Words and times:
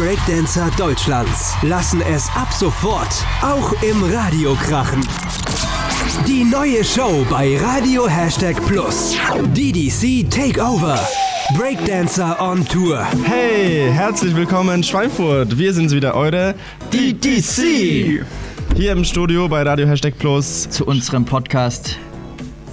Breakdancer 0.00 0.70
Deutschlands 0.78 1.54
lassen 1.60 2.00
es 2.00 2.26
ab 2.34 2.50
sofort 2.54 3.22
auch 3.42 3.70
im 3.82 4.02
Radio 4.02 4.54
krachen. 4.54 5.06
Die 6.26 6.42
neue 6.42 6.82
Show 6.82 7.26
bei 7.28 7.58
Radio 7.58 8.08
Hashtag 8.08 8.56
Plus. 8.66 9.14
DDC 9.54 10.30
Takeover. 10.30 10.98
Breakdancer 11.54 12.40
on 12.40 12.66
Tour. 12.66 13.06
Hey, 13.24 13.92
herzlich 13.92 14.34
willkommen 14.34 14.76
in 14.76 14.82
Schweinfurt. 14.82 15.58
Wir 15.58 15.74
sind 15.74 15.90
wieder 15.90 16.14
eure 16.14 16.54
DDC. 16.94 18.24
Hier 18.74 18.92
im 18.92 19.04
Studio 19.04 19.48
bei 19.48 19.64
Radio 19.64 19.86
Hashtag 19.86 20.18
Plus 20.18 20.70
zu 20.70 20.86
unserem 20.86 21.26
Podcast 21.26 21.98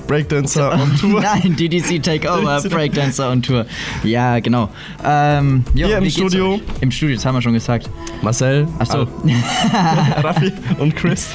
Breakdancer 0.08 0.72
on 0.72 0.96
Tour. 0.98 1.22
Nein, 1.44 1.56
DDC 1.56 2.02
Takeover, 2.02 2.62
Breakdancer 2.70 3.30
on 3.30 3.42
Tour. 3.42 3.66
Ja, 4.04 4.40
genau. 4.40 4.70
Ähm, 5.04 5.64
jo, 5.74 5.88
Hier 5.88 5.98
im 5.98 6.10
Studio. 6.10 6.60
Im 6.82 6.92
Studio, 6.92 7.16
das 7.16 7.26
haben 7.26 7.36
wir 7.36 7.42
schon 7.42 7.54
gesagt. 7.54 7.90
Marcel, 8.22 8.68
Achso. 8.80 9.08
Raffi 10.24 10.54
und 10.80 10.96
Chris. 10.96 11.30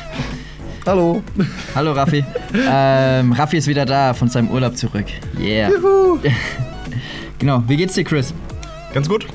Hallo. 0.86 1.22
Hallo 1.74 1.92
Raffi. 1.92 2.24
ähm, 2.54 3.32
Raffi 3.32 3.58
ist 3.58 3.68
wieder 3.68 3.84
da 3.84 4.14
von 4.14 4.28
seinem 4.28 4.48
Urlaub 4.48 4.76
zurück. 4.76 5.06
Yeah. 5.38 5.70
genau, 7.38 7.62
wie 7.68 7.76
geht's 7.76 7.94
dir, 7.94 8.04
Chris? 8.04 8.34
Ganz 8.92 9.08
gut. 9.08 9.26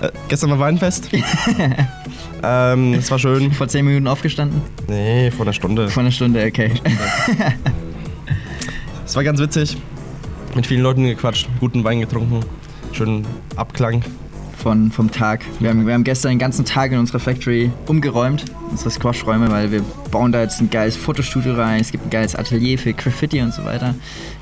Äh, 0.00 0.08
gestern 0.28 0.50
war 0.50 0.58
Weinfest. 0.60 1.10
ähm, 2.42 2.94
es 2.94 3.10
war 3.10 3.18
schön. 3.18 3.52
Vor 3.52 3.68
10 3.68 3.84
Minuten 3.84 4.06
aufgestanden? 4.06 4.62
Nee, 4.88 5.30
vor 5.30 5.44
einer 5.44 5.52
Stunde. 5.52 5.88
Vor 5.88 6.02
einer 6.02 6.12
Stunde, 6.12 6.44
okay. 6.46 6.72
Es 9.06 9.14
war 9.14 9.22
ganz 9.22 9.38
witzig. 9.38 9.76
Mit 10.56 10.66
vielen 10.66 10.82
Leuten 10.82 11.04
gequatscht, 11.04 11.48
guten 11.60 11.84
Wein 11.84 12.00
getrunken, 12.00 12.40
schönen 12.92 13.24
Abklang. 13.54 14.02
Von, 14.58 14.90
vom 14.90 15.12
Tag. 15.12 15.44
Wir 15.60 15.70
haben, 15.70 15.86
wir 15.86 15.94
haben 15.94 16.02
gestern 16.02 16.30
den 16.30 16.38
ganzen 16.40 16.64
Tag 16.64 16.90
in 16.90 16.98
unserer 16.98 17.20
Factory 17.20 17.70
umgeräumt, 17.86 18.46
unsere 18.68 18.90
Squash-Räume, 18.90 19.48
weil 19.48 19.70
wir 19.70 19.82
bauen 20.10 20.32
da 20.32 20.42
jetzt 20.42 20.60
ein 20.60 20.70
geiles 20.70 20.96
Fotostudio 20.96 21.54
rein, 21.54 21.80
es 21.80 21.92
gibt 21.92 22.04
ein 22.04 22.10
geiles 22.10 22.34
Atelier 22.34 22.76
für 22.76 22.92
Graffiti 22.92 23.40
und 23.42 23.54
so 23.54 23.64
weiter. 23.64 23.94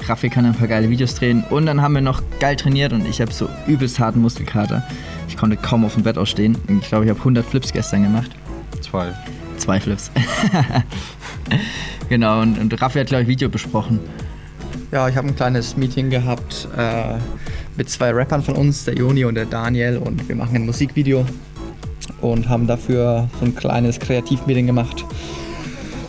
Raffi 0.07 0.31
kann 0.31 0.47
ein 0.47 0.55
paar 0.55 0.69
geile 0.69 0.89
Videos 0.89 1.15
drehen 1.15 1.45
und 1.51 1.67
dann 1.67 1.83
haben 1.83 1.92
wir 1.92 2.01
noch 2.01 2.23
geil 2.41 2.57
trainiert 2.57 2.95
und 2.95 3.07
ich 3.07 3.20
habe 3.20 3.33
so 3.33 3.51
übelst 3.67 3.98
harten 3.98 4.23
Muskelkater. 4.23 4.83
Ich 5.29 5.37
konnte 5.37 5.59
kaum 5.59 5.85
auf 5.85 5.92
dem 5.92 6.05
Bett 6.05 6.17
ausstehen. 6.17 6.57
Ich 6.81 6.89
glaube, 6.89 7.05
ich 7.05 7.11
habe 7.11 7.19
100 7.19 7.45
Flips 7.45 7.70
gestern 7.70 8.05
gemacht. 8.05 8.31
Zwei. 8.81 9.12
Zwei 9.59 9.79
Flips. 9.79 10.11
genau, 12.09 12.41
und, 12.41 12.57
und 12.59 12.81
Raffi 12.81 13.01
hat, 13.01 13.09
glaube 13.09 13.25
ich, 13.25 13.29
Video 13.29 13.51
besprochen. 13.51 14.01
Ja, 14.95 15.09
ich 15.09 15.17
habe 15.17 15.27
ein 15.27 15.34
kleines 15.34 15.77
Meeting 15.77 16.09
gehabt 16.09 16.69
äh, 16.78 17.19
mit 17.77 17.91
zwei 17.91 18.12
Rappern 18.12 18.45
von 18.45 18.55
uns, 18.55 18.84
der 18.84 18.95
Joni 18.95 19.25
und 19.25 19.34
der 19.34 19.45
Daniel, 19.45 19.98
und 19.98 20.28
wir 20.28 20.36
machen 20.36 20.55
ein 20.55 20.67
Musikvideo 20.67 21.27
und 22.20 22.48
haben 22.48 22.69
dafür 22.69 23.28
so 23.41 23.45
ein 23.45 23.56
kleines 23.56 23.98
Kreativmeeting 23.98 24.69
gemacht. 24.69 25.05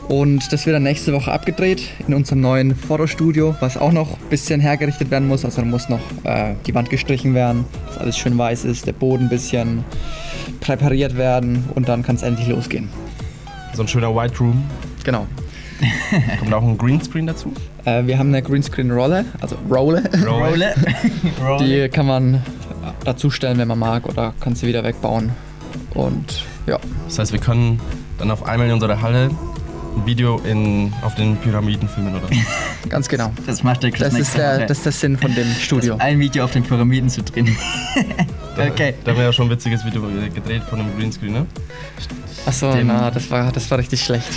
Und 0.07 0.53
das 0.53 0.67
wird 0.67 0.75
dann 0.75 0.83
nächste 0.83 1.13
Woche 1.13 1.31
abgedreht 1.31 1.81
in 2.07 2.13
unserem 2.13 2.41
neuen 2.41 2.75
Fotostudio, 2.75 3.55
was 3.59 3.75
auch 3.75 3.91
noch 3.91 4.19
ein 4.19 4.29
bisschen 4.29 4.61
hergerichtet 4.61 5.09
werden 5.09 5.27
muss. 5.27 5.43
Also 5.43 5.61
da 5.61 5.67
muss 5.67 5.89
noch 5.89 6.01
äh, 6.23 6.53
die 6.67 6.75
Wand 6.75 6.91
gestrichen 6.91 7.33
werden, 7.33 7.65
dass 7.87 7.97
alles 7.97 8.15
schön 8.15 8.37
weiß 8.37 8.65
ist, 8.65 8.85
der 8.85 8.93
Boden 8.93 9.23
ein 9.23 9.29
bisschen 9.29 9.83
präpariert 10.59 11.17
werden 11.17 11.63
und 11.73 11.89
dann 11.89 12.03
kann 12.03 12.17
es 12.17 12.21
endlich 12.21 12.49
losgehen. 12.49 12.89
So 13.73 13.81
ein 13.81 13.87
schöner 13.87 14.15
White 14.15 14.37
Room. 14.37 14.63
Genau. 15.03 15.25
Kommt 16.39 16.53
auch 16.53 16.63
ein 16.63 16.77
Greenscreen 16.77 17.27
dazu. 17.27 17.51
Äh, 17.85 18.05
wir 18.05 18.17
haben 18.17 18.29
eine 18.29 18.41
Greenscreen-Rolle, 18.41 19.25
also 19.41 19.57
Rolle. 19.69 20.03
Rolle. 20.25 20.73
Die 21.59 21.89
kann 21.89 22.05
man 22.05 22.41
dazustellen, 23.03 23.57
wenn 23.57 23.67
man 23.67 23.79
mag, 23.79 24.05
oder 24.07 24.33
kann 24.39 24.55
sie 24.55 24.67
wieder 24.67 24.83
wegbauen. 24.83 25.31
Und 25.93 26.43
ja, 26.67 26.79
Das 27.05 27.19
heißt, 27.19 27.31
wir 27.33 27.39
können 27.39 27.79
dann 28.17 28.31
auf 28.31 28.45
einmal 28.45 28.67
in 28.67 28.73
unserer 28.73 29.01
Halle 29.01 29.29
ein 29.95 30.05
Video 30.05 30.39
in, 30.39 30.91
auf 31.03 31.15
den 31.15 31.37
Pyramiden 31.37 31.87
filmen, 31.87 32.15
oder? 32.15 32.27
ganz 32.89 33.07
genau. 33.07 33.31
Das 33.45 33.63
macht 33.63 33.83
der 33.83 33.91
Chris 33.91 34.09
Das 34.09 34.19
ist 34.19 34.37
der, 34.37 34.65
das 34.65 34.77
ist 34.77 34.85
der 34.85 34.91
Sinn 34.91 35.17
von 35.17 35.33
dem 35.33 35.47
Studio. 35.53 35.95
ein 35.99 36.19
Video 36.19 36.43
auf 36.43 36.51
den 36.51 36.63
Pyramiden 36.63 37.09
zu 37.09 37.23
drehen. 37.23 37.55
okay. 38.57 38.93
Da 39.03 39.11
haben 39.11 39.17
wir 39.17 39.25
ja 39.25 39.33
schon 39.33 39.47
ein 39.47 39.51
witziges 39.51 39.85
Video 39.85 40.01
gedreht 40.33 40.63
von 40.63 40.79
einem 40.79 40.97
Greenscreen, 40.97 41.33
ne? 41.33 41.45
Achso, 42.45 42.75
na, 42.83 43.09
das 43.09 43.29
war, 43.31 43.51
das 43.51 43.69
war 43.71 43.77
richtig 43.77 44.03
schlecht. 44.03 44.27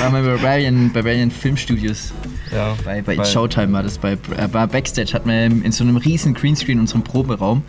Waren 0.00 0.12
wir 0.14 0.22
bei 0.22 0.28
Barbarian, 0.36 0.90
Barbarian 0.92 1.30
Filmstudios. 1.30 2.12
Ja. 2.52 2.74
Bei, 2.84 3.02
bei 3.02 3.16
Weil- 3.16 3.24
Showtime 3.26 3.72
war 3.72 3.82
das. 3.82 3.98
Bei, 3.98 4.12
äh, 4.12 4.48
bei 4.50 4.66
Backstage 4.66 5.12
hatten 5.14 5.28
wir 5.28 5.44
in 5.44 5.72
so 5.72 5.84
einem 5.84 5.96
riesen 5.96 6.34
Greenscreen 6.34 6.80
unseren 6.80 7.02
Proberaum. 7.02 7.62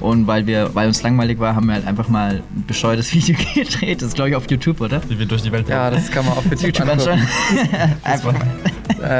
Und 0.00 0.26
weil 0.26 0.46
wir, 0.46 0.74
weil 0.74 0.86
uns 0.88 1.02
langweilig 1.02 1.38
war, 1.40 1.54
haben 1.54 1.66
wir 1.66 1.74
halt 1.74 1.86
einfach 1.86 2.08
mal 2.08 2.36
ein 2.56 2.64
bescheuertes 2.66 3.12
Video 3.14 3.36
gedreht. 3.54 4.00
Das 4.00 4.08
ist, 4.08 4.14
glaube 4.14 4.30
ich, 4.30 4.36
auf 4.36 4.50
YouTube, 4.50 4.80
oder? 4.80 5.02
Wie 5.08 5.18
wir 5.18 5.26
durch 5.26 5.42
die 5.42 5.52
Welt 5.52 5.68
ja, 5.68 5.90
das 5.90 6.10
kann 6.10 6.24
man 6.24 6.38
auf 6.38 6.44
YouTube 6.46 6.88
anschauen. 6.88 7.20
einfach 8.02 8.32
mal. 8.32 8.46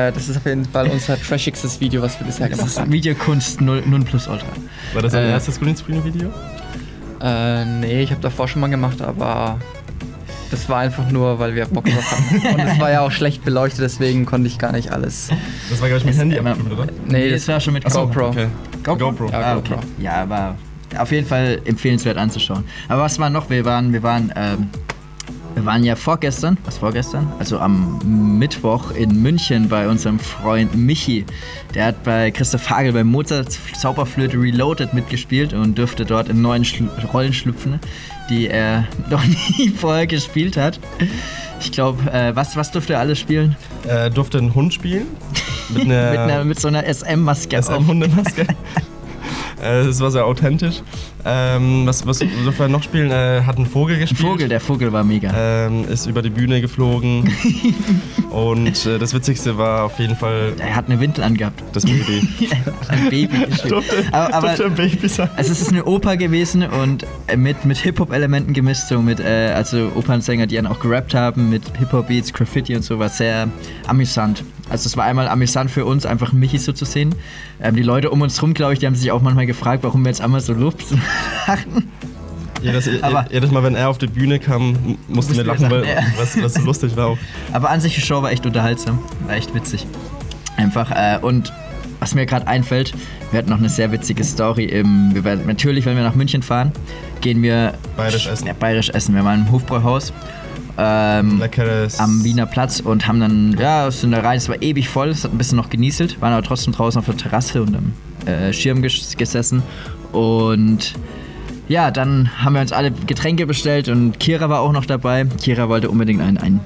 Äh, 0.09 0.13
das 0.13 0.29
ist 0.31 0.37
auf 0.39 0.47
jeden 0.47 0.65
Fall 0.65 0.89
unser 0.89 1.21
trashigstes 1.21 1.81
Video, 1.81 2.01
was 2.01 2.19
wir 2.19 2.27
bisher 2.27 2.49
Das 2.49 2.57
gemacht 2.59 2.73
ist 2.73 2.81
haben. 2.81 2.93
Videokunst 2.93 3.61
0, 3.61 3.83
0 3.87 4.01
plus 4.05 4.27
Ultra. 4.27 4.47
War 4.95 5.03
das 5.03 5.13
dein 5.13 5.25
Äh, 5.25 5.31
erstes 5.33 5.61
Greenscreen-Video? 5.61 6.31
Äh, 7.21 7.65
nee, 7.67 8.03
ich 8.03 8.11
habe 8.11 8.23
davor 8.23 8.49
schon 8.49 8.61
mal 8.63 8.69
gemacht, 8.71 9.03
aber 9.03 9.59
das 10.51 10.69
war 10.69 10.79
einfach 10.79 11.11
nur, 11.11 11.39
weil 11.39 11.55
wir 11.55 11.67
Bock 11.67 11.85
drauf 11.85 12.11
hatten. 12.13 12.47
Und 12.55 12.61
es 12.67 12.79
war 12.81 12.91
ja 12.91 13.01
auch 13.01 13.11
schlecht 13.13 13.45
beleuchtet, 13.45 13.81
deswegen 13.83 14.27
konnte 14.27 14.49
ich 14.49 14.59
gar 14.59 14.73
nicht 14.73 14.91
alles. 14.93 15.29
Das 15.71 15.81
war, 15.81 15.89
glaube 15.89 16.01
ich, 16.01 16.05
mit 16.07 16.17
Handy 16.17 16.37
äh, 16.37 16.41
abgefilmt, 16.41 16.73
oder? 16.73 16.87
Nee, 17.07 17.31
das 17.31 17.47
war 17.49 17.61
schon 17.61 17.75
mit 17.75 17.85
Ach 17.87 17.91
so, 17.91 18.07
GoPro. 18.07 18.29
Okay. 18.29 18.47
GoPro. 18.83 19.31
Ja, 19.31 19.41
Ah, 19.41 19.55
GoPro. 19.55 19.75
okay. 19.75 19.85
Ja, 19.99 20.23
aber 20.23 20.57
auf 20.99 21.13
jeden 21.13 21.27
Fall 21.27 21.61
empfehlenswert 21.65 22.17
anzuschauen. 22.17 22.65
Aber 22.89 23.03
was 23.03 23.19
war 23.19 23.31
noch? 23.31 23.49
Wir 23.51 23.65
waren, 23.65 23.93
wir 23.93 24.03
waren, 24.03 24.33
ähm, 24.35 24.69
wir 25.61 25.67
waren 25.67 25.85
ja 25.85 25.95
vorgestern, 25.95 26.57
was 26.65 26.79
vorgestern? 26.79 27.31
Also 27.39 27.59
am 27.59 27.99
Mittwoch 28.39 28.93
in 28.93 29.21
München 29.21 29.69
bei 29.69 29.89
unserem 29.89 30.19
Freund 30.19 30.75
Michi. 30.75 31.27
Der 31.75 31.85
hat 31.85 32.03
bei 32.03 32.31
Christoph 32.31 32.71
Hagel 32.71 32.95
bei 32.95 33.05
Mozart 33.05 33.59
Zauberflöte 33.79 34.39
Reloaded 34.39 34.95
mitgespielt 34.95 35.53
und 35.53 35.77
durfte 35.77 36.07
dort 36.07 36.31
in 36.31 36.41
neuen 36.41 36.65
Schlu 36.65 36.89
Rollen 37.13 37.35
schlüpfen, 37.35 37.79
die 38.31 38.49
er 38.49 38.87
noch 39.11 39.23
nie 39.23 39.69
vorher 39.69 40.07
gespielt 40.07 40.57
hat. 40.57 40.81
Ich 41.61 41.71
glaube, 41.73 42.11
äh, 42.11 42.35
was, 42.35 42.57
was 42.57 42.71
durfte 42.71 42.95
er 42.95 43.01
alles 43.01 43.19
spielen? 43.19 43.55
Äh, 43.87 44.11
durfte 44.11 44.39
einen 44.39 44.55
Hund 44.55 44.73
spielen. 44.73 45.09
Mit 45.69 45.79
mit, 45.87 45.95
einer, 45.95 46.23
einer, 46.23 46.45
mit 46.45 46.59
so 46.59 46.69
einer 46.69 46.85
SM-Maske. 46.87 47.63
SM-Hundemaske. 47.63 48.47
Äh, 49.63 49.85
Das 49.87 50.01
war 50.01 50.11
sehr 50.11 50.25
authentisch. 50.27 50.83
Ähm, 51.25 51.83
was, 51.85 52.07
was 52.07 52.21
er 52.21 52.69
noch 52.69 52.83
spielen? 52.83 53.11
Äh, 53.11 53.43
hat 53.47 53.57
einen 53.57 53.67
Vogel 53.67 53.95
Ein 53.97 54.01
gespielt. 54.01 54.21
Vogel, 54.29 54.49
der 54.49 54.61
Vogel 54.61 54.93
war 54.93 55.05
mega. 55.05 55.33
Ähm, 55.37 55.85
ist 55.89 56.07
über 56.07 56.23
die 56.23 56.31
Bühne 56.31 56.61
geflogen. 56.61 57.31
Und 58.31 58.87
äh, 58.87 58.99
das 58.99 59.13
Witzigste 59.13 59.59
war 59.59 59.85
auf 59.85 59.99
jeden 59.99 60.17
Fall 60.17 60.55
Er 60.59 60.77
hat 60.77 60.87
eine 60.87 60.99
Windel 61.01 61.25
angehabt. 61.25 61.63
das 61.73 61.85
Baby. 61.85 62.27
ein 62.89 63.11
Baby 63.11 63.47
gespielt. 63.47 63.73
durfte, 63.73 64.05
aber, 64.13 64.35
aber 64.35 64.47
durfte 64.49 64.65
ein 64.67 64.75
Baby 64.75 65.09
sein. 65.09 65.29
also 65.37 65.53
es 65.53 65.61
ist 65.61 65.69
eine 65.71 65.85
Oper 65.85 66.17
gewesen 66.17 66.63
und 66.63 67.05
äh, 67.27 67.37
mit, 67.37 67.65
mit 67.65 67.77
Hip-Hop-Elementen 67.79 68.53
gemischt, 68.55 68.85
so 68.89 69.03
mit, 69.03 69.21
äh, 69.21 69.53
also 69.55 69.91
Opernsänger, 69.95 70.47
die 70.47 70.57
dann 70.57 70.67
auch 70.67 70.81
gerappt 70.81 71.15
haben, 71.15 71.51
mit 71.51 71.63
Hip-Hop-Beats, 71.79 72.33
Graffiti 72.33 72.75
und 72.77 72.83
so, 72.83 72.99
war 72.99 73.09
sehr 73.09 73.49
amüsant. 73.87 74.43
Also 74.71 74.87
es 74.87 74.97
war 74.97 75.05
einmal 75.05 75.29
amüsant 75.29 75.71
für 75.71 75.85
uns, 75.85 76.07
einfach 76.07 76.33
Michi 76.33 76.59
so 76.59 76.73
zu 76.73 76.85
sehen. 76.85 77.15
Ähm, 77.61 77.75
die 77.77 77.83
Leute 77.83 78.11
um 78.11 78.23
uns 78.23 78.41
rum, 78.41 78.55
glaube 78.55 78.73
ich, 78.73 78.79
die 78.79 78.87
haben 78.87 78.95
sich 78.95 79.11
auch 79.13 79.21
manchmal 79.21 79.47
gefragt, 79.47 79.83
warum 79.83 80.03
wir 80.05 80.09
jetzt 80.11 80.21
einmal 80.21 80.41
so 80.41 80.53
Luft 80.55 80.87
lachen. 81.47 81.91
Jedes, 82.63 82.89
Aber- 83.03 83.25
jedes 83.33 83.51
Mal, 83.51 83.63
wenn 83.63 83.75
er 83.75 83.89
auf 83.89 83.97
die 83.97 84.07
Bühne 84.07 84.39
kam, 84.39 84.99
mussten 85.09 85.35
wir 85.35 85.45
lachen, 85.45 85.71
weil 85.71 85.83
was, 86.19 86.41
was 86.43 86.55
so 86.55 86.61
lustig 86.61 86.95
war 86.95 87.07
auch. 87.07 87.19
Aber 87.53 87.71
an 87.71 87.81
sich 87.81 87.95
die 87.95 88.03
Show 88.03 88.23
war 88.23 88.31
echt 88.33 88.45
unterhaltsam, 88.45 88.99
war 89.27 89.35
echt 89.35 89.55
witzig. 89.55 89.87
Einfach, 90.59 90.91
äh, 90.91 91.19
und 91.23 91.55
was 92.01 92.15
mir 92.15 92.27
gerade 92.27 92.47
einfällt, 92.47 92.93
wir 93.31 93.39
hatten 93.39 93.49
noch 93.49 93.57
eine 93.59 93.71
sehr 93.71 93.93
witzige 93.93 94.25
Story 94.25 94.65
im, 94.65 95.11
wir 95.15 95.37
natürlich, 95.37 95.87
wenn 95.87 95.97
wir 95.97 96.03
nach 96.03 96.15
München 96.15 96.43
fahren, 96.43 96.73
gehen 97.23 97.41
wir 97.43 97.75
Bayerisch 97.97 98.27
essen. 98.27 98.47
Ja, 98.47 98.53
bayerisch 98.53 98.91
essen. 98.91 99.15
Wir 99.15 99.25
waren 99.25 99.47
im 99.47 99.53
Hofbräuhaus 99.53 100.13
ähm, 100.79 101.39
Leckeres. 101.39 101.99
am 102.01 102.23
Wiener 102.25 102.47
Platz 102.47 102.81
und 102.81 103.07
haben 103.07 103.21
dann, 103.21 103.57
ja, 103.59 103.91
sind 103.91 104.13
da 104.13 104.21
rein, 104.21 104.39
es 104.39 104.49
war 104.49 104.61
ewig 104.63 104.89
voll, 104.89 105.09
es 105.09 105.25
hat 105.25 105.33
ein 105.33 105.39
bisschen 105.39 105.57
noch 105.57 105.71
genieselt, 105.71 106.21
waren 106.21 106.33
aber 106.33 106.43
trotzdem 106.43 106.73
draußen 106.73 106.99
auf 106.99 107.07
der 107.07 107.17
Terrasse 107.17 107.63
und 107.63 107.77
am 107.77 107.93
äh, 108.27 108.53
Schirm 108.53 108.83
ges 108.83 109.17
gesessen 109.17 109.63
und 110.13 110.95
ja, 111.69 111.91
dann 111.93 112.31
haben 112.45 112.55
wir 112.55 112.61
uns 112.63 112.73
alle 112.73 112.91
Getränke 112.91 113.47
bestellt 113.47 113.89
und 113.89 114.19
Kira 114.19 114.49
war 114.51 114.61
auch 114.61 114.73
noch 114.73 114.87
dabei. 114.87 115.25
Kira 115.41 115.69
wollte 115.69 115.89
unbedingt 115.89 116.21
ein, 116.21 116.37
ein 116.37 116.59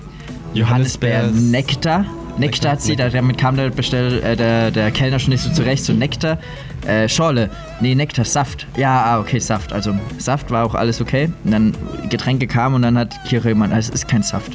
Johannisbeer- 0.54 1.26
Johannisbeer-Nektar. 1.28 2.06
Nektar 2.38 2.72
hat 2.72 2.82
sie, 2.82 2.96
da- 2.96 3.10
damit 3.10 3.36
kam 3.38 3.54
der, 3.56 3.68
Bestell, 3.70 4.22
äh, 4.22 4.34
der, 4.34 4.70
der 4.70 4.90
Kellner 4.90 5.18
schon 5.18 5.30
nicht 5.30 5.42
so 5.42 5.52
zurecht. 5.52 5.84
So 5.84 5.92
Nektar, 5.92 6.38
äh, 6.86 7.08
Schorle, 7.08 7.50
nee, 7.80 7.94
Nektar, 7.94 8.24
Saft. 8.24 8.66
Ja, 8.76 9.04
ah, 9.04 9.20
okay, 9.20 9.38
Saft. 9.38 9.72
Also 9.72 9.94
Saft 10.18 10.50
war 10.50 10.64
auch 10.64 10.74
alles 10.74 11.00
okay. 11.00 11.30
Und 11.44 11.50
dann 11.50 11.76
Getränke 12.10 12.46
kamen 12.46 12.76
und 12.76 12.82
dann 12.82 12.98
hat 12.98 13.14
Kira 13.24 13.48
gemeint, 13.48 13.72
ah, 13.72 13.78
es 13.78 13.88
ist 13.88 14.08
kein 14.08 14.22
Saft. 14.22 14.52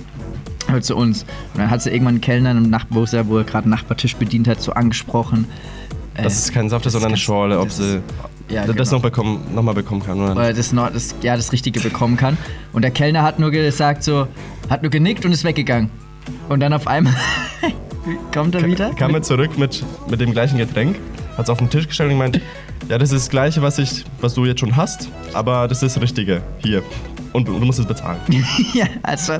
Hört 0.67 0.85
zu 0.85 0.95
uns. 0.95 1.23
Und 1.53 1.61
dann 1.61 1.69
hat 1.69 1.81
sie 1.81 1.89
irgendwann 1.89 2.15
einen 2.15 2.21
Kellner, 2.21 2.51
im 2.51 2.69
Nach 2.69 2.85
wo 2.89 3.03
er 3.03 3.23
gerade 3.43 3.63
einen 3.63 3.71
Nachbartisch 3.71 4.15
bedient 4.15 4.47
hat, 4.47 4.61
so 4.61 4.73
angesprochen. 4.73 5.47
äh, 6.15 6.23
Das 6.23 6.37
ist 6.37 6.53
kein 6.53 6.69
Saft, 6.69 6.85
das 6.85 6.93
sondern 6.93 7.11
eine 7.11 7.17
Schorle, 7.17 7.59
ob 7.59 7.71
sie 7.71 8.01
ja, 8.49 8.65
das 8.65 8.75
genau. 8.75 8.91
noch, 8.91 9.01
bekommen, 9.01 9.39
noch 9.53 9.63
mal 9.63 9.73
bekommen 9.73 10.03
kann. 10.03 10.19
Oder? 10.19 10.31
Oder 10.31 10.53
das, 10.53 10.73
noch, 10.73 10.91
das, 10.91 11.15
ja, 11.21 11.35
das 11.35 11.51
Richtige 11.51 11.79
bekommen 11.79 12.17
kann. 12.17 12.37
Und 12.73 12.81
der 12.81 12.91
Kellner 12.91 13.23
hat 13.23 13.39
nur 13.39 13.51
gesagt 13.51 14.03
so, 14.03 14.27
hat 14.69 14.81
nur 14.81 14.91
genickt 14.91 15.25
und 15.25 15.31
ist 15.31 15.43
weggegangen. 15.43 15.89
Und 16.47 16.59
dann 16.59 16.73
auf 16.73 16.87
einmal 16.87 17.15
kommt 18.33 18.55
er 18.55 18.65
wieder. 18.65 18.91
Kam 18.95 19.13
er 19.13 19.21
zurück 19.21 19.57
mit, 19.57 19.83
mit 20.09 20.19
dem 20.19 20.31
gleichen 20.31 20.57
Getränk, 20.57 20.97
hat 21.39 21.45
es 21.45 21.49
auf 21.49 21.57
den 21.57 21.69
Tisch 21.69 21.87
gestellt 21.87 22.11
und 22.11 22.17
gemeint, 22.17 22.41
ja, 22.89 22.97
das 22.97 23.11
ist 23.11 23.25
das 23.25 23.29
Gleiche, 23.29 23.61
was, 23.61 23.79
ich, 23.79 24.03
was 24.19 24.33
du 24.33 24.45
jetzt 24.45 24.59
schon 24.59 24.75
hast, 24.75 25.09
aber 25.33 25.67
das 25.67 25.81
ist 25.81 25.95
das 25.95 26.03
Richtige. 26.03 26.41
Hier. 26.59 26.83
Und 27.31 27.47
du 27.47 27.53
musst 27.59 27.79
es 27.79 27.85
bezahlen. 27.85 28.19
ja, 28.73 28.85
also. 29.03 29.33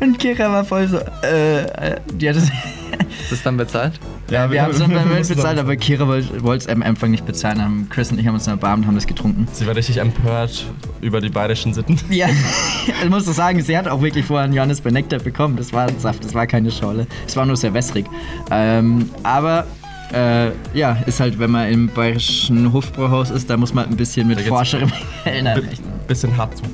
und 0.00 0.18
Kira 0.18 0.52
war 0.52 0.64
voll 0.64 0.86
so, 0.86 0.98
äh, 1.22 1.62
äh, 1.62 2.00
die 2.12 2.28
hat 2.28 2.36
es. 2.36 2.44
Ist 2.44 3.32
das 3.32 3.42
dann 3.42 3.56
bezahlt? 3.56 3.98
Ja, 4.30 4.50
wir 4.50 4.62
haben 4.62 4.70
es 4.70 4.78
dann 4.78 4.92
beim 4.92 5.08
mussten 5.08 5.34
bezahlt, 5.36 5.58
aber 5.58 5.74
Kira 5.76 6.06
wollte 6.06 6.64
es 6.64 6.68
am 6.68 6.82
Anfang 6.82 7.10
nicht 7.10 7.26
bezahlen. 7.26 7.62
Haben 7.62 7.88
Chris 7.88 8.12
und 8.12 8.18
ich 8.20 8.26
haben 8.26 8.34
uns 8.34 8.44
dann 8.44 8.54
erbarmt 8.54 8.82
und 8.82 8.88
haben 8.88 8.94
das 8.94 9.06
getrunken. 9.06 9.48
Sie 9.52 9.66
war 9.66 9.74
richtig 9.74 9.96
empört 9.96 10.66
über 11.00 11.20
die 11.20 11.30
bayerischen 11.30 11.74
Sitten. 11.74 11.98
Ja, 12.10 12.28
ich 13.02 13.08
muss 13.08 13.24
doch 13.24 13.32
sagen, 13.32 13.62
sie 13.62 13.76
hat 13.76 13.88
auch 13.88 14.02
wirklich 14.02 14.24
vorher 14.24 14.44
einen 14.44 14.52
Johannes 14.52 14.80
bei 14.80 14.90
Nektar 14.90 15.20
bekommen. 15.20 15.56
Das 15.56 15.72
war 15.72 15.88
ein 15.88 15.98
Saft, 15.98 16.24
das 16.24 16.34
war 16.34 16.46
keine 16.46 16.70
Schorle. 16.70 17.06
Es 17.26 17.36
war 17.36 17.46
nur 17.46 17.56
sehr 17.56 17.72
wässrig. 17.72 18.06
Ähm, 18.50 19.10
aber 19.22 19.66
äh, 20.12 20.50
ja, 20.74 20.92
ist 21.06 21.20
halt, 21.20 21.38
wenn 21.38 21.50
man 21.50 21.68
im 21.70 21.88
bayerischen 21.88 22.72
Hofbrauhaus 22.72 23.30
ist, 23.30 23.48
da 23.50 23.56
muss 23.56 23.72
man 23.74 23.86
ein 23.88 23.96
bisschen 23.96 24.26
mit 24.28 24.40
forscherem 24.40 24.90
B 25.24 25.30
rechnen. 25.30 25.60
bisschen 26.06 26.36
hart 26.36 26.56
zu. 26.56 26.64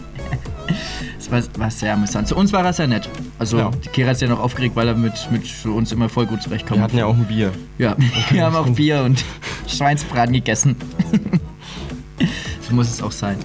Das 1.19 1.31
war, 1.31 1.61
war 1.61 1.71
sehr 1.71 1.95
amüsant. 1.95 2.29
Zu 2.29 2.37
uns 2.37 2.53
war 2.53 2.65
er 2.65 2.73
sehr 2.73 2.87
nett. 2.87 3.09
Also 3.39 3.59
Ja. 3.59 3.71
die 3.85 3.89
Kira 3.89 4.13
ist 4.13 4.23
ja 4.23 4.29
noch 4.29 4.39
aufgeregt, 4.41 4.77
weil 4.77 4.87
er 4.89 4.95
mit, 4.95 5.13
mit 5.31 5.43
uns 5.67 5.91
immer 5.93 6.09
voll 6.09 6.27
gut 6.27 6.43
zurechtkommt. 6.43 6.79
Wir 6.81 6.85
hatten 6.85 6.99
ja 6.99 7.07
auch 7.07 7.15
ein 7.17 7.25
Bier. 7.25 7.53
Ja, 7.79 7.97
wir 8.31 8.45
haben 8.45 8.55
auch 8.57 8.69
Bier 8.71 9.03
und 9.03 9.25
Schweinsbraten 9.67 10.33
gegessen. 10.35 10.77
so 12.61 12.75
muss 12.75 12.89
es 12.89 13.03
auch 13.03 13.13
sein. 13.13 13.37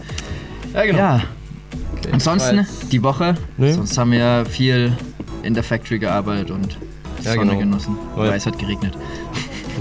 Ja, 0.74 0.86
genau. 0.86 0.98
Ja, 1.00 1.22
ansonsten 2.12 2.58
das 2.58 2.68
war 2.68 2.74
jetzt- 2.82 2.94
die 2.94 3.04
Woche. 3.04 3.36
Nee. 3.58 3.74
Sonst 3.74 3.98
haben 3.98 4.12
wir 4.12 4.46
viel 4.50 4.94
in 5.44 5.54
der 5.54 5.64
Factory 5.64 6.00
gearbeitet 6.00 6.52
und 6.52 6.78
Ja, 7.24 7.34
Sonne 7.34 7.48
genau. 7.52 7.60
genossen. 7.60 7.98
Weil 8.16 8.34
es 8.34 8.46
hat 8.46 8.58
geregnet. 8.60 8.96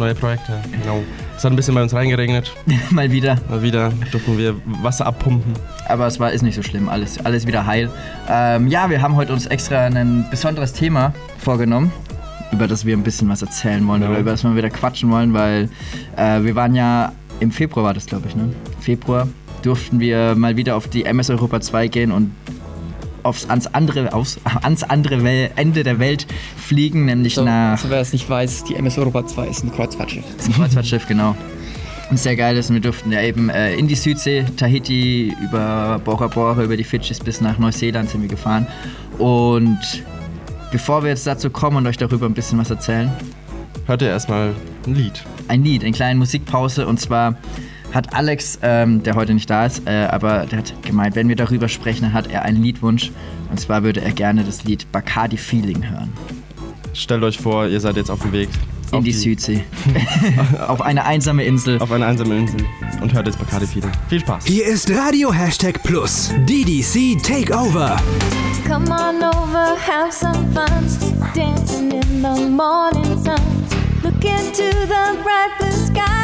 Neue 0.00 0.14
Projekte, 0.14 0.54
genau. 0.72 1.02
Es 1.36 1.44
hat 1.44 1.52
ein 1.52 1.56
bisschen 1.56 1.74
bei 1.74 1.82
uns 1.82 1.92
reingeregnet. 1.92 2.54
Mal 2.90 3.12
wieder. 3.12 3.36
Mal 3.50 3.60
wieder 3.60 3.92
durften 4.10 4.38
wir 4.38 4.56
Wasser 4.80 5.04
abpumpen. 5.04 5.52
Aber 5.88 6.06
es 6.06 6.18
war 6.18 6.32
ist 6.32 6.40
nicht 6.40 6.54
so 6.54 6.62
schlimm. 6.62 6.88
Alles, 6.88 7.22
alles 7.22 7.46
wieder 7.46 7.66
heil. 7.66 7.90
Ähm, 8.26 8.68
ja, 8.68 8.88
wir 8.88 9.02
haben 9.02 9.14
heute 9.14 9.34
uns 9.34 9.44
extra 9.44 9.84
ein 9.84 10.24
besonderes 10.30 10.72
Thema 10.72 11.12
vorgenommen, 11.36 11.92
über 12.50 12.66
das 12.66 12.86
wir 12.86 12.96
ein 12.96 13.02
bisschen 13.02 13.28
was 13.28 13.42
erzählen 13.42 13.86
wollen 13.86 14.00
Ja. 14.00 14.08
oder 14.08 14.20
über 14.20 14.30
das 14.30 14.42
wir 14.42 14.56
wieder 14.56 14.70
quatschen 14.70 15.10
wollen, 15.10 15.34
weil 15.34 15.68
äh, 16.16 16.42
wir 16.42 16.54
waren 16.54 16.74
ja 16.74 17.12
im 17.40 17.52
Februar 17.52 17.84
war 17.84 17.92
das, 17.92 18.06
glaube 18.06 18.26
ich, 18.26 18.34
ne? 18.34 18.54
Februar 18.80 19.28
durften 19.60 20.00
wir 20.00 20.34
mal 20.34 20.56
wieder 20.56 20.76
auf 20.76 20.88
die 20.88 21.04
MS 21.04 21.28
Europa 21.28 21.60
2 21.60 21.88
gehen 21.88 22.10
und 22.10 22.32
aufs, 23.22 23.46
ans, 23.48 23.66
andere, 23.66 24.12
aufs, 24.12 24.38
ans 24.62 24.82
andere 24.82 25.22
Wel 25.24 25.50
Ende 25.56 25.82
der 25.82 25.98
Welt 25.98 26.26
fliegen, 26.56 27.04
nämlich 27.06 27.34
So, 27.34 27.44
nach 27.44 27.78
so 27.78 27.90
wer 27.90 28.00
es 28.00 28.12
nicht 28.12 28.28
weiß, 28.28 28.64
die 28.64 28.76
MS 28.76 28.98
Europa 28.98 29.26
2 29.26 29.46
ist 29.48 29.64
ein 29.64 29.72
Kreuzfahrtschiff. 29.72 30.24
Das 30.36 30.46
ist 30.46 30.54
ein 30.54 30.60
Kreuzfahrtschiff, 30.60 31.06
genau. 31.06 31.36
Und 32.10 32.18
sehr 32.18 32.34
geil 32.34 32.56
ist, 32.56 32.72
wir 32.72 32.80
durften 32.80 33.12
ja 33.12 33.22
eben 33.22 33.50
äh, 33.50 33.74
in 33.74 33.86
die 33.86 33.94
Südsee, 33.94 34.44
Tahiti, 34.56 35.34
über 35.42 36.00
Bora 36.04 36.26
Bora, 36.26 36.62
über 36.62 36.76
die 36.76 36.82
Fidschis 36.84 37.20
bis 37.20 37.40
nach 37.40 37.58
Neuseeland 37.58 38.10
sind 38.10 38.22
wir 38.22 38.28
gefahren. 38.28 38.66
Und 39.18 39.78
bevor 40.72 41.02
wir 41.04 41.10
jetzt 41.10 41.26
dazu 41.26 41.50
kommen 41.50 41.76
und 41.76 41.86
euch 41.86 41.98
darüber 41.98 42.26
ein 42.26 42.34
bisschen 42.34 42.58
was 42.58 42.70
erzählen, 42.70 43.12
Hört 43.86 44.02
ihr 44.02 44.08
erstmal 44.08 44.54
ein 44.86 44.94
Lied. 44.94 45.24
ein 45.48 45.64
Lied, 45.64 45.82
eine 45.82 45.92
kleine 45.92 46.18
Musikpause. 46.18 46.86
Und 46.86 47.00
zwar 47.00 47.36
hat 47.92 48.14
Alex, 48.14 48.58
ähm, 48.62 49.02
der 49.02 49.14
heute 49.14 49.34
nicht 49.34 49.48
da 49.50 49.66
ist, 49.66 49.86
äh, 49.86 50.06
aber 50.10 50.46
der 50.46 50.58
hat 50.60 50.74
gemeint, 50.82 51.16
wenn 51.16 51.28
wir 51.28 51.36
darüber 51.36 51.68
sprechen, 51.68 52.02
dann 52.02 52.12
hat 52.12 52.28
er 52.30 52.42
einen 52.42 52.62
Liedwunsch. 52.62 53.10
Und 53.50 53.58
zwar 53.58 53.82
würde 53.82 54.00
er 54.00 54.12
gerne 54.12 54.44
das 54.44 54.64
Lied 54.64 54.90
Bacardi 54.92 55.36
Feeling 55.36 55.88
hören. 55.88 56.12
Stellt 56.92 57.22
euch 57.22 57.38
vor, 57.38 57.66
ihr 57.66 57.80
seid 57.80 57.96
jetzt 57.96 58.10
auf 58.10 58.20
dem 58.20 58.32
Weg 58.32 58.48
In 58.92 58.98
auf 58.98 59.04
die, 59.04 59.12
Südsee. 59.12 59.64
Auf 60.68 60.80
eine 60.82 61.04
einsame 61.04 61.44
Insel. 61.44 61.80
auf 61.80 61.90
eine 61.92 62.06
einsame 62.06 62.36
Insel 62.36 62.60
und 63.00 63.12
hört 63.14 63.26
jetzt 63.26 63.38
Bacardi 63.38 63.66
Feeling. 63.66 63.90
Viel 64.08 64.20
Spaß. 64.20 64.44
Hier 64.46 64.66
ist 64.66 64.90
Radio 64.90 65.32
Hashtag 65.32 65.82
Plus. 65.82 66.32
DDC 66.46 67.22
Takeover. 67.22 67.96
Come 68.66 68.88
on 68.90 69.22
over, 69.22 69.76
have 69.80 70.12
some 70.12 70.46
fun. 70.52 70.86
Dancing 71.34 71.90
in 71.92 72.22
the 72.22 72.48
morning 72.50 73.18
sun. 73.24 73.40
Look 74.04 74.24
into 74.24 74.70
the 74.86 75.16
bright 75.22 75.50
blue 75.58 75.72
sky. 75.72 76.19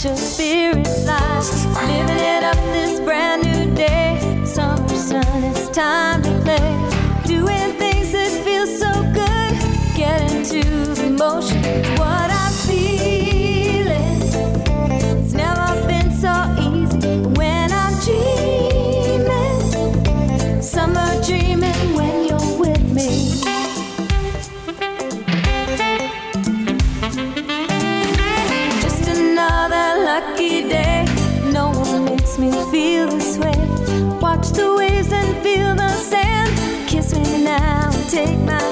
Your 0.00 0.16
spirit 0.16 0.84
fly. 1.04 1.38
Living 1.86 2.16
it 2.16 2.42
up 2.42 2.56
this 2.72 2.98
brand 3.00 3.44
new 3.44 3.72
day. 3.72 4.18
Summer 4.44 4.88
sun, 4.88 5.44
it's 5.44 5.68
time 5.68 6.22
to 6.22 6.30
play. 6.40 7.24
Doing 7.24 7.78
things 7.78 8.10
that 8.10 8.32
feel 8.44 8.66
so 8.66 8.90
good. 9.12 9.96
Get 9.96 10.32
into 10.32 10.64
the 10.94 11.10
motion. 11.10 12.01
Take 38.12 38.38
my 38.40 38.71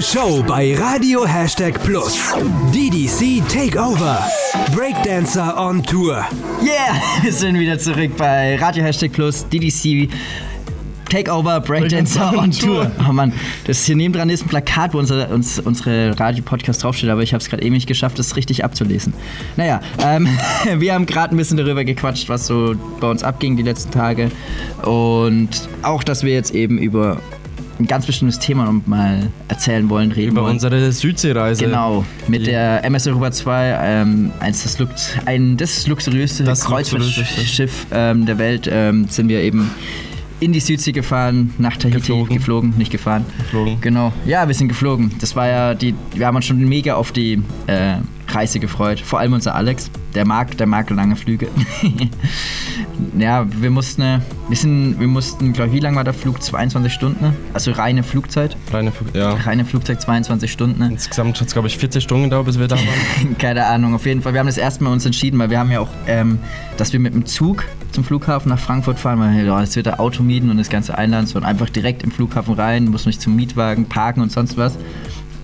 neue 0.00 0.02
Show 0.02 0.42
bei 0.46 0.74
Radio 0.76 1.26
Hashtag 1.26 1.82
Plus. 1.82 2.18
DDC 2.72 3.46
Takeover. 3.48 4.18
Breakdancer 4.74 5.54
on 5.58 5.82
Tour. 5.82 6.24
Yeah, 6.62 6.94
wir 7.22 7.32
sind 7.32 7.58
wieder 7.58 7.78
zurück 7.78 8.12
bei 8.16 8.56
Radio 8.56 8.82
Hashtag 8.82 9.12
Plus, 9.12 9.46
DDC 9.48 10.08
Takeover 11.10 11.60
Breakdancer 11.60 12.32
on 12.38 12.50
Tour. 12.50 12.90
Oh 13.06 13.12
Mann, 13.12 13.32
das 13.66 13.84
hier 13.84 13.96
nebendran 13.96 14.30
ist 14.30 14.44
ein 14.44 14.48
Plakat, 14.48 14.94
wo 14.94 14.98
unser, 14.98 15.30
uns, 15.30 15.58
unsere 15.58 16.18
Radio-Podcast 16.18 16.82
draufsteht, 16.82 17.10
aber 17.10 17.22
ich 17.22 17.34
habe 17.34 17.42
es 17.42 17.50
gerade 17.50 17.62
eben 17.62 17.74
nicht 17.74 17.86
geschafft, 17.88 18.18
das 18.18 18.36
richtig 18.36 18.64
abzulesen. 18.64 19.12
Naja, 19.56 19.80
ähm, 20.02 20.28
wir 20.78 20.94
haben 20.94 21.04
gerade 21.04 21.34
ein 21.34 21.36
bisschen 21.36 21.58
darüber 21.58 21.84
gequatscht, 21.84 22.28
was 22.28 22.46
so 22.46 22.74
bei 23.00 23.10
uns 23.10 23.22
abging 23.22 23.56
die 23.56 23.64
letzten 23.64 23.90
Tage. 23.90 24.30
Und 24.82 25.68
auch, 25.82 26.02
dass 26.04 26.22
wir 26.22 26.32
jetzt 26.32 26.54
eben 26.54 26.78
über 26.78 27.18
ein 27.80 27.86
ganz 27.86 28.06
bestimmtes 28.06 28.38
Thema 28.38 28.64
noch 28.66 28.86
mal 28.86 29.28
erzählen 29.48 29.88
wollen, 29.88 30.12
reden 30.12 30.32
Über 30.32 30.42
wollen. 30.42 30.52
unsere 30.54 30.92
Südseereise. 30.92 31.64
Genau, 31.64 32.04
mit 32.28 32.42
Die- 32.42 32.46
der 32.50 32.84
MS 32.84 33.06
Europa 33.08 33.32
2, 33.32 33.78
ähm, 33.82 34.30
eins 34.38 34.62
das, 34.62 34.78
Lux 34.78 35.14
ein, 35.26 35.56
das 35.56 35.86
luxuriöste 35.86 36.44
Das 36.44 36.64
Kreuzfahrtschiff 36.64 37.86
ähm, 37.92 38.26
der 38.26 38.38
Welt, 38.38 38.68
ähm, 38.70 39.06
sind 39.08 39.28
wir 39.28 39.40
eben 39.42 39.70
in 40.40 40.52
die 40.52 40.60
Südsee 40.60 40.92
gefahren, 40.92 41.52
nach 41.58 41.76
Tahiti 41.76 41.98
Geflogen. 41.98 42.36
geflogen, 42.36 42.74
nicht 42.78 42.90
gefahren. 42.92 43.24
Geflogen. 43.38 43.78
Genau, 43.80 44.12
ja, 44.26 44.46
wir 44.46 44.54
sind 44.54 44.68
geflogen. 44.68 45.12
Das 45.20 45.36
war 45.36 45.46
ja 45.48 45.74
die, 45.74 45.94
wir 46.14 46.26
haben 46.26 46.36
uns 46.36 46.46
schon 46.46 46.58
mega 46.66 46.94
auf 46.94 47.12
die 47.12 47.42
äh, 47.66 47.96
Reise 48.34 48.60
gefreut. 48.60 49.00
Vor 49.00 49.18
allem 49.18 49.32
unser 49.32 49.54
Alex, 49.54 49.90
der 50.14 50.26
mag, 50.26 50.56
der 50.56 50.66
mag 50.66 50.90
lange 50.90 51.16
Flüge. 51.16 51.48
ja, 53.18 53.46
wir 53.50 53.70
mussten, 53.70 54.22
wir 54.48 54.56
sind, 54.56 54.98
wir 54.98 55.06
mussten, 55.06 55.52
glaube 55.52 55.70
ich, 55.70 55.76
wie 55.76 55.80
lange 55.80 55.96
war 55.96 56.04
der 56.04 56.14
Flug? 56.14 56.42
22 56.42 56.92
Stunden, 56.92 57.34
also 57.52 57.72
reine 57.72 58.02
Flugzeit. 58.02 58.56
Reine, 58.72 58.92
ja. 59.14 59.34
Reine 59.34 59.64
Flugzeit 59.64 60.00
22 60.00 60.50
Stunden. 60.50 60.82
Insgesamt 60.82 61.40
hat 61.40 61.48
es, 61.48 61.52
glaube 61.52 61.68
ich, 61.68 61.76
40 61.78 62.02
Stunden 62.02 62.24
gedauert, 62.24 62.46
bis 62.46 62.58
wir 62.58 62.68
da 62.68 62.76
waren. 62.76 63.38
Keine 63.38 63.66
Ahnung, 63.66 63.94
auf 63.94 64.06
jeden 64.06 64.22
Fall. 64.22 64.32
Wir 64.32 64.40
haben 64.40 64.46
das 64.46 64.58
erste 64.58 64.84
Mal 64.84 64.92
uns 64.92 65.06
entschieden, 65.06 65.38
weil 65.38 65.50
wir 65.50 65.58
haben 65.58 65.70
ja 65.70 65.80
auch, 65.80 65.90
ähm, 66.06 66.38
dass 66.76 66.92
wir 66.92 67.00
mit 67.00 67.14
dem 67.14 67.26
Zug 67.26 67.64
zum 67.92 68.04
Flughafen 68.04 68.48
nach 68.50 68.58
Frankfurt 68.58 68.98
fahren, 68.98 69.20
weil 69.20 69.44
ja, 69.44 69.62
es 69.62 69.76
wird 69.76 69.86
der 69.86 70.00
Auto 70.00 70.22
mieten 70.22 70.50
und 70.50 70.58
das 70.58 70.70
ganze 70.70 70.96
Einland, 70.96 71.28
sondern 71.28 71.50
einfach 71.50 71.70
direkt 71.70 72.02
im 72.02 72.10
Flughafen 72.10 72.54
rein, 72.54 72.86
muss 72.86 73.06
nicht 73.06 73.20
zum 73.20 73.36
Mietwagen 73.36 73.86
parken 73.86 74.22
und 74.22 74.32
sonst 74.32 74.56
was. 74.56 74.78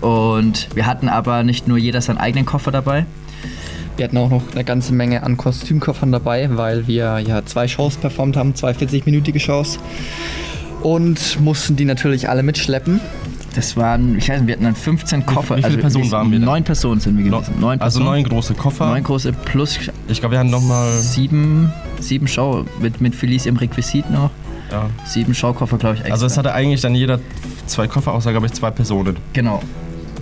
Und 0.01 0.69
wir 0.75 0.85
hatten 0.85 1.09
aber 1.09 1.43
nicht 1.43 1.67
nur 1.67 1.77
jeder 1.77 2.01
seinen 2.01 2.17
eigenen 2.17 2.45
Koffer 2.45 2.71
dabei. 2.71 3.05
Wir 3.97 4.03
hatten 4.05 4.17
auch 4.17 4.29
noch 4.29 4.43
eine 4.51 4.63
ganze 4.63 4.93
Menge 4.93 5.23
an 5.23 5.37
Kostümkoffern 5.37 6.11
dabei, 6.11 6.49
weil 6.55 6.87
wir 6.87 7.19
ja 7.19 7.43
zwei 7.45 7.67
Shows 7.67 7.95
performt 7.95 8.37
haben, 8.37 8.53
zwei 8.53 8.71
40-minütige 8.71 9.39
Shows. 9.39 9.79
Und 10.83 11.39
mussten 11.41 11.75
die 11.75 11.85
natürlich 11.85 12.29
alle 12.29 12.43
mitschleppen. 12.43 13.01
Das 13.55 13.75
waren, 13.75 14.15
ich 14.15 14.29
weiß 14.29 14.41
nicht, 14.41 14.47
wir 14.47 14.53
hatten 14.53 14.65
dann 14.65 14.75
15 14.75 15.25
Koffer. 15.25 15.57
wie 15.57 15.63
viele 15.63 15.65
also 15.65 15.79
Personen 15.79 16.11
waren 16.11 16.31
wir? 16.31 16.37
Neun 16.37 16.63
Personen 16.63 17.01
sind 17.01 17.17
wir 17.17 17.23
gewesen. 17.23 17.55
Neun 17.59 17.81
also 17.81 18.03
neun 18.03 18.23
große 18.23 18.53
Koffer. 18.53 18.85
Neun 18.85 19.03
große 19.03 19.33
plus 19.33 19.79
Ich 20.07 20.19
glaube, 20.19 20.33
wir 20.33 20.39
hatten 20.39 20.51
nochmal. 20.51 20.91
sieben, 20.99 21.73
sieben 21.99 22.27
Show 22.27 22.65
mit, 22.79 23.01
mit 23.01 23.15
Felice 23.15 23.47
im 23.47 23.57
Requisit 23.57 24.11
noch. 24.11 24.29
Ja. 24.71 24.91
Sieben 25.05 25.33
Schaukoffer, 25.33 25.77
glaube 25.79 25.95
ich, 25.95 26.01
extra. 26.01 26.13
Also 26.13 26.27
es 26.27 26.37
hatte 26.37 26.53
eigentlich 26.53 26.81
dann 26.81 26.93
jeder 26.93 27.19
zwei 27.65 27.87
Koffer, 27.87 28.13
außer, 28.13 28.29
glaube 28.29 28.45
ich, 28.45 28.53
zwei 28.53 28.69
Personen. 28.69 29.17
genau. 29.33 29.63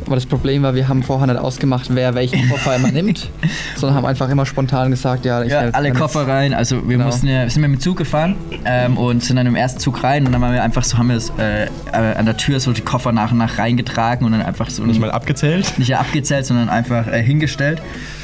Aber 0.05 0.15
das 0.15 0.25
Problem 0.27 0.61
war, 0.61 0.75
wir 0.75 0.87
haben 0.87 1.01
vorher 1.01 1.25
nicht 1.25 1.39
ausgemacht, 1.39 1.87
wer 1.89 2.13
welchen 2.13 2.47
Koffer 2.49 2.75
immer 2.75 2.91
nimmt, 2.91 3.29
sondern 3.75 3.97
haben 3.97 4.05
einfach 4.05 4.29
immer 4.29 4.45
spontan 4.45 4.91
gesagt, 4.91 5.25
ja, 5.25 5.41
ich 5.43 5.51
Ja, 5.51 5.61
nehme- 5.61 5.73
alle 5.73 5.91
Koffer 5.93 6.27
rein. 6.27 6.53
Also 6.53 6.75
wir 6.87 6.97
Genau. 6.97 7.05
mussten 7.05 7.27
ja, 7.27 7.41
wir 7.41 7.49
sind 7.49 7.61
mit 7.63 7.71
dem 7.71 7.79
Zug 7.79 7.97
gefahren 7.97 8.35
ähm, 8.65 8.97
und 8.97 9.23
sind 9.23 9.35
dann 9.37 9.47
im 9.47 9.55
ersten 9.55 9.79
Zug 9.79 10.03
rein 10.03 10.25
und 10.27 10.31
dann 10.31 10.43
haben 10.43 10.53
wir 10.53 10.61
einfach 10.63 10.83
so, 10.83 10.97
haben 10.99 11.09
wir 11.09 11.15
es 11.15 11.31
äh, 11.39 11.65
äh, 11.65 11.69
an 11.91 12.25
der 12.25 12.37
Tür 12.37 12.59
so 12.59 12.71
die 12.71 12.81
Koffer 12.81 13.11
nach 13.11 13.31
und 13.31 13.39
nach 13.39 13.57
reingetragen 13.57 14.25
und 14.27 14.31
dann 14.33 14.43
einfach 14.43 14.69
so 14.69 14.83
Nicht 14.83 14.99
mal 15.01 15.09
abgezählt. 15.11 15.73
nicht 15.79 15.95
abgezählt, 15.97 16.45
sondern 16.45 16.69
einfach 16.69 17.07
äh, 17.07 17.23
hingestellt. 17.23 17.81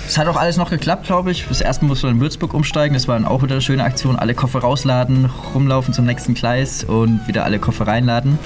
Es 0.07 0.17
hat 0.19 0.27
auch 0.27 0.37
alles 0.37 0.57
noch 0.57 0.69
geklappt, 0.69 1.07
glaube 1.07 1.31
ich. 1.31 1.45
Das 1.47 1.61
erste 1.61 1.85
Mal 1.85 1.89
mussten 1.89 2.07
wir 2.07 2.11
in 2.11 2.19
Würzburg 2.21 2.53
umsteigen. 2.53 2.93
Das 2.93 3.07
war 3.07 3.15
dann 3.15 3.25
auch 3.25 3.41
wieder 3.41 3.53
eine 3.55 3.61
schöne 3.61 3.83
Aktion. 3.83 4.17
Alle 4.17 4.33
Koffer 4.35 4.59
rausladen, 4.59 5.29
rumlaufen 5.55 5.93
zum 5.93 6.05
nächsten 6.05 6.33
Gleis 6.35 6.83
und 6.83 7.27
wieder 7.27 7.43
alle 7.45 7.57
Koffer 7.59 7.87
reinladen. 7.87 8.37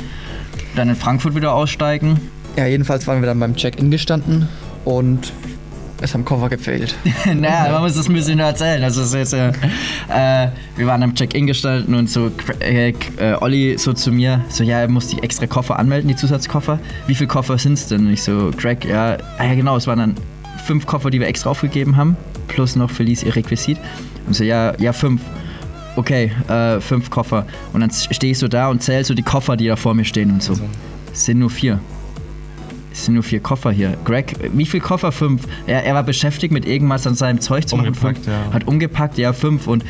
Dann 0.75 0.89
in 0.89 0.95
Frankfurt 0.95 1.35
wieder 1.35 1.53
aussteigen. 1.53 2.19
Ja, 2.57 2.65
jedenfalls 2.65 3.05
waren 3.07 3.21
wir 3.21 3.27
dann 3.27 3.39
beim 3.39 3.55
Check-in 3.55 3.91
gestanden 3.91 4.47
und 4.85 5.33
es 6.01 6.13
haben 6.13 6.25
Koffer 6.25 6.49
gefehlt. 6.49 6.95
naja, 7.25 7.71
man 7.71 7.81
muss 7.81 7.95
das 7.95 8.07
ein 8.07 8.13
bisschen 8.13 8.39
erzählen. 8.39 8.83
Also 8.83 9.01
es 9.01 9.13
ist 9.13 9.33
äh, 9.33 9.49
äh, 10.09 10.49
wir 10.75 10.87
waren 10.87 11.03
am 11.03 11.15
Check-in 11.15 11.47
gestanden 11.47 11.95
und 11.95 12.09
so 12.09 12.31
äh, 12.59 12.93
äh, 13.17 13.33
Olli 13.41 13.77
so 13.77 13.93
zu 13.93 14.11
mir, 14.11 14.43
so 14.49 14.63
ja, 14.63 14.79
er 14.79 14.87
muss 14.87 15.07
die 15.07 15.21
extra 15.21 15.47
Koffer 15.47 15.79
anmelden, 15.79 16.07
die 16.07 16.15
Zusatzkoffer. 16.15 16.79
Wie 17.07 17.15
viele 17.15 17.27
Koffer 17.27 17.57
sind 17.57 17.73
es 17.73 17.87
denn? 17.87 18.07
Und 18.07 18.13
ich 18.13 18.23
so, 18.23 18.51
Craig, 18.55 18.85
ja, 18.85 19.17
ah, 19.37 19.45
ja 19.45 19.55
genau, 19.55 19.75
es 19.77 19.87
waren 19.87 19.99
dann 19.99 20.15
fünf 20.65 20.85
Koffer, 20.85 21.09
die 21.09 21.19
wir 21.19 21.27
extra 21.27 21.49
aufgegeben 21.49 21.95
haben, 21.95 22.17
plus 22.47 22.75
noch 22.75 22.89
Felice 22.89 23.25
ihr 23.25 23.35
Requisit. 23.35 23.77
Und 24.27 24.35
so, 24.35 24.43
ja, 24.43 24.73
ja, 24.79 24.93
fünf. 24.93 25.21
Okay, 25.97 26.31
äh, 26.49 26.81
fünf 26.81 27.09
Koffer. 27.09 27.45
Und 27.71 27.79
dann 27.79 27.89
stehe 27.89 28.31
ich 28.31 28.39
so 28.39 28.49
da 28.49 28.67
und 28.67 28.83
zähle 28.83 29.05
so 29.05 29.13
die 29.13 29.23
Koffer, 29.23 29.55
die 29.55 29.67
da 29.67 29.77
vor 29.77 29.93
mir 29.93 30.03
stehen 30.03 30.29
und 30.29 30.43
so. 30.43 30.53
Es 31.13 31.25
sind 31.25 31.39
nur 31.39 31.49
vier. 31.49 31.79
Es 32.95 33.03
sind 33.03 33.15
nur 33.15 33.23
vier 33.23 33.41
Koffer 33.41 33.71
hier. 33.71 33.97
Greg, 34.05 34.35
wie 34.53 34.65
viel 34.65 34.79
Koffer? 34.79 35.11
Fünf. 35.11 35.41
Er, 35.67 35.83
er 35.83 35.95
war 35.95 36.03
beschäftigt 36.03 36.53
mit 36.53 36.65
irgendwas 36.65 37.05
an 37.05 37.13
seinem 37.15 37.41
Zeug 37.41 37.67
zu 37.67 37.75
machen. 37.75 37.89
Umgepackt, 37.89 38.25
ja. 38.25 38.53
Hat 38.53 38.67
umgepackt, 38.67 39.17
ja, 39.17 39.33
fünf. 39.33 39.67
Und, 39.67 39.83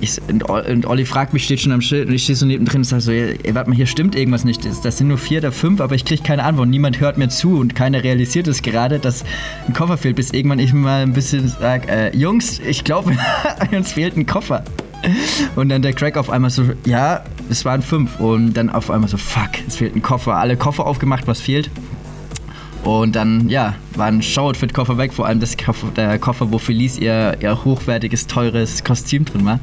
ich, 0.00 0.20
und, 0.28 0.44
und 0.44 0.86
Olli 0.86 1.04
fragt 1.04 1.32
mich, 1.32 1.44
steht 1.44 1.60
schon 1.60 1.72
am 1.72 1.80
Schild 1.80 2.08
und 2.08 2.14
ich 2.14 2.22
stehe 2.22 2.36
so 2.36 2.46
nebendrin 2.46 2.82
und 2.82 2.84
sage 2.84 3.02
so, 3.02 3.10
ey, 3.10 3.36
warte 3.54 3.70
mal, 3.70 3.74
hier 3.74 3.86
stimmt 3.86 4.14
irgendwas 4.14 4.44
nicht. 4.44 4.64
Das, 4.64 4.80
das 4.80 4.98
sind 4.98 5.08
nur 5.08 5.18
vier 5.18 5.40
oder 5.40 5.50
fünf, 5.50 5.80
aber 5.80 5.96
ich 5.96 6.04
kriege 6.04 6.22
keine 6.22 6.44
Antwort. 6.44 6.68
Niemand 6.68 7.00
hört 7.00 7.18
mir 7.18 7.28
zu 7.28 7.58
und 7.58 7.74
keiner 7.74 8.04
realisiert 8.04 8.46
es 8.46 8.62
gerade, 8.62 9.00
dass 9.00 9.24
ein 9.66 9.72
Koffer 9.72 9.98
fehlt, 9.98 10.14
bis 10.14 10.30
irgendwann 10.30 10.60
ich 10.60 10.72
mal 10.72 11.02
ein 11.02 11.12
bisschen 11.12 11.48
sage, 11.48 11.88
äh, 11.88 12.16
Jungs, 12.16 12.60
ich 12.60 12.84
glaube, 12.84 13.16
uns 13.72 13.92
fehlt 13.92 14.16
ein 14.16 14.26
Koffer. 14.26 14.62
Und 15.56 15.70
dann 15.70 15.82
der 15.82 15.92
Craig 15.92 16.16
auf 16.16 16.30
einmal 16.30 16.50
so, 16.50 16.62
ja, 16.86 17.24
es 17.50 17.64
waren 17.64 17.82
fünf. 17.82 18.20
Und 18.20 18.54
dann 18.54 18.70
auf 18.70 18.92
einmal 18.92 19.10
so, 19.10 19.16
fuck, 19.16 19.50
es 19.66 19.74
fehlt 19.74 19.96
ein 19.96 20.02
Koffer. 20.02 20.36
Alle 20.36 20.56
Koffer 20.56 20.86
aufgemacht, 20.86 21.26
was 21.26 21.40
fehlt. 21.40 21.68
Und 22.84 23.16
dann, 23.16 23.48
ja, 23.48 23.74
war 23.96 24.06
ein 24.06 24.22
Show-Outfit-Koffer 24.22 24.98
weg, 24.98 25.12
vor 25.12 25.26
allem 25.26 25.40
das 25.40 25.56
Koffer, 25.56 25.88
der 25.96 26.18
Koffer, 26.18 26.52
wo 26.52 26.58
Felice 26.58 26.98
ihr, 26.98 27.36
ihr 27.40 27.64
hochwertiges, 27.64 28.26
teures 28.26 28.84
Kostüm 28.84 29.24
drin 29.24 29.44
war. 29.46 29.58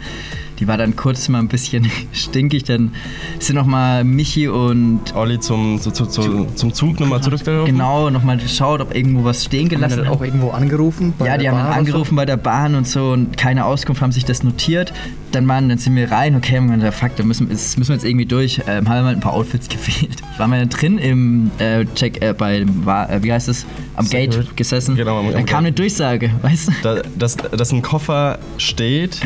Die 0.61 0.67
war 0.67 0.77
dann 0.77 0.95
kurz 0.95 1.27
mal 1.27 1.39
ein 1.39 1.47
bisschen 1.47 1.89
stinkig, 2.13 2.63
dann 2.65 2.91
sind 3.39 3.55
nochmal 3.55 4.03
Michi 4.03 4.47
und 4.47 5.01
Olli 5.15 5.39
zum, 5.39 5.81
zu, 5.81 5.91
zu, 5.91 6.05
zu, 6.05 6.45
zum 6.55 6.73
Zug 6.73 6.99
nochmal 6.99 7.21
zurückgelaufen. 7.21 7.73
genau 7.73 8.09
nochmal 8.11 8.37
geschaut, 8.37 8.79
ob 8.79 8.95
irgendwo 8.95 9.23
was 9.23 9.43
stehen 9.43 9.61
Haben 9.63 9.69
gelassen 9.69 9.97
dann 10.03 10.07
auch 10.07 10.21
irgendwo 10.21 10.51
angerufen? 10.51 11.13
bei 11.17 11.25
ja, 11.25 11.37
die 11.37 11.49
haben 11.49 11.57
dann 11.57 11.65
und 11.67 11.73
so? 11.73 11.79
angerufen 11.79 12.15
bei 12.15 12.25
der 12.25 12.37
Bahn 12.37 12.75
und 12.75 12.87
so 12.87 13.11
und 13.11 13.35
keine 13.37 13.65
Auskunft, 13.65 14.01
haben 14.01 14.11
sich 14.11 14.23
das 14.23 14.43
notiert. 14.43 14.93
Dann, 15.31 15.47
waren, 15.47 15.69
dann 15.69 15.77
sind 15.77 15.95
wir 15.95 16.11
rein, 16.11 16.35
okay, 16.35 16.57
haben 16.57 16.69
wir 16.69 16.75
gesagt, 16.75 16.95
fuck, 16.95 17.15
da 17.15 17.23
müssen, 17.23 17.47
das 17.49 17.77
müssen 17.77 17.89
wir 17.89 17.95
jetzt 17.95 18.03
irgendwie 18.05 18.25
durch. 18.25 18.59
Ähm, 18.67 18.87
haben 18.89 18.97
wir 18.97 19.03
mal 19.03 19.13
ein 19.15 19.19
paar 19.21 19.33
Outfits 19.33 19.69
gefehlt. 19.69 20.17
Waren 20.37 20.51
wir 20.51 20.59
dann 20.59 20.69
drin 20.69 20.97
im 20.97 21.49
äh, 21.57 21.85
Check, 21.95 22.21
äh, 22.21 22.33
bei, 22.37 22.65
war, 22.83 23.09
äh, 23.09 23.23
wie 23.23 23.31
heißt 23.31 23.47
es, 23.47 23.65
am 23.95 24.05
Secret. 24.05 24.31
Gate 24.31 24.57
gesessen. 24.57 24.95
Genau, 24.97 25.17
am- 25.19 25.27
am 25.27 25.31
dann 25.31 25.45
kam 25.45 25.63
Gate. 25.63 25.67
eine 25.67 25.71
Durchsage, 25.71 26.31
weißt 26.41 26.67
du? 26.67 26.71
Da, 26.83 27.01
dass, 27.17 27.37
dass 27.37 27.71
ein 27.71 27.81
Koffer 27.81 28.39
steht, 28.57 29.21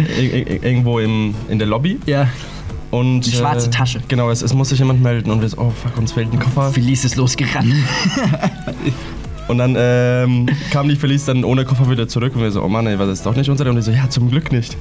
irgendwo 0.61 0.99
im, 0.99 1.24
in 1.49 1.57
der 1.59 1.67
Lobby. 1.67 1.99
Ja, 2.05 2.27
Und, 2.91 3.25
Eine 3.25 3.33
schwarze 3.33 3.67
äh, 3.67 3.71
Tasche. 3.71 4.01
Genau, 4.07 4.29
es, 4.29 4.41
es 4.41 4.53
muss 4.53 4.69
sich 4.69 4.79
jemand 4.79 5.01
melden 5.01 5.31
und 5.31 5.41
wir 5.41 5.49
so, 5.49 5.57
oh 5.57 5.71
fuck, 5.71 5.97
uns 5.97 6.11
fehlt 6.13 6.31
ein 6.31 6.39
Koffer. 6.39 6.71
Felice 6.71 7.05
ist 7.05 7.15
losgerannt. 7.15 7.73
Und 9.47 9.59
dann 9.59 9.75
ähm, 9.77 10.47
kam 10.71 10.89
die 10.89 10.95
Felice 10.95 11.25
dann 11.27 11.43
ohne 11.43 11.65
Koffer 11.65 11.87
wieder 11.87 12.07
zurück 12.07 12.35
und 12.35 12.41
wir 12.41 12.49
so, 12.49 12.63
oh 12.63 12.67
Mann, 12.67 12.87
ey, 12.87 12.97
was 12.97 13.09
ist 13.09 13.25
doch 13.27 13.35
nicht 13.35 13.47
unsere? 13.47 13.69
Und 13.69 13.75
die 13.75 13.83
so, 13.83 13.91
ja, 13.91 14.09
zum 14.09 14.31
Glück 14.31 14.51
nicht. 14.51 14.75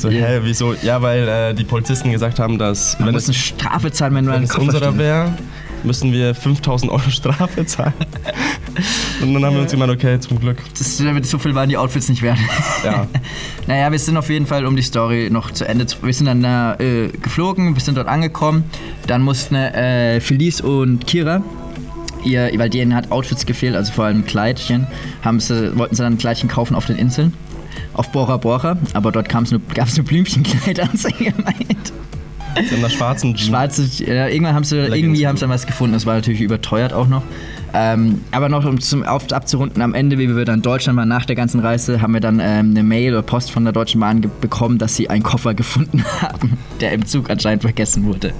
So, 0.00 0.08
hä, 0.08 0.38
wieso? 0.42 0.74
Ja, 0.82 1.02
weil 1.02 1.26
äh, 1.26 1.52
die 1.52 1.64
Polizisten 1.64 2.12
gesagt 2.12 2.38
haben, 2.38 2.56
dass 2.56 2.96
Man 3.00 3.08
wenn 3.08 3.14
muss 3.14 3.24
es, 3.24 3.30
eine 3.30 3.34
Strafe 3.34 3.90
zahlen, 3.90 4.14
wenn 4.14 4.24
du 4.26 4.30
wenn 4.30 4.36
einen 4.36 4.44
es 4.44 4.50
Koffer 4.50 4.62
unserer 4.66 4.84
stehst. 4.92 4.98
wäre, 4.98 5.32
müssen 5.84 6.12
wir 6.12 6.34
5000 6.34 6.90
Euro 6.90 7.10
Strafe 7.10 7.64
zahlen. 7.66 7.94
und 9.22 9.34
dann 9.34 9.44
haben 9.44 9.54
wir 9.54 9.62
uns 9.62 9.70
gemeint, 9.70 9.92
okay, 9.92 10.18
zum 10.20 10.40
Glück. 10.40 10.58
Das, 10.76 10.98
so 10.98 11.38
viel 11.38 11.54
waren 11.54 11.68
die 11.68 11.76
Outfits 11.76 12.08
nicht 12.08 12.22
wert. 12.22 12.38
Ja. 12.84 13.06
Naja, 13.66 13.90
wir 13.90 13.98
sind 13.98 14.18
auf 14.18 14.28
jeden 14.28 14.46
Fall, 14.46 14.66
um 14.66 14.76
die 14.76 14.82
Story 14.82 15.30
noch 15.30 15.50
zu 15.50 15.66
Ende 15.66 15.86
zu. 15.86 15.96
Wir 16.02 16.12
sind 16.12 16.26
dann 16.26 16.44
äh, 16.44 17.08
geflogen, 17.08 17.74
wir 17.74 17.80
sind 17.80 17.96
dort 17.96 18.08
angekommen. 18.08 18.64
Dann 19.06 19.22
mussten 19.22 19.54
äh, 19.54 20.20
Felice 20.20 20.60
und 20.60 21.06
Kira, 21.06 21.42
ihr, 22.24 22.50
weil 22.56 22.68
denen 22.68 22.94
hat 22.94 23.10
Outfits 23.10 23.46
gefehlt, 23.46 23.74
also 23.74 23.92
vor 23.92 24.04
allem 24.04 24.26
Kleidchen, 24.26 24.86
haben 25.22 25.40
sie, 25.40 25.76
wollten 25.78 25.94
sie 25.94 26.02
dann 26.02 26.14
ein 26.14 26.18
Kleidchen 26.18 26.48
kaufen 26.48 26.74
auf 26.74 26.86
den 26.86 26.96
Inseln. 26.96 27.32
Auf 27.94 28.10
Bora 28.12 28.36
Bora, 28.36 28.76
aber 28.92 29.12
dort 29.12 29.28
gab 29.28 29.44
es 29.44 29.50
nur, 29.50 29.60
nur 29.60 30.04
Blümchenkleid, 30.04 30.82
haben 30.86 30.98
haben 32.72 32.80
nach 32.82 32.90
schwarzen 32.90 33.34
Jeans. 33.34 33.48
Schwarze, 33.48 34.04
ja, 34.04 34.28
irgendwann 34.28 34.54
haben 34.54 34.64
sie, 34.64 34.76
Leggings. 34.76 34.96
irgendwie 34.96 35.26
haben 35.26 35.36
sie 35.36 35.42
dann 35.42 35.50
was 35.50 35.66
gefunden. 35.66 35.94
Das 35.94 36.06
war 36.06 36.14
natürlich 36.14 36.40
überteuert 36.40 36.92
auch 36.92 37.08
noch. 37.08 37.22
Ähm, 37.76 38.20
aber 38.30 38.48
noch 38.48 38.64
um 38.64 38.80
zum 38.80 39.02
auf, 39.02 39.32
abzurunden, 39.32 39.82
am 39.82 39.94
Ende, 39.94 40.16
wie 40.16 40.34
wir 40.34 40.44
dann 40.44 40.56
in 40.56 40.62
Deutschland 40.62 40.96
waren, 40.96 41.08
nach 41.08 41.26
der 41.26 41.34
ganzen 41.34 41.58
Reise, 41.58 42.00
haben 42.00 42.12
wir 42.14 42.20
dann 42.20 42.38
ähm, 42.38 42.70
eine 42.70 42.84
Mail 42.84 43.12
oder 43.12 43.22
Post 43.22 43.50
von 43.50 43.64
der 43.64 43.72
Deutschen 43.72 44.00
Bahn 44.00 44.24
bekommen, 44.40 44.78
dass 44.78 44.94
sie 44.94 45.10
einen 45.10 45.24
Koffer 45.24 45.54
gefunden 45.54 46.04
haben, 46.20 46.56
der 46.80 46.92
im 46.92 47.04
Zug 47.04 47.30
anscheinend 47.30 47.62
vergessen 47.62 48.04
wurde. 48.04 48.32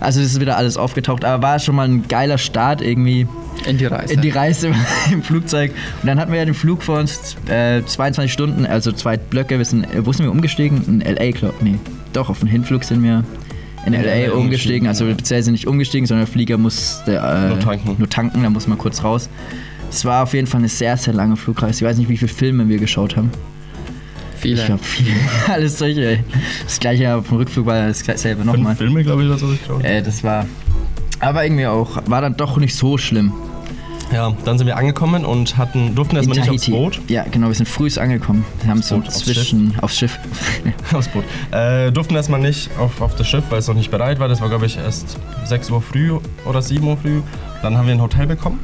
Also 0.00 0.20
das 0.20 0.32
ist 0.32 0.40
wieder 0.40 0.56
alles 0.56 0.76
aufgetaucht, 0.76 1.24
aber 1.24 1.40
war 1.40 1.58
schon 1.60 1.76
mal 1.76 1.86
ein 1.86 2.08
geiler 2.08 2.36
Start 2.38 2.82
irgendwie 2.82 3.28
In 3.64 3.78
die 3.78 3.86
Reise. 3.86 4.14
in 4.14 4.22
die 4.22 4.30
Reise 4.30 4.72
im 5.12 5.22
Flugzeug. 5.22 5.70
Und 6.02 6.08
dann 6.08 6.18
hatten 6.18 6.32
wir 6.32 6.40
ja 6.40 6.44
den 6.44 6.54
Flug 6.54 6.82
vor 6.82 6.98
uns, 6.98 7.36
äh, 7.48 7.82
22 7.84 8.32
Stunden, 8.32 8.66
also 8.66 8.90
zwei 8.90 9.16
Blöcke. 9.16 9.58
Wir 9.58 9.64
sind, 9.64 9.84
äh, 9.84 10.04
wo 10.04 10.12
sind 10.12 10.24
wir 10.24 10.32
umgestiegen? 10.32 10.82
In 10.88 11.00
L.A., 11.00 11.30
glaube 11.30 11.54
Nee, 11.60 11.76
doch, 12.12 12.30
auf 12.30 12.40
den 12.40 12.48
Hinflug 12.48 12.84
sind 12.84 13.02
wir 13.02 13.24
in 13.86 13.94
L.A. 13.94 14.28
LA 14.28 14.34
umgestiegen. 14.34 14.88
Also 14.88 15.04
beziehungsweise 15.06 15.52
nicht 15.52 15.66
umgestiegen, 15.66 16.06
sondern 16.06 16.26
der 16.26 16.32
Flieger 16.32 16.58
musste 16.58 17.16
äh, 17.16 17.48
Nur 17.48 17.60
tanken. 17.60 17.94
nur 17.98 18.08
tanken, 18.08 18.42
da 18.42 18.50
muss 18.50 18.66
man 18.66 18.78
kurz 18.78 19.02
raus. 19.02 19.28
Es 19.90 20.04
war 20.04 20.24
auf 20.24 20.34
jeden 20.34 20.46
Fall 20.46 20.58
eine 20.60 20.68
sehr, 20.68 20.96
sehr 20.96 21.14
lange 21.14 21.36
Flugreise. 21.36 21.84
Ich 21.84 21.88
weiß 21.88 21.96
nicht, 21.96 22.08
wie 22.08 22.16
viele 22.16 22.32
Filme 22.32 22.68
wir 22.68 22.78
geschaut 22.78 23.16
haben. 23.16 23.30
Viele. 24.36 24.60
Ich 24.60 24.66
glaube, 24.66 24.82
viele. 24.84 25.14
Alles 25.48 25.78
solche. 25.78 26.04
ey. 26.06 26.24
Das 26.64 26.78
gleiche 26.78 27.14
auf 27.14 27.28
dem 27.28 27.38
Rückflug 27.38 27.66
war 27.66 27.86
das 27.88 28.00
selbe 28.00 28.42
Fünf 28.42 28.56
nochmal. 28.56 28.76
Filme, 28.76 29.02
glaube 29.02 29.22
ich, 29.22 29.28
oder 29.28 29.38
so. 29.38 29.52
Ich 29.52 29.64
glaub. 29.64 29.82
Äh, 29.82 30.02
das 30.02 30.22
war. 30.22 30.46
Aber 31.20 31.44
irgendwie 31.44 31.66
auch, 31.66 31.98
war 32.06 32.20
dann 32.20 32.36
doch 32.36 32.58
nicht 32.58 32.76
so 32.76 32.98
schlimm. 32.98 33.32
Ja, 34.12 34.32
dann 34.44 34.56
sind 34.56 34.66
wir 34.66 34.76
angekommen 34.76 35.24
und 35.24 35.56
hatten, 35.56 35.94
durften 35.94 36.16
erstmal 36.16 36.38
nicht 36.38 36.50
aufs. 36.50 36.66
Boot. 36.66 37.00
Ja, 37.08 37.24
genau, 37.30 37.48
wir 37.48 37.54
sind 37.54 37.68
früh 37.68 37.88
angekommen. 37.98 38.44
Wir 38.62 38.70
haben 38.70 38.82
so 38.82 38.96
Boot, 38.96 39.08
aufs 39.08 39.18
zwischen 39.18 39.78
aufs 39.80 39.98
Schiff. 39.98 40.18
aufs 40.92 41.08
Boot. 41.08 41.24
Äh, 41.50 41.92
durften 41.92 42.14
erstmal 42.14 42.40
nicht 42.40 42.70
auf, 42.78 43.00
auf 43.00 43.16
das 43.16 43.28
Schiff, 43.28 43.44
weil 43.50 43.58
es 43.58 43.68
noch 43.68 43.74
nicht 43.74 43.90
bereit 43.90 44.18
war. 44.18 44.28
Das 44.28 44.40
war, 44.40 44.48
glaube 44.48 44.66
ich, 44.66 44.76
erst 44.78 45.18
6 45.44 45.70
Uhr 45.70 45.82
früh 45.82 46.12
oder 46.44 46.62
7 46.62 46.86
Uhr 46.86 46.96
früh. 46.96 47.20
Dann 47.62 47.76
haben 47.76 47.86
wir 47.86 47.94
ein 47.94 48.02
Hotel 48.02 48.26
bekommen 48.26 48.60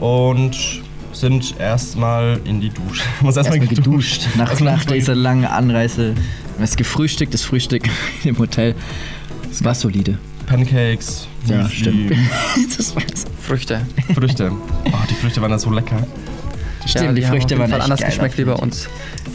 und 0.00 0.56
sind 1.12 1.54
erstmal 1.60 2.40
in 2.44 2.60
die 2.60 2.70
Dusche. 2.70 3.04
Muss 3.20 3.36
erstmal 3.36 3.58
Erstmal 3.58 3.76
geduscht. 3.76 4.22
Nach, 4.36 4.48
Erstmal 4.50 4.72
nach 4.72 4.78
erstmal 4.78 4.98
dieser 4.98 5.14
langen 5.14 5.44
Anreise. 5.44 6.14
Das 6.58 6.76
gefrühstückt, 6.76 7.32
das 7.34 7.42
Frühstück 7.42 7.88
im 8.24 8.38
Hotel. 8.38 8.74
Es 9.50 9.62
war 9.64 9.74
solide. 9.74 10.18
Pancakes, 10.46 11.26
Ja, 11.46 11.68
stimmt. 11.68 12.12
das 12.76 12.94
war's. 12.96 13.24
Früchte. 13.40 13.80
Früchte. 14.14 14.50
Oh, 14.86 14.90
die 15.10 15.14
Früchte 15.14 15.40
waren 15.42 15.50
da 15.50 15.58
so 15.58 15.70
lecker. 15.70 16.06
Stimmt, 16.86 17.04
ja, 17.04 17.12
die, 17.12 17.20
die, 17.20 17.26
haben 17.26 17.32
auf 17.32 17.38
Früchte 17.38 17.54
jeden 17.54 17.60
waren 17.60 17.70
Fall 17.70 17.78
echt 17.78 17.84
anders 17.84 18.00
geil, 18.00 18.10
geschmeckt 18.10 18.38
wie 18.38 18.44
bei 18.44 18.52
uns. 18.52 18.88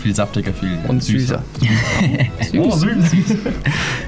Viel 0.04 0.16
saftiger, 0.16 0.54
viel 0.54 0.78
Und 0.88 1.04
süßer. 1.04 1.44
Oh, 2.58 2.72
süß. 2.72 3.12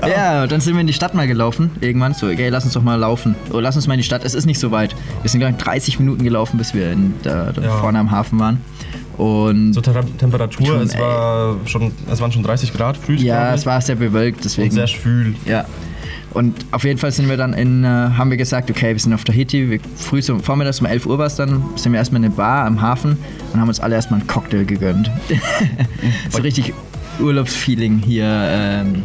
Ja, 0.08 0.44
und 0.44 0.52
dann 0.52 0.62
sind 0.62 0.74
wir 0.74 0.82
in 0.82 0.88
die 0.88 0.94
Stadt 0.94 1.14
mal 1.14 1.28
gelaufen. 1.28 1.72
Irgendwann 1.82 2.14
so, 2.14 2.28
okay, 2.28 2.50
lass 2.50 2.64
uns 2.66 2.74
doch 2.74 2.84
mal 2.84 2.96
laufen. 2.96 3.36
Oh, 3.52 3.60
lass 3.60 3.76
uns 3.76 3.88
mal 3.88 3.96
in 3.96 4.00
die 4.00 4.04
Stadt. 4.04 4.24
Es 4.24 4.34
ist 4.36 4.46
nicht 4.46 4.60
so 4.60 4.72
weit. 4.72 4.96
Wir 5.22 5.30
sind 5.30 5.40
gleich 5.40 5.56
30 5.58 6.00
Minuten 6.00 6.24
gelaufen, 6.24 6.58
bis 6.58 6.74
wir 6.74 6.92
in, 6.92 7.14
da, 7.24 7.52
da 7.52 7.62
Ja. 7.62 7.78
vorne 7.80 8.00
am 8.00 8.12
Hafen 8.12 8.40
waren. 8.40 8.62
Und 9.18 9.74
Ter 9.74 10.04
Temperatur, 10.18 10.66
Schon, 10.66 10.82
es, 10.82 10.98
war 10.98 11.58
schon, 11.66 11.92
es 12.12 12.22
waren 12.22 12.32
schon 12.32 12.44
30 12.44 12.74
Grad 12.74 12.98
früh. 12.98 13.16
ja, 13.16 13.54
es 13.54 13.66
war 13.66 13.80
sehr 13.82 13.96
bewölkt, 13.96 14.44
deswegen. 14.44 14.70
und 14.70 14.76
sehr 14.76 14.88
schwül. 14.88 15.36
Ja. 15.46 15.66
Und 16.34 16.56
auf 16.72 16.84
jeden 16.84 16.98
Fall 16.98 17.12
sind 17.12 17.30
wir 17.30 17.38
dann 17.38 17.54
in, 17.54 17.84
äh, 17.84 17.88
haben 17.88 18.30
wir 18.30 18.38
gesagt, 18.38 18.70
okay, 18.70 18.94
wir 18.94 19.00
sind 19.00 19.14
auf 19.14 19.24
Tahiti. 19.24 19.70
Wir, 19.70 19.80
früh 19.98 20.22
so, 20.22 20.40
vormittags 20.40 20.80
um 20.80 20.86
11 20.88 21.06
Uhr 21.06 21.18
war 21.18 21.26
es 21.26 21.36
dann, 21.36 21.64
sind 21.76 21.92
wir 21.92 22.00
erstmal 22.00 22.22
in 22.22 22.26
eine 22.26 22.34
Bar 22.36 22.66
am 22.66 22.82
Hafen 22.82 23.18
und 23.54 23.60
haben 23.60 23.68
uns 23.68 23.80
alle 23.80 23.96
erstmal 23.96 24.20
einen 24.20 24.28
Cocktail 24.28 24.64
gegönnt. 24.64 25.12
so 26.30 26.42
richtig 26.42 26.74
Urlaubsfeeling 27.20 28.00
hier 28.00 28.26
ähm, 28.26 29.04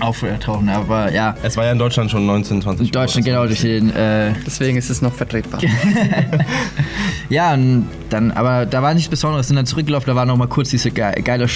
auftauchen. 0.00 0.68
Aber 0.68 1.12
ja, 1.12 1.36
Es 1.42 1.56
war 1.56 1.64
ja 1.64 1.72
in 1.72 1.78
Deutschland 1.78 2.10
schon 2.10 2.26
19, 2.26 2.62
20 2.62 2.86
in 2.86 2.92
Deutschland 2.92 3.26
Uhr. 3.26 3.32
genau 3.32 3.46
durch 3.46 3.60
den. 3.60 3.90
Äh, 3.94 4.32
Deswegen 4.46 4.78
ist 4.78 4.90
es 4.90 5.02
noch 5.02 5.12
vertretbar. 5.12 5.60
ja, 7.28 7.54
und 7.54 7.86
dann, 8.10 8.30
aber 8.30 8.66
da 8.66 8.82
war 8.82 8.94
nichts 8.94 9.08
Besonderes. 9.08 9.48
Sind 9.48 9.56
dann 9.56 9.66
zurückgelaufen, 9.66 10.06
da 10.06 10.16
war 10.16 10.26
noch 10.26 10.36
mal 10.36 10.48
kurz 10.48 10.70
diese 10.70 10.90
ge 10.90 11.20
geiler 11.22 11.48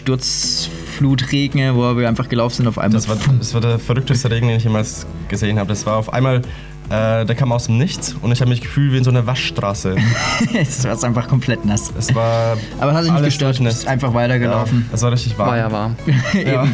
Sturzflutregen, 0.99 1.77
wo 1.77 1.97
wir 1.97 2.09
einfach 2.09 2.29
gelaufen 2.29 2.57
sind 2.57 2.69
auf 2.69 2.79
einmal. 2.79 2.93
Das 2.93 3.09
war, 3.09 3.17
das 3.39 3.55
war 3.55 3.61
der 3.61 3.79
verrückteste 3.79 4.31
Regen, 4.31 4.49
den 4.49 4.57
ich 4.57 4.65
jemals 4.65 5.07
gesehen 5.29 5.59
habe. 5.59 5.69
Das 5.69 5.87
war 5.87 5.97
auf 5.97 6.13
einmal, 6.13 6.43
äh, 6.91 7.25
der 7.25 7.35
kam 7.35 7.53
aus 7.53 7.67
dem 7.67 7.79
Nichts 7.79 8.17
und 8.21 8.33
ich 8.33 8.41
habe 8.41 8.51
mich 8.51 8.61
gefühlt 8.61 8.93
wie 8.93 8.99
in 8.99 9.05
so 9.05 9.11
einer 9.11 9.27
Waschstraße. 9.27 9.97
es 10.55 10.85
war 10.85 11.03
einfach 11.05 11.29
komplett 11.29 11.65
nass. 11.65 11.93
Es 11.97 12.15
war. 12.15 12.57
Aber 12.81 12.95
hat 12.95 13.05
sich 13.05 13.13
nicht 13.13 13.25
gestört, 13.25 13.61
es 13.61 13.79
ist 13.79 13.87
einfach 13.87 14.13
weitergelaufen. 14.13 14.87
Ja, 14.89 14.95
es 14.95 15.03
war 15.03 15.13
richtig 15.13 15.39
warm. 15.39 15.49
War 15.49 15.57
ja 15.57 15.73
warm. 15.73 15.97
Ja. 16.45 16.67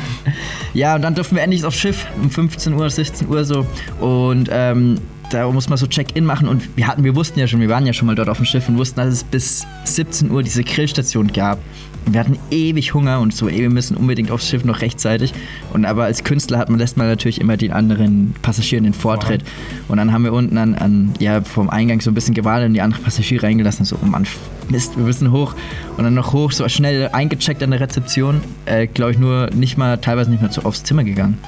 Ja, 0.73 0.95
und 0.97 1.03
dann 1.03 1.15
durften 1.15 1.37
wir 1.37 1.43
endlich 1.43 1.65
aufs 1.65 1.79
Schiff 1.79 2.07
um 2.21 2.31
15 2.31 2.75
Uhr, 2.75 2.89
16 2.89 3.29
Uhr 3.29 3.45
so. 3.45 3.67
Und 4.01 4.49
ähm, 4.51 4.99
da 5.31 5.51
muss 5.51 5.69
man 5.69 5.79
so 5.79 5.87
Check-in 5.87 6.25
machen. 6.25 6.49
Und 6.49 6.77
wir 6.77 6.87
hatten, 6.87 7.05
wir 7.05 7.15
wussten 7.15 7.39
ja 7.39 7.47
schon, 7.47 7.61
wir 7.61 7.69
waren 7.69 7.87
ja 7.87 7.93
schon 7.93 8.07
mal 8.07 8.15
dort 8.15 8.29
auf 8.29 8.39
dem 8.39 8.47
Schiff 8.47 8.69
und 8.69 8.77
wussten, 8.79 8.97
dass 8.97 9.09
es 9.09 9.25
bis 9.25 9.67
17 9.85 10.31
Uhr 10.31 10.43
diese 10.43 10.65
Grillstation 10.65 11.33
gab. 11.33 11.59
Wir 12.07 12.21
hatten 12.21 12.38
ewig 12.51 12.95
Hunger 12.95 13.21
und 13.21 13.35
so, 13.35 13.49
ey, 13.49 13.61
wir 13.61 13.71
müssen 13.71 13.97
unbedingt 13.97 14.31
aufs 14.31 14.49
Schiff 14.49 14.64
noch 14.64 14.83
rechtzeitig. 14.83 15.33
Und 15.73 15.85
aber 15.85 16.05
als 16.05 16.23
Künstler 16.25 16.59
hat 16.59 16.69
man, 16.69 16.79
lässt 16.79 16.97
man 16.97 17.07
natürlich 17.07 17.40
immer 17.40 17.57
den 17.57 17.73
anderen 17.73 18.35
Passagieren 18.43 18.85
den 18.85 18.95
Vortritt. 18.95 19.43
Und 19.88 19.97
dann 19.97 20.12
haben 20.12 20.25
wir 20.25 20.33
unten 20.33 20.59
an, 20.59 20.75
an 20.75 21.14
ja, 21.19 21.40
vom 21.43 21.71
Eingang 21.71 22.01
so 22.01 22.11
ein 22.11 22.14
bisschen 22.14 22.35
gewartet 22.35 22.69
und 22.69 22.75
die 22.75 22.83
anderen 22.83 23.03
Passagiere 23.03 23.45
reingelassen. 23.45 23.85
So, 23.85 23.97
oh 24.03 24.07
Mann, 24.07 24.27
Mist, 24.69 24.97
wir 24.97 25.05
müssen 25.05 25.33
hoch. 25.33 25.55
Und 25.97 26.05
dann 26.05 26.14
noch 26.14 26.33
hoch, 26.33 26.53
so 26.53 26.69
schnell 26.69 27.09
eingecheckt 27.12 27.62
an 27.62 27.71
der 27.71 27.81
Rezeption. 27.81 28.40
Äh, 28.67 28.87
Glaube 28.87 29.12
ich 29.12 29.19
nur 29.19 29.51
nicht 29.55 29.79
mal, 29.79 29.99
teilweise 29.99 30.31
nicht 30.31 30.43
mehr 30.43 30.51
zu, 30.51 30.64
aufs 30.64 30.85
Zimmer 30.85 31.05
gegangen. 31.05 31.38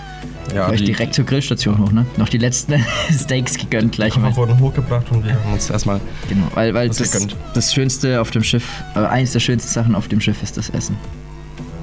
Ja, 0.55 0.69
Gleich 0.69 0.81
die, 0.81 0.87
direkt 0.87 1.15
zur 1.15 1.25
Grillstation 1.25 1.79
hoch, 1.79 1.93
ne? 1.93 2.07
Noch 2.17 2.29
die 2.29 2.39
letzten 2.39 2.75
Steaks 3.11 3.59
gegönnt 3.59 3.95
die 3.95 3.97
gleich 3.97 4.15
Koffer 4.15 4.29
mal. 4.29 4.37
wurden 4.37 4.59
hochgebracht 4.61 5.11
und 5.11 5.25
wir 5.25 5.35
haben 5.35 5.53
uns 5.53 5.69
erstmal. 5.71 6.01
Genau, 6.29 6.47
weil, 6.55 6.73
weil 6.75 6.89
das, 6.89 6.99
gegönnt. 6.99 7.37
das 7.55 7.75
Schönste 7.75 8.21
auf 8.21 8.31
dem 8.31 8.43
Schiff, 8.43 8.65
äh, 8.95 9.01
eines 9.01 9.33
der 9.33 9.41
schönsten 9.41 9.71
Sachen 9.73 9.95
auf 9.95 10.09
dem 10.09 10.21
Schiff 10.21 10.43
ist 10.43 10.57
das 10.57 10.71
Essen. 10.71 10.97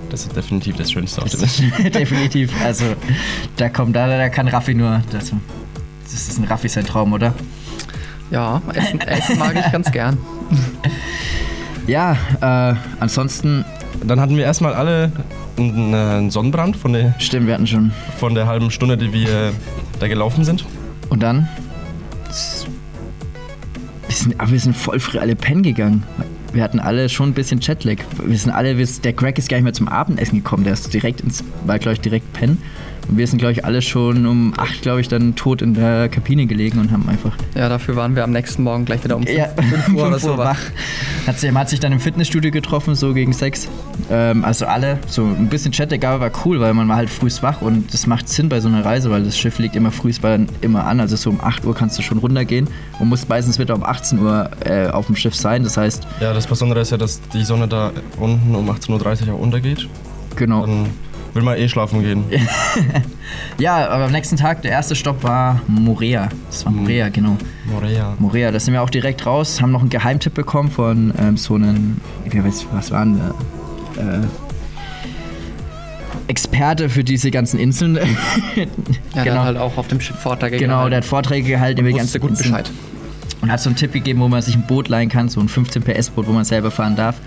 Das 0.09 0.21
ist 0.21 0.35
definitiv 0.35 0.75
das 0.77 0.91
Schönste 0.91 1.21
auf 1.21 1.29
dem 1.29 1.43
ist 1.43 1.61
definitiv. 1.95 2.51
Also, 2.63 2.85
da 3.57 3.69
kommt, 3.69 3.95
da, 3.95 4.07
da 4.07 4.29
kann 4.29 4.47
Raffi 4.47 4.75
nur. 4.75 5.01
Das, 5.11 5.31
das 6.03 6.13
ist 6.13 6.37
ein 6.37 6.45
Raffi 6.45 6.69
sein 6.69 6.85
Traum, 6.85 7.13
oder? 7.13 7.33
Ja, 8.31 8.61
Essen, 8.73 9.01
Essen 9.01 9.39
mag 9.39 9.55
ich 9.55 9.71
ganz 9.71 9.91
gern. 9.91 10.17
Ja, 11.85 12.15
äh, 12.39 12.75
ansonsten, 13.01 13.65
Dann 14.05 14.21
hatten 14.21 14.37
wir 14.37 14.45
erstmal 14.45 14.73
alle 14.73 15.11
einen, 15.57 15.93
äh, 15.93 15.97
einen 15.97 16.31
Sonnenbrand 16.31 16.75
von 16.77 16.93
der, 16.93 17.15
stimmt, 17.19 17.47
wir 17.47 17.53
hatten 17.53 17.67
schon. 17.67 17.91
von 18.17 18.35
der 18.35 18.47
halben 18.47 18.71
Stunde, 18.71 18.97
die 18.97 19.13
wir 19.13 19.53
da 19.99 20.07
gelaufen 20.07 20.43
sind. 20.43 20.65
Und 21.09 21.21
dann. 21.21 21.47
Wir 24.07 24.15
sind, 24.15 24.39
aber 24.39 24.51
wir 24.51 24.59
sind 24.59 24.75
voll 24.75 24.99
früh 24.99 25.19
alle 25.19 25.35
pennen 25.35 25.63
gegangen. 25.63 26.03
Wir 26.53 26.63
hatten 26.63 26.79
alle 26.79 27.09
schon 27.09 27.29
ein 27.29 27.33
bisschen 27.33 27.59
Jetlag. 27.61 27.97
Wir 28.23 28.37
sind 28.37 28.51
alle, 28.51 28.77
wir, 28.77 28.87
der 29.03 29.13
Greg 29.13 29.37
ist 29.39 29.49
gar 29.49 29.57
nicht 29.57 29.63
mehr 29.63 29.73
zum 29.73 29.87
Abendessen 29.87 30.35
gekommen. 30.37 30.63
Der 30.63 30.73
ist 30.73 30.93
direkt 30.93 31.21
ins, 31.21 31.43
war 31.65 31.79
glaube 31.79 31.95
ich 31.95 32.01
direkt 32.01 32.31
pennen. 32.33 32.61
Und 33.09 33.17
wir 33.17 33.27
sind 33.27 33.39
glaube 33.39 33.53
ich 33.53 33.65
alle 33.65 33.81
schon 33.81 34.25
um 34.25 34.53
acht, 34.57 34.81
glaube 34.81 35.01
ich, 35.01 35.07
dann 35.07 35.35
tot 35.35 35.61
in 35.61 35.73
der 35.73 36.09
Kabine 36.09 36.45
gelegen 36.45 36.79
und 36.79 36.91
haben 36.91 37.07
einfach 37.09 37.35
Ja, 37.55 37.69
dafür 37.69 37.95
waren 37.95 38.15
wir 38.15 38.23
am 38.23 38.31
nächsten 38.31 38.63
Morgen 38.63 38.85
gleich 38.85 39.03
wieder 39.03 39.15
um 39.15 39.23
5 39.25 39.37
ja, 39.37 39.49
Uhr 39.93 40.07
oder 40.07 40.19
so 40.19 40.37
wach. 40.37 40.59
Hat 41.27 41.39
sich, 41.39 41.51
man 41.51 41.61
hat 41.61 41.69
sich 41.69 41.79
dann 41.79 41.91
im 41.91 41.99
Fitnessstudio 41.99 42.51
getroffen, 42.51 42.95
so 42.95 43.13
gegen 43.13 43.33
sechs. 43.33 43.67
Ähm, 44.09 44.43
also 44.43 44.65
alle, 44.65 44.99
so 45.07 45.23
ein 45.23 45.47
bisschen 45.47 45.71
Chatlag, 45.71 46.03
aber 46.05 46.21
war 46.21 46.31
cool, 46.45 46.59
weil 46.59 46.73
man 46.73 46.87
war 46.87 46.97
halt 46.97 47.09
früh 47.09 47.29
wach 47.41 47.61
und 47.61 47.93
das 47.93 48.07
macht 48.07 48.29
Sinn 48.29 48.49
bei 48.49 48.59
so 48.59 48.67
einer 48.67 48.83
Reise, 48.85 49.09
weil 49.09 49.23
das 49.23 49.37
Schiff 49.37 49.59
liegt 49.59 49.75
immer 49.75 49.91
früh 49.91 50.11
immer 50.61 50.85
an. 50.85 50.99
Also 50.99 51.15
so 51.15 51.29
um 51.29 51.41
8 51.41 51.65
Uhr 51.65 51.73
kannst 51.73 51.97
du 51.97 52.01
schon 52.01 52.17
runtergehen 52.19 52.67
und 52.99 53.09
musst 53.09 53.29
meistens 53.29 53.59
wieder 53.59 53.75
um 53.75 53.83
18 53.83 54.19
Uhr 54.19 54.49
äh, 54.65 54.87
auf 54.87 55.07
dem 55.07 55.15
Schiff 55.15 55.35
sein. 55.35 55.63
Das 55.63 55.77
heißt, 55.77 56.05
Ja, 56.19 56.33
das 56.33 56.47
Besondere 56.47 56.81
ist 56.81 56.91
ja, 56.91 56.97
dass 56.97 57.21
die 57.33 57.43
Sonne 57.43 57.67
da 57.67 57.91
unten 58.19 58.55
um 58.55 58.69
18.30 58.69 59.27
Uhr 59.27 59.35
auch 59.35 59.39
untergeht. 59.39 59.87
genau. 60.35 60.65
Dann 60.65 60.87
will 61.33 61.43
man 61.43 61.57
eh 61.57 61.67
schlafen 61.67 62.01
gehen. 62.01 62.23
Ja, 63.59 63.87
aber 63.87 64.05
am 64.05 64.11
nächsten 64.11 64.35
Tag, 64.35 64.63
der 64.63 64.71
erste 64.71 64.95
Stopp 64.95 65.23
war 65.23 65.61
Morea. 65.67 66.29
Das 66.47 66.65
war 66.65 66.71
Morea, 66.71 67.09
genau. 67.09 67.37
Morea. 67.65 68.15
Morea, 68.19 68.51
da 68.51 68.59
sind 68.59 68.73
wir 68.73 68.81
auch 68.81 68.89
direkt 68.89 69.25
raus, 69.25 69.61
haben 69.61 69.71
noch 69.71 69.81
einen 69.81 69.89
Geheimtipp 69.89 70.33
bekommen 70.33 70.71
von 70.71 71.13
ähm, 71.19 71.37
so 71.37 71.55
einem, 71.55 71.97
ich 72.25 72.43
weiß, 72.43 72.67
was 72.71 72.91
waren 72.91 73.19
äh, 73.97 74.01
äh, 74.01 74.19
Experte 76.27 76.89
für 76.89 77.03
diese 77.03 77.31
ganzen 77.31 77.59
Inseln. 77.59 77.99
Ja, 78.55 78.65
der 79.15 79.23
genau, 79.23 79.37
hat 79.37 79.45
halt 79.45 79.57
auch 79.57 79.77
auf 79.77 79.87
dem 79.87 80.01
Schiff 80.01 80.17
Vorträge 80.17 80.57
genau, 80.57 80.89
der 80.89 80.97
hat 80.97 81.05
Vorträge 81.05 81.47
gehalten 81.47 81.81
über 81.81 81.89
die 81.89 81.97
ganzen 81.97 82.19
gut 82.19 82.31
Inseln 82.31 82.51
Bescheid. 82.51 82.71
Und 83.43 83.51
hat 83.51 83.59
so 83.59 83.69
einen 83.69 83.75
Tipp 83.75 83.91
gegeben, 83.91 84.21
wo 84.21 84.29
man 84.29 84.41
sich 84.41 84.55
ein 84.55 84.65
Boot 84.65 84.87
leihen 84.87 85.09
kann, 85.09 85.27
so 85.27 85.41
ein 85.41 85.49
15 85.49 85.83
PS 85.83 86.09
Boot, 86.11 86.27
wo 86.27 86.31
man 86.31 86.45
selber 86.45 86.71
fahren 86.71 86.95
darf 86.95 87.17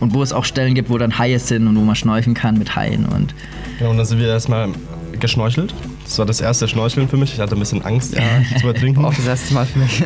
und 0.00 0.14
wo 0.14 0.22
es 0.22 0.32
auch 0.32 0.46
Stellen 0.46 0.74
gibt, 0.74 0.88
wo 0.88 0.96
dann 0.96 1.18
Haie 1.18 1.38
sind 1.38 1.68
und 1.68 1.76
wo 1.76 1.82
man 1.82 1.94
schnorcheln 1.94 2.32
kann 2.32 2.58
mit 2.58 2.74
Haien 2.74 3.04
und 3.04 3.34
Genau, 3.78 3.90
und 3.90 3.98
dann 3.98 4.06
sind 4.06 4.18
wir 4.18 4.28
erstmal 4.28 4.70
geschnorchelt. 5.20 5.74
Das 6.04 6.18
war 6.18 6.24
das 6.24 6.40
erste 6.40 6.66
Schnorcheln 6.68 7.06
für 7.06 7.18
mich. 7.18 7.34
Ich 7.34 7.38
hatte 7.38 7.54
ein 7.54 7.58
bisschen 7.58 7.82
Angst, 7.82 8.14
ja. 8.16 8.22
zu 8.60 8.66
ertrinken. 8.66 9.04
Auch 9.04 9.12
das 9.12 9.26
erste 9.26 9.52
Mal 9.52 9.66
für 9.66 9.78
mich. 9.78 10.04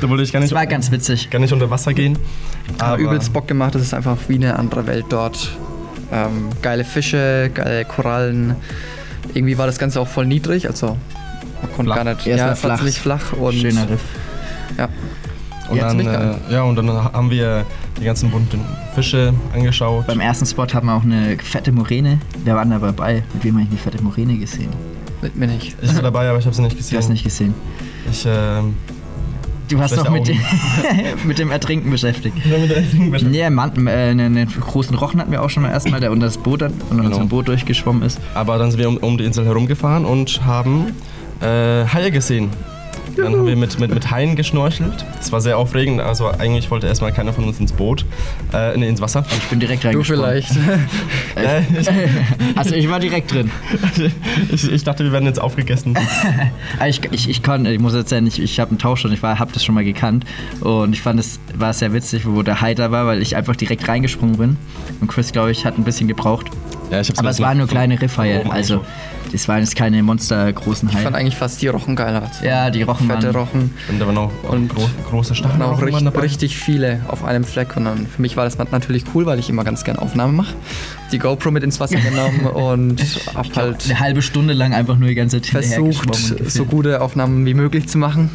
Da 0.00 0.08
wollte 0.08 0.24
ich 0.24 0.32
gar 0.32 0.40
das 0.40 0.50
nicht, 0.50 0.58
war 0.58 0.66
ganz 0.66 0.90
witzig. 0.90 1.30
gar 1.30 1.38
nicht 1.38 1.52
unter 1.52 1.70
Wasser 1.70 1.94
gehen. 1.94 2.18
Aber 2.78 2.98
übelst 2.98 3.32
Bock 3.32 3.46
gemacht, 3.46 3.76
das 3.76 3.82
ist 3.82 3.94
einfach 3.94 4.16
wie 4.26 4.34
eine 4.34 4.58
andere 4.58 4.88
Welt 4.88 5.06
dort. 5.08 5.56
Ähm, 6.10 6.48
geile 6.62 6.84
Fische, 6.84 7.48
geile 7.54 7.84
Korallen, 7.84 8.56
irgendwie 9.34 9.56
war 9.56 9.66
das 9.66 9.78
Ganze 9.78 10.00
auch 10.00 10.08
voll 10.08 10.26
niedrig, 10.26 10.66
also 10.66 10.96
man 11.62 11.72
konnte 11.76 11.92
Flach. 11.92 11.96
gar 11.96 12.14
nicht, 12.14 12.26
ja, 12.26 12.54
flach. 12.56 12.80
flach 12.80 13.32
und 13.34 13.54
Schöner 13.54 13.88
Riff. 13.88 14.00
Ja. 14.78 14.88
Und 15.68 15.76
Ja, 15.76 15.86
dann, 15.94 16.00
äh, 16.00 16.34
ja, 16.52 16.62
und 16.64 16.74
dann 16.76 16.88
haben 16.90 17.30
wir 17.30 17.64
die 18.00 18.04
ganzen 18.04 18.30
bunten 18.30 18.60
Fische 18.94 19.32
angeschaut. 19.54 20.06
Beim 20.08 20.18
ersten 20.18 20.44
Spot 20.46 20.66
haben 20.72 20.86
wir 20.88 20.94
auch 20.96 21.04
eine 21.04 21.36
fette 21.38 21.70
Moräne. 21.70 22.18
Wer 22.44 22.56
war 22.56 22.62
denn 22.64 22.72
da 22.72 22.78
dabei? 22.80 23.22
Mit 23.34 23.44
wem 23.44 23.54
habe 23.54 23.62
ich 23.64 23.70
eine 23.70 23.78
fette 23.78 24.02
Moräne 24.02 24.36
gesehen? 24.36 24.70
mit 25.22 25.36
mir 25.36 25.46
nicht. 25.48 25.76
Ich 25.82 25.94
war 25.94 26.00
dabei, 26.02 26.30
aber 26.30 26.38
ich 26.38 26.46
habe 26.46 26.56
sie 26.56 26.62
nicht 26.62 26.72
Ich 26.72 26.78
gesehen. 26.78 26.96
habe 26.96 27.02
es 27.04 27.08
nicht 27.10 27.24
gesehen. 27.24 27.54
Ich, 28.10 28.24
ähm, 28.26 28.74
Du 29.68 29.78
warst 29.78 29.92
Schlechte 29.94 30.06
doch 30.08 30.12
mit, 30.14 30.26
dem- 30.26 30.38
mit 31.28 31.38
dem 31.38 31.50
Ertrinken 31.52 31.90
beschäftigt. 31.90 32.50
war 32.50 32.58
mit 32.58 32.70
der 32.70 32.78
richtigen 32.78 33.12
Wäsche. 33.12 33.26
Nee, 33.26 33.48
Mann, 33.50 33.86
äh, 33.86 33.90
einen, 34.10 34.48
großen 34.48 34.96
Rochen 34.96 35.20
hatten 35.20 35.30
wir 35.30 35.42
auch 35.42 35.50
schon 35.50 35.62
mal 35.62 35.68
erstmal, 35.70 36.00
der 36.00 36.10
unter 36.10 36.24
das 36.26 36.38
Boot 36.38 36.62
hat, 36.62 36.72
unter 36.72 36.96
Genau. 36.96 37.06
unserem 37.08 37.28
Boot 37.28 37.46
durchgeschwommen 37.48 38.02
ist. 38.02 38.18
Aber 38.34 38.56
dann 38.58 38.70
sind 38.72 38.80
wir 38.80 38.88
um, 38.88 38.96
um 38.96 39.18
die 39.18 39.24
Insel 39.24 39.44
herumgefahren 39.44 40.04
und 40.06 40.44
haben 40.44 40.86
äh, 41.42 41.84
Haie 41.86 42.10
gesehen. 42.10 42.48
Dann 43.22 43.32
haben 43.34 43.46
wir 43.46 43.56
mit, 43.56 43.78
mit, 43.78 43.92
mit 43.92 44.10
Haien 44.10 44.36
geschnorchelt. 44.36 45.04
Es 45.20 45.32
war 45.32 45.40
sehr 45.40 45.58
aufregend. 45.58 46.00
Also 46.00 46.28
eigentlich 46.28 46.70
wollte 46.70 46.86
erstmal 46.86 47.12
keiner 47.12 47.32
von 47.32 47.44
uns 47.44 47.60
ins 47.60 47.72
Boot, 47.72 48.04
äh, 48.52 48.76
nee, 48.76 48.88
ins 48.88 49.00
Wasser. 49.00 49.24
Ich 49.30 49.44
bin 49.48 49.60
direkt 49.60 49.84
Du 49.84 49.88
reingeschwommen. 49.88 50.24
vielleicht. 50.24 50.50
Äh, 51.36 51.60
ich, 51.78 51.88
Also 52.56 52.74
ich 52.74 52.88
war 52.90 52.98
direkt 52.98 53.32
drin. 53.32 53.50
ich, 54.50 54.70
ich 54.70 54.84
dachte, 54.84 55.04
wir 55.04 55.12
werden 55.12 55.26
jetzt 55.26 55.40
aufgegessen. 55.40 55.96
Aber 55.96 56.88
Ich, 56.88 57.00
ich, 57.12 57.28
ich, 57.28 57.42
kann, 57.42 57.66
ich 57.66 57.78
muss 57.78 57.94
erzählen, 57.94 58.26
ich, 58.26 58.40
ich 58.40 58.58
habe 58.58 58.70
einen 58.70 58.78
Tausch 58.78 59.00
schon, 59.00 59.12
ich 59.12 59.22
habe 59.22 59.52
das 59.52 59.64
schon 59.64 59.74
mal 59.74 59.84
gekannt 59.84 60.24
und 60.60 60.92
ich 60.92 61.02
fand 61.02 61.20
es 61.20 61.38
war 61.54 61.72
sehr 61.72 61.92
witzig, 61.92 62.26
wo 62.26 62.42
der 62.42 62.60
Heiter 62.60 62.90
war, 62.90 63.06
weil 63.06 63.22
ich 63.22 63.36
einfach 63.36 63.54
direkt 63.56 63.86
reingesprungen 63.88 64.36
bin 64.36 64.56
und 65.00 65.06
Chris, 65.08 65.32
glaube 65.32 65.50
ich, 65.52 65.64
hat 65.64 65.78
ein 65.78 65.84
bisschen 65.84 66.08
gebraucht. 66.08 66.46
Ja, 66.90 67.00
ich 67.00 67.08
hab's 67.08 67.18
Aber 67.18 67.30
es 67.30 67.40
waren 67.40 67.58
nur 67.58 67.66
kleine 67.68 68.00
Riffhaie, 68.00 68.40
oben 68.40 68.50
also 68.50 68.84
das 69.32 69.46
waren 69.46 69.60
jetzt 69.60 69.76
keine 69.76 70.02
monstergroßen 70.02 70.88
Ich 70.88 70.96
fand 70.96 71.14
Haie. 71.14 71.20
eigentlich 71.20 71.36
fast 71.36 71.62
die 71.62 71.68
Rochen 71.68 71.94
geiler. 71.94 72.28
Ja, 72.42 72.68
die 72.70 72.82
Rochen 72.82 73.06
Fette 73.06 73.32
waren... 73.32 73.36
Rochen. 73.36 73.74
Und 73.88 73.98
da 74.00 74.06
waren 74.06 74.18
auch 74.18 74.32
Und- 74.48 74.68
gro 74.74 74.88
große 75.08 75.36
Stacheln 75.36 75.62
Und 75.62 75.68
auch 75.68 75.80
richtig, 75.82 76.02
dabei. 76.04 76.20
richtig 76.20 76.56
viele 76.58 77.00
auf 77.06 77.24
einem 77.24 77.44
Fleck. 77.44 77.76
Und 77.76 77.84
dann 77.84 78.06
für 78.08 78.20
mich 78.20 78.36
war 78.36 78.44
das 78.44 78.58
natürlich 78.58 79.04
cool, 79.14 79.26
weil 79.26 79.38
ich 79.38 79.48
immer 79.48 79.62
ganz 79.62 79.84
gern 79.84 79.96
Aufnahmen 80.00 80.34
mache. 80.34 80.54
Die 81.12 81.18
GoPro 81.20 81.52
mit 81.52 81.62
ins 81.62 81.78
Wasser 81.78 81.98
genommen 82.00 82.40
und 82.46 83.00
hab 83.34 83.54
halt 83.54 83.84
Eine 83.84 84.00
halbe 84.00 84.20
Stunde 84.22 84.52
lang 84.54 84.74
einfach 84.74 84.98
nur 84.98 85.08
die 85.08 85.14
ganze 85.14 85.40
Zeit 85.40 85.46
versucht, 85.64 86.12
so 86.50 86.64
gute 86.64 87.00
Aufnahmen 87.00 87.46
wie 87.46 87.54
möglich 87.54 87.88
zu 87.88 87.98
machen. 87.98 88.30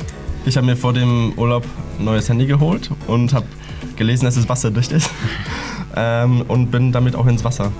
Ich 0.46 0.56
habe 0.56 0.65
mir 0.65 0.78
vor 0.78 0.94
dem 0.94 1.34
Urlaub 1.36 1.65
ein 2.00 2.06
neues 2.06 2.30
Handy 2.30 2.46
geholt 2.46 2.89
und 3.08 3.34
habe 3.34 3.48
gelesen, 3.98 4.24
dass 4.26 4.38
es 4.38 4.48
wasserdicht 4.48 4.94
ist. 4.94 5.10
ähm, 5.98 6.41
und 6.48 6.72
bin 6.72 6.94
damit 6.94 7.15
auch 7.15 7.26
ins 7.28 7.44
Wasser. 7.44 7.72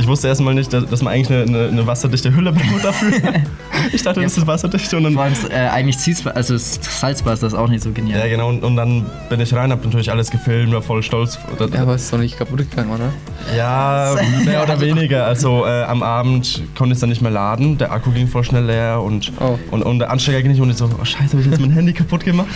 Ich 0.00 0.06
wusste 0.06 0.28
erstmal 0.28 0.54
nicht, 0.54 0.72
dass 0.72 1.02
man 1.02 1.12
eigentlich 1.12 1.30
eine, 1.30 1.42
eine, 1.42 1.68
eine 1.68 1.86
wasserdichte 1.86 2.34
Hülle 2.34 2.52
braucht 2.52 2.82
dafür. 2.84 3.12
ich 3.92 4.02
dachte, 4.02 4.22
das 4.22 4.38
ist 4.38 4.46
wasserdicht 4.46 4.92
und 4.94 5.04
dann 5.04 5.12
Vor 5.14 5.24
allem 5.24 5.34
äh, 5.50 5.54
eigentlich 5.68 5.96
Zielswa- 5.96 6.30
also 6.30 6.56
Salzwasser 6.56 7.46
ist 7.48 7.54
auch 7.54 7.68
nicht 7.68 7.82
so 7.82 7.92
genial. 7.92 8.20
Ja, 8.20 8.26
genau. 8.28 8.48
Und, 8.48 8.64
und 8.64 8.76
dann 8.76 9.04
bin 9.28 9.40
ich 9.40 9.52
rein, 9.54 9.70
hab 9.72 9.84
natürlich 9.84 10.10
alles 10.10 10.30
gefilmt, 10.30 10.72
war 10.72 10.80
voll 10.82 11.02
stolz. 11.02 11.38
Ja, 11.72 11.82
aber 11.82 11.96
ist 11.96 12.10
doch 12.12 12.18
nicht 12.18 12.38
kaputt 12.38 12.58
gegangen, 12.70 12.90
oder? 12.90 13.10
Ja, 13.56 14.14
mehr 14.44 14.62
oder 14.62 14.80
weniger. 14.80 15.26
Also 15.26 15.66
äh, 15.66 15.82
am 15.82 16.02
Abend 16.02 16.62
konnte 16.76 16.92
ich 16.92 16.96
es 16.96 17.00
dann 17.00 17.10
nicht 17.10 17.20
mehr 17.22 17.30
laden. 17.30 17.76
Der 17.78 17.92
Akku 17.92 18.10
ging 18.10 18.26
voll 18.26 18.44
schnell 18.44 18.64
leer 18.64 19.02
und, 19.02 19.32
Oh. 19.38 19.58
und, 19.70 19.82
und 19.82 19.98
der 19.98 20.10
Anstecker 20.10 20.40
ging 20.42 20.52
nicht. 20.52 20.60
Und 20.60 20.70
ich 20.70 20.76
so, 20.76 20.88
oh 21.00 21.04
scheiße, 21.04 21.30
habe 21.32 21.40
ich 21.42 21.46
jetzt 21.46 21.60
mein 21.60 21.72
Handy 21.72 21.92
kaputt 21.92 22.24
gemacht? 22.24 22.48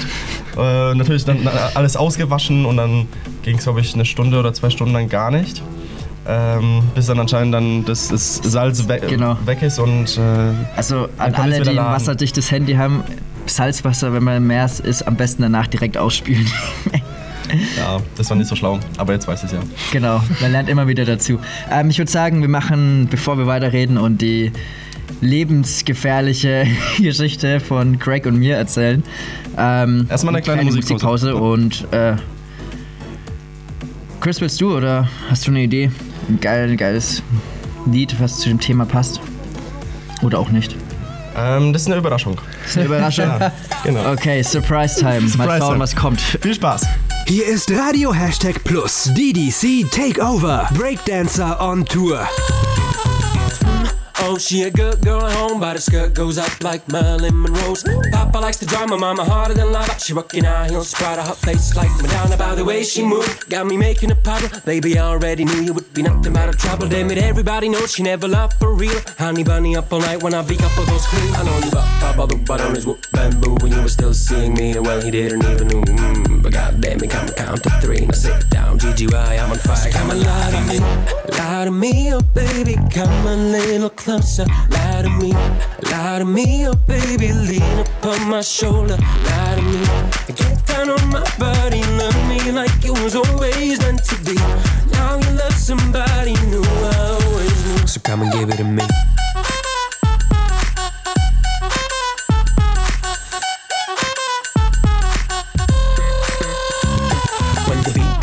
Äh, 0.57 0.95
natürlich 0.95 1.25
dann 1.25 1.47
alles 1.75 1.97
ausgewaschen 1.97 2.65
und 2.65 2.77
dann 2.79 3.07
ging 3.43 3.59
es, 3.59 3.65
glaube 3.65 3.81
ich, 3.81 3.93
eine 3.95 4.05
Stunde 4.07 4.39
oder 4.41 4.53
zwei 4.55 4.71
Stunden 4.71 4.95
lang 4.95 5.09
gar 5.09 5.31
nicht. 5.31 5.63
Ähm, 6.27 6.83
bis 6.95 7.07
dann 7.07 7.21
anscheinend 7.21 7.53
dann 7.55 7.85
das, 7.85 8.09
das 8.09 8.37
Salz 8.37 8.89
we 8.89 8.99
Genau. 9.01 9.37
weg 9.45 9.61
ist 9.63 9.79
und 9.79 10.17
äh, 10.17 10.21
Also 10.77 11.09
an 11.19 11.35
alle, 11.35 11.61
die 11.61 11.71
ein 11.71 11.77
wasserdichtes 11.77 12.51
Handy 12.51 12.75
haben, 12.75 13.03
Salzwasser, 13.47 14.13
wenn 14.15 14.25
man 14.25 14.39
im 14.39 14.47
Meer 14.47 14.65
ist, 14.83 15.03
am 15.07 15.17
besten 15.17 15.43
danach 15.43 15.67
direkt 15.67 15.99
ausspülen. 15.99 16.47
ja, 17.77 18.01
das 18.17 18.31
war 18.31 18.37
nicht 18.39 18.49
so 18.49 18.57
schlau. 18.57 18.79
Aber 18.97 19.13
jetzt 19.13 19.29
weiß 19.29 19.45
ich 19.45 19.53
ja. 19.53 19.59
genau, 19.93 20.23
man 20.41 20.53
lernt 20.53 20.71
immer 20.71 20.89
wieder 20.89 21.05
dazu. 21.05 21.39
Ähm, 21.71 21.91
ich 21.91 21.99
würde 21.99 22.11
sagen, 22.11 22.41
wir 22.41 22.49
machen, 22.49 23.07
bevor 23.11 23.37
wir 23.37 23.47
weiterreden 23.47 23.99
und 23.99 24.23
die 24.23 24.51
lebensgefährliche 25.21 26.67
Geschichte 26.99 27.61
von 27.61 27.99
Craig 27.99 28.25
und 28.27 28.39
mir 28.39 28.57
erzählen. 28.57 29.03
Ähm, 29.59 30.07
Erstmal 30.09 30.35
eine 30.35 30.43
kleine 30.43 30.65
Musikpause. 30.65 31.37
und 31.37 31.87
äh, 31.93 32.17
Chris, 34.21 34.41
willst 34.41 34.59
du 34.61 34.75
oder 34.75 35.07
hast 35.29 35.47
du 35.47 35.51
eine 35.51 35.63
Idee? 35.63 35.91
Ein, 36.29 36.41
geil, 36.41 36.77
geiles 36.77 37.23
Lied, 37.87 38.19
was 38.21 38.39
zu 38.39 38.49
dem 38.49 38.61
Thema 38.61 38.87
passt? 38.87 39.21
Oder 40.23 40.39
auch 40.39 40.51
nicht? 40.51 40.77
Ähm, 41.37 41.73
das 41.73 41.83
ist 41.83 41.89
eine 41.89 41.97
Überraschung. 41.97 42.37
Das 42.63 42.71
ist 42.71 42.77
eine 42.79 42.87
Überraschung. 42.87 43.31
Genau. 43.85 44.13
Okay, 44.13 44.43
Surprise 44.43 44.99
Time. 44.99 45.21
Mal 45.21 45.29
Surprise 45.29 45.59
schauen, 45.59 45.69
Time. 45.73 45.81
was 45.81 45.97
kommt. 45.97 46.21
Viel 46.21 46.55
Spaß! 46.55 46.87
Hier 47.27 47.47
ist 47.47 47.71
Radio 47.71 48.13
Hashtag 48.15 48.63
Plus 48.65 49.11
DDC 49.15 49.91
Takeover. 49.91 50.69
Breakdancer 50.75 51.61
on 51.61 51.85
Tour. 51.85 52.27
Oh, 54.27 54.39
she 54.39 54.63
a 54.63 54.71
good 54.71 55.03
girl 55.03 55.23
at 55.27 55.37
home, 55.37 55.61
but 55.61 55.77
her 55.77 55.81
skirt 55.81 56.15
goes 56.15 56.39
up 56.39 56.65
like 56.65 56.89
Marilyn 56.89 57.39
Monroe's. 57.43 57.85
Papa 58.11 58.39
likes 58.39 58.57
to 58.57 58.65
drive 58.65 58.89
my 58.89 58.97
mama 58.97 59.23
harder 59.23 59.53
than 59.53 59.71
lava. 59.71 60.01
She 60.01 60.15
rockin' 60.15 60.45
high 60.45 60.69
heels, 60.69 60.89
spread 60.89 61.19
her 61.19 61.35
face 61.35 61.77
like 61.77 61.91
Madonna 62.01 62.39
by 62.39 62.55
the 62.55 62.65
way 62.65 62.85
she 62.85 63.05
moved. 63.05 63.51
Got 63.51 63.67
me 63.67 63.77
making 63.77 64.11
a 64.13 64.17
puddle. 64.17 64.49
Baby, 64.65 64.99
I 64.99 65.05
already 65.05 65.45
knew 65.45 65.61
you 65.61 65.75
would 65.75 65.93
be 65.93 66.03
nothing 66.03 66.33
but 66.33 66.49
a 66.49 66.53
trouble. 66.53 66.89
Damn 66.89 67.11
it, 67.11 67.19
everybody 67.19 67.69
knows 67.69 67.93
she 67.93 68.03
never 68.03 68.27
loved 68.27 68.55
for 68.55 68.73
real. 68.73 68.99
Honey 69.19 69.45
bunny 69.45 69.77
up 69.77 69.93
all 69.93 70.01
night 70.01 70.23
when 70.23 70.33
I 70.33 70.41
beat 70.41 70.63
up 70.63 70.77
all 70.79 70.87
those 70.87 71.07
cream. 71.07 71.35
I 71.35 71.43
know 71.45 71.59
you 71.59 71.71
got 71.71 71.87
Papa 72.01 72.27
the 72.27 72.37
butter 72.37 72.75
is 72.75 72.87
whoop 72.87 73.05
bamboo 73.13 73.57
when 73.61 73.73
you 73.73 73.83
were 73.83 73.89
still 73.89 74.15
seeing 74.15 74.55
me. 74.55 74.79
Well, 74.79 75.03
he 75.03 75.11
didn't 75.11 75.45
even 75.45 75.69
know. 75.69 75.83
Mm, 75.83 76.43
but 76.43 76.53
goddamn, 76.55 77.01
he 77.01 77.09
come 77.09 77.29
count 77.29 77.63
to 77.63 77.71
three. 77.83 78.07
Now 78.07 78.13
sit 78.13 78.49
down, 78.49 78.79
GGY, 78.79 79.39
I'm 79.39 79.51
on 79.51 79.59
fire. 79.59 79.93
Come 79.93 80.11
and 80.13 80.23
lie 80.23 80.51
to 80.51 80.61
me, 80.73 80.79
lie 81.39 81.65
to 81.67 81.71
me, 81.71 82.15
oh 82.15 82.23
baby, 82.33 82.77
come 82.91 83.27
a 83.27 83.37
little 83.37 83.91
closer. 83.91 84.14
Lie 84.15 85.03
to 85.03 85.11
me, 85.11 85.33
lie 85.91 86.21
to 86.21 86.25
me, 86.25 86.69
oh 86.69 86.75
baby, 86.87 87.33
lean 87.33 87.81
upon 87.81 88.31
my 88.31 88.43
shoulder. 88.43 88.97
Lie 88.97 89.55
to 89.57 89.63
me, 89.63 90.35
get 90.37 90.65
down 90.69 90.91
on 90.91 91.09
my 91.09 91.21
body, 91.37 91.83
love 91.99 92.29
me 92.29 92.53
like 92.53 92.85
it 92.85 92.93
was 93.03 93.17
always 93.17 93.81
meant 93.81 94.05
to 94.05 94.17
be. 94.25 94.37
Now 94.93 95.17
you 95.17 95.31
love 95.37 95.55
somebody 95.55 96.35
new, 96.47 96.63
I 96.63 97.19
always 97.23 97.67
knew. 97.67 97.87
So 97.89 98.01
come 98.03 98.23
and 98.23 98.33
give 98.33 98.51
it 98.51 98.57
to 98.59 98.65
me. 98.65 98.85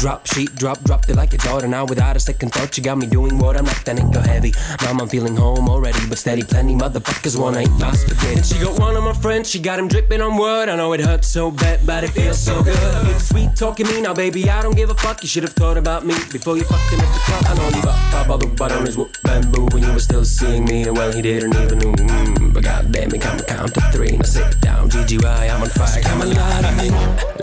Drop, 0.02 0.26
sheet 0.26 0.56
drop, 0.56 0.84
dropped 0.84 1.10
it 1.10 1.16
like 1.16 1.32
it's 1.32 1.48
order 1.48 1.68
now 1.68 1.86
without 1.86 2.16
a 2.16 2.20
second 2.20 2.50
thought. 2.52 2.76
You 2.76 2.84
got 2.84 2.98
me 2.98 3.06
doing 3.06 3.38
what 3.38 3.56
I'm 3.56 3.66
not, 3.66 3.86
then 3.86 4.00
it 4.00 4.12
go 4.12 4.20
heavy. 4.20 4.52
Mom, 4.84 5.00
I'm 5.00 5.08
feeling 5.08 5.36
home 5.36 5.70
already, 5.70 6.00
but 6.10 6.18
steady. 6.18 6.42
Plenty 6.42 6.74
motherfuckers 6.74 7.40
wanna 7.40 7.62
eat 7.62 7.70
my 7.80 7.92
spaghetti. 7.92 8.38
And 8.38 8.46
she 8.46 8.60
got 8.60 8.80
one 8.80 8.98
of 8.98 9.04
my 9.04 9.14
friends, 9.14 9.52
she 9.52 9.60
got 9.60 9.78
him 9.78 9.88
dripping 9.88 10.20
on 10.20 10.38
wood. 10.38 10.70
I 10.70 10.76
know 10.76 10.92
it 10.94 11.02
hurts 11.02 11.28
so 11.28 11.52
bad, 11.52 11.86
but 11.86 12.04
it 12.04 12.10
feels 12.10 12.40
so 12.40 12.64
good. 12.64 13.22
Sweet 13.22 13.56
talking 13.56 13.86
me 13.86 14.02
now, 14.02 14.16
baby. 14.16 14.50
I 14.50 14.64
don't 14.64 14.76
give 14.76 14.90
a 14.90 14.96
fuck. 14.96 15.22
You 15.22 15.30
should 15.30 15.44
have 15.44 15.54
thought 15.54 15.78
about 15.78 16.04
me 16.04 16.16
before 16.32 16.58
you 16.58 16.64
fucked 16.64 16.92
him 16.92 17.00
the 17.00 17.06
club. 17.06 17.46
I 17.48 17.54
know 17.56 17.78
you 17.78 17.84
got 17.84 18.40
the 18.40 18.48
butter 18.48 18.88
is 18.88 18.98
whoop 18.98 19.16
bamboo 19.24 19.71
you 19.94 20.00
still 20.00 20.26
seeing 20.26 20.66
me. 20.66 20.84
And 20.84 20.98
well, 20.98 21.12
he 21.12 21.22
didn't 21.22 21.56
even 21.56 21.80
know. 21.80 21.94
Mm, 21.94 22.54
but 22.54 22.64
goddamn, 22.64 23.14
it, 23.14 23.22
come 23.22 23.40
count 23.40 23.74
to 23.74 23.82
three. 23.92 24.18
Now 24.18 24.24
sit 24.24 24.62
down, 24.62 24.90
GGY, 24.90 25.50
I'm 25.50 25.62
on 25.62 25.70
fire. 25.70 25.88
So 25.88 26.02
Come 26.02 26.22
and 26.22 26.34
lie 26.36 26.62
to 26.62 26.72
me, 26.82 26.90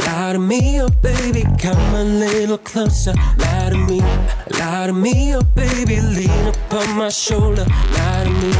lie 0.07 0.33
to 0.33 0.39
me, 0.39 0.81
oh 0.81 0.89
baby, 1.03 1.45
come 1.59 1.95
a 1.95 2.05
little 2.05 2.59
closer. 2.59 3.15
Lie 3.39 3.71
to 3.71 3.77
me, 3.77 4.01
lie 4.59 4.87
to 4.87 4.93
me, 4.93 5.35
oh 5.35 5.43
baby, 5.55 6.01
lean 6.01 6.47
upon 6.49 6.97
my 6.97 7.09
shoulder. 7.09 7.65
Lie 7.65 8.25
to 8.25 8.31
me, 8.31 8.53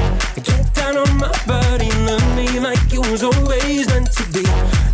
get 0.43 0.75
down 0.75 0.97
on 0.97 1.17
my 1.17 1.33
body, 1.47 1.91
love 2.07 2.37
me 2.37 2.59
like 2.61 2.93
it 2.93 3.11
was 3.11 3.23
always 3.23 3.87
meant 3.89 4.13
to 4.13 4.25
be. 4.33 4.43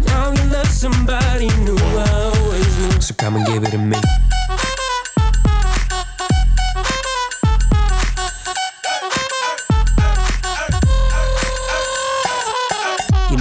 Now 0.07 0.33
you 0.33 0.45
love 0.51 0.69
somebody 0.69 1.49
new, 1.65 1.77
I 1.79 2.33
always 2.37 2.79
knew. 2.79 3.01
So 3.01 3.15
come 3.15 3.37
and 3.37 3.47
give 3.47 3.63
it 3.65 3.71
to 3.71 3.79
me. 3.79 3.99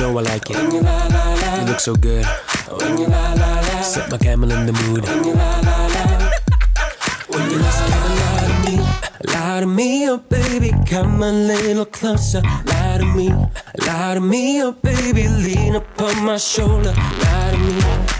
Know 0.03 0.17
I 0.17 0.21
like 0.21 0.49
it. 0.49 0.57
You 0.57 1.65
look 1.65 1.79
so 1.79 1.95
good. 1.95 2.25
Set 3.83 4.11
my 4.11 4.17
camel 4.17 4.51
in 4.51 4.65
the 4.65 4.73
mood. 4.83 5.03
Lie 7.33 8.41
to 8.41 8.57
me, 8.65 8.75
lie 9.33 9.59
to 9.61 9.65
me, 9.65 10.09
oh 10.09 10.17
baby, 10.17 10.71
come 10.89 11.23
a 11.23 11.31
little 11.31 11.85
closer. 11.85 12.41
Lie 12.41 12.97
to 12.99 13.05
me, 13.05 13.29
lie 13.87 14.15
to 14.15 14.19
me, 14.19 14.61
oh 14.61 14.73
baby, 14.73 15.27
lean 15.29 15.75
upon 15.75 16.25
my 16.25 16.37
shoulder. 16.37 16.93
Lie 17.23 17.51
to 17.53 17.57
me, 17.67 17.75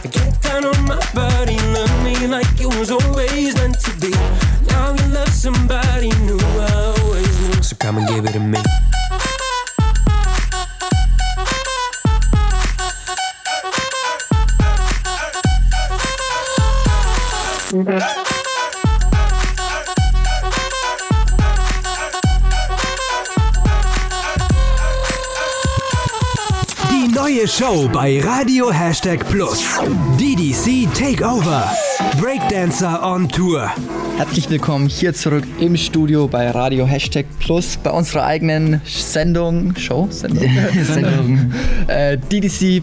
get 0.10 0.42
down 0.42 0.64
on 0.66 0.80
my 0.86 1.00
body, 1.14 1.58
love 1.76 1.96
me 2.06 2.28
like 2.28 2.48
it 2.62 2.68
was 2.80 2.92
always 2.92 3.56
meant 3.56 3.78
to 3.82 3.92
be. 4.00 4.12
Now 4.70 4.96
you 4.98 5.08
love 5.14 5.34
somebody 5.46 6.10
new, 6.28 6.40
I 6.40 6.96
always 6.98 7.40
knew. 7.50 7.62
So 7.62 7.76
come 7.76 7.98
and 7.98 8.08
give 8.08 8.26
it 8.26 8.32
to 8.34 8.40
me. 8.40 8.60
Neue 27.44 27.48
Show 27.50 27.90
bei 27.92 28.22
Radio 28.22 28.72
Hashtag 28.72 29.20
Plus. 29.30 29.78
DDC 30.18 30.88
Takeover. 30.94 31.70
Breakdancer 32.22 33.04
on 33.04 33.28
Tour. 33.28 33.70
Herzlich 34.16 34.50
willkommen 34.50 34.88
hier 34.88 35.14
zurück 35.14 35.44
im 35.60 35.76
Studio 35.76 36.28
bei 36.28 36.50
Radio 36.52 36.86
Hashtag 36.86 37.26
Plus 37.40 37.76
bei 37.76 37.90
unserer 37.90 38.24
eigenen 38.24 38.80
Sendung, 38.86 39.76
Show, 39.76 40.08
Sendung, 40.10 40.50
Sendung. 40.86 41.54
äh, 41.88 42.18
DDC 42.18 42.82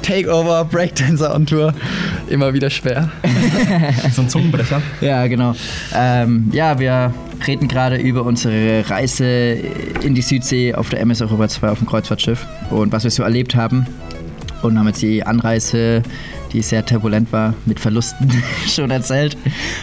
Takeover 0.00 0.64
Breakdancer 0.64 1.34
on 1.34 1.44
Tour. 1.44 1.74
Immer 2.30 2.54
wieder 2.54 2.70
schwer. 2.70 3.10
So 4.12 4.22
ein 4.22 4.28
Zungenbrecher. 4.28 4.82
Ja, 5.00 5.26
genau. 5.26 5.54
Ähm, 5.94 6.50
ja, 6.52 6.78
wir 6.78 7.12
reden 7.46 7.68
gerade 7.68 7.96
über 7.96 8.24
unsere 8.24 8.88
Reise 8.88 9.58
in 10.02 10.14
die 10.14 10.22
Südsee 10.22 10.74
auf 10.74 10.88
der 10.88 11.00
MS 11.00 11.22
Europa 11.22 11.48
2 11.48 11.68
auf 11.68 11.78
dem 11.78 11.86
Kreuzfahrtschiff 11.86 12.46
und 12.70 12.92
was 12.92 13.04
wir 13.04 13.10
so 13.10 13.22
erlebt 13.22 13.54
haben. 13.54 13.86
Und 14.62 14.76
haben 14.76 14.88
jetzt 14.88 15.02
die 15.02 15.24
Anreise, 15.24 16.02
die 16.52 16.62
sehr 16.62 16.84
turbulent 16.84 17.32
war, 17.32 17.54
mit 17.64 17.78
Verlusten 17.78 18.30
schon 18.66 18.90
erzählt. 18.90 19.36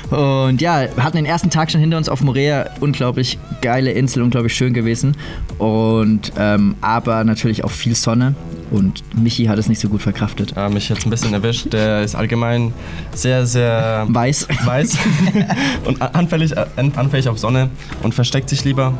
Und 0.09 0.59
ja, 0.59 0.87
wir 0.93 1.03
hatten 1.03 1.15
den 1.15 1.25
ersten 1.25 1.49
Tag 1.49 1.71
schon 1.71 1.79
hinter 1.79 1.95
uns 1.95 2.09
auf 2.09 2.21
Morea. 2.21 2.69
Unglaublich 2.81 3.39
geile 3.61 3.91
Insel, 3.91 4.21
unglaublich 4.21 4.53
schön 4.53 4.73
gewesen. 4.73 5.15
Und 5.59 6.33
ähm, 6.37 6.75
aber 6.81 7.23
natürlich 7.23 7.63
auch 7.63 7.71
viel 7.71 7.95
Sonne. 7.95 8.35
Und 8.71 9.03
Michi 9.15 9.45
hat 9.45 9.57
es 9.59 9.67
nicht 9.67 9.79
so 9.79 9.89
gut 9.89 10.01
verkraftet. 10.01 10.53
Äh, 10.57 10.69
mich 10.69 10.89
jetzt 10.89 11.05
ein 11.05 11.09
bisschen 11.09 11.33
erwischt. 11.33 11.71
Der 11.71 12.01
ist 12.01 12.15
allgemein 12.15 12.73
sehr, 13.13 13.45
sehr 13.45 14.05
Weiß. 14.07 14.47
weiß 14.65 14.97
und 15.85 16.01
anfällig, 16.01 16.53
anfällig 16.57 17.29
auf 17.29 17.37
Sonne 17.37 17.69
und 18.03 18.13
versteckt 18.13 18.49
sich 18.49 18.63
lieber. 18.63 18.93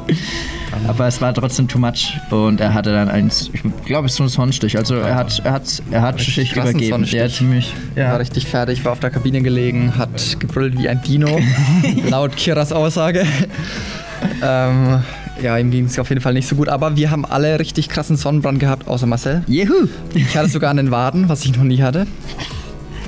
Aber 0.88 1.08
es 1.08 1.21
war 1.21 1.34
trotzdem 1.34 1.67
too 1.67 1.80
much 1.80 2.17
und 2.32 2.60
er 2.60 2.73
hatte 2.73 2.91
dann 2.91 3.10
eins, 3.10 3.49
ich 3.54 3.62
glaube, 3.86 4.08
es 4.08 4.13
ist 4.13 4.17
so 4.17 4.23
ein 4.23 4.30
Sonnenstich. 4.30 4.78
Also 4.78 4.95
er 4.95 5.15
hat, 5.15 5.41
er 5.43 5.54
hat, 5.54 5.84
er 5.89 6.01
hat 6.01 6.19
sich 6.19 6.51
übergeben. 6.51 6.89
Sonnenstich. 6.89 7.19
Der 7.19 7.30
ziemlich, 7.30 7.73
War 7.95 8.19
richtig 8.19 8.45
fertig, 8.45 8.84
war 8.86 8.91
auf 8.91 8.99
der 8.99 9.10
Kabine 9.10 9.41
gelegen, 9.41 9.97
hat 9.97 10.39
gebrüllt 10.39 10.78
wie 10.78 10.89
ein 10.89 11.01
Dino, 11.01 11.39
laut 12.10 12.36
Kiras 12.36 12.71
Aussage. 12.71 13.25
ähm, 14.43 15.04
ja, 15.41 15.57
ihm 15.57 15.71
ging 15.71 15.85
es 15.85 15.99
auf 15.99 16.09
jeden 16.09 16.21
Fall 16.21 16.33
nicht 16.33 16.47
so 16.47 16.55
gut, 16.55 16.69
aber 16.69 16.95
wir 16.95 17.11
haben 17.11 17.25
alle 17.25 17.59
richtig 17.59 17.89
krassen 17.89 18.17
Sonnenbrand 18.17 18.59
gehabt, 18.59 18.87
außer 18.87 19.05
Marcel. 19.05 19.43
Juhu! 19.47 19.87
Ich 20.13 20.35
hatte 20.35 20.49
sogar 20.49 20.71
an 20.71 20.77
den 20.77 20.91
Waden, 20.91 21.29
was 21.29 21.45
ich 21.45 21.55
noch 21.55 21.63
nie 21.63 21.81
hatte. 21.81 22.07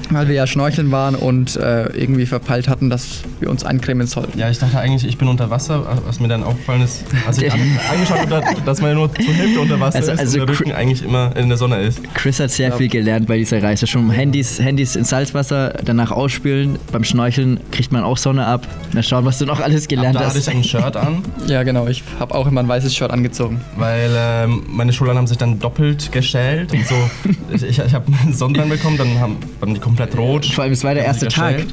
Weil 0.10 0.28
wir 0.28 0.36
ja 0.36 0.48
schnorcheln 0.48 0.92
waren 0.92 1.16
und 1.16 1.56
äh, 1.58 1.88
irgendwie 1.88 2.26
verpeilt 2.26 2.68
hatten, 2.70 2.90
dass 2.90 3.22
wir 3.40 3.50
uns 3.50 3.64
eincremen 3.66 4.08
sollten. 4.08 4.40
Ja, 4.40 4.50
ich 4.50 4.58
dachte 4.60 4.80
eigentlich, 4.80 5.06
ich 5.06 5.18
bin 5.18 5.28
unter 5.28 5.50
Wasser, 5.50 5.86
was 6.06 6.20
mir 6.20 6.28
dann 6.30 6.44
aufgefallen 6.44 6.82
ist, 6.82 7.04
als 7.26 7.42
ich 7.42 7.52
an, 7.52 7.60
angeschaut 7.92 8.30
habe, 8.32 8.62
dass 8.66 8.80
man 8.82 8.92
ja 8.92 8.96
nur 8.96 9.14
zur 9.14 9.34
Hälfte 9.34 9.60
unter 9.60 9.80
Wasser 9.80 9.98
Also- 9.98 10.12
ist 10.14 10.20
also 10.20 10.40
und 10.42 10.50
der 10.50 10.60
Rücken 10.60 10.72
eigentlich 10.72 11.04
immer 11.04 11.36
in 11.36 11.50
der 11.50 11.58
Sonne 11.58 11.78
ist. 11.82 12.00
Chris 12.14 12.40
hat 12.40 12.52
sehr 12.52 12.72
viel 12.74 12.88
gelernt 12.88 13.28
bei 13.28 13.38
dieser 13.38 13.62
Reise. 13.62 13.86
Schon 13.88 14.10
Handys, 14.10 14.60
Handys 14.60 14.96
ins 14.96 15.10
Salzwasser, 15.10 15.74
danach 15.84 16.12
ausspülen. 16.12 16.78
Beim 16.92 17.04
Schnorcheln 17.04 17.60
kriegt 17.72 17.92
man 17.92 18.04
auch 18.04 18.18
Sonne 18.18 18.46
ab. 18.46 18.66
Mal 18.94 19.04
schauen, 19.04 19.26
was 19.26 19.38
du 19.40 19.46
noch 19.46 19.60
alles 19.60 19.84
Ab 19.84 19.90
gelernt 19.90 20.16
da 20.16 20.20
hatte 20.26 20.38
hast. 20.38 20.48
ich 20.48 20.56
ein 20.56 20.64
Shirt 20.64 20.96
an, 20.96 21.24
Ja, 21.48 21.64
genau. 21.64 21.88
Ich 21.88 22.04
habe 22.20 22.34
auch 22.34 22.48
immer 22.48 22.62
ein 22.62 22.68
weißes 22.68 22.96
Shirt 22.96 23.12
angezogen. 23.12 23.62
weil 23.76 24.10
ähm, 24.18 24.64
meine 24.70 24.94
Schultern 24.94 25.18
haben 25.18 25.28
sich 25.28 25.38
dann 25.38 25.60
doppelt 25.60 26.12
geschält 26.12 26.72
und 26.74 26.86
so. 26.88 26.96
Ich, 27.54 27.64
ich, 27.64 27.80
ich 27.80 27.94
habe 27.94 28.06
Sonnenbrand 28.32 28.70
bekommen, 28.70 28.98
dann 28.98 29.20
haben, 29.20 29.38
waren 29.62 29.74
die 29.74 29.80
komplett 29.80 29.97
rot. 30.18 30.46
Vor 30.46 30.64
allem, 30.64 30.74
es 30.74 30.84
war 30.84 30.94
der 30.94 31.06
erste 31.06 31.28
Tag. 31.28 31.66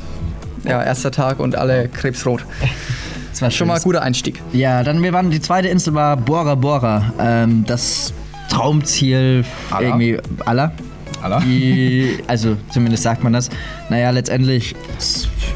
Ja, 0.64 0.82
erster 0.82 1.10
Tag 1.10 1.40
und 1.40 1.56
alle 1.56 1.88
krebsrot. 1.88 2.44
Das 3.30 3.42
war 3.42 3.50
Schon 3.50 3.66
mal 3.68 3.74
schön. 3.76 3.82
guter 3.84 4.02
Einstieg. 4.02 4.40
Ja, 4.52 4.82
dann 4.82 5.02
wir 5.02 5.12
waren, 5.12 5.30
die 5.30 5.40
zweite 5.40 5.68
Insel 5.68 5.94
war 5.94 6.16
Bora 6.16 6.54
Bora. 6.54 7.12
Ähm, 7.18 7.64
das 7.66 8.14
Traumziel 8.48 9.44
Aller. 9.70 9.87
irgendwie 9.88 10.18
aller. 10.46 10.72
Die, 11.40 12.18
also 12.26 12.56
zumindest 12.70 13.02
sagt 13.02 13.22
man 13.24 13.32
das. 13.32 13.50
Naja, 13.88 14.10
letztendlich. 14.10 14.74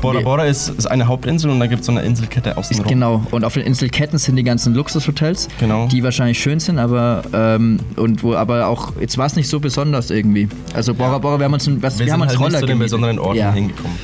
Bora 0.01 0.21
Bora 0.21 0.45
ist, 0.45 0.69
ist 0.69 0.87
eine 0.87 1.07
Hauptinsel 1.09 1.51
und 1.51 1.59
da 1.61 1.67
gibt 1.67 1.81
es 1.81 1.87
so 1.87 1.93
eine 1.93 2.03
Inselkette 2.03 2.57
außenrum. 2.57 2.87
Genau, 2.87 3.23
und 3.33 3.45
auf 3.45 3.55
den 3.55 3.65
Inselketten 3.65 4.19
sind 4.19 4.37
die 4.37 4.45
ganzen 4.45 4.75
Luxushotels, 4.75 5.49
Genau. 5.59 5.89
die 5.89 6.03
wahrscheinlich 6.05 6.39
schön 6.39 6.61
sind, 6.61 6.79
aber 6.79 7.23
ähm, 7.33 7.79
und 7.97 8.23
wo 8.23 8.35
aber 8.35 8.69
auch 8.69 8.93
jetzt 9.01 9.19
war 9.19 9.27
es 9.27 9.35
nicht 9.37 9.49
so 9.49 9.59
besonders 9.61 10.11
irgendwie. 10.11 10.49
Also 10.75 10.95
Bora 10.95 11.19
Bora, 11.19 11.39
wir 11.39 11.45
haben 11.47 11.55
uns, 11.55 11.67
ein- 11.67 11.83
was, 11.83 11.99
Wir, 11.99 12.07
wir, 12.07 12.13
haben 12.13 12.21
sind 12.21 12.29
uns 12.29 12.33
halt 12.33 12.41
Roller 12.41 12.51
nicht 12.53 12.61
zu 12.61 12.67
den 12.67 12.79
besonderen 12.79 13.19
Orten 13.19 13.39
ja. 13.39 13.53
hingekommen. 13.53 13.97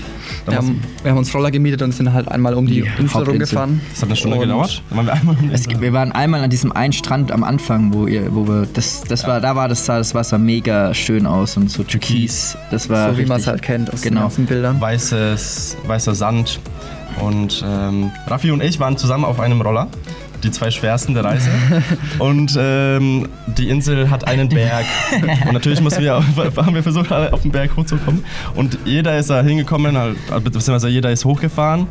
Wir 0.47 0.57
haben, 0.57 0.83
wir 1.03 1.11
haben 1.11 1.19
uns 1.19 1.35
Roller 1.35 1.51
gemietet 1.51 1.81
und 1.83 1.93
sind 1.93 2.13
halt 2.13 2.29
einmal 2.29 2.55
um 2.55 2.67
die, 2.67 2.75
Die 2.75 2.81
Insel 2.81 2.97
Hauptinsel. 3.15 3.29
rumgefahren. 3.31 3.81
Das 3.91 4.03
hat 4.03 4.09
eine 4.09 4.17
Stunde 4.17 4.37
Und 4.37 4.43
gedauert. 4.43 4.83
Waren 4.91 5.07
wir 5.07 5.13
einmal 5.15 5.37
um 5.41 5.51
Es, 5.51 5.69
wir 5.69 5.93
waren 5.93 6.13
einmal 6.13 6.43
an 6.43 6.51
diesem 6.51 6.71
einen 6.73 6.93
Strand 6.93 7.33
am 7.33 7.45
Anfang, 7.45 7.93
wo 7.95 8.07
ihr, 8.07 8.35
wo 8.35 8.47
wir, 8.47 8.67
das, 8.73 9.03
das 9.03 9.27
war, 9.27 9.41
da 9.41 9.57
war 9.57 9.69
das, 9.69 9.87
sah 9.87 9.99
das 9.99 10.15
Wasser 10.15 10.39
mega 10.39 10.93
schön 10.95 11.27
aus 11.27 11.57
und 11.57 11.71
so 11.71 11.83
türkis. 11.83 12.57
Das 12.71 12.89
war 12.91 13.13
So 13.13 13.19
wie 13.19 13.27
man 13.27 13.41
es 13.41 13.47
halt 13.47 13.63
kennt 13.63 13.93
aus 13.93 14.03
den 14.03 14.11
Genau. 14.11 14.23
ganzen 14.23 14.47
Bildern. 14.47 14.81
weißes, 14.81 15.77
weißer 15.87 16.15
Sand. 16.15 16.61
Und 17.21 17.65
ähm, 17.67 18.11
Raffi 18.27 18.51
und 18.51 18.63
ich 18.63 18.81
waren 18.81 18.97
zusammen 18.97 19.25
auf 19.25 19.39
einem 19.41 19.61
Roller, 19.61 19.87
die 20.43 20.51
zwei 20.51 20.71
schwersten 20.71 21.15
der 21.15 21.25
Reise. 21.25 21.51
und 22.19 22.57
ähm, 22.59 23.29
die 23.47 23.69
Insel 23.69 24.11
hat 24.11 24.27
einen 24.27 24.49
Berg. 24.49 24.85
Und 25.47 25.53
natürlich 25.53 25.81
mussten 25.81 26.03
wir, 26.03 26.15
haben 26.57 26.75
wir 26.75 26.83
versucht, 26.83 27.13
alle 27.13 27.33
auf 27.33 27.43
den 27.43 27.53
Berg 27.53 27.77
hochzukommen. 27.77 28.25
Und 28.55 28.79
jeder 28.85 29.19
ist 29.19 29.31
da 29.31 29.43
hingekommen, 29.43 29.97
halt, 29.97 30.17
beziehungsweise 30.43 30.89
jeder 30.89 31.11
ist 31.11 31.25
hochgefahren. 31.25 31.87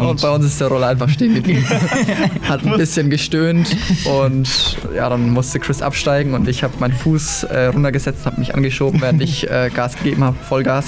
Und, 0.00 0.20
bei 0.20 0.30
uns 0.30 0.44
ist 0.44 0.60
der 0.60 0.68
Roller 0.68 0.88
einfach 0.88 1.08
stehen 1.08 1.34
geblieben. 1.34 1.64
Hat 2.48 2.64
ein 2.64 2.76
bisschen 2.76 3.10
gestöhnt 3.10 3.76
und 4.04 4.76
ja, 4.94 5.08
dann 5.08 5.30
musste 5.30 5.60
Chris 5.60 5.82
absteigen 5.82 6.34
und 6.34 6.48
ich 6.48 6.64
habe 6.64 6.74
meinen 6.80 6.94
Fuß 6.94 7.44
äh, 7.44 7.66
runtergesetzt, 7.66 8.26
habe 8.26 8.40
mich 8.40 8.54
angeschoben, 8.54 9.00
während 9.00 9.22
ich 9.22 9.48
äh, 9.48 9.70
Gas 9.72 9.96
gegeben 9.96 10.24
habe, 10.24 10.36
Vollgas. 10.48 10.86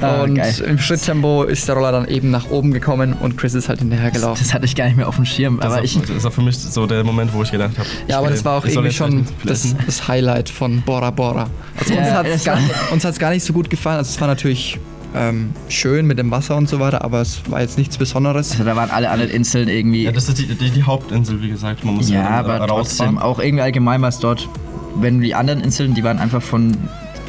Ah, 0.00 0.22
und 0.22 0.34
geil. 0.34 0.54
im 0.66 0.78
Schritttempo 0.78 1.44
ist 1.44 1.66
der 1.68 1.74
Roller 1.74 1.92
dann 1.92 2.08
eben 2.08 2.30
nach 2.30 2.50
oben 2.50 2.72
gekommen 2.72 3.14
und 3.14 3.36
Chris 3.36 3.54
ist 3.54 3.68
halt 3.68 3.78
hinterhergelaufen. 3.80 4.44
Das 4.44 4.52
hatte 4.54 4.64
ich 4.66 4.74
gar 4.74 4.86
nicht 4.86 4.96
mehr 4.96 5.08
auf 5.08 5.16
dem 5.16 5.24
Schirm. 5.24 5.56
das, 5.56 5.66
aber 5.66 5.76
war, 5.76 5.84
ich, 5.84 5.98
das 6.00 6.24
war 6.24 6.30
für 6.30 6.42
mich 6.42 6.58
so 6.58 6.86
der 6.86 7.04
Moment, 7.04 7.32
wo 7.32 7.42
ich 7.42 7.50
gedacht 7.50 7.78
habe. 7.78 7.88
Ja, 8.08 8.18
aber 8.18 8.30
das 8.30 8.44
war 8.44 8.58
auch 8.58 8.64
irgendwie 8.66 8.92
schon 8.92 9.26
das, 9.44 9.74
das 9.86 10.06
Highlight 10.08 10.48
von 10.48 10.82
Bora 10.82 11.10
Bora. 11.10 11.48
Also 11.78 11.94
uns 11.94 12.06
Ja, 12.08 12.14
hat 12.14 12.26
es 12.26 12.44
das 12.44 13.18
gar, 13.18 13.30
uns 13.30 13.32
nicht 13.34 13.44
so 13.44 13.52
gut 13.52 13.70
gefallen. 13.70 13.98
Also 13.98 14.10
es 14.10 14.20
war 14.20 14.28
natürlich 14.28 14.78
ähm, 15.14 15.50
schön 15.68 16.06
mit 16.06 16.18
dem 16.18 16.30
Wasser 16.30 16.56
und 16.56 16.68
so 16.68 16.78
weiter, 16.80 17.02
aber 17.02 17.20
es 17.22 17.40
war 17.50 17.60
jetzt 17.60 17.78
nichts 17.78 17.96
Besonderes. 17.96 18.52
also 18.52 18.64
da 18.64 18.76
waren 18.76 18.90
alle 18.90 19.10
anderen 19.10 19.32
Inseln 19.32 19.68
irgendwie. 19.68 20.04
Ja, 20.04 20.12
das 20.12 20.28
ist 20.28 20.38
die, 20.38 20.46
die, 20.46 20.70
die 20.70 20.82
Hauptinsel, 20.82 21.40
wie 21.40 21.48
gesagt. 21.48 21.84
Man 21.84 21.94
muss 21.94 22.10
Ja, 22.10 22.22
dann 22.24 22.32
aber 22.32 22.58
rausfahren. 22.58 23.14
trotzdem, 23.14 23.18
auch 23.18 23.38
irgendwie 23.38 23.62
allgemein 23.62 24.02
war 24.02 24.10
es 24.10 24.18
dort, 24.18 24.48
wenn 24.96 25.20
die 25.20 25.34
anderen 25.34 25.60
Inseln, 25.60 25.94
die 25.94 26.04
waren 26.04 26.18
einfach 26.18 26.42
von. 26.42 26.76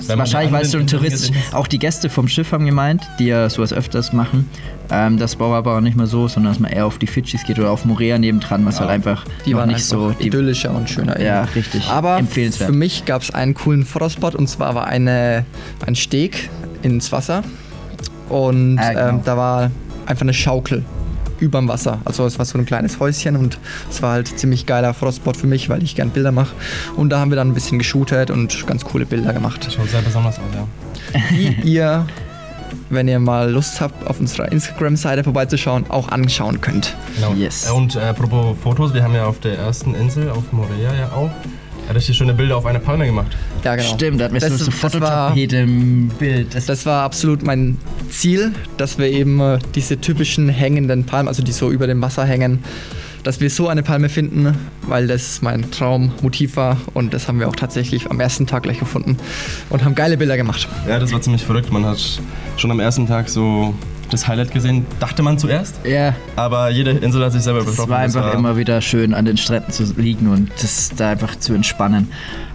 Wahrscheinlich, 0.08 0.52
weil 0.52 0.62
es 0.64 0.72
so 0.72 0.78
ein 0.78 0.88
Tourist. 0.88 1.32
Auch 1.54 1.68
die 1.68 1.80
Gäste 1.80 2.10
vom 2.10 2.28
Schiff 2.28 2.52
haben 2.52 2.66
gemeint, 2.66 3.04
die 3.20 3.26
ja 3.26 3.50
sowas 3.50 3.74
öfters 3.74 4.14
machen, 4.14 4.50
ähm, 4.90 5.18
dass 5.18 5.36
Bora 5.36 5.82
nicht 5.82 5.98
mehr 5.98 6.08
so, 6.08 6.28
sondern 6.28 6.54
dass 6.54 6.60
man 6.60 6.72
eher 6.72 6.86
auf 6.86 6.98
die 6.98 7.08
Fidschis 7.08 7.44
geht 7.44 7.60
oder 7.60 7.72
auf 7.72 7.86
Morea 7.86 8.18
nebendran, 8.18 8.66
was 8.66 8.80
halt 8.80 8.90
einfach 8.90 9.26
Die 9.46 9.56
waren 9.56 9.68
nicht 9.68 9.78
einfach 9.78 9.88
so. 9.88 10.12
Die, 10.12 10.28
idyllischer 10.28 10.74
und 10.74 10.90
schöner. 10.90 11.20
Ja, 11.22 11.42
irgendwie. 11.42 11.60
richtig. 11.60 11.90
Aber 11.90 12.22
für 12.24 12.72
mich 12.72 13.06
gab 13.06 13.22
es 13.22 13.32
einen 13.34 13.54
coolen 13.54 13.86
Fotospot 13.86 14.36
und 14.36 14.48
zwar 14.48 14.76
war 14.76 14.88
eine, 14.88 15.46
ein 15.86 15.96
Steg 15.96 16.50
ins 16.84 17.12
Wasser 17.12 17.44
und 18.30 18.78
Ah, 18.80 18.90
genau. 18.94 19.08
ähm, 19.10 19.20
da 19.24 19.38
war 19.38 19.72
einfach 20.06 20.22
eine 20.24 20.34
Schaukel 20.34 20.84
überm 21.40 21.68
Wasser. 21.68 22.00
Also 22.06 22.26
es 22.26 22.38
war 22.38 22.46
so 22.46 22.58
ein 22.58 22.66
kleines 22.66 23.00
Häuschen 23.00 23.36
und 23.36 23.60
es 23.90 24.02
war 24.02 24.14
halt 24.14 24.40
ziemlich 24.40 24.66
geiler 24.66 24.94
Fotospot 24.94 25.38
für 25.38 25.48
mich, 25.48 25.70
weil 25.70 25.84
ich 25.84 25.96
gern 25.96 26.10
Bilder 26.10 26.32
mache. 26.32 26.56
Und 26.96 27.10
da 27.10 27.20
haben 27.20 27.32
wir 27.32 27.36
dann 27.36 27.50
ein 27.50 27.54
bisschen 27.54 27.80
geshootet 27.80 28.32
und 28.32 28.66
ganz 28.68 28.84
coole 28.86 29.06
Bilder 29.06 29.34
gemacht. 29.34 29.68
Schaut 29.74 29.90
sehr 29.90 30.02
besonders 30.02 30.38
aus, 30.38 30.46
ja. 30.54 31.20
die 31.32 31.56
ihr, 31.64 32.06
wenn 32.90 33.08
ihr 33.08 33.20
mal 33.20 33.52
Lust 33.52 33.82
habt, 33.82 34.08
auf 34.08 34.20
unserer 34.20 34.52
Instagram-Seite 34.52 35.24
vorbeizuschauen, 35.24 35.86
auch 35.90 36.10
anschauen 36.10 36.62
könnt. 36.62 36.96
Genau. 37.16 37.34
Yes. 37.34 37.70
Und 37.70 37.96
äh, 37.96 38.00
apropos 38.00 38.58
Fotos, 38.62 38.94
wir 38.94 39.04
haben 39.04 39.16
ja 39.16 39.26
auf 39.26 39.40
der 39.40 39.58
ersten 39.58 39.96
Insel, 39.96 40.30
auf 40.30 40.52
Morea 40.52 40.94
ja 40.94 41.12
auch, 41.12 41.32
richtig 41.96 42.18
schöne 42.18 42.34
Bilder 42.34 42.58
auf 42.58 42.66
einer 42.66 42.80
Palme 42.80 43.06
gemacht. 43.06 43.28
Ja, 43.64 43.76
genau. 43.76 43.88
Stimmt, 43.94 44.22
da 44.22 44.28
Das- 44.30 44.44
so 44.44 44.48
eine 44.48 44.58
das 44.58 44.68
war- 44.68 44.90
Fototapete 44.90 45.58
im 45.58 46.08
Bild. 46.10 46.54
Das, 46.56 46.66
Das 46.66 46.86
war 46.86 47.04
absolut 47.04 47.44
mein 47.44 47.78
Ziel, 48.10 48.52
dass 48.78 48.98
wir 48.98 49.08
eben 49.08 49.40
äh, 49.40 49.60
diese 49.76 50.00
typischen 50.00 50.50
hängenden 50.50 51.06
Palmen, 51.06 51.28
also 51.28 51.42
die 51.44 51.52
so 51.52 51.72
über 51.72 51.88
dem 51.88 52.02
Wasser 52.02 52.26
hängen, 52.26 52.60
dass 53.24 53.42
wir 53.42 53.50
so 53.50 53.68
eine 53.68 53.84
Palme 53.84 54.08
finden, 54.10 54.56
weil 54.84 55.08
das 55.08 55.42
mein 55.42 55.70
Traummotiv 55.72 56.56
war 56.56 56.78
und 56.94 57.14
das 57.14 57.28
haben 57.28 57.40
wir 57.40 57.48
auch 57.50 57.56
tatsächlich 57.56 58.10
am 58.10 58.20
ersten 58.20 58.48
Tag 58.48 58.64
gleich 58.64 58.80
gefunden 58.80 59.18
und 59.70 59.84
haben 59.84 59.96
geile 59.96 60.18
Bilder 60.18 60.38
gemacht. 60.38 60.68
Ja, 60.88 60.98
das 61.00 61.12
war 61.12 61.22
ziemlich 61.22 61.44
verrückt. 61.44 61.72
Man 61.72 61.84
hat 61.86 62.00
schon 62.58 62.72
am 62.72 62.80
ersten 62.80 63.06
Tag 63.08 63.28
so 63.28 63.74
das 64.10 64.28
Highlight 64.28 64.52
gesehen, 64.54 64.86
dachte 65.00 65.22
man 65.24 65.38
zuerst. 65.38 65.76
Ja, 65.86 66.14
Aber 66.36 66.70
jede 66.70 66.92
Insel 66.92 67.24
hat 67.26 67.32
sich 67.34 67.42
selber 67.42 67.60
es 67.60 67.66
betroffen. 67.66 67.90
war 67.92 68.00
einfach 68.00 68.34
immer 68.34 68.56
wieder 68.58 68.82
schön, 68.82 69.14
an 69.14 69.26
den 69.26 69.38
Stränden 69.38 69.72
zu 69.72 69.84
liegen 69.98 70.28
und 70.30 70.50
das 70.62 70.92
da 70.96 71.10
einfach 71.12 71.38
zu 71.40 71.54
entspannen. 71.54 72.10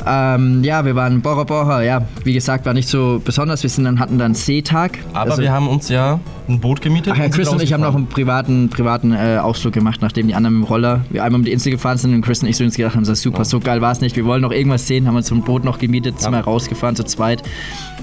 Ähm, 0.07 0.65
ja, 0.65 0.85
wir 0.85 0.97
waren 0.97 1.21
Bora 1.23 1.45
Bora, 1.45 1.83
ja, 1.83 2.03
wie 2.25 2.33
gesagt, 2.33 2.67
war 2.67 2.75
nicht 2.75 2.89
so 2.89 3.21
besonders. 3.25 3.63
Wir 3.63 3.71
sind 3.71 3.85
dann, 3.85 3.99
hatten 4.01 4.19
dann 4.19 4.35
Seetag. 4.35 4.99
Aber 5.13 5.31
Also- 5.33 5.43
wir 5.43 5.53
haben 5.53 5.69
uns 5.69 5.89
ja 5.89 6.19
ein 6.49 6.59
Boot 6.61 6.81
gemietet. 6.81 7.13
Ach 7.15 7.19
ja, 7.19 7.27
und 7.27 7.31
Chris 7.35 7.49
und 7.49 7.63
ich 7.63 7.73
haben 7.73 7.83
noch 7.83 7.95
einen 7.95 8.09
privaten, 8.09 8.69
privaten 8.69 9.13
äh, 9.13 9.39
Ausflug 9.41 9.73
gemacht, 9.73 10.01
nachdem 10.03 10.27
die 10.27 10.35
anderen 10.35 10.59
mit 10.59 10.65
dem 10.67 10.69
Roller 10.69 11.05
wir 11.11 11.23
einmal 11.23 11.39
um 11.41 11.45
die 11.45 11.53
Insel 11.53 11.71
gefahren 11.71 11.99
sind 11.99 12.15
und 12.15 12.23
Chris 12.23 12.43
und 12.43 12.49
ich 12.49 12.57
so 12.57 12.65
uns 12.65 12.77
gedacht 12.77 12.95
haben, 12.97 13.03
das 13.05 13.11
ist 13.19 13.23
super, 13.23 13.45
so 13.45 13.61
geil 13.61 13.81
war 13.81 13.93
es 13.93 14.01
nicht. 14.01 14.17
Wir 14.17 14.25
wollen 14.25 14.43
noch 14.43 14.51
irgendwas 14.51 14.87
sehen, 14.89 15.07
haben 15.07 15.15
uns 15.17 15.29
so 15.29 15.35
ein 15.37 15.43
Boot 15.43 15.63
noch 15.65 15.79
gemietet, 15.79 16.19
sind 16.21 16.33
Ja. 16.33 16.39
mal 16.39 16.41
rausgefahren 16.41 16.97
zu 16.97 17.05
zweit. 17.05 17.43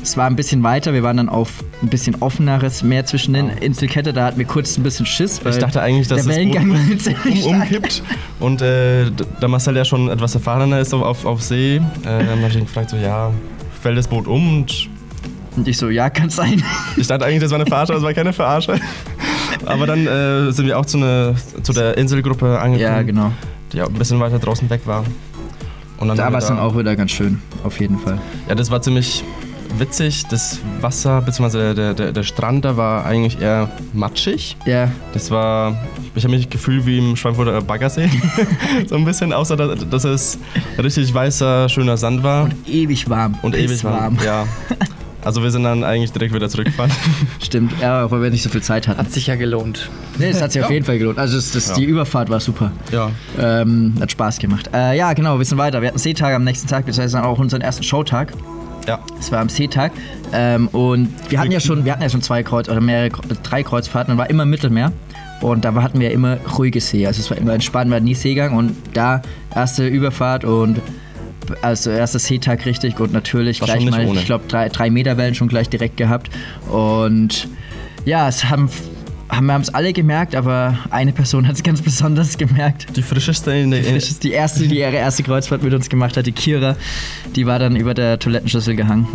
Es 0.01 0.15
war 0.15 0.27
ein 0.27 0.35
bisschen 0.35 0.63
weiter, 0.63 0.93
wir 0.93 1.03
waren 1.03 1.17
dann 1.17 1.29
auf 1.29 1.63
ein 1.81 1.89
bisschen 1.89 2.15
offeneres 2.21 2.83
Meer 2.83 3.05
zwischen 3.05 3.33
den 3.33 3.49
Inselkette, 3.49 4.13
da 4.13 4.25
hatten 4.25 4.37
wir 4.37 4.45
kurz 4.45 4.77
ein 4.77 4.83
bisschen 4.83 5.05
Schiss. 5.05 5.43
weil 5.43 5.53
Ich 5.53 5.59
dachte 5.59 5.81
eigentlich, 5.81 6.07
dass 6.07 6.25
der 6.25 6.35
das 6.35 6.43
Boot 6.43 6.55
Wellengang 6.55 6.89
war 6.89 6.97
ziemlich 6.97 7.45
um, 7.45 7.55
umkippt. 7.61 8.03
Und 8.39 8.61
äh, 8.61 9.11
da 9.39 9.47
Marcel 9.47 9.75
ja 9.75 9.85
schon 9.85 10.09
etwas 10.09 10.35
erfahrener 10.35 10.79
ist 10.79 10.93
auf, 10.93 11.03
auf, 11.03 11.25
auf 11.25 11.41
See, 11.41 11.77
äh, 11.77 11.81
dann 12.03 12.27
habe 12.29 12.47
ich 12.47 12.55
ihn 12.55 12.65
gefragt, 12.65 12.91
so, 12.91 12.97
ja, 12.97 13.31
fällt 13.81 13.97
das 13.97 14.07
Boot 14.07 14.27
um? 14.27 14.59
Und 14.59 14.89
Und 15.57 15.67
ich 15.67 15.77
so, 15.77 15.89
ja, 15.89 16.09
kann 16.09 16.29
sein. 16.29 16.63
ich 16.95 17.07
dachte 17.07 17.25
eigentlich, 17.25 17.41
das 17.41 17.51
war 17.51 17.59
eine 17.59 17.67
Verarsche, 17.67 17.91
aber 17.93 17.99
es 17.99 18.05
war 18.05 18.13
keine 18.13 18.33
Verarsche. 18.33 18.79
Aber 19.65 19.85
dann 19.85 20.07
äh, 20.07 20.51
sind 20.51 20.65
wir 20.65 20.79
auch 20.79 20.85
zu, 20.85 20.97
eine, 20.97 21.35
zu 21.63 21.73
der 21.73 21.97
Inselgruppe 21.97 22.59
angekommen, 22.59 22.79
ja, 22.79 23.01
genau. 23.01 23.31
die 23.73 23.81
auch 23.81 23.87
ein 23.87 23.93
bisschen 23.93 24.19
weiter 24.19 24.39
draußen 24.39 24.69
weg 24.69 24.81
war. 24.85 25.03
Da 25.99 26.31
war 26.31 26.39
es 26.39 26.47
dann 26.47 26.59
auch 26.59 26.77
wieder 26.77 26.95
ganz 26.95 27.11
schön, 27.11 27.41
auf 27.63 27.79
jeden 27.81 27.99
Fall. 27.99 28.19
Ja, 28.47 28.55
das 28.55 28.71
war 28.71 28.81
ziemlich 28.81 29.23
witzig. 29.77 30.23
Das 30.29 30.59
Wasser, 30.81 31.21
beziehungsweise 31.21 31.73
der, 31.75 31.93
der, 31.93 32.11
der 32.11 32.23
Strand, 32.23 32.65
da 32.65 32.77
war 32.77 33.05
eigentlich 33.05 33.39
eher 33.41 33.69
matschig. 33.93 34.57
Ja, 34.65 34.91
Das 35.13 35.31
war, 35.31 35.77
ich 36.15 36.23
habe 36.23 36.35
mich 36.35 36.49
gefühlt 36.49 36.85
wie 36.85 36.97
im 36.97 37.15
Schweinfurter 37.15 37.61
Baggersee. 37.61 38.09
so 38.87 38.95
ein 38.95 39.05
bisschen, 39.05 39.33
außer 39.33 39.55
dass, 39.55 39.87
dass 39.89 40.03
es 40.03 40.39
richtig 40.81 41.13
weißer, 41.13 41.69
schöner 41.69 41.97
Sand 41.97 42.23
war. 42.23 42.49
ewig 42.67 43.09
warm. 43.09 43.37
Und 43.41 43.55
ewig 43.55 43.83
warm. 43.83 44.17
Ja. 44.23 44.45
Also 45.21 45.43
wir 45.43 45.51
sind 45.51 45.63
dann 45.63 45.83
eigentlich 45.83 46.13
direkt 46.13 46.33
wieder 46.33 46.47
zurückgefahren. 46.47 46.93
Stimmt, 47.43 47.73
ja, 47.81 47.99
aber 47.99 48.21
wir 48.21 48.29
nicht 48.29 48.41
so 48.41 48.49
viel 48.49 48.61
Zeit 48.63 48.87
hatten. 48.87 48.99
Hat 48.99 49.11
sich 49.11 49.27
ja 49.27 49.35
gelohnt. 49.35 49.89
Nee, 50.17 50.27
es 50.29 50.41
hat 50.41 50.53
sich 50.53 50.63
auf 50.63 50.71
jeden 50.71 50.85
Fall 50.85 50.97
gelohnt. 50.97 51.17
Also 51.19 51.35
das, 51.35 51.51
das, 51.51 51.67
Ja. 51.67 51.75
die 51.75 51.83
Überfahrt 51.83 52.29
war 52.29 52.39
super. 52.39 52.71
ja. 52.89 53.11
Ähm, 53.37 53.95
hat 53.99 54.13
Spaß 54.13 54.39
gemacht. 54.39 54.69
Äh, 54.73 54.97
ja, 54.97 55.11
genau, 55.11 55.37
wir 55.37 55.43
sind 55.43 55.57
weiter. 55.57 55.81
Wir 55.81 55.89
hatten 55.89 55.97
Seetag 55.99 56.33
am 56.33 56.45
nächsten 56.45 56.69
Tag, 56.69 56.85
das 56.85 56.97
heißt 56.99 57.15
dann 57.15 57.25
auch 57.25 57.37
unseren 57.37 57.59
ersten 57.59 57.83
Showtag. 57.83 58.31
Ja. 58.87 58.99
Es 59.19 59.31
war 59.31 59.39
am 59.39 59.49
Seetag. 59.49 59.91
Ähm, 60.33 60.67
und 60.69 61.09
wir 61.29 61.39
hatten 61.39 61.51
ja 61.51 61.59
schon, 61.59 61.85
wir 61.85 61.91
hatten 61.91 62.03
ja 62.03 62.09
schon 62.09 62.21
zwei 62.21 62.43
Kreuz 62.43 62.69
oder 62.69 62.81
mehrere, 62.81 63.09
drei 63.43 63.63
Kreuzfahrten 63.63 64.13
und 64.13 64.17
war 64.17 64.29
immer 64.29 64.43
im 64.43 64.49
Mittelmeer. 64.49 64.91
Und 65.41 65.63
da 65.63 65.73
hatten 65.75 65.99
wir 65.99 66.11
immer 66.11 66.37
ruhige 66.57 66.81
See. 66.81 67.07
Also 67.07 67.21
es 67.21 67.29
war 67.29 67.37
immer 67.37 67.53
entspannt, 67.53 67.89
wir 67.89 67.95
hatten 67.95 68.05
nie 68.05 68.15
Seegang. 68.15 68.55
Und 68.55 68.75
da 68.93 69.21
erste 69.55 69.87
Überfahrt 69.87 70.43
und 70.43 70.81
also 71.61 71.89
erster 71.89 72.19
Seetag 72.19 72.65
richtig 72.65 72.99
und 72.99 73.13
natürlich 73.13 73.61
War 73.61 73.69
schon 73.69 73.79
gleich 73.79 73.91
mal, 73.91 74.05
ohne. 74.05 74.19
ich 74.19 74.25
glaube, 74.25 74.45
drei, 74.47 74.69
drei 74.69 74.89
Meter 74.89 75.17
Wellen 75.17 75.33
schon 75.33 75.47
gleich 75.47 75.69
direkt 75.69 75.97
gehabt. 75.97 76.29
Und 76.69 77.47
ja, 78.05 78.27
es 78.27 78.45
haben, 78.45 78.69
haben 79.29 79.45
wir 79.45 79.53
haben 79.53 79.61
es 79.61 79.73
alle 79.73 79.93
gemerkt, 79.93 80.35
aber 80.35 80.77
eine 80.89 81.13
Person 81.13 81.47
hat 81.47 81.55
es 81.55 81.63
ganz 81.63 81.81
besonders 81.81 82.37
gemerkt. 82.37 82.95
Die 82.95 83.03
frischeste 83.03 83.51
in 83.51 83.71
der. 83.71 83.85
Ist 83.95 84.23
die 84.23 84.31
erste, 84.31 84.67
die 84.67 84.79
ihre 84.79 84.95
erste 84.95 85.23
Kreuzfahrt 85.23 85.63
mit 85.63 85.73
uns 85.73 85.87
gemacht 85.89 86.17
hat, 86.17 86.25
die 86.25 86.31
Kira. 86.31 86.75
Die 87.35 87.45
war 87.45 87.59
dann 87.59 87.75
über 87.75 87.93
der 87.93 88.17
Toilettenschüssel 88.17 88.75
gehangen. 88.75 89.07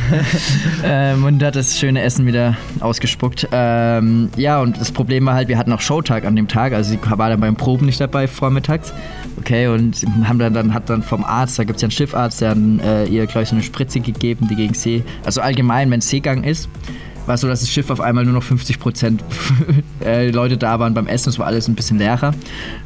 ähm, 0.84 1.24
und 1.24 1.42
hat 1.42 1.56
das 1.56 1.78
schöne 1.78 2.02
Essen 2.02 2.26
wieder 2.26 2.56
ausgespuckt. 2.80 3.48
Ähm, 3.52 4.30
ja, 4.36 4.60
und 4.60 4.80
das 4.80 4.92
Problem 4.92 5.26
war 5.26 5.34
halt, 5.34 5.48
wir 5.48 5.58
hatten 5.58 5.72
auch 5.72 5.80
Showtag 5.80 6.24
an 6.24 6.34
dem 6.34 6.48
Tag. 6.48 6.72
Also 6.72 6.90
sie 6.90 6.98
war 7.02 7.28
dann 7.28 7.40
beim 7.40 7.56
Proben 7.56 7.86
nicht 7.86 8.00
dabei 8.00 8.26
vormittags. 8.28 8.94
Okay, 9.38 9.68
und 9.68 10.04
haben 10.24 10.38
dann, 10.38 10.54
dann 10.54 10.72
hat 10.72 10.88
dann 10.88 11.02
vom 11.02 11.22
Arzt, 11.22 11.58
da 11.58 11.64
gibt 11.64 11.76
es 11.76 11.82
ja 11.82 11.86
einen 11.86 11.92
Schiffarzt, 11.92 12.40
der 12.40 12.50
hat 12.50 12.58
äh, 12.82 13.04
ihr 13.06 13.26
gleich 13.26 13.48
so 13.48 13.54
eine 13.54 13.62
Spritze 13.62 14.00
gegeben, 14.00 14.48
die 14.48 14.56
gegen 14.56 14.74
See. 14.74 15.04
Also 15.24 15.40
allgemein, 15.40 15.90
wenn 15.90 16.00
Seegang 16.00 16.44
ist, 16.44 16.68
war 17.28 17.34
es 17.34 17.42
so, 17.42 17.48
dass 17.48 17.60
das 17.60 17.70
Schiff 17.70 17.90
auf 17.90 18.00
einmal 18.00 18.24
nur 18.24 18.34
noch 18.34 18.42
50 18.42 18.80
Prozent 18.80 19.22
äh, 20.04 20.30
Leute 20.30 20.56
da 20.56 20.80
waren 20.80 20.94
beim 20.94 21.06
Essen. 21.06 21.28
Es 21.28 21.38
war 21.38 21.46
alles 21.46 21.68
ein 21.68 21.74
bisschen 21.74 21.98
leerer. 21.98 22.32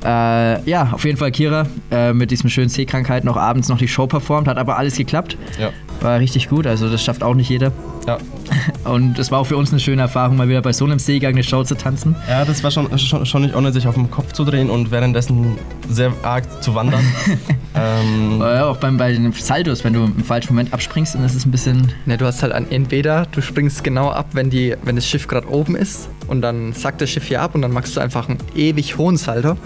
Äh, 0.05 0.69
ja, 0.69 0.91
auf 0.93 1.05
jeden 1.05 1.17
Fall 1.17 1.31
Kira 1.31 1.67
äh, 1.91 2.13
mit 2.13 2.31
diesem 2.31 2.51
schönen 2.51 2.69
Seekrankheit 2.69 3.25
noch 3.25 3.37
abends 3.37 3.69
noch 3.69 3.79
die 3.79 3.89
Show 3.89 4.07
performt, 4.07 4.49
hat 4.49 4.59
aber 4.59 4.77
alles 4.77 4.97
geklappt. 4.97 5.39
Ja. 5.59 5.71
War 6.01 6.19
richtig 6.19 6.49
gut, 6.49 6.67
also 6.67 6.91
das 6.91 7.03
schafft 7.03 7.23
auch 7.23 7.35
nicht 7.35 7.49
jeder. 7.49 7.73
Ja. 8.07 8.19
Und 8.85 9.19
es 9.19 9.31
war 9.31 9.39
auch 9.39 9.47
für 9.47 9.57
uns 9.57 9.71
eine 9.71 9.81
schöne 9.81 10.03
Erfahrung, 10.03 10.37
mal 10.37 10.49
wieder 10.49 10.63
bei 10.63 10.73
so 10.73 10.85
einem 10.85 10.99
Seegang 10.99 11.33
eine 11.33 11.43
Show 11.43 11.63
zu 11.65 11.77
tanzen. 11.77 12.17
ja, 12.29 12.45
das 12.45 12.63
war 12.65 12.71
schon, 12.71 12.99
schon, 12.99 13.25
schon 13.27 13.43
nicht 13.43 13.55
ohne 13.55 13.73
sich 13.73 13.87
auf 13.87 13.95
den 13.95 14.11
Kopf 14.11 14.33
zu 14.33 14.45
drehen 14.45 14.71
und 14.71 14.91
währenddessen 14.91 15.57
sehr 15.89 16.13
arg 16.23 16.63
zu 16.63 16.75
wandern. 16.75 17.05
ähm, 17.75 18.41
ja, 18.41 18.67
auch 18.67 18.77
beim, 18.79 18.97
bei 18.97 19.13
den 19.13 19.33
Saldos, 19.33 19.85
wenn 19.85 19.93
du 19.93 20.05
im 20.05 20.25
falschen 20.25 20.53
Moment 20.53 20.73
abspringst, 20.73 21.15
dann 21.15 21.25
ist 21.25 21.35
es 21.35 21.47
ein 21.47 21.51
bisschen. 21.51 21.93
Ne, 22.07 22.19
du 22.19 22.27
hast 22.27 22.43
halt 22.43 22.53
ein 22.53 22.71
entweder 22.71 23.27
du 23.31 23.41
springst 23.41 23.85
genau 23.85 24.11
ab, 24.11 24.31
wenn 24.33 24.51
die, 24.51 24.75
wenn 24.83 24.97
das 24.97 25.07
Schiff 25.07 25.29
gerade 25.29 25.49
oben 25.49 25.77
ist 25.77 26.09
und 26.27 26.43
dann 26.43 26.73
sackt 26.73 27.01
das 27.01 27.11
Schiff 27.11 27.27
hier 27.27 27.41
ab 27.41 27.55
und 27.55 27.63
dann 27.63 27.73
machst 27.73 27.97
du 27.97 28.01
einfach 28.01 28.29
einen 28.29 28.39
ewig 28.55 28.99
hohen 28.99 29.17
Salto. 29.17 29.57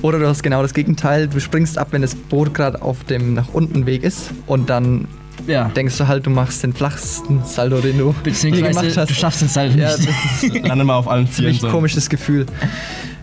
Oder 0.00 0.18
du 0.18 0.26
hast 0.26 0.42
genau 0.42 0.62
das 0.62 0.74
Gegenteil, 0.74 1.28
du 1.28 1.40
springst 1.40 1.78
ab, 1.78 1.88
wenn 1.90 2.02
das 2.02 2.14
Boot 2.14 2.54
gerade 2.54 2.80
auf 2.80 3.04
dem 3.04 3.34
nach 3.34 3.48
unten 3.52 3.86
Weg 3.86 4.02
ist 4.02 4.30
und 4.46 4.70
dann 4.70 5.08
Ja. 5.46 5.64
denkst 5.74 5.96
du 5.98 6.06
halt, 6.08 6.26
du 6.26 6.30
machst 6.30 6.62
den 6.62 6.72
flachsten 6.72 7.42
Salto, 7.44 7.80
den 7.80 7.98
du 7.98 8.14
Beziehungsweise 8.22 8.68
gemacht 8.80 8.96
hast. 8.96 9.10
du 9.10 9.14
schaffst 9.14 9.40
den 9.42 9.48
Saldo 9.48 9.78
ja, 9.78 9.96
nicht. 9.96 10.08
das 10.08 10.42
ist 10.42 10.54
lande 10.66 10.84
mal 10.84 10.94
auf 10.96 11.08
allen 11.08 11.26
ein 11.26 11.30
Zielen. 11.32 11.52
ziemlich 11.54 11.60
So. 11.60 11.68
komisches 11.68 12.08
Gefühl. 12.08 12.46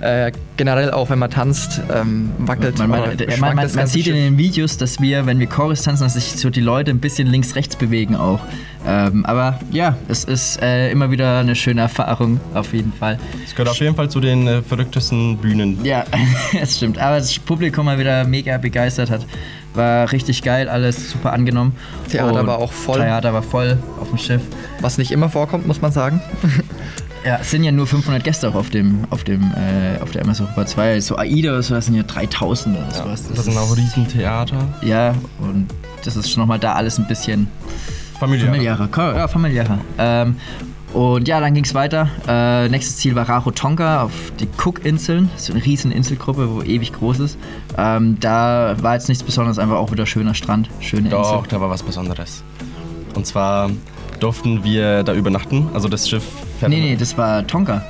Äh, 0.01 0.31
generell 0.55 0.91
auch, 0.91 1.09
wenn 1.09 1.19
man 1.19 1.29
tanzt, 1.29 1.81
ähm, 1.93 2.31
wackelt 2.37 2.77
Man, 2.77 2.89
man, 2.89 2.99
man, 3.01 3.09
man, 3.17 3.39
man, 3.39 3.57
das 3.57 3.73
man 3.73 3.81
ganze 3.81 3.93
sieht 3.93 4.07
in 4.07 4.13
Schiff. 4.13 4.23
den 4.23 4.37
Videos, 4.37 4.77
dass 4.77 5.01
wir, 5.01 5.25
wenn 5.25 5.39
wir 5.39 5.47
Chorus 5.47 5.81
tanzen, 5.81 6.03
dass 6.03 6.13
sich 6.13 6.23
so 6.39 6.49
die 6.49 6.61
Leute 6.61 6.89
ein 6.91 6.99
bisschen 6.99 7.27
links-rechts 7.27 7.75
bewegen 7.75 8.15
auch. 8.15 8.39
Ähm, 8.87 9.25
aber 9.25 9.59
ja, 9.71 9.97
es 10.07 10.23
ist 10.23 10.61
äh, 10.61 10.89
immer 10.89 11.11
wieder 11.11 11.39
eine 11.39 11.53
schöne 11.53 11.81
Erfahrung, 11.81 12.39
auf 12.53 12.71
jeden 12.73 12.93
Fall. 12.93 13.19
Es 13.45 13.51
gehört 13.51 13.67
auf 13.69 13.79
jeden 13.81 13.93
Fall 13.95 14.09
zu 14.09 14.21
den 14.21 14.47
äh, 14.47 14.61
verrücktesten 14.61 15.35
Bühnen. 15.37 15.83
Ja, 15.83 16.05
es 16.61 16.77
stimmt. 16.77 16.97
Aber 16.97 17.17
das 17.17 17.37
Publikum 17.37 17.83
mal 17.85 17.99
wieder 17.99 18.23
mega 18.23 18.57
begeistert 18.57 19.09
hat. 19.09 19.25
War 19.75 20.11
richtig 20.11 20.41
geil, 20.41 20.67
alles 20.67 21.11
super 21.11 21.31
angenommen. 21.33 21.75
Theater 22.09 22.39
Und 22.41 22.47
war 22.47 22.57
auch 22.57 22.71
voll. 22.71 22.97
Theater 22.99 23.33
war 23.33 23.43
voll 23.43 23.77
auf 24.01 24.09
dem 24.09 24.17
Schiff. 24.17 24.41
Was 24.81 24.97
nicht 24.97 25.11
immer 25.11 25.29
vorkommt, 25.29 25.67
muss 25.67 25.81
man 25.81 25.91
sagen. 25.91 26.21
Ja, 27.25 27.37
es 27.41 27.51
sind 27.51 27.65
ja 27.65 27.71
nur 27.73 27.85
500 27.85 28.23
Gäste 28.23 28.47
auch 28.47 28.55
auf 28.55 28.69
dem, 28.69 29.03
auf 29.09 29.25
dem, 29.25 29.51
äh, 29.51 30.01
auf 30.01 30.11
der 30.11 30.21
MS 30.21 30.39
Europa 30.39 30.65
2. 30.65 31.01
So 31.01 31.17
AIDA 31.17 31.49
oder 31.51 31.61
so, 31.61 31.73
das 31.75 31.87
sind 31.87 31.95
ja 31.95 32.03
3000 32.03 32.77
oder 32.77 32.89
sowas. 32.91 33.23
Das 33.35 33.43
sind 33.43 33.57
auch 33.57 33.75
Riesentheater. 33.75 34.55
Ja, 34.81 35.13
und 35.39 35.67
das 36.05 36.15
ist 36.15 36.31
schon 36.31 36.39
nochmal 36.39 36.59
da 36.59 36.75
alles 36.75 36.97
ein 36.97 37.07
bisschen 37.07 37.49
Familiär. 38.17 38.45
familiärer. 38.47 38.87
Ko- 38.87 39.01
Ja, 39.17 39.27
familiärer. 39.27 39.79
Ähm, 39.97 40.37
und 40.93 41.27
ja, 41.27 41.39
dann 41.39 41.53
ging 41.53 41.63
es 41.63 41.73
weiter. 41.75 42.09
Äh, 42.27 42.67
nächstes 42.69 42.97
Ziel 42.97 43.15
war 43.15 43.29
Rarotonga 43.29 44.03
auf 44.03 44.11
die 44.39 44.47
Cook-Inseln. 44.57 45.29
So 45.35 45.53
eine 45.53 45.63
riesen 45.63 45.91
Inselgruppe, 45.91 46.49
wo 46.53 46.61
ewig 46.63 46.93
groß 46.93 47.19
ist. 47.19 47.37
Ähm, 47.77 48.17
da 48.19 48.75
war 48.81 48.95
jetzt 48.95 49.07
nichts 49.07 49.23
Besonderes, 49.23 49.59
einfach 49.59 49.77
auch 49.77 49.91
wieder 49.91 50.05
schöner 50.05 50.33
Strand, 50.33 50.69
schöne 50.79 51.09
Doch, 51.09 51.43
Insel. 51.43 51.49
da 51.51 51.61
war 51.61 51.69
was 51.69 51.83
Besonderes. 51.83 52.43
Und 53.13 53.27
zwar 53.27 53.69
durften 54.19 54.63
wir 54.63 55.03
da 55.03 55.13
übernachten. 55.13 55.69
Also 55.73 55.89
das 55.89 56.09
Schiff 56.09 56.23
fährt. 56.59 56.71
Nee, 56.71 56.81
nee, 56.81 56.95
das 56.95 57.17
war 57.17 57.45
Tonga. 57.45 57.83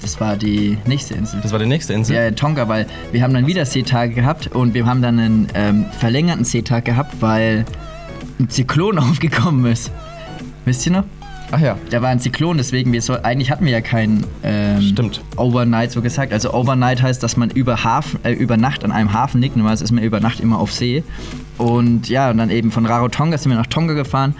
Das 0.00 0.20
war 0.20 0.36
die 0.36 0.78
nächste 0.86 1.14
Insel. 1.14 1.40
Das 1.42 1.52
war 1.52 1.58
die 1.58 1.66
nächste 1.66 1.92
Insel. 1.92 2.16
Ja, 2.16 2.30
Tonga, 2.32 2.66
weil 2.66 2.86
wir 3.12 3.22
haben 3.22 3.34
dann 3.34 3.46
wieder 3.46 3.64
Seetage 3.64 4.14
gehabt 4.14 4.48
und 4.48 4.74
wir 4.74 4.84
haben 4.86 5.00
dann 5.00 5.18
einen 5.18 5.48
ähm, 5.54 5.86
verlängerten 5.98 6.44
Seetag 6.44 6.84
gehabt, 6.86 7.14
weil 7.20 7.64
ein 8.40 8.48
Zyklon 8.48 8.98
aufgekommen 8.98 9.70
ist. 9.70 9.92
Wisst 10.64 10.86
ihr 10.86 10.92
noch? 10.92 11.04
Ach 11.52 11.60
ja. 11.60 11.78
Da 11.90 12.00
war 12.00 12.08
ein 12.08 12.18
Zyklon, 12.18 12.56
deswegen 12.56 12.92
wir 12.92 13.02
soll, 13.02 13.20
eigentlich 13.22 13.50
hatten 13.50 13.66
wir 13.66 13.72
ja 13.72 13.82
kein 13.82 14.24
ähm, 14.42 14.80
Stimmt. 14.80 15.22
Overnight 15.36 15.92
so 15.92 16.00
gesagt. 16.00 16.32
Also 16.32 16.52
Overnight 16.54 17.02
heißt, 17.02 17.22
dass 17.22 17.36
man 17.36 17.50
über, 17.50 17.84
Hafen, 17.84 18.18
äh, 18.24 18.32
über 18.32 18.56
Nacht 18.56 18.84
an 18.84 18.90
einem 18.90 19.12
Hafen 19.12 19.40
liegt. 19.42 19.56
Normalerweise 19.56 19.84
ist 19.84 19.92
man 19.92 20.02
über 20.02 20.18
Nacht 20.18 20.40
immer 20.40 20.58
auf 20.58 20.72
See. 20.72 21.04
Und 21.62 22.08
ja, 22.08 22.28
und 22.28 22.38
dann 22.38 22.50
eben 22.50 22.72
von 22.72 22.86
Rarotonga 22.86 23.38
sind 23.38 23.52
wir 23.52 23.56
nach 23.56 23.68
Tonga 23.68 23.94
gefahren 23.94 24.34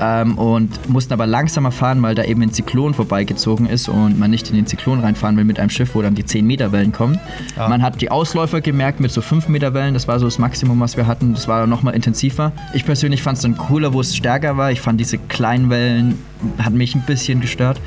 ähm, 0.00 0.38
und 0.38 0.88
mussten 0.88 1.12
aber 1.12 1.26
langsamer 1.26 1.72
fahren, 1.72 2.00
weil 2.02 2.14
da 2.14 2.22
eben 2.22 2.40
ein 2.40 2.52
Zyklon 2.52 2.94
vorbeigezogen 2.94 3.66
ist 3.66 3.88
und 3.88 4.16
man 4.16 4.30
nicht 4.30 4.48
in 4.48 4.54
den 4.54 4.64
Zyklon 4.64 5.00
reinfahren 5.00 5.36
will 5.36 5.42
mit 5.42 5.58
einem 5.58 5.70
Schiff, 5.70 5.96
wo 5.96 6.02
dann 6.02 6.14
die 6.14 6.24
10 6.24 6.46
Meter 6.46 6.70
Wellen 6.70 6.92
kommen. 6.92 7.18
Ah. 7.56 7.68
Man 7.68 7.82
hat 7.82 8.00
die 8.00 8.12
Ausläufer 8.12 8.60
gemerkt 8.60 9.00
mit 9.00 9.10
so 9.10 9.20
5 9.20 9.48
Meter 9.48 9.74
Wellen, 9.74 9.92
das 9.92 10.06
war 10.06 10.20
so 10.20 10.26
das 10.26 10.38
Maximum, 10.38 10.78
was 10.78 10.96
wir 10.96 11.08
hatten. 11.08 11.34
Das 11.34 11.48
war 11.48 11.66
nochmal 11.66 11.96
intensiver. 11.96 12.52
Ich 12.74 12.84
persönlich 12.84 13.22
fand 13.22 13.38
es 13.38 13.42
dann 13.42 13.56
cooler, 13.56 13.92
wo 13.92 14.00
es 14.00 14.14
stärker 14.14 14.56
war. 14.56 14.70
Ich 14.70 14.80
fand 14.80 15.00
diese 15.00 15.18
kleinen 15.18 15.70
Wellen, 15.70 16.16
hat 16.58 16.74
mich 16.74 16.94
ein 16.94 17.02
bisschen 17.02 17.40
gestört. 17.40 17.80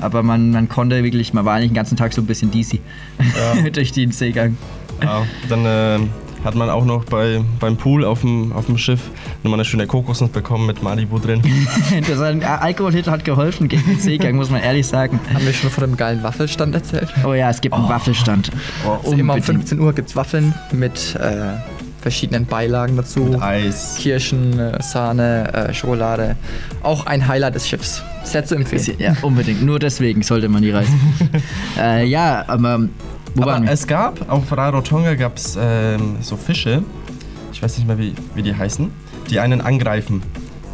Aber 0.00 0.22
man, 0.22 0.52
man 0.52 0.68
konnte 0.68 1.02
wirklich, 1.02 1.32
man 1.34 1.44
war 1.44 1.54
eigentlich 1.54 1.70
den 1.70 1.76
ganzen 1.76 1.96
Tag 1.96 2.12
so 2.12 2.22
ein 2.22 2.26
bisschen 2.26 2.52
DC 2.52 2.78
durch 3.72 3.90
den 3.90 4.12
Seegang. 4.12 4.56
Ja, 5.02 5.26
dann 5.48 5.64
äh, 5.64 5.98
hat 6.46 6.54
man 6.54 6.70
auch 6.70 6.84
noch 6.84 7.04
bei, 7.04 7.42
beim 7.58 7.76
Pool 7.76 8.04
auf 8.04 8.20
dem, 8.20 8.52
auf 8.52 8.66
dem 8.66 8.78
Schiff 8.78 9.00
nochmal 9.42 9.58
eine 9.58 9.64
schöne 9.64 9.88
Kokosnuss 9.88 10.30
bekommen 10.30 10.66
mit 10.66 10.80
Malibu 10.80 11.18
drin. 11.18 11.42
das 12.08 12.20
ein 12.20 12.42
Alkoholhit 12.44 13.08
hat 13.08 13.24
geholfen 13.24 13.66
gegen 13.66 13.84
den 13.84 13.98
Seegang, 13.98 14.36
muss 14.36 14.48
man 14.48 14.62
ehrlich 14.62 14.86
sagen. 14.86 15.18
Haben 15.34 15.44
wir 15.44 15.52
schon 15.52 15.70
von 15.70 15.82
dem 15.82 15.96
geilen 15.96 16.22
Waffelstand 16.22 16.74
erzählt? 16.74 17.12
Oh 17.26 17.34
ja, 17.34 17.50
es 17.50 17.60
gibt 17.60 17.74
einen 17.74 17.88
Waffelstand. 17.88 18.52
Oh, 18.86 18.98
Also 19.02 19.16
immer 19.16 19.34
um 19.34 19.42
15 19.42 19.80
Uhr 19.80 19.92
gibt 19.92 20.08
es 20.08 20.14
Waffeln 20.14 20.54
mit 20.70 21.16
äh, 21.16 21.54
verschiedenen 22.00 22.46
Beilagen 22.46 22.96
dazu. 22.96 23.24
Mit 23.24 23.42
Eis. 23.42 23.96
Kirschen, 23.98 24.56
äh, 24.56 24.80
Sahne, 24.80 25.52
äh, 25.52 25.74
Schokolade. 25.74 26.36
Auch 26.84 27.06
ein 27.06 27.26
Highlight 27.26 27.56
des 27.56 27.68
Schiffs. 27.68 28.04
Sehr 28.22 28.44
zu 28.44 28.54
empfehlen. 28.54 28.96
Ja, 28.98 29.16
unbedingt. 29.22 29.64
Nur 29.64 29.80
deswegen 29.80 30.22
sollte 30.22 30.48
man 30.48 30.62
die 30.62 30.70
reisen. 30.70 31.00
äh, 31.76 32.04
ja, 32.04 32.44
aber 32.46 32.88
wo 33.36 33.42
Aber 33.42 33.52
waren 33.52 33.64
wir? 33.64 33.70
es 33.72 33.86
gab, 33.86 34.30
auf 34.30 34.50
Rarotonga 34.50 35.14
gab 35.14 35.36
es 35.36 35.56
ähm, 35.60 36.16
so 36.20 36.36
Fische, 36.36 36.82
ich 37.52 37.62
weiß 37.62 37.76
nicht 37.78 37.86
mehr 37.86 37.98
wie, 37.98 38.14
wie 38.34 38.42
die 38.42 38.54
heißen, 38.54 38.90
die 39.30 39.38
einen 39.40 39.60
angreifen. 39.60 40.22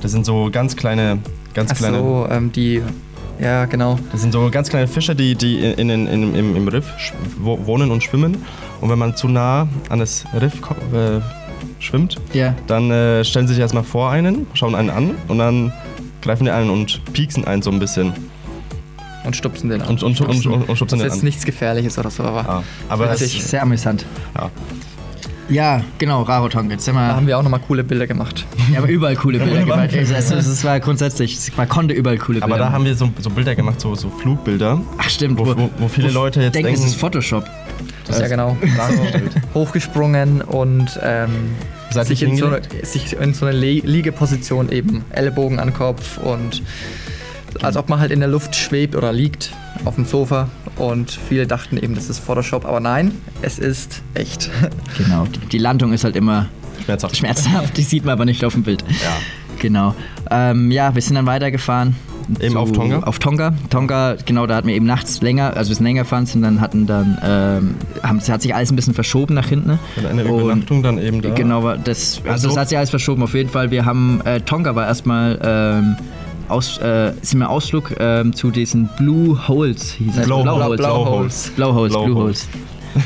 Das 0.00 0.10
sind 0.12 0.24
so 0.26 0.48
ganz 0.50 0.74
kleine, 0.76 1.18
ganz 1.54 1.72
Ach 1.72 1.76
kleine, 1.76 1.98
so, 1.98 2.26
ähm, 2.30 2.50
die. 2.52 2.82
Ja, 3.40 3.64
genau. 3.64 3.98
das 4.12 4.20
sind 4.20 4.32
so 4.32 4.48
ganz 4.50 4.68
kleine 4.68 4.86
Fische, 4.86 5.14
die, 5.16 5.34
die 5.34 5.58
in, 5.60 5.88
in, 5.90 6.06
in, 6.06 6.34
im, 6.34 6.56
im 6.56 6.68
Riff 6.68 6.86
wohnen 7.40 7.90
und 7.90 8.02
schwimmen. 8.02 8.36
Und 8.80 8.90
wenn 8.90 8.98
man 8.98 9.16
zu 9.16 9.26
nah 9.28 9.66
an 9.88 9.98
das 9.98 10.24
Riff 10.40 10.54
äh, 10.92 11.20
schwimmt, 11.80 12.16
Ja. 12.32 12.54
dann 12.68 12.90
äh, 12.90 13.24
stellen 13.24 13.48
sie 13.48 13.54
sich 13.54 13.60
erstmal 13.62 13.82
vor 13.84 14.10
einen, 14.10 14.46
schauen 14.54 14.74
einen 14.76 14.90
an 14.90 15.14
und 15.28 15.38
dann 15.38 15.72
greifen 16.20 16.44
die 16.44 16.50
einen 16.50 16.70
und 16.70 17.00
pieksen 17.12 17.44
einen 17.44 17.62
so 17.62 17.70
ein 17.70 17.78
bisschen. 17.80 18.12
Und 19.24 19.36
stupsen 19.36 19.68
den 19.70 19.82
an. 19.82 19.88
Und, 19.88 20.02
und, 20.02 20.20
und, 20.20 20.46
und, 20.46 20.68
und 20.68 20.80
das 20.80 20.88
den 20.88 20.98
ist 20.98 21.04
jetzt 21.04 21.18
an. 21.20 21.24
nichts 21.24 21.44
Gefährliches 21.44 21.98
oder 21.98 22.10
so, 22.10 22.24
aber 22.24 22.42
Ja, 22.42 22.62
aber 22.88 23.06
Das 23.06 23.20
es, 23.20 23.34
ist 23.34 23.48
sehr 23.48 23.62
amüsant. 23.62 24.04
ja. 24.36 24.50
Ja, 25.48 25.82
genau, 25.98 26.22
Rarotonga. 26.22 26.72
Jetzt 26.74 26.84
sind 26.86 26.94
da 26.94 27.00
wir. 27.08 27.16
haben 27.16 27.26
wir 27.26 27.36
auch 27.36 27.42
nochmal 27.42 27.60
coole 27.66 27.84
Bilder 27.84 28.06
gemacht. 28.06 28.46
Ja, 28.72 28.78
aber 28.78 28.88
überall 28.88 29.16
coole 29.16 29.38
Bilder 29.38 29.64
gemacht. 29.64 29.90
Also, 29.94 30.36
es 30.36 30.64
war 30.64 30.80
grundsätzlich, 30.80 31.36
man 31.56 31.68
konnte 31.68 31.92
überall 31.94 32.16
coole 32.16 32.38
Bilder 32.40 32.46
aber 32.46 32.58
da 32.58 32.64
machen. 32.66 32.74
haben 32.74 32.84
wir 32.86 32.94
so, 32.94 33.10
so 33.20 33.28
Bilder 33.28 33.54
gemacht, 33.54 33.78
so, 33.80 33.94
so 33.94 34.08
Flugbilder. 34.08 34.80
Ach, 34.96 35.10
stimmt. 35.10 35.38
Wo, 35.38 35.44
wo, 35.46 35.68
wo 35.76 35.88
viele 35.88 36.10
Leute 36.10 36.40
jetzt 36.40 36.54
denken, 36.54 36.68
denken, 36.68 36.80
es 36.82 36.92
ist 36.92 36.94
Photoshop. 36.98 37.44
ja, 38.08 38.28
genau. 38.28 38.56
Hochgesprungen 39.52 40.40
und 40.42 40.98
ähm, 41.02 41.30
sich, 41.90 42.22
in 42.22 42.36
so 42.36 42.46
eine, 42.46 42.62
sich 42.82 43.14
in 43.20 43.34
so 43.34 43.44
eine 43.46 43.56
Liegeposition 43.56 44.70
eben. 44.70 45.04
Ellbogen 45.10 45.58
an 45.58 45.74
Kopf 45.74 46.18
und 46.18 46.62
als 47.62 47.76
ob 47.76 47.88
man 47.88 48.00
halt 48.00 48.10
in 48.12 48.20
der 48.20 48.28
Luft 48.28 48.54
schwebt 48.56 48.94
oder 48.96 49.12
liegt 49.12 49.52
auf 49.84 49.94
dem 49.96 50.04
Sofa. 50.04 50.48
Und 50.76 51.10
viele 51.28 51.46
dachten 51.46 51.76
eben, 51.76 51.94
das 51.94 52.08
ist 52.08 52.18
Photoshop, 52.18 52.64
aber 52.64 52.80
nein, 52.80 53.12
es 53.42 53.58
ist 53.58 54.02
echt. 54.14 54.50
Genau. 54.98 55.26
Die 55.50 55.58
Landung 55.58 55.92
ist 55.92 56.04
halt 56.04 56.16
immer 56.16 56.46
Schmerzhaft. 56.84 57.16
schmerzhaft, 57.16 57.76
die 57.76 57.82
sieht 57.82 58.04
man 58.04 58.12
aber 58.12 58.24
nicht 58.24 58.44
auf 58.44 58.52
dem 58.54 58.62
Bild. 58.62 58.82
Ja. 58.88 58.96
Genau. 59.58 59.94
Ähm, 60.30 60.70
ja, 60.70 60.94
wir 60.94 61.02
sind 61.02 61.14
dann 61.16 61.26
weitergefahren. 61.26 61.94
Eben 62.40 62.56
auf 62.56 62.70
Tonga? 62.72 63.00
Auf 63.00 63.18
Tonga. 63.18 63.52
Tonga, 63.68 64.16
genau, 64.24 64.46
da 64.46 64.56
hatten 64.56 64.68
wir 64.68 64.74
eben 64.76 64.86
nachts 64.86 65.20
länger, 65.22 65.56
also 65.56 65.70
wir 65.70 65.76
sind 65.76 65.84
länger 65.86 66.02
gefahren 66.02 66.24
sind, 66.26 66.42
dann 66.42 66.60
hatten 66.60 66.86
dann, 66.86 67.18
ähm, 67.22 67.74
haben, 68.02 68.20
hat 68.20 68.42
sich 68.42 68.54
alles 68.54 68.70
ein 68.70 68.76
bisschen 68.76 68.94
verschoben 68.94 69.34
nach 69.34 69.48
hinten. 69.48 69.78
Und 69.96 70.06
eine 70.06 70.24
Und- 70.24 70.40
Übernachtung 70.40 70.82
dann 70.82 70.98
eben 70.98 71.20
da. 71.20 71.30
Genau, 71.30 71.58
aber 71.58 71.76
das, 71.78 72.18
also 72.24 72.30
Also- 72.30 72.48
das 72.48 72.56
hat 72.56 72.68
sich 72.68 72.78
alles 72.78 72.90
verschoben. 72.90 73.22
Auf 73.24 73.34
jeden 73.34 73.50
Fall, 73.50 73.70
wir 73.70 73.84
haben, 73.84 74.20
äh, 74.24 74.40
Tonga 74.40 74.74
war 74.76 74.86
erstmal, 74.86 75.38
ähm, 75.42 75.96
aus, 76.52 76.78
äh, 76.78 77.12
sind 77.22 77.40
wir 77.40 77.50
Ausflug 77.50 77.94
ähm, 77.98 78.32
zu 78.34 78.50
diesen 78.50 78.88
Blue 78.98 79.48
Holes. 79.48 79.92
Hieß 79.92 80.18
es. 80.18 80.26
Blow- 80.26 80.42
Blauholes. 80.42 80.78
Blowholes. 80.80 81.52
Blowholes, 81.56 81.92
Blowholes. 81.92 82.04
Blue 82.04 82.14
Holes. 82.22 82.48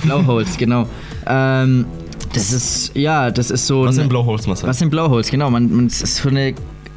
Blowholes, 0.03 0.57
genau. 0.59 0.87
Ähm, 1.27 1.87
das 2.35 2.53
ist, 2.53 2.95
ja, 2.95 3.31
das 3.31 3.51
ist 3.51 3.67
so. 3.67 3.83
Was 3.85 3.91
ein- 3.91 4.01
sind 4.03 4.09
Blowholes, 4.09 4.47
Marcel? 4.47 4.69
Was 4.69 4.79
sind 4.79 4.91
Blowholes, 4.91 5.31
genau. 5.31 5.49
Man, 5.51 5.75
man, 5.75 5.87
es 5.87 6.03
ist 6.03 6.17
so 6.17 6.29
eine 6.29 6.55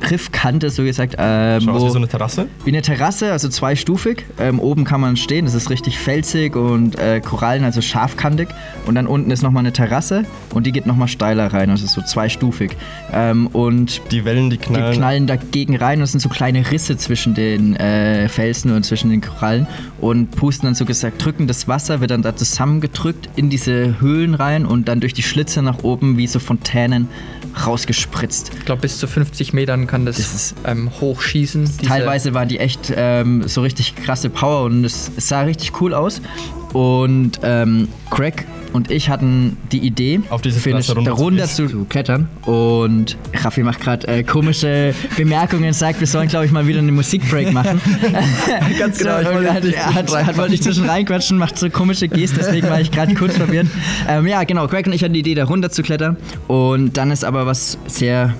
Riffkante, 0.09 0.69
so 0.69 0.83
gesagt. 0.83 1.15
Ähm, 1.17 1.61
Schau 1.61 1.71
aus 1.73 1.81
wo- 1.81 1.85
wie 1.87 1.91
so 1.91 1.97
eine 1.97 2.07
Terrasse. 2.07 2.47
wie 2.63 2.69
eine 2.69 2.81
Terrasse, 2.81 3.31
also 3.31 3.49
zweistufig. 3.49 4.25
Ähm, 4.39 4.59
oben 4.59 4.83
kann 4.83 5.01
man 5.01 5.17
stehen, 5.17 5.45
das 5.45 5.53
ist 5.55 5.69
richtig 5.69 5.97
felsig 5.99 6.55
und 6.55 6.97
äh, 6.99 7.19
Korallen, 7.21 7.63
also 7.63 7.81
scharfkantig. 7.81 8.47
Und 8.85 8.95
dann 8.95 9.07
unten 9.07 9.31
ist 9.31 9.41
nochmal 9.43 9.61
eine 9.61 9.73
Terrasse 9.73 10.23
und 10.53 10.65
die 10.65 10.71
geht 10.71 10.85
nochmal 10.85 11.07
steiler 11.07 11.51
rein, 11.53 11.69
also 11.69 11.85
so 11.87 12.01
zweistufig. 12.01 12.71
Ähm, 13.13 13.47
und 13.47 14.01
Die 14.11 14.25
Wellen, 14.25 14.49
die 14.49 14.57
die 14.57 14.63
knallen. 14.65 14.95
knallen 14.95 15.27
dagegen 15.27 15.75
rein 15.75 15.99
und 15.99 16.03
es 16.05 16.11
sind 16.11 16.21
so 16.21 16.29
kleine 16.29 16.71
Risse 16.71 16.97
zwischen 16.97 17.33
den 17.33 17.75
äh, 17.75 18.29
Felsen 18.29 18.71
und 18.75 18.83
zwischen 18.83 19.09
den 19.09 19.21
Korallen 19.21 19.67
und 19.99 20.31
pusten 20.31 20.67
dann 20.67 20.75
so 20.75 20.85
gesagt, 20.85 21.23
drücken 21.23 21.47
das 21.47 21.67
Wasser, 21.67 21.99
wird 22.01 22.11
dann 22.11 22.21
da 22.21 22.35
zusammengedrückt 22.35 23.29
in 23.35 23.49
diese 23.49 23.99
Höhlen 23.99 24.33
rein 24.33 24.65
und 24.65 24.87
dann 24.87 24.99
durch 25.01 25.13
die 25.13 25.23
Schlitze 25.23 25.61
nach 25.61 25.83
oben 25.83 26.17
wie 26.17 26.27
so 26.27 26.39
Fontänen 26.39 27.07
rausgespritzt. 27.65 28.51
Ich 28.59 28.65
glaube, 28.65 28.81
bis 28.81 28.97
zu 28.99 29.07
50 29.07 29.53
Metern 29.53 29.87
kann 29.89 30.05
das, 30.05 30.17
Das 30.17 30.33
ist- 30.33 30.55
ähm, 30.65 30.89
hochschießen. 31.01 31.65
Diese- 31.65 31.81
Teilweise 31.89 32.33
waren 32.33 32.47
die 32.47 32.59
echt 32.59 32.93
ähm, 32.95 33.43
so 33.47 33.61
richtig 33.61 33.95
krasse 33.95 34.29
Power 34.29 34.63
und 34.65 34.85
es, 34.85 35.11
es 35.17 35.27
sah 35.27 35.41
richtig 35.41 35.81
cool 35.81 35.93
aus. 35.93 36.21
Und 36.73 37.39
ähm, 37.41 37.87
Craig 38.11 38.45
und 38.73 38.91
ich 38.91 39.09
hatten 39.09 39.57
die 39.71 39.79
Idee, 39.79 40.19
Auf 40.29 40.41
dieses 40.43 40.61
für 40.61 40.69
eine- 40.75 40.83
darunter 41.03 41.47
zu 41.47 41.65
zu, 41.67 41.85
klettern. 41.85 42.27
Und 42.45 43.17
Raffi 43.33 43.63
macht 43.63 43.79
gerade 43.81 44.07
äh, 44.07 44.23
komische 44.23 44.93
Bemerkungen, 45.17 45.73
sagt, 45.73 45.99
wir 45.99 46.05
sollen, 46.05 46.27
glaube 46.27 46.45
ich, 46.45 46.51
mal 46.51 46.67
wieder 46.67 46.77
eine 46.77 46.91
Musikbreak 46.91 47.51
machen. 47.51 47.81
Ganz 48.79 48.99
genau, 48.99 49.15
So, 49.15 49.21
ich 49.21 49.27
wollte 49.35 49.53
hat, 49.53 49.63
hat, 49.95 50.09
zwischen 50.09 50.27
hat, 50.27 50.37
wollte 50.37 50.53
ich 50.53 50.61
zwischen 50.61 50.85
reinquatschen, 50.87 51.39
macht 51.39 51.57
so 51.57 51.67
komische 51.71 52.07
Gesten, 52.07 52.37
deswegen 52.39 52.69
war 52.69 52.79
ich 52.79 52.91
gerade 52.91 53.15
kurz 53.15 53.35
verwirrt. 53.37 53.65
Ähm, 54.07 54.27
ja, 54.27 54.43
genau, 54.43 54.67
Craig 54.67 54.85
und 54.85 54.93
ich 54.93 55.03
hatten 55.03 55.13
die 55.13 55.21
Idee, 55.21 55.33
da 55.33 55.45
runter 55.45 55.71
zu 55.71 55.81
klettern. 55.81 56.17
Und 56.47 56.97
dann 56.97 57.09
ist 57.09 57.25
aber 57.25 57.47
was 57.47 57.79
sehr 57.87 58.35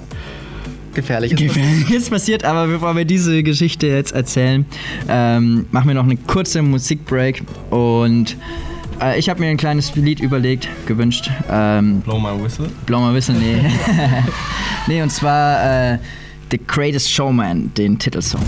gefährlich 1.02 1.34
ist. 1.34 1.40
Gefährliches 1.40 2.10
passiert, 2.10 2.44
aber 2.44 2.68
bevor 2.68 2.96
wir 2.96 3.06
diese 3.06 3.44
Geschichte 3.44 3.88
jetzt 3.88 4.12
erzählen, 4.12 4.66
ähm, 5.08 5.66
machen 5.72 5.88
wir 5.88 5.96
noch 5.96 6.04
eine 6.04 6.18
kurze 6.18 6.62
Musikbreak 6.62 7.44
und 7.70 8.38
äh, 9.02 9.18
ich 9.18 9.30
habe 9.30 9.40
mir 9.40 9.48
ein 9.48 9.58
kleines 9.58 9.96
Lied 9.96 10.20
überlegt, 10.20 10.68
gewünscht. 10.86 11.30
Ähm, 11.50 12.02
Blow 12.02 12.20
my 12.20 12.42
whistle. 12.42 12.70
Blow 12.86 13.00
my 13.00 13.14
whistle, 13.14 13.36
nee. 13.36 13.62
nee, 14.88 15.02
und 15.02 15.12
zwar 15.12 15.94
äh, 15.94 15.98
The 16.52 16.60
Greatest 16.68 17.12
Showman, 17.12 17.72
den 17.76 17.98
Titelsong. 17.98 18.42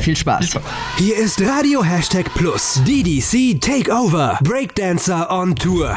Viel 0.00 0.16
Spaß. 0.16 0.58
Hier 0.98 1.16
ist 1.16 1.40
Radio 1.40 1.82
Hashtag 1.82 2.26
Plus. 2.34 2.82
DDC 2.86 3.60
Takeover. 3.60 4.38
Breakdancer 4.42 5.30
on 5.30 5.56
Tour. 5.56 5.96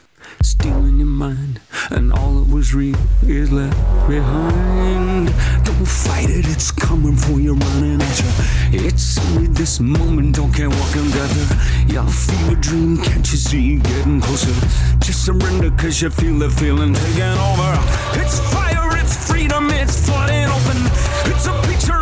stealing 0.41 0.97
your 0.97 1.07
mind, 1.07 1.59
and 1.89 2.11
all 2.13 2.33
that 2.39 2.53
was 2.53 2.73
real 2.73 2.97
is 3.23 3.51
left 3.51 3.77
behind. 4.07 5.27
Don't 5.65 5.87
fight 5.87 6.29
it, 6.29 6.47
it's 6.47 6.71
coming 6.71 7.15
for 7.15 7.39
you, 7.39 7.53
running 7.55 8.01
at 8.01 8.19
you. 8.19 8.85
It's 8.85 9.19
only 9.27 9.47
this 9.47 9.79
moment, 9.79 10.35
don't 10.35 10.53
care 10.53 10.69
what 10.69 10.93
can 10.93 11.09
gather. 11.11 11.93
Your 11.93 12.07
fever 12.07 12.55
dream, 12.55 12.97
can't 12.97 13.29
you 13.31 13.37
see 13.37 13.75
it 13.75 13.83
getting 13.83 14.21
closer? 14.21 14.53
Just 14.99 15.25
surrender, 15.25 15.71
cause 15.71 16.01
you 16.01 16.09
feel 16.09 16.37
the 16.39 16.49
feeling 16.49 16.93
taking 16.93 17.37
over. 17.49 17.71
It's 18.21 18.39
fire, 18.53 18.97
it's 18.97 19.15
freedom, 19.29 19.69
it's 19.69 20.05
flooding 20.05 20.47
open. 20.47 20.77
It's 21.31 21.45
a 21.47 21.53
picture 21.67 22.00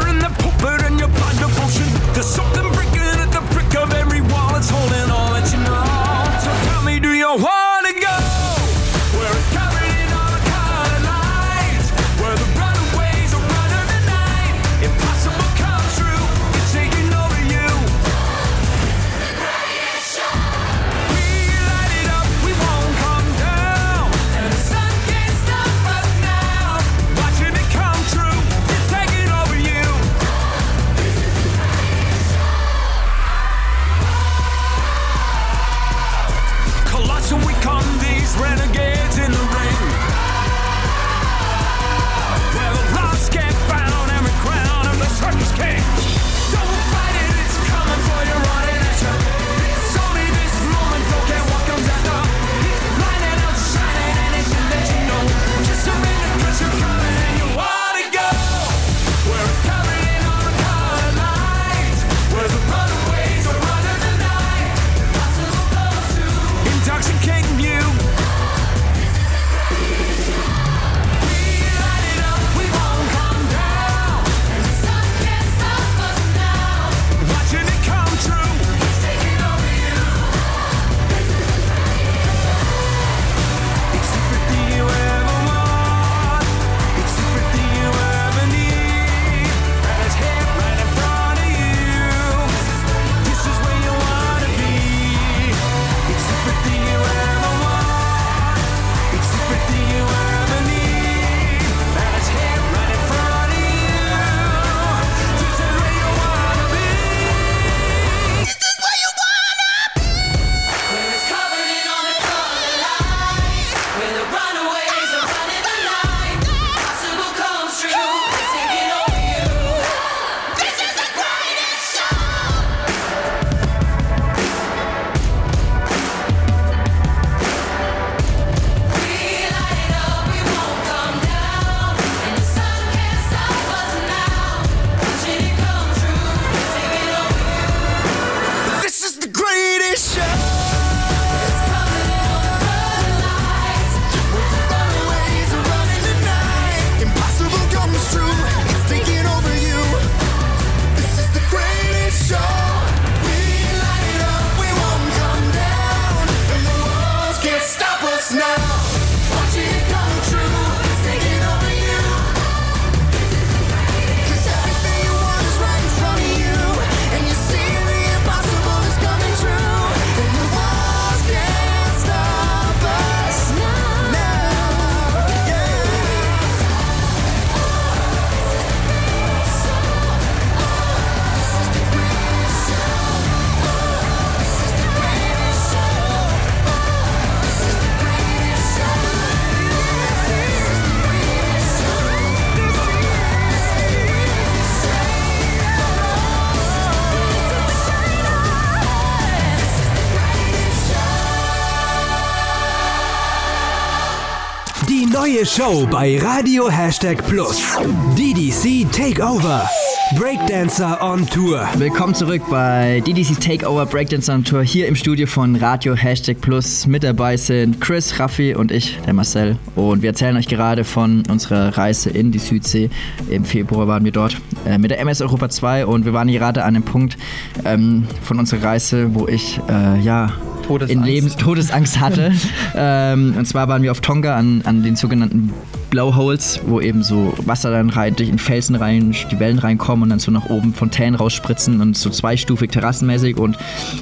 Show 205.50 205.88
bei 205.90 206.20
Radio 206.20 206.70
Hashtag 206.70 207.26
Plus. 207.28 207.76
DDC 208.16 208.86
Takeover. 208.92 209.68
Breakdancer 210.16 211.02
on 211.02 211.26
Tour. 211.26 211.68
Willkommen 211.78 212.14
zurück 212.14 212.44
bei 212.52 213.02
DDC 213.04 213.40
Takeover 213.40 213.88
Breakdance 213.88 214.32
on 214.32 214.44
Tour 214.44 214.62
hier 214.62 214.88
im 214.88 214.96
Studio 214.96 215.26
von 215.26 215.56
Radio 215.56 215.96
Hashtag 215.96 216.40
Plus. 216.40 216.86
Mit 216.86 217.04
dabei 217.04 217.36
sind 217.36 217.82
Chris, 217.82 218.20
Raffi 218.20 218.54
und 218.54 218.72
ich, 218.72 219.00
der 219.08 219.14
Marcel. 219.14 219.58
Und 219.76 220.04
wir 220.04 220.12
erzählen 220.12 220.38
euch 220.38 220.48
gerade 220.48 220.84
von 220.84 221.24
unserer 221.32 221.76
Reise 221.76 222.12
in 222.12 222.32
die 222.32 222.40
Südsee. 222.40 222.92
Im 223.32 223.44
Februar 223.44 223.88
waren 223.88 224.06
wir 224.06 224.12
dort 224.12 224.38
äh, 224.68 224.78
mit 224.78 224.92
der 224.92 225.00
MS 225.00 225.22
Europa 225.22 225.50
2 225.50 225.88
und 225.88 226.06
wir 226.06 226.14
waren 226.14 226.28
gerade 226.28 226.64
an 226.64 226.76
einem 226.76 226.84
Punkt 226.84 227.18
ähm, 227.66 228.06
von 228.22 228.38
unserer 228.38 228.64
Reise, 228.64 229.16
wo 229.16 229.28
ich 229.28 229.60
äh, 229.68 230.00
ja 230.00 230.32
Todesangst. 230.70 230.94
in 230.94 231.04
Leben 231.04 231.30
Todesangst 231.36 232.00
hatte. 232.00 232.32
ähm, 232.76 233.34
und 233.36 233.46
zwar 233.46 233.68
waren 233.68 233.82
wir 233.82 233.92
auf 233.92 234.02
Tonga 234.02 234.36
an, 234.36 234.62
an 234.66 234.84
den 234.84 234.96
sogenannten 234.96 235.52
Blowholes, 235.90 236.62
wo 236.68 236.80
eben 236.80 237.02
so 237.02 237.34
Wasser 237.46 237.72
dann 237.72 237.90
rein 237.90 238.16
durch 238.16 238.30
den 238.30 238.38
Felsen 238.38 238.76
rein, 238.76 239.16
die 239.32 239.40
Wellen 239.40 239.58
reinkommen 239.58 240.04
und 240.04 240.10
dann 240.10 240.20
so 240.20 240.32
nach 240.32 240.46
oben 240.46 240.76
Fontänen 240.76 241.16
rausspritzen 241.16 241.82
und 241.82 241.98
so 241.98 242.12
zweistufig 242.12 242.70
terrassenmäßig. 242.70 243.38
Und 243.38 243.58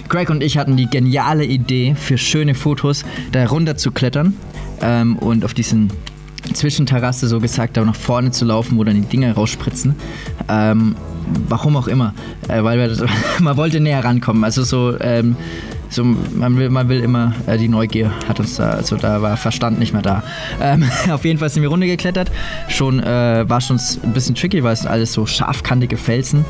Greg 0.10 0.30
und 0.30 0.44
ich 0.44 0.58
hatten 0.58 0.76
die 0.76 0.88
geniale 0.88 1.46
Idee, 1.46 1.96
für 1.96 2.18
schöne 2.18 2.54
Fotos 2.54 3.06
da 3.32 3.46
runter 3.46 3.78
zu 3.78 3.92
klettern 3.92 4.36
ähm, 4.82 5.16
und 5.18 5.46
auf 5.46 5.54
diesen 5.54 5.90
Zwischenterrasse 6.54 7.28
so 7.28 7.40
gesagt, 7.40 7.78
da 7.78 7.86
nach 7.86 7.96
vorne 7.96 8.32
zu 8.32 8.44
laufen, 8.44 8.78
wo 8.78 8.84
dann 8.84 8.96
die 8.96 9.08
Dinger 9.08 9.34
rausspritzen. 9.34 9.96
Ähm, 10.50 10.96
warum 11.48 11.78
auch 11.78 11.88
immer, 11.88 12.14
äh, 12.50 12.62
weil 12.62 12.78
wir, 12.78 13.08
man 13.40 13.56
wollte 13.56 13.80
näher 13.80 14.04
rankommen. 14.04 14.44
Also 14.44 14.64
so, 14.64 15.00
ähm, 15.00 15.38
so 15.90 16.04
man, 16.04 16.58
will, 16.58 16.70
man 16.70 16.90
will 16.90 17.00
immer, 17.00 17.34
äh, 17.46 17.58
die 17.58 17.68
Neugier 17.68 18.12
hat 18.28 18.40
uns 18.40 18.56
da, 18.56 18.72
also 18.72 18.98
da 18.98 19.22
war 19.22 19.38
Verstand 19.38 19.80
nicht 19.80 19.94
mehr 19.94 20.02
da. 20.02 20.24
Ähm, 20.62 20.84
auf 21.12 21.26
jeden 21.26 21.40
Fall 21.40 21.50
sind 21.50 21.62
wir 21.62 21.70
runtergeklettert. 21.70 22.32
Schon 22.68 23.02
äh, 23.02 23.46
war 23.48 23.62
schon 23.62 23.80
ein 24.04 24.14
bisschen 24.14 24.36
tricky, 24.36 24.64
weil 24.64 24.74
es 24.74 24.86
alles 24.86 25.14
so 25.14 25.26
scharfkantige 25.26 25.98
Felsen. 25.98 26.46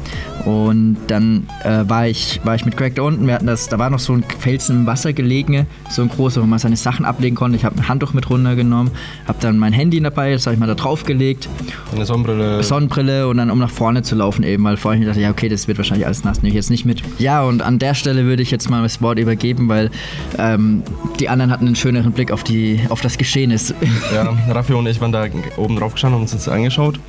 Und 0.46 0.98
dann 1.08 1.48
äh, 1.64 1.84
war, 1.88 2.08
ich, 2.08 2.40
war 2.44 2.56
ich 2.56 2.66
mit 2.66 2.78
Greg 2.78 2.96
da 2.96 3.02
unten. 3.02 3.28
Wir 3.28 3.34
hatten 3.34 3.48
das, 3.48 3.68
da 3.68 3.78
war 3.80 3.90
noch 3.90 4.00
so 4.00 4.14
ein 4.14 4.24
Felsen 4.40 4.82
im 4.82 4.86
Wasser 4.86 5.14
gelegen, 5.14 5.68
so 5.90 6.02
ein 6.02 6.10
großer, 6.10 6.42
wo 6.42 6.46
man 6.46 6.60
seine 6.60 6.78
Sachen 6.78 7.06
ablegen 7.06 7.36
konnte. 7.36 7.58
Ich 7.58 7.66
habe 7.66 7.78
ein 7.78 7.88
Handtuch 7.88 8.14
mit 8.14 8.30
runtergenommen, 8.30 8.92
habe 9.28 9.38
dann 9.42 9.58
mein 9.58 9.74
Handy 9.74 10.00
dabei, 10.00 10.32
das 10.32 10.46
habe 10.46 10.54
ich 10.54 10.60
mal 10.60 10.68
da 10.68 10.76
drauf 10.76 11.04
gelegt. 11.04 11.50
Eine 11.94 12.06
Sonnenbrille. 12.06 12.64
Sonnenbrille 12.64 13.28
und 13.28 13.38
dann 13.38 13.52
um 13.52 13.60
nach 13.60 13.70
vorne 13.70 14.04
zu 14.04 14.16
laufen 14.16 14.44
eben, 14.44 14.64
weil 14.64 14.78
vorhin 14.78 15.06
dachte 15.06 15.20
ich, 15.20 15.24
ja 15.24 15.32
okay, 15.32 15.50
das 15.50 15.68
wird 15.68 15.78
wahrscheinlich 15.78 16.06
alles 16.06 16.24
nass, 16.24 16.38
nehme 16.42 16.50
ich 16.50 16.56
jetzt 16.56 16.70
nicht 16.70 16.86
mit. 16.86 17.02
Ja, 17.20 17.44
und 17.44 17.62
an 17.62 17.80
der 17.80 17.94
Stelle 17.94 18.26
würde 18.26 18.42
ich 18.42 18.52
jetzt 18.52 18.70
mal 18.70 18.84
das 18.84 19.02
Wort 19.02 19.20
übergeben, 19.28 19.68
weil 19.70 19.92
ähm, 20.38 20.84
die 21.20 21.30
anderen 21.30 21.52
hatten 21.52 21.68
einen 21.68 21.76
schöneren 21.76 22.12
Blick 22.12 22.32
auf, 22.32 22.44
die, 22.44 22.82
auf 22.90 23.02
das 23.02 23.18
Geschehnis. 23.18 23.74
Ja, 24.14 24.34
Raffi 24.50 24.74
und 24.74 24.88
ich 24.88 25.02
waren 25.02 25.12
da 25.12 25.26
oben 25.58 25.76
drauf 25.76 25.94
gestanden 25.94 26.16
und 26.18 26.22
uns 26.24 26.32
das 26.32 26.48
angeschaut. 26.48 27.00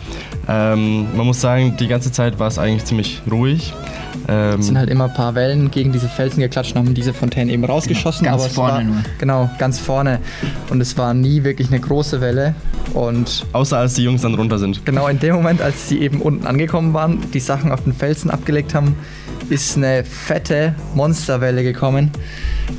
Ähm, 0.49 1.07
man 1.17 1.27
muss 1.27 1.41
sagen, 1.41 1.77
die 1.79 1.87
ganze 1.87 2.11
Zeit 2.11 2.39
war 2.39 2.49
es 2.49 2.59
eigentlich 2.59 2.85
ziemlich 2.85 3.23
ruhig. 3.31 3.73
Ähm, 4.27 4.61
Es 4.61 4.67
sind 4.67 4.79
halt 4.79 4.91
immer 4.91 5.05
ein 5.05 5.15
paar 5.15 5.35
Wellen 5.35 5.71
gegen 5.71 5.93
diese 5.93 6.09
Felsen 6.09 6.41
geklatscht 6.41 6.73
und 6.73 6.79
haben 6.79 6.95
diese 6.95 7.15
Fontänen 7.15 7.51
eben 7.51 7.65
rausgeschossen. 7.65 8.25
Ganz 8.25 8.43
aber 8.43 8.47
es 8.47 8.55
vorne 8.55 8.75
war, 8.75 8.83
nur. 8.83 8.97
Genau, 9.19 9.51
ganz 9.59 9.79
vorne. 9.79 10.19
Und 10.71 10.81
es 10.81 10.97
war 10.99 11.15
nie 11.15 11.45
wirklich 11.45 11.69
eine 11.69 11.81
große 11.81 12.21
Welle. 12.21 12.55
Und 12.95 13.47
außer 13.53 13.79
als 13.79 13.95
die 13.95 14.03
Jungs 14.05 14.23
dann 14.23 14.35
runter 14.35 14.59
sind. 14.59 14.85
genau 14.85 15.09
in 15.09 15.19
dem 15.19 15.35
Moment, 15.37 15.63
als 15.63 15.89
sie 15.89 16.01
eben 16.01 16.21
unten 16.21 16.47
angekommen 16.47 16.95
waren, 16.95 17.21
die 17.33 17.41
Sachen 17.41 17.71
auf 17.71 17.85
den 17.85 17.93
Felsen 17.93 18.31
abgelegt 18.31 18.75
haben, 18.75 18.97
ist 19.51 19.77
eine 19.77 20.05
fette 20.05 20.75
Monsterwelle 20.95 21.63
gekommen 21.63 22.08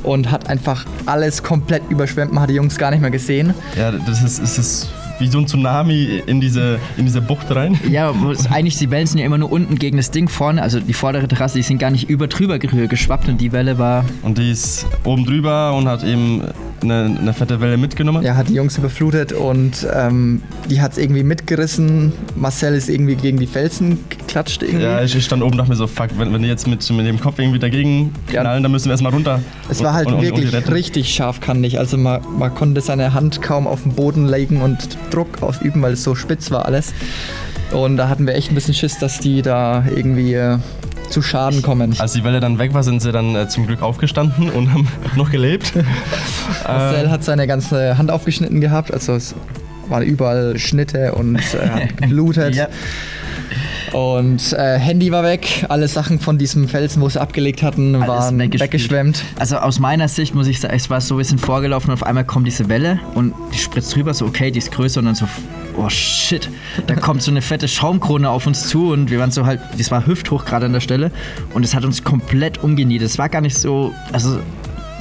und 0.02 0.30
hat 0.30 0.48
einfach 0.48 0.84
alles 1.06 1.42
komplett 1.42 1.82
überschwemmt. 1.90 2.32
Man 2.32 2.42
hat 2.42 2.50
die 2.50 2.54
Jungs 2.54 2.76
gar 2.78 2.90
nicht 2.90 3.00
mehr 3.00 3.10
gesehen. 3.10 3.54
Ja, 3.78 3.90
das 3.92 4.22
ist, 4.22 4.38
es 4.38 4.58
ist 4.58 4.88
wie 5.18 5.26
so 5.26 5.38
ein 5.38 5.46
Tsunami 5.46 6.22
in 6.26 6.40
diese, 6.40 6.78
in 6.96 7.04
diese 7.04 7.20
Bucht 7.20 7.54
rein. 7.54 7.78
Ja, 7.90 8.14
eigentlich 8.50 8.78
die 8.78 8.90
Wellen 8.90 9.06
sind 9.06 9.18
ja 9.18 9.26
immer 9.26 9.36
nur 9.36 9.52
unten 9.52 9.78
gegen 9.78 9.98
das 9.98 10.10
Ding 10.10 10.28
vorne, 10.30 10.62
also 10.62 10.80
die 10.80 10.94
vordere 10.94 11.28
Terrasse, 11.28 11.58
die 11.58 11.62
sind 11.62 11.76
gar 11.78 11.90
nicht 11.90 12.08
über 12.08 12.26
drüber 12.26 12.58
ge- 12.58 12.86
geschwappt 12.86 13.28
und 13.28 13.38
die 13.38 13.52
Welle 13.52 13.78
war 13.78 14.04
Und 14.22 14.38
die 14.38 14.50
ist 14.50 14.86
oben 15.04 15.26
drüber 15.26 15.74
und 15.74 15.86
hat 15.88 16.04
eben 16.04 16.42
eine, 16.82 17.16
eine 17.20 17.32
fette 17.32 17.60
Welle 17.60 17.76
mitgenommen. 17.76 18.22
Ja, 18.22 18.36
hat 18.36 18.48
die 18.48 18.54
Jungs 18.54 18.76
überflutet 18.78 19.32
und 19.32 19.86
ähm, 19.94 20.42
die 20.68 20.80
hat 20.80 20.92
es 20.92 20.98
irgendwie 20.98 21.22
mitgerissen. 21.22 22.12
Marcel 22.36 22.74
ist 22.74 22.88
irgendwie 22.88 23.16
gegen 23.16 23.38
die 23.38 23.46
Felsen 23.46 23.98
geklatscht 24.08 24.62
irgendwie. 24.62 24.84
Ja, 24.84 25.02
ich 25.02 25.14
ich 25.14 25.24
stand 25.24 25.42
oben 25.42 25.52
und 25.52 25.58
dachte 25.58 25.70
mir 25.70 25.76
so, 25.76 25.86
fuck, 25.86 26.08
wenn, 26.16 26.32
wenn 26.32 26.42
die 26.42 26.48
jetzt 26.48 26.66
mit, 26.66 26.88
mit 26.90 27.06
dem 27.06 27.20
Kopf 27.20 27.38
irgendwie 27.38 27.58
dagegen 27.58 28.12
Ja. 28.32 28.40
knallen, 28.42 28.62
dann 28.62 28.72
müssen 28.72 28.86
wir 28.86 28.92
erstmal 28.92 29.12
runter. 29.12 29.40
Es 29.68 29.82
war 29.82 29.92
halt 29.94 30.06
Und- 30.06 30.14
und- 30.14 30.18
und 30.20 30.24
wirklich 30.26 30.52
retten. 30.52 30.72
richtig 30.72 31.14
scharfkantig. 31.14 31.78
Also 31.78 31.96
man, 31.96 32.20
man 32.38 32.54
konnte 32.54 32.80
seine 32.80 33.12
Hand 33.14 33.42
kaum 33.42 33.66
auf 33.66 33.82
den 33.82 33.92
Boden 33.92 34.26
legen 34.26 34.62
und 34.62 34.96
Druck 35.10 35.42
ausüben, 35.42 35.82
weil 35.82 35.92
es 35.94 36.02
so 36.04 36.14
spitz 36.14 36.50
war 36.50 36.66
alles. 36.66 36.92
Und 37.72 37.96
da 37.98 38.08
hatten 38.08 38.26
wir 38.26 38.34
echt 38.34 38.50
ein 38.50 38.54
bisschen 38.56 38.74
Schiss, 38.74 38.98
dass 38.98 39.20
die 39.20 39.42
da 39.42 39.84
irgendwie 39.94 40.34
äh, 40.34 40.58
zu 41.10 41.22
Schaden 41.22 41.62
kommen. 41.62 41.94
Als 41.98 42.12
die 42.12 42.24
Welle 42.24 42.40
dann 42.40 42.58
weg 42.58 42.74
war, 42.74 42.82
sind 42.82 43.02
sie 43.02 43.12
dann 43.12 43.34
äh, 43.34 43.48
zum 43.48 43.66
Glück 43.66 43.82
aufgestanden 43.82 44.50
und 44.50 44.72
haben 44.72 44.88
noch 45.16 45.30
gelebt. 45.30 45.72
Marcel 46.66 47.10
hat 47.10 47.24
seine 47.24 47.46
ganze 47.46 47.98
Hand 47.98 48.10
aufgeschnitten 48.10 48.60
gehabt, 48.60 48.92
also 48.92 49.14
es 49.14 49.34
waren 49.88 50.02
überall 50.02 50.58
Schnitte 50.58 51.14
und 51.14 51.36
äh, 51.36 51.68
hat 51.68 51.96
geblutet. 51.96 52.54
Ja. 52.54 52.68
Und 53.92 54.52
äh, 54.52 54.78
Handy 54.78 55.10
war 55.10 55.24
weg, 55.24 55.66
alle 55.68 55.88
Sachen 55.88 56.20
von 56.20 56.38
diesem 56.38 56.68
Felsen, 56.68 57.02
wo 57.02 57.08
sie 57.08 57.20
abgelegt 57.20 57.62
hatten, 57.64 57.96
Alles 57.96 58.08
waren 58.08 58.38
weggeschwemmt. 58.38 59.24
Also 59.38 59.56
aus 59.56 59.80
meiner 59.80 60.06
Sicht 60.06 60.34
muss 60.34 60.46
ich 60.46 60.60
sagen, 60.60 60.74
es 60.74 60.90
war 60.90 61.00
so 61.00 61.16
ein 61.16 61.18
bisschen 61.18 61.38
vorgelaufen 61.38 61.90
und 61.90 61.94
auf 61.94 62.04
einmal 62.04 62.24
kommt 62.24 62.46
diese 62.46 62.68
Welle 62.68 63.00
und 63.14 63.34
die 63.52 63.58
spritzt 63.58 63.94
drüber, 63.94 64.14
so 64.14 64.26
okay, 64.26 64.52
die 64.52 64.58
ist 64.58 64.70
größer 64.70 65.00
und 65.00 65.06
dann 65.06 65.16
so, 65.16 65.26
oh 65.76 65.88
shit, 65.88 66.48
da 66.86 66.94
kommt 66.94 67.22
so 67.22 67.30
eine 67.30 67.42
fette 67.42 67.68
Schaumkrone 67.68 68.28
auf 68.28 68.46
uns 68.46 68.68
zu 68.68 68.92
und 68.92 69.10
wir 69.10 69.18
waren 69.18 69.30
so 69.30 69.46
halt, 69.46 69.60
das 69.76 69.90
war 69.90 70.06
hüfthoch 70.06 70.44
gerade 70.44 70.66
an 70.66 70.72
der 70.72 70.80
Stelle 70.80 71.10
und 71.54 71.64
es 71.64 71.74
hat 71.74 71.84
uns 71.84 72.04
komplett 72.04 72.62
umgenietet. 72.62 73.06
Es 73.06 73.18
war 73.18 73.28
gar 73.28 73.40
nicht 73.40 73.56
so, 73.56 73.92
also 74.12 74.38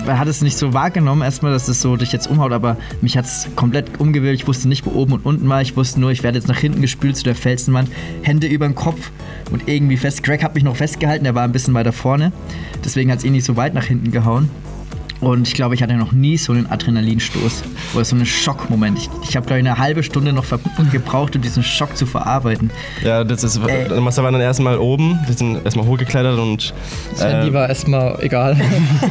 man 0.05 0.19
hat 0.19 0.27
es 0.27 0.41
nicht 0.41 0.57
so 0.57 0.73
wahrgenommen 0.73 1.21
erstmal, 1.21 1.51
dass 1.51 1.67
es 1.67 1.81
so 1.81 1.95
dich 1.95 2.11
jetzt 2.11 2.27
umhaut, 2.27 2.51
aber 2.51 2.77
mich 3.01 3.17
hat 3.17 3.25
es 3.25 3.47
komplett 3.55 3.99
umgewühlt. 3.99 4.35
Ich 4.35 4.47
wusste 4.47 4.67
nicht, 4.67 4.85
wo 4.85 4.91
oben 4.91 5.13
und 5.13 5.25
unten 5.25 5.49
war. 5.49 5.61
Ich 5.61 5.75
wusste 5.75 5.99
nur, 5.99 6.11
ich 6.11 6.23
werde 6.23 6.37
jetzt 6.37 6.47
nach 6.47 6.57
hinten 6.57 6.81
gespült 6.81 7.17
zu 7.17 7.23
der 7.23 7.35
Felsenwand, 7.35 7.89
Hände 8.21 8.47
über 8.47 8.67
den 8.67 8.75
Kopf 8.75 9.11
und 9.51 9.67
irgendwie 9.67 9.97
fest. 9.97 10.23
Greg 10.23 10.43
hat 10.43 10.55
mich 10.55 10.63
noch 10.63 10.75
festgehalten, 10.75 11.25
der 11.25 11.35
war 11.35 11.43
ein 11.43 11.51
bisschen 11.51 11.73
weiter 11.73 11.91
vorne. 11.91 12.31
Deswegen 12.83 13.11
hat 13.11 13.19
es 13.19 13.25
ihn 13.25 13.33
nicht 13.33 13.45
so 13.45 13.57
weit 13.57 13.73
nach 13.73 13.85
hinten 13.85 14.11
gehauen. 14.11 14.49
Und 15.21 15.47
ich 15.47 15.53
glaube, 15.53 15.75
ich 15.75 15.83
hatte 15.83 15.95
noch 15.95 16.13
nie 16.13 16.37
so 16.37 16.53
einen 16.53 16.69
Adrenalinstoß 16.71 17.63
oder 17.93 18.05
so 18.05 18.15
einen 18.15 18.25
Schockmoment. 18.25 18.97
Ich, 18.97 19.09
ich 19.29 19.35
habe, 19.35 19.45
glaube 19.45 19.59
ich, 19.59 19.67
eine 19.67 19.77
halbe 19.77 20.01
Stunde 20.01 20.31
noch 20.31 20.45
gebraucht, 20.91 21.35
um 21.35 21.41
diesen 21.41 21.61
Schock 21.61 21.97
zu 21.97 22.05
verarbeiten. 22.05 22.71
Ja, 23.03 23.23
das 23.23 23.43
ist. 23.43 23.59
Ey. 23.67 23.99
Marcel 23.99 24.23
war 24.23 24.31
dann 24.31 24.39
erstmal 24.41 24.77
oben, 24.77 25.19
wir 25.25 25.35
sind 25.35 25.65
erstmal 25.65 25.85
hochgeklettert 25.85 26.39
und 26.39 26.73
Das 27.11 27.23
Handy 27.23 27.49
äh, 27.49 27.53
war 27.53 27.67
erstmal 27.67 28.17
egal. 28.21 28.57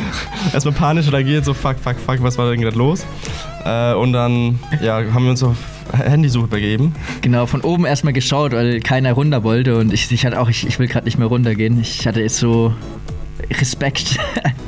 erstmal 0.53 0.75
panisch 0.75 1.13
reagiert, 1.13 1.45
so 1.45 1.53
fuck, 1.53 1.77
fuck, 1.79 1.97
fuck, 1.99 2.23
was 2.23 2.39
war 2.39 2.51
denn 2.51 2.61
gerade 2.61 2.79
los? 2.79 3.05
Äh, 3.65 3.93
und 3.93 4.13
dann 4.15 4.59
ja, 4.83 5.03
haben 5.13 5.25
wir 5.25 5.31
uns 5.31 5.43
auf 5.43 5.57
Handysuche 5.93 6.47
begeben. 6.47 6.95
Genau, 7.21 7.47
von 7.47 7.61
oben 7.61 7.85
erstmal 7.85 8.13
geschaut, 8.15 8.53
weil 8.53 8.81
keiner 8.81 9.13
runter 9.13 9.45
wollte 9.45 9.77
und 9.77 9.93
ich, 9.93 10.11
ich 10.11 10.25
hatte 10.25 10.41
auch, 10.41 10.49
ich, 10.49 10.67
ich 10.67 10.79
will 10.79 10.87
gerade 10.87 11.05
nicht 11.05 11.19
mehr 11.19 11.29
runtergehen. 11.29 11.81
Ich 11.81 12.07
hatte 12.07 12.21
jetzt 12.21 12.39
so 12.39 12.75
Respekt. 13.51 14.19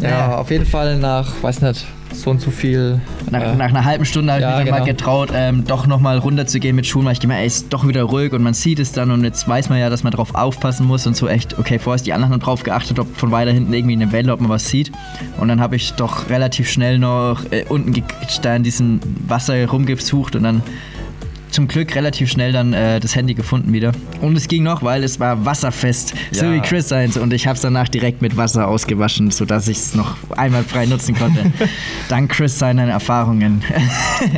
ja, 0.00 0.36
auf 0.36 0.50
jeden 0.50 0.66
Fall 0.66 0.96
nach, 0.98 1.42
weiß 1.42 1.62
nicht, 1.62 1.86
so 2.12 2.30
und 2.30 2.40
so 2.40 2.50
viel. 2.50 3.00
Nach, 3.30 3.40
äh, 3.40 3.54
nach 3.54 3.68
einer 3.68 3.84
halben 3.84 4.04
Stunde 4.04 4.32
habe 4.32 4.42
ja, 4.42 4.50
ich 4.50 4.56
mich 4.64 4.70
dann 4.70 4.80
mal 4.80 4.84
genau. 4.84 4.96
getraut, 4.96 5.30
ähm, 5.34 5.64
doch 5.64 5.86
nochmal 5.86 6.18
runterzugehen 6.18 6.74
mit 6.74 6.86
Schuhen, 6.86 7.04
weil 7.04 7.12
ich 7.12 7.20
gemerkt 7.20 7.40
ey, 7.40 7.46
ist 7.46 7.72
doch 7.72 7.86
wieder 7.86 8.02
ruhig 8.02 8.32
und 8.32 8.42
man 8.42 8.54
sieht 8.54 8.78
es 8.78 8.92
dann 8.92 9.10
und 9.10 9.24
jetzt 9.24 9.46
weiß 9.46 9.68
man 9.68 9.78
ja, 9.78 9.90
dass 9.90 10.02
man 10.02 10.12
drauf 10.12 10.34
aufpassen 10.34 10.86
muss 10.86 11.06
und 11.06 11.16
so 11.16 11.28
echt, 11.28 11.58
okay, 11.58 11.78
vorher 11.78 11.96
ist 11.96 12.06
die 12.06 12.12
anderen 12.12 12.32
haben 12.32 12.40
drauf 12.40 12.62
geachtet, 12.62 12.98
ob 12.98 13.16
von 13.16 13.30
weiter 13.30 13.52
hinten 13.52 13.72
irgendwie 13.72 13.94
eine 13.94 14.12
Welle, 14.12 14.32
ob 14.32 14.40
man 14.40 14.50
was 14.50 14.68
sieht. 14.68 14.92
Und 15.38 15.48
dann 15.48 15.60
habe 15.60 15.76
ich 15.76 15.94
doch 15.94 16.28
relativ 16.28 16.70
schnell 16.70 16.98
noch 16.98 17.44
äh, 17.50 17.64
unten 17.68 18.02
da 18.42 18.56
in 18.56 18.62
diesem 18.62 19.00
Wasser 19.28 19.66
rumgesucht 19.66 20.36
und 20.36 20.42
dann 20.42 20.62
zum 21.50 21.68
Glück 21.68 21.94
relativ 21.94 22.30
schnell 22.30 22.52
dann 22.52 22.72
äh, 22.72 23.00
das 23.00 23.14
Handy 23.16 23.34
gefunden 23.34 23.72
wieder. 23.72 23.92
Und 24.20 24.36
es 24.36 24.48
ging 24.48 24.62
noch, 24.62 24.82
weil 24.82 25.04
es 25.04 25.18
war 25.20 25.44
wasserfest, 25.44 26.14
so 26.30 26.46
Ja. 26.46 26.52
wie 26.54 26.60
Chris 26.60 26.88
seins. 26.88 27.16
Und 27.16 27.32
ich 27.32 27.46
habe 27.46 27.56
es 27.56 27.62
danach 27.62 27.88
direkt 27.88 28.22
mit 28.22 28.36
Wasser 28.36 28.68
ausgewaschen, 28.68 29.30
sodass 29.30 29.68
ich 29.68 29.78
es 29.78 29.94
noch 29.94 30.16
einmal 30.36 30.62
frei 30.64 30.86
nutzen 30.86 31.14
konnte. 31.14 31.52
Dank 32.08 32.30
Chris 32.30 32.58
seinen 32.58 32.88
Erfahrungen. 32.88 33.62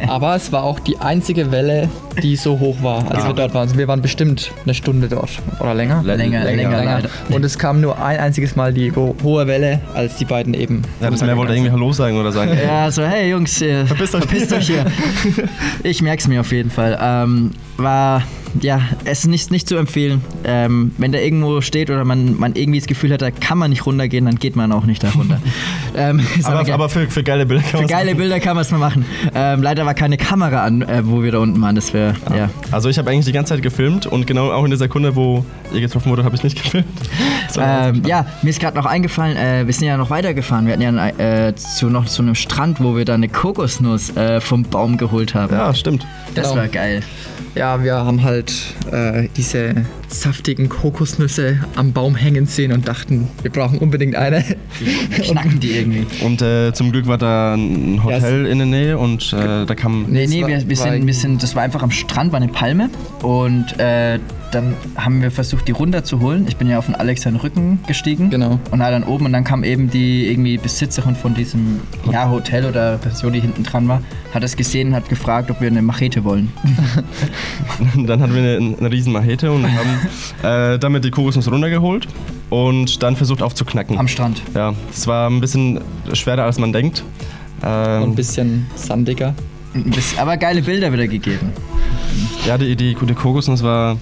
Aber 0.08 0.36
es 0.36 0.52
war 0.52 0.62
auch 0.64 0.80
die 0.80 0.98
einzige 0.98 1.50
Welle, 1.50 1.88
die 2.22 2.36
so 2.36 2.58
hoch 2.58 2.76
war, 2.82 3.10
als 3.10 3.24
wir 3.26 3.32
dort 3.32 3.54
waren. 3.54 3.62
Also 3.62 3.78
wir 3.78 3.88
waren 3.88 4.02
bestimmt 4.02 4.52
eine 4.64 4.74
Stunde 4.74 5.08
dort 5.08 5.30
oder 5.60 5.74
länger. 5.74 6.02
länger, 6.02 6.44
länger, 6.44 6.84
leider. 6.84 7.08
Und 7.30 7.44
es 7.44 7.58
kam 7.58 7.80
nur 7.80 8.02
ein 8.02 8.18
einziges 8.18 8.56
Mal 8.56 8.72
die 8.74 8.94
ho- 8.94 9.14
hohe 9.22 9.46
Welle, 9.46 9.80
als 9.94 10.16
die 10.16 10.24
beiden 10.24 10.54
eben. 10.54 10.82
Ja, 11.00 11.10
das 11.10 11.22
Meer 11.22 11.36
wollte 11.36 11.54
irgendwie 11.54 11.70
Hallo 11.70 11.92
sagen 11.92 12.18
oder 12.18 12.32
sagen. 12.32 12.56
Ja, 12.62 12.90
so, 12.90 13.02
hey 13.04 13.30
Jungs, 13.30 13.62
äh, 13.62 13.86
Verpisst 13.86 14.14
euch. 14.14 14.24
verpisst 14.24 14.52
euch 14.52 14.66
hier. 14.66 14.84
Ich 15.82 16.02
merk's 16.02 16.26
mir 16.28 16.40
auf 16.40 16.52
jeden 16.52 16.70
Fall. 16.70 16.98
Ähm, 17.00 17.50
war 17.76 18.22
ja, 18.60 18.80
es 19.04 19.20
ist 19.20 19.26
nicht, 19.28 19.50
nicht 19.50 19.68
zu 19.68 19.76
empfehlen. 19.76 20.22
Ähm, 20.44 20.92
wenn 20.98 21.12
der 21.12 21.24
irgendwo 21.24 21.60
steht 21.60 21.90
oder 21.90 22.04
man, 22.04 22.38
man 22.38 22.54
irgendwie 22.54 22.78
das 22.78 22.86
Gefühl 22.86 23.12
hat, 23.12 23.22
da 23.22 23.30
kann 23.30 23.58
man 23.58 23.70
nicht 23.70 23.86
runtergehen, 23.86 24.24
dann 24.26 24.36
geht 24.36 24.56
man 24.56 24.72
auch 24.72 24.84
nicht 24.84 25.02
da 25.02 25.10
runter. 25.10 25.40
ähm, 25.96 26.20
Aber, 26.44 26.72
aber 26.72 26.88
für, 26.88 27.08
für 27.08 27.22
geile 27.22 27.46
Bilder 27.46 27.62
kann 27.62 27.70
für 27.70 27.76
man's 27.78 27.90
geile 27.90 28.10
machen. 28.10 28.18
Bilder 28.18 28.40
kann 28.40 28.54
man 28.56 28.62
es 28.62 28.70
mal 28.70 28.78
machen. 28.78 29.04
Ähm, 29.34 29.62
leider 29.62 29.86
war 29.86 29.94
keine 29.94 30.16
Kamera 30.16 30.64
an, 30.64 30.82
äh, 30.82 31.06
wo 31.06 31.22
wir 31.22 31.32
da 31.32 31.38
unten 31.38 31.60
waren. 31.60 31.74
Das 31.74 31.94
wäre, 31.94 32.14
ja. 32.34 32.50
Also 32.70 32.88
ich 32.88 32.98
habe 32.98 33.10
eigentlich 33.10 33.26
die 33.26 33.32
ganze 33.32 33.54
Zeit 33.54 33.62
gefilmt 33.62 34.06
und 34.06 34.26
genau 34.26 34.50
auch 34.50 34.64
in 34.64 34.70
der 34.70 34.78
Sekunde, 34.78 35.16
wo 35.16 35.44
ihr 35.72 35.80
getroffen 35.80 36.10
wurde, 36.10 36.24
habe 36.24 36.34
ich 36.34 36.42
nicht 36.42 36.56
gefilmt. 36.62 36.86
Ähm, 37.56 38.02
ja, 38.06 38.26
mir 38.42 38.50
ist 38.50 38.60
gerade 38.60 38.76
noch 38.76 38.86
eingefallen, 38.86 39.36
äh, 39.36 39.66
wir 39.66 39.72
sind 39.72 39.86
ja 39.86 39.96
noch 39.96 40.10
weitergefahren. 40.10 40.66
Wir 40.66 40.74
hatten 40.74 40.82
ja 40.82 41.08
äh, 41.48 41.54
zu, 41.54 41.86
noch 41.86 42.06
zu 42.06 42.22
einem 42.22 42.34
Strand, 42.34 42.80
wo 42.80 42.96
wir 42.96 43.04
da 43.04 43.14
eine 43.14 43.28
Kokosnuss 43.28 44.16
äh, 44.16 44.40
vom 44.40 44.64
Baum 44.64 44.96
geholt 44.96 45.34
haben. 45.34 45.54
ja, 45.54 45.72
stimmt. 45.74 46.06
das 46.34 46.48
genau. 46.48 46.62
war 46.62 46.68
geil. 46.68 47.02
Ja, 47.54 47.84
wir 47.84 47.94
haben 47.96 48.22
halt 48.22 48.50
äh, 48.90 49.28
diese 49.36 49.74
saftigen 50.08 50.70
Kokosnüsse 50.70 51.58
am 51.76 51.92
Baum 51.92 52.14
hängen 52.16 52.46
sehen 52.46 52.72
und 52.72 52.88
dachten, 52.88 53.28
wir 53.42 53.50
brauchen 53.50 53.78
unbedingt 53.78 54.16
eine. 54.16 54.42
Knacken 55.22 55.60
die 55.60 55.72
irgendwie. 55.72 56.06
Und 56.24 56.40
äh, 56.40 56.72
zum 56.72 56.92
Glück 56.92 57.06
war 57.06 57.18
da 57.18 57.54
ein 57.54 58.02
Hotel 58.02 58.46
in 58.46 58.56
der 58.58 58.66
Nähe 58.66 58.98
und 58.98 59.32
äh, 59.34 59.66
da 59.66 59.74
kam. 59.74 60.06
Nee, 60.08 60.22
Das 60.22 60.30
nee, 60.30 60.42
war- 60.42 60.48
wir, 60.48 60.68
wir, 60.68 60.76
sind, 60.76 61.06
wir 61.06 61.14
sind, 61.14 61.42
das 61.42 61.54
war 61.54 61.62
einfach 61.62 61.82
am 61.82 61.90
Strand, 61.90 62.32
war 62.32 62.40
eine 62.40 62.50
Palme 62.50 62.88
und 63.22 63.78
äh, 63.78 64.18
dann 64.52 64.74
haben 64.96 65.22
wir 65.22 65.30
versucht, 65.30 65.66
die 65.66 65.72
runterzuholen. 65.72 66.46
Ich 66.46 66.56
bin 66.56 66.68
ja 66.68 66.78
auf 66.78 66.86
den 66.86 66.94
Alex 66.94 67.22
seinen 67.22 67.36
Rücken 67.36 67.80
gestiegen. 67.86 68.30
Genau. 68.30 68.58
Und 68.70 68.80
war 68.80 68.90
dann 68.90 69.02
oben 69.04 69.26
und 69.26 69.32
dann 69.32 69.44
kam 69.44 69.64
eben 69.64 69.90
die 69.90 70.28
irgendwie 70.30 70.58
Besitzerin 70.58 71.16
von 71.16 71.34
diesem 71.34 71.80
ja, 72.10 72.28
Hotel 72.30 72.66
oder 72.66 72.98
Pension, 72.98 73.32
die 73.32 73.40
hinten 73.40 73.64
dran 73.64 73.88
war, 73.88 74.02
hat 74.34 74.42
es 74.44 74.56
gesehen 74.56 74.88
und 74.88 74.94
hat 74.94 75.08
gefragt, 75.08 75.50
ob 75.50 75.60
wir 75.60 75.68
eine 75.68 75.82
Machete 75.82 76.22
wollen. 76.24 76.52
Dann 78.06 78.20
hatten 78.20 78.34
wir 78.34 78.42
eine, 78.56 78.76
eine 78.78 78.90
riesen 78.90 79.12
Machete 79.12 79.50
und 79.52 79.64
haben 79.66 80.00
äh, 80.74 80.78
damit 80.78 81.04
die 81.04 81.10
Kokosnuss 81.10 81.50
runtergeholt 81.50 82.06
und 82.50 83.02
dann 83.02 83.16
versucht 83.16 83.42
aufzuknacken. 83.42 83.98
Am 83.98 84.08
Strand. 84.08 84.42
Ja, 84.54 84.74
es 84.92 85.06
war 85.06 85.28
ein 85.28 85.40
bisschen 85.40 85.80
schwerer, 86.12 86.44
als 86.44 86.58
man 86.58 86.72
denkt. 86.72 87.02
Und 87.62 87.68
ein 87.68 88.02
Ähm, 88.04 88.14
bisschen 88.14 88.66
sandiger. 88.74 89.34
Ein 89.74 89.84
bisschen- 89.84 90.18
Aber 90.18 90.36
geile 90.36 90.62
Bilder 90.62 90.92
wieder 90.92 91.06
gegeben. 91.08 91.52
ja, 92.46 92.58
die, 92.58 92.76
die 92.76 92.94
gute 92.94 93.14
Kokosnuss 93.14 93.62
war 93.62 93.96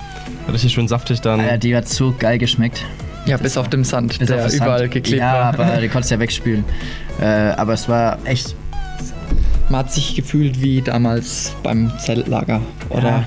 richtig 0.52 0.72
schön 0.72 0.88
saftig 0.88 1.20
dann. 1.20 1.40
Alter, 1.40 1.58
die 1.58 1.76
hat 1.76 1.88
so 1.88 2.14
geil 2.18 2.38
geschmeckt. 2.38 2.84
Ja, 3.26 3.36
bis 3.36 3.56
auf 3.56 3.68
dem 3.68 3.84
Sand, 3.84 4.18
Bis 4.18 4.28
der 4.28 4.38
auf 4.38 4.44
das 4.44 4.54
überall 4.54 4.78
Sand. 4.80 4.92
geklebt 4.92 5.20
ja, 5.20 5.32
war. 5.56 5.60
aber 5.68 5.80
die 5.80 5.88
konntest 5.88 6.10
du 6.10 6.14
ja 6.14 6.20
wegspülen. 6.20 6.64
Äh, 7.20 7.24
aber 7.24 7.74
es 7.74 7.88
war 7.88 8.18
echt. 8.24 8.54
Man 9.68 9.80
hat 9.80 9.92
sich 9.92 10.16
gefühlt 10.16 10.60
wie 10.62 10.80
damals 10.82 11.52
beim 11.62 11.92
Zeltlager 12.00 12.60
oder 12.88 13.08
Ja. 13.08 13.24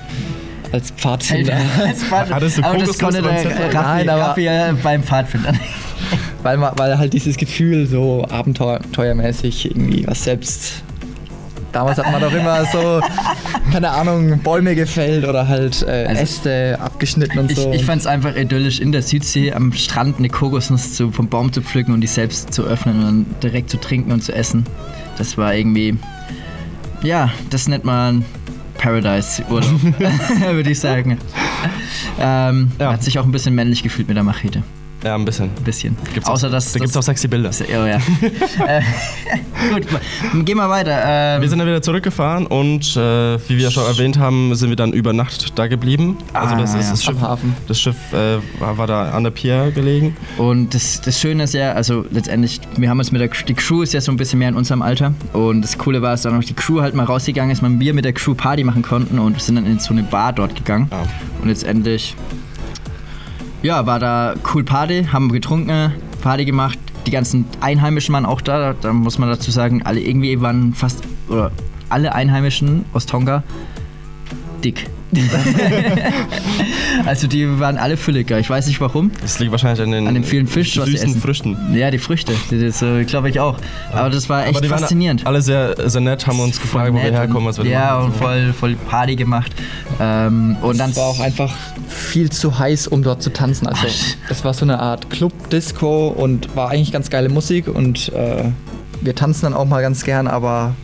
als 0.72 0.90
Pfadfinder. 0.90 1.56
Es 1.90 2.10
war- 2.10 2.28
Hattest 2.30 2.58
du 2.58 2.62
aber 2.64 2.78
das 2.78 2.98
Kokosnuss 2.98 3.22
konnte 3.22 3.22
der 3.22 3.30
äh? 3.32 3.64
Raffi, 3.70 3.74
Nein, 3.74 4.08
aber- 4.10 4.22
Raffi 4.22 4.40
ja 4.42 4.72
beim 4.82 5.02
Pfadfinder. 5.02 5.52
weil, 6.42 6.58
man, 6.58 6.72
weil 6.76 6.98
halt 6.98 7.12
dieses 7.14 7.36
Gefühl 7.38 7.86
so 7.86 8.26
abenteuermäßig 8.28 9.70
irgendwie 9.70 10.06
was 10.06 10.24
selbst. 10.24 10.82
Damals 11.74 11.98
hat 11.98 12.10
man 12.10 12.22
doch 12.22 12.32
immer 12.32 12.64
so, 12.66 13.00
keine 13.72 13.90
Ahnung, 13.90 14.38
Bäume 14.38 14.74
gefällt 14.76 15.26
oder 15.26 15.48
halt 15.48 15.82
äh, 15.82 16.06
Also- 16.08 16.22
Äste 16.22 16.78
abgeschnitten 16.80 17.38
und 17.40 17.50
Ich, 17.50 17.58
so. 17.58 17.72
ich 17.72 17.84
fand 17.84 18.00
es 18.00 18.06
einfach 18.06 18.36
idyllisch, 18.36 18.78
in 18.80 18.92
der 18.92 19.02
Südsee 19.02 19.52
am 19.52 19.72
Strand 19.72 20.18
eine 20.18 20.28
Kokosnuss 20.28 20.94
zu, 20.94 21.10
vom 21.10 21.28
Baum 21.28 21.52
zu 21.52 21.60
pflücken 21.62 21.92
und 21.92 22.00
die 22.00 22.06
selbst 22.06 22.54
zu 22.54 22.62
öffnen 22.62 22.96
und 23.00 23.04
dann 23.04 23.26
direkt 23.42 23.70
zu 23.70 23.76
trinken 23.78 24.12
und 24.12 24.22
zu 24.22 24.32
essen. 24.32 24.64
Das 25.18 25.36
war 25.36 25.52
irgendwie. 25.54 25.98
Ja, 27.02 27.30
das 27.50 27.66
nennt 27.68 27.84
man 27.84 28.24
Paradise-Urlaub, 28.78 29.82
würde 30.52 30.70
ich 30.70 30.78
sagen. 30.80 31.18
Ähm, 32.20 32.70
Ja. 32.78 32.92
Hat 32.92 33.02
sich 33.02 33.18
auch 33.18 33.24
ein 33.24 33.32
bisschen 33.32 33.54
männlich 33.54 33.82
gefühlt 33.82 34.06
mit 34.08 34.16
der 34.16 34.24
Machete. 34.24 34.62
Ja, 35.04 35.14
ein 35.14 35.24
bisschen. 35.24 35.50
Ein 35.56 35.64
bisschen. 35.64 35.96
Gibt's 36.14 36.28
Außer 36.28 36.46
auch, 36.46 36.52
dass. 36.52 36.72
da 36.72 36.78
gibt 36.78 36.90
es 36.90 36.96
auch 36.96 37.02
sexy 37.02 37.28
Bilder. 37.28 37.50
Oh 37.60 37.86
ja. 37.86 37.96
äh, 38.66 38.80
gut, 39.74 40.46
gehen 40.46 40.56
wir 40.56 40.68
weiter. 40.68 40.98
Ähm, 41.04 41.42
Wir 41.42 41.48
sind 41.50 41.58
dann 41.58 41.68
wieder 41.68 41.82
zurückgefahren 41.82 42.46
und 42.46 42.96
äh, 42.96 43.38
wie 43.48 43.56
wir 43.56 43.64
ja 43.64 43.70
schon 43.70 43.84
erwähnt 43.84 44.18
haben, 44.18 44.54
sind 44.54 44.70
wir 44.70 44.76
dann 44.76 44.92
über 44.92 45.12
Nacht 45.12 45.58
da 45.58 45.66
geblieben. 45.66 46.16
Also 46.32 46.54
Ah, 46.54 46.58
das 46.58 46.74
ist 46.74 46.84
ja. 46.84 46.90
das 46.90 47.04
Schiff. 47.04 47.16
Das 47.68 47.80
Schiff 47.80 47.96
äh, 48.12 48.38
war, 48.60 48.78
war 48.78 48.86
da 48.86 49.10
an 49.10 49.24
der 49.24 49.30
Pier 49.30 49.70
gelegen. 49.72 50.16
Und 50.38 50.74
das, 50.74 51.00
das 51.00 51.20
Schöne 51.20 51.44
ist 51.44 51.54
ja, 51.54 51.72
also 51.72 52.04
letztendlich, 52.10 52.60
wir 52.76 52.88
haben 52.88 52.98
uns 52.98 53.12
mit 53.12 53.20
der 53.20 53.28
die 53.28 53.54
Crew 53.54 53.82
ist 53.82 53.92
ja 53.92 54.00
so 54.00 54.10
ein 54.10 54.16
bisschen 54.16 54.38
mehr 54.38 54.48
in 54.48 54.54
unserem 54.56 54.80
Alter. 54.82 55.12
Und 55.32 55.62
das 55.62 55.76
Coole 55.76 56.00
war, 56.02 56.12
dass 56.12 56.22
dann 56.22 56.34
noch 56.34 56.44
die 56.44 56.54
Crew 56.54 56.80
halt 56.80 56.94
mal 56.94 57.04
rausgegangen 57.04 57.50
ist, 57.50 57.60
man 57.62 57.78
wir 57.80 57.92
mit 57.92 58.04
der 58.04 58.12
Crew 58.12 58.34
Party 58.34 58.64
machen 58.64 58.82
konnten 58.82 59.18
und 59.18 59.40
sind 59.40 59.56
dann 59.56 59.66
in 59.66 59.78
so 59.78 59.92
eine 59.92 60.02
Bar 60.02 60.32
dort 60.32 60.54
gegangen. 60.56 60.88
Ja. 60.90 61.02
Und 61.42 61.48
letztendlich, 61.48 62.14
ja, 63.64 63.86
war 63.86 63.98
da 63.98 64.34
cool 64.52 64.62
Party, 64.62 65.06
haben 65.10 65.32
getrunken, 65.32 65.94
Party 66.22 66.44
gemacht. 66.44 66.78
Die 67.06 67.10
ganzen 67.10 67.46
Einheimischen 67.60 68.14
waren 68.14 68.26
auch 68.26 68.42
da. 68.42 68.74
Da 68.74 68.92
muss 68.92 69.18
man 69.18 69.28
dazu 69.30 69.50
sagen, 69.50 69.82
alle 69.82 70.00
irgendwie 70.00 70.40
waren 70.40 70.74
fast, 70.74 71.02
oder 71.28 71.50
alle 71.88 72.14
Einheimischen 72.14 72.84
aus 72.92 73.06
Tonga 73.06 73.42
dick. 74.62 74.88
also 77.06 77.26
die 77.26 77.58
waren 77.60 77.76
alle 77.78 77.96
fülliger. 77.96 78.38
Ich 78.38 78.48
weiß 78.50 78.66
nicht 78.66 78.80
warum. 78.80 79.10
Das 79.22 79.38
liegt 79.38 79.52
wahrscheinlich 79.52 79.82
an 79.82 79.90
den, 79.90 80.08
An 80.08 80.14
dem 80.14 80.24
vielen 80.24 80.46
Fisch, 80.46 80.76
was 80.78 80.86
sie 80.86 80.92
süßen 80.92 81.10
essen. 81.10 81.20
Früchten. 81.20 81.56
Ja, 81.74 81.90
die 81.90 81.98
Früchte. 81.98 82.32
Das 82.50 82.82
äh, 82.82 83.04
glaube 83.04 83.30
ich 83.30 83.40
auch. 83.40 83.56
Aber 83.92 84.10
das 84.10 84.28
war 84.28 84.46
echt 84.46 84.64
faszinierend. 84.66 85.26
alle 85.26 85.42
sehr, 85.42 85.74
sehr 85.88 86.00
nett, 86.00 86.26
haben 86.26 86.40
uns 86.40 86.60
gefragt, 86.60 86.92
wo 86.92 86.96
wir 86.96 87.12
herkommen, 87.12 87.46
was 87.46 87.58
wir 87.58 87.66
Ja, 87.66 87.96
machen. 87.96 88.04
und 88.06 88.16
voll, 88.16 88.52
voll 88.52 88.76
Party 88.88 89.16
gemacht. 89.16 89.52
Ähm, 90.00 90.56
und 90.62 90.78
dann 90.78 90.90
es 90.90 90.96
war 90.96 91.04
auch 91.04 91.20
einfach 91.20 91.54
viel 91.88 92.30
zu 92.30 92.58
heiß, 92.58 92.86
um 92.88 93.02
dort 93.02 93.22
zu 93.22 93.30
tanzen. 93.32 93.66
Also 93.66 93.86
es 94.28 94.44
war 94.44 94.54
so 94.54 94.64
eine 94.64 94.80
Art 94.80 95.10
Club, 95.10 95.32
Disco 95.50 96.08
und 96.08 96.54
war 96.56 96.70
eigentlich 96.70 96.92
ganz 96.92 97.10
geile 97.10 97.28
Musik 97.28 97.68
und 97.68 98.10
äh, 98.12 98.44
wir 99.00 99.14
tanzen 99.14 99.42
dann 99.42 99.54
auch 99.54 99.66
mal 99.66 99.82
ganz 99.82 100.04
gern, 100.04 100.26
aber 100.26 100.74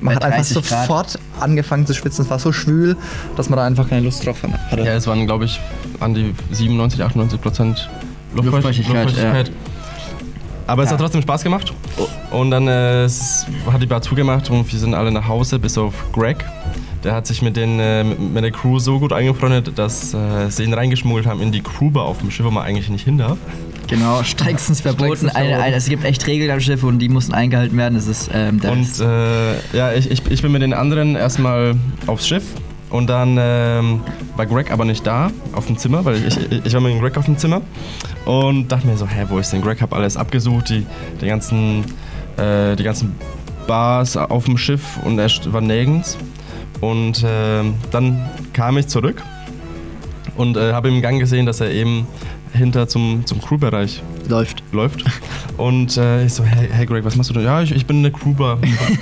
man 0.00 0.14
hat 0.16 0.24
einfach 0.24 0.38
30 0.38 0.54
Grad. 0.54 0.64
sofort 0.86 1.18
angefangen 1.40 1.86
zu 1.86 1.94
schwitzen. 1.94 2.24
Es 2.24 2.30
war 2.30 2.38
so 2.38 2.52
schwül, 2.52 2.96
dass 3.36 3.48
man 3.48 3.56
da 3.58 3.64
einfach 3.64 3.88
keine 3.88 4.02
Lust 4.02 4.24
drauf 4.26 4.42
hatte. 4.42 4.82
Ja, 4.82 4.94
es 4.94 5.06
waren, 5.06 5.26
glaube 5.26 5.44
ich, 5.46 5.60
an 6.00 6.14
die 6.14 6.34
97, 6.50 7.02
98 7.02 7.40
Prozent 7.40 7.88
Luftfeuchtigkeit, 8.34 9.04
Luftfeuchtigkeit. 9.04 9.50
Aber 10.66 10.82
es 10.82 10.88
Ja. 10.88 10.94
hat 10.94 11.00
trotzdem 11.00 11.22
Spaß 11.22 11.42
gemacht. 11.44 11.72
Und 12.30 12.50
dann 12.50 12.66
äh, 12.66 13.08
hat 13.72 13.80
die 13.82 13.86
Bar 13.86 14.02
zugemacht 14.02 14.50
und 14.50 14.70
wir 14.70 14.78
sind 14.78 14.94
alle 14.94 15.12
nach 15.12 15.28
Hause, 15.28 15.58
bis 15.58 15.78
auf 15.78 15.94
Greg. 16.12 16.44
Der 17.04 17.14
hat 17.14 17.26
sich 17.26 17.40
mit, 17.40 17.56
den, 17.56 17.78
äh, 17.78 18.02
mit 18.02 18.18
mit 18.18 18.42
der 18.44 18.50
Crew 18.50 18.80
so 18.80 18.98
gut 18.98 19.12
eingefreundet, 19.12 19.78
dass 19.78 20.12
äh, 20.12 20.48
sie 20.50 20.64
ihn 20.64 20.74
reingeschmuggelt 20.74 21.26
haben 21.26 21.40
in 21.40 21.52
die 21.52 21.60
Crewbar 21.62 22.04
auf 22.04 22.18
dem 22.18 22.32
Schiff, 22.32 22.44
wo 22.44 22.50
man 22.50 22.64
eigentlich 22.64 22.88
nicht 22.88 23.04
hin 23.04 23.18
darf. 23.18 23.38
Genau 23.88 24.22
strengstens 24.22 24.80
verboten. 24.80 25.16
Strengstens 25.16 25.34
Eine, 25.34 25.58
eine, 25.60 25.76
es 25.76 25.88
gibt 25.88 26.04
echt 26.04 26.26
Regeln 26.26 26.50
am 26.50 26.60
Schiff 26.60 26.82
und 26.82 26.98
die 26.98 27.08
mussten 27.08 27.34
eingehalten 27.34 27.76
werden. 27.76 27.94
Das 27.94 28.06
ist 28.06 28.30
ähm, 28.32 28.60
Und 28.68 29.00
äh, 29.00 29.76
ja, 29.76 29.92
ich, 29.92 30.10
ich, 30.10 30.22
ich 30.30 30.42
bin 30.42 30.52
mit 30.52 30.62
den 30.62 30.72
anderen 30.72 31.16
erstmal 31.16 31.74
aufs 32.06 32.26
Schiff. 32.26 32.44
Und 32.88 33.08
dann 33.08 33.36
ähm, 33.38 34.00
war 34.36 34.46
Greg 34.46 34.70
aber 34.70 34.84
nicht 34.84 35.04
da 35.06 35.30
auf 35.52 35.66
dem 35.66 35.76
Zimmer, 35.76 36.04
weil 36.04 36.24
ich, 36.24 36.36
ich, 36.36 36.66
ich 36.66 36.72
war 36.72 36.80
mit 36.80 36.92
dem 36.92 37.00
Greg 37.00 37.16
auf 37.16 37.24
dem 37.24 37.36
Zimmer 37.36 37.60
und 38.24 38.68
dachte 38.68 38.86
mir 38.86 38.96
so, 38.96 39.08
hä, 39.08 39.24
wo 39.28 39.38
ist 39.38 39.52
denn 39.52 39.60
Greg? 39.60 39.82
Hab 39.82 39.92
alles 39.92 40.16
abgesucht, 40.16 40.68
die, 40.68 40.86
die, 41.20 41.26
ganzen, 41.26 41.84
äh, 42.36 42.76
die 42.76 42.84
ganzen 42.84 43.16
Bars 43.66 44.16
auf 44.16 44.44
dem 44.44 44.56
Schiff 44.56 44.98
und 45.04 45.18
er 45.18 45.28
war 45.52 45.60
nirgends. 45.60 46.16
Und 46.80 47.24
ähm, 47.26 47.74
dann 47.90 48.24
kam 48.52 48.78
ich 48.78 48.86
zurück 48.86 49.20
und 50.36 50.56
äh, 50.56 50.72
habe 50.72 50.88
im 50.88 51.02
Gang 51.02 51.18
gesehen, 51.18 51.46
dass 51.46 51.60
er 51.60 51.70
eben 51.70 52.06
hinter 52.52 52.88
zum, 52.88 53.24
zum 53.26 53.40
Crewbereich 53.40 54.02
läuft. 54.28 54.62
läuft. 54.72 55.04
Und 55.56 55.96
äh, 55.96 56.26
ich 56.26 56.34
so, 56.34 56.44
hey, 56.44 56.68
hey 56.70 56.86
Greg, 56.86 57.04
was 57.04 57.16
machst 57.16 57.30
du 57.30 57.34
denn? 57.34 57.44
Ja, 57.44 57.62
ich, 57.62 57.72
ich 57.72 57.86
bin 57.86 57.98
in 57.98 58.02
der 58.04 58.12
Crewbar. 58.12 58.58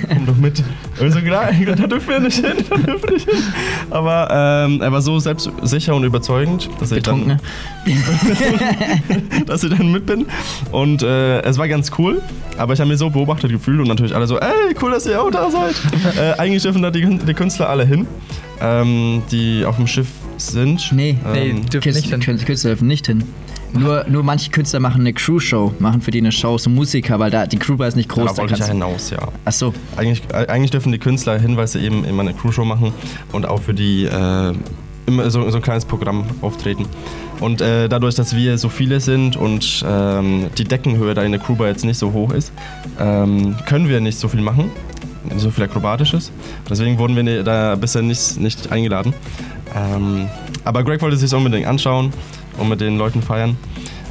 Komm, 0.07 0.25
doch 0.25 0.35
mit. 0.37 0.63
Und 0.99 1.07
ich 1.07 1.13
so, 1.13 1.19
klar, 1.19 1.49
da 1.65 1.87
dürfen 1.87 2.07
wir 2.07 2.19
nicht 2.19 2.45
hin, 2.45 2.57
da 2.69 2.77
dürfen 2.77 3.03
wir 3.03 3.13
nicht 3.13 3.29
hin. 3.29 3.43
Aber 3.89 4.27
ähm, 4.31 4.81
er 4.81 4.91
war 4.91 5.01
so 5.01 5.19
selbstsicher 5.19 5.95
und 5.95 6.03
überzeugend, 6.03 6.69
dass 6.79 6.91
ich, 6.91 7.03
Betrunken. 7.03 7.39
dann, 7.85 9.45
dass 9.45 9.63
ich 9.63 9.75
dann 9.75 9.91
mit 9.91 10.05
bin. 10.05 10.25
Und 10.71 11.03
äh, 11.03 11.41
es 11.41 11.57
war 11.57 11.67
ganz 11.67 11.91
cool, 11.97 12.21
aber 12.57 12.73
ich 12.73 12.79
habe 12.79 12.89
mich 12.89 12.99
so 12.99 13.09
beobachtet 13.09 13.51
gefühlt 13.51 13.79
und 13.79 13.87
natürlich 13.87 14.15
alle 14.15 14.27
so, 14.27 14.39
ey, 14.39 14.75
cool, 14.81 14.91
dass 14.91 15.05
ihr 15.05 15.21
auch 15.21 15.31
da 15.31 15.49
seid. 15.49 15.75
äh, 16.17 16.39
eigentlich 16.39 16.63
dürfen 16.63 16.81
da 16.81 16.91
die, 16.91 17.17
die 17.17 17.33
Künstler 17.33 17.69
alle 17.69 17.85
hin, 17.85 18.07
ähm, 18.61 19.23
die 19.31 19.65
auf 19.65 19.75
dem 19.75 19.87
Schiff 19.87 20.07
sind. 20.37 20.91
Nee, 20.91 21.17
Nee, 21.33 21.49
Ähm, 21.49 21.65
dürfen 21.69 21.93
nicht 21.93 22.09
hin. 22.09 22.19
Künstler 22.45 22.71
dürfen 22.71 22.87
nicht 22.87 23.07
hin. 23.07 23.23
Nur, 23.75 24.05
nur 24.07 24.23
manche 24.23 24.51
Künstler 24.51 24.79
machen 24.79 25.01
eine 25.01 25.13
Crew-Show, 25.13 25.73
machen 25.79 26.01
für 26.01 26.11
die 26.11 26.19
eine 26.19 26.31
Show, 26.31 26.57
so 26.57 26.69
Musiker, 26.69 27.19
weil 27.19 27.29
da 27.29 27.45
die 27.45 27.57
Crewbar 27.57 27.87
ist 27.87 27.95
nicht 27.95 28.09
groß. 28.09 28.31
da 28.33 28.37
wollte 28.37 28.53
ich 28.53 28.59
ja 28.59 28.67
hinaus, 28.67 29.09
ja. 29.09 29.27
Ach 29.43 29.51
so, 29.51 29.73
Eigentlich, 29.97 30.23
eigentlich 30.33 30.71
dürfen 30.71 30.91
die 30.91 30.97
Künstler 30.97 31.37
hin, 31.39 31.57
weil 31.57 31.67
sie 31.67 31.79
eben 31.79 32.05
immer 32.05 32.21
eine 32.21 32.33
Crew-Show 32.33 32.65
machen 32.65 32.93
und 33.31 33.45
auch 33.45 33.61
für 33.61 33.73
die 33.73 34.05
äh, 34.05 34.53
immer 35.05 35.29
so, 35.29 35.49
so 35.49 35.57
ein 35.57 35.61
kleines 35.61 35.85
Programm 35.85 36.25
auftreten. 36.41 36.85
Und 37.39 37.61
äh, 37.61 37.89
dadurch, 37.89 38.15
dass 38.15 38.35
wir 38.35 38.57
so 38.57 38.69
viele 38.69 38.99
sind 38.99 39.35
und 39.35 39.83
ähm, 39.87 40.47
die 40.57 40.63
Deckenhöhe 40.63 41.13
da 41.13 41.23
in 41.23 41.31
der 41.31 41.41
Crewbar 41.41 41.67
jetzt 41.67 41.83
nicht 41.83 41.97
so 41.97 42.13
hoch 42.13 42.31
ist, 42.31 42.53
ähm, 42.99 43.55
können 43.65 43.89
wir 43.89 43.99
nicht 43.99 44.17
so 44.17 44.29
viel 44.29 44.41
machen, 44.41 44.71
so 45.35 45.51
viel 45.51 45.65
Akrobatisches. 45.65 46.31
Deswegen 46.69 46.97
wurden 46.97 47.15
wir 47.15 47.43
da 47.43 47.75
bisher 47.75 48.01
nicht, 48.01 48.39
nicht 48.39 48.71
eingeladen. 48.71 49.13
Ähm, 49.75 50.29
aber 50.63 50.83
Greg 50.83 51.01
wollte 51.01 51.17
sich 51.17 51.33
unbedingt 51.33 51.67
anschauen 51.67 52.13
und 52.57 52.69
mit 52.69 52.81
den 52.81 52.97
Leuten 52.97 53.21
feiern. 53.21 53.57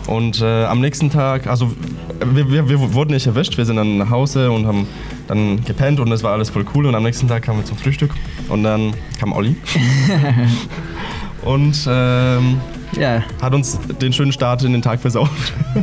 Und 0.07 0.42
äh, 0.42 0.64
am 0.64 0.80
nächsten 0.80 1.11
Tag, 1.11 1.47
also 1.47 1.72
wir, 2.20 2.51
wir, 2.51 2.68
wir 2.68 2.92
wurden 2.92 3.12
nicht 3.12 3.26
erwischt, 3.26 3.57
wir 3.57 3.64
sind 3.64 3.76
dann 3.76 3.97
nach 3.97 4.11
Hause 4.11 4.51
und 4.51 4.66
haben 4.66 4.86
dann 5.28 5.64
gepennt 5.64 5.99
und 5.99 6.12
es 6.12 6.22
war 6.22 6.32
alles 6.32 6.51
voll 6.51 6.64
cool. 6.74 6.86
Und 6.86 6.95
am 6.95 7.03
nächsten 7.03 7.26
Tag 7.26 7.42
kamen 7.42 7.61
wir 7.61 7.64
zum 7.64 7.78
Frühstück 7.78 8.11
und 8.49 8.64
dann 8.64 8.95
kam 9.18 9.32
Olli. 9.32 9.57
und 11.45 11.88
ähm, 11.88 12.61
Ja, 12.99 13.22
hat 13.42 13.55
uns 13.55 13.78
den 14.01 14.12
schönen 14.12 14.32
Start 14.32 14.62
in 14.62 14.72
den 14.72 14.82
Tag 14.82 15.01
versaut. 15.01 15.28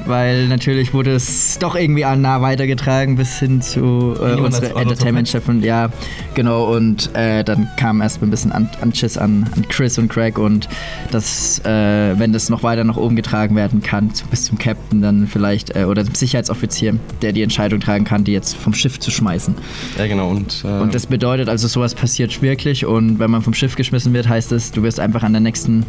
weil 0.05 0.47
natürlich 0.47 0.93
wurde 0.93 1.11
es 1.11 1.57
doch 1.59 1.75
irgendwie 1.75 2.05
an 2.05 2.21
nah 2.21 2.41
weitergetragen 2.41 3.15
bis 3.15 3.39
hin 3.39 3.61
zu 3.61 4.15
äh, 4.19 4.35
unserer 4.35 4.45
hat's 4.45 4.65
auch 4.71 4.75
noch 4.75 4.81
Entertainment-Chef 4.81 5.47
und 5.49 5.63
ja, 5.63 5.89
genau 6.33 6.73
und 6.73 7.13
äh, 7.15 7.43
dann 7.43 7.67
kam 7.77 8.01
erst 8.01 8.21
mal 8.21 8.27
ein 8.27 8.31
bisschen 8.31 8.51
an, 8.51 8.69
Anschiss 8.81 9.17
an, 9.17 9.49
an 9.55 9.67
Chris 9.67 9.97
und 9.97 10.09
Craig 10.09 10.37
und 10.37 10.69
dass, 11.11 11.59
äh, 11.59 12.17
wenn 12.17 12.33
das 12.33 12.49
noch 12.49 12.63
weiter 12.63 12.83
nach 12.83 12.97
oben 12.97 13.15
getragen 13.15 13.55
werden 13.55 13.81
kann, 13.81 14.11
bis 14.29 14.45
zum 14.45 14.57
Captain 14.57 15.01
dann 15.01 15.27
vielleicht 15.27 15.75
äh, 15.75 15.85
oder 15.85 16.03
dem 16.03 16.15
Sicherheitsoffizier, 16.15 16.97
der 17.21 17.33
die 17.33 17.43
Entscheidung 17.43 17.79
tragen 17.79 18.05
kann, 18.05 18.23
die 18.23 18.31
jetzt 18.31 18.55
vom 18.55 18.73
Schiff 18.73 18.99
zu 18.99 19.11
schmeißen. 19.11 19.55
ja, 19.97 20.07
genau. 20.07 20.29
Und, 20.29 20.63
äh, 20.63 20.67
Und 20.67 20.95
das 20.95 21.07
bedeutet 21.07 21.49
also, 21.49 21.67
sowas 21.67 21.95
passiert 21.95 22.41
wirklich 22.41 22.85
und 22.85 23.19
wenn 23.19 23.31
man 23.31 23.41
vom 23.41 23.53
Schiff 23.53 23.75
geschmissen 23.75 24.13
wird, 24.13 24.27
heißt 24.27 24.51
es, 24.51 24.71
du 24.71 24.83
wirst 24.83 24.99
einfach 24.99 25.23
an 25.23 25.33
der 25.33 25.41
nächsten 25.41 25.85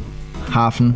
Hafen 0.52 0.94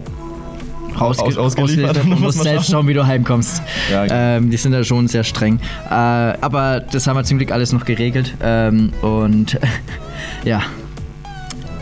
rausge 1.01 1.25
Aus- 1.25 1.37
ausgeliefert. 1.37 1.99
und 1.99 2.09
Muss 2.11 2.21
musst 2.21 2.43
selbst 2.43 2.71
schauen. 2.71 2.87
wie 2.89 2.95
du 2.95 3.07
heimkommst. 3.07 3.63
Ja, 3.91 4.03
genau. 4.05 4.15
ähm, 4.17 4.51
die 4.51 4.57
sind 4.57 4.73
da 4.73 4.83
schon 4.85 5.09
sehr 5.09 5.25
streng. 5.25 5.59
Äh, 5.89 5.93
aber 5.95 6.81
das 6.81 7.07
haben 7.07 7.17
wir 7.17 7.25
zum 7.25 7.39
Glück 7.39 7.53
alles 7.53 7.73
noch 7.73 7.85
geregelt 7.85 8.35
ähm, 8.43 8.93
und 9.03 9.59
ja. 10.45 10.63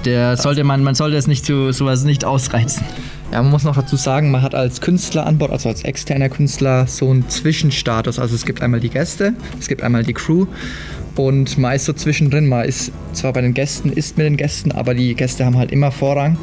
Der 0.05 0.37
sollte 0.37 0.65
man, 0.65 0.83
man 0.83 0.95
sollte 0.95 1.17
es 1.17 1.27
nicht 1.27 1.47
zu 1.47 1.73
sowas 1.73 2.05
nicht 2.05 2.27
ausreizen. 2.27 2.85
Ja, 3.33 3.41
man 3.43 3.51
muss 3.51 3.65
noch 3.65 3.75
dazu 3.75 3.97
sagen, 3.97 4.31
man 4.31 4.43
hat 4.43 4.55
als 4.55 4.83
Künstler 4.83 5.27
an 5.27 5.39
Bord, 5.39 5.51
also 5.51 5.71
als 5.71 5.83
externer 5.83 6.29
Künstler, 6.29 6.87
so 6.87 7.11
einen 7.11 7.27
Zwischenstatus. 7.31 8.19
Also 8.19 8.35
es 8.35 8.45
gibt 8.45 8.61
einmal 8.61 8.81
die 8.81 8.91
Gäste, 8.91 9.33
es 9.59 9.67
gibt 9.67 9.83
einmal 9.83 10.03
die 10.05 10.13
Crew 10.13 10.47
und 11.17 11.57
man 11.57 11.75
ist 11.75 11.87
so 11.87 11.95
zwischendrin. 11.95 12.47
Man 12.47 12.67
ist 12.67 12.93
zwar 13.15 13.33
bei 13.33 13.41
den 13.41 13.55
Gästen, 13.55 13.91
ist 13.91 14.19
mit 14.19 14.27
den 14.27 14.37
Gästen, 14.37 14.73
aber 14.73 14.93
die 14.95 15.15
Gäste 15.15 15.47
haben 15.47 15.57
halt 15.57 15.73
immer 15.73 15.91
Vorrang 15.91 16.37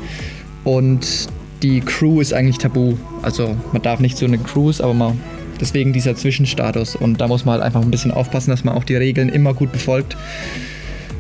und 0.63 1.28
die 1.64 1.82
Crew 1.82 2.22
ist 2.22 2.34
eigentlich 2.34 2.57
tabu. 2.57 2.95
Also 3.22 3.55
man 3.72 3.82
darf 3.82 3.99
nicht 3.99 4.18
so 4.18 4.26
eine 4.26 4.38
Cruise, 4.38 4.84
aber 4.84 4.93
man 4.93 5.20
deswegen 5.59 5.93
dieser 5.93 6.16
Zwischenstatus 6.16 6.95
und 6.95 7.22
da 7.22 7.28
muss 7.28 7.45
man 7.45 7.53
halt 7.53 7.64
einfach 7.64 7.82
ein 7.82 7.91
bisschen 7.91 8.12
aufpassen, 8.12 8.49
dass 8.49 8.64
man 8.64 8.76
auch 8.76 8.84
die 8.84 8.95
Regeln 8.95 9.30
immer 9.30 9.53
gut 9.53 9.72
befolgt. 9.72 10.18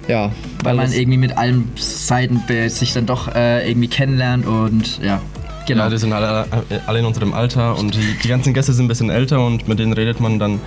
Ja, 0.07 0.31
Weil 0.63 0.75
man 0.75 0.87
es- 0.87 0.97
irgendwie 0.97 1.17
mit 1.19 1.37
allen 1.37 1.69
Seiten 1.75 2.41
sich 2.67 2.93
dann 2.93 3.05
doch 3.05 3.33
äh, 3.35 3.69
irgendwie 3.69 3.87
kennenlernt 3.87 4.45
und 4.47 4.99
ja. 5.03 5.21
Genau. 5.67 5.83
Ja, 5.83 5.89
die 5.91 5.97
sind 5.99 6.11
alle, 6.11 6.45
alle 6.87 6.99
in 6.99 7.05
unserem 7.05 7.33
Alter 7.35 7.77
und 7.77 7.93
die, 7.93 7.99
die 8.23 8.27
ganzen 8.27 8.53
Gäste 8.55 8.73
sind 8.73 8.85
ein 8.85 8.87
bisschen 8.87 9.11
älter 9.11 9.45
und 9.45 9.67
mit 9.67 9.77
denen 9.77 9.93
redet 9.93 10.19
man 10.19 10.39
dann 10.39 10.59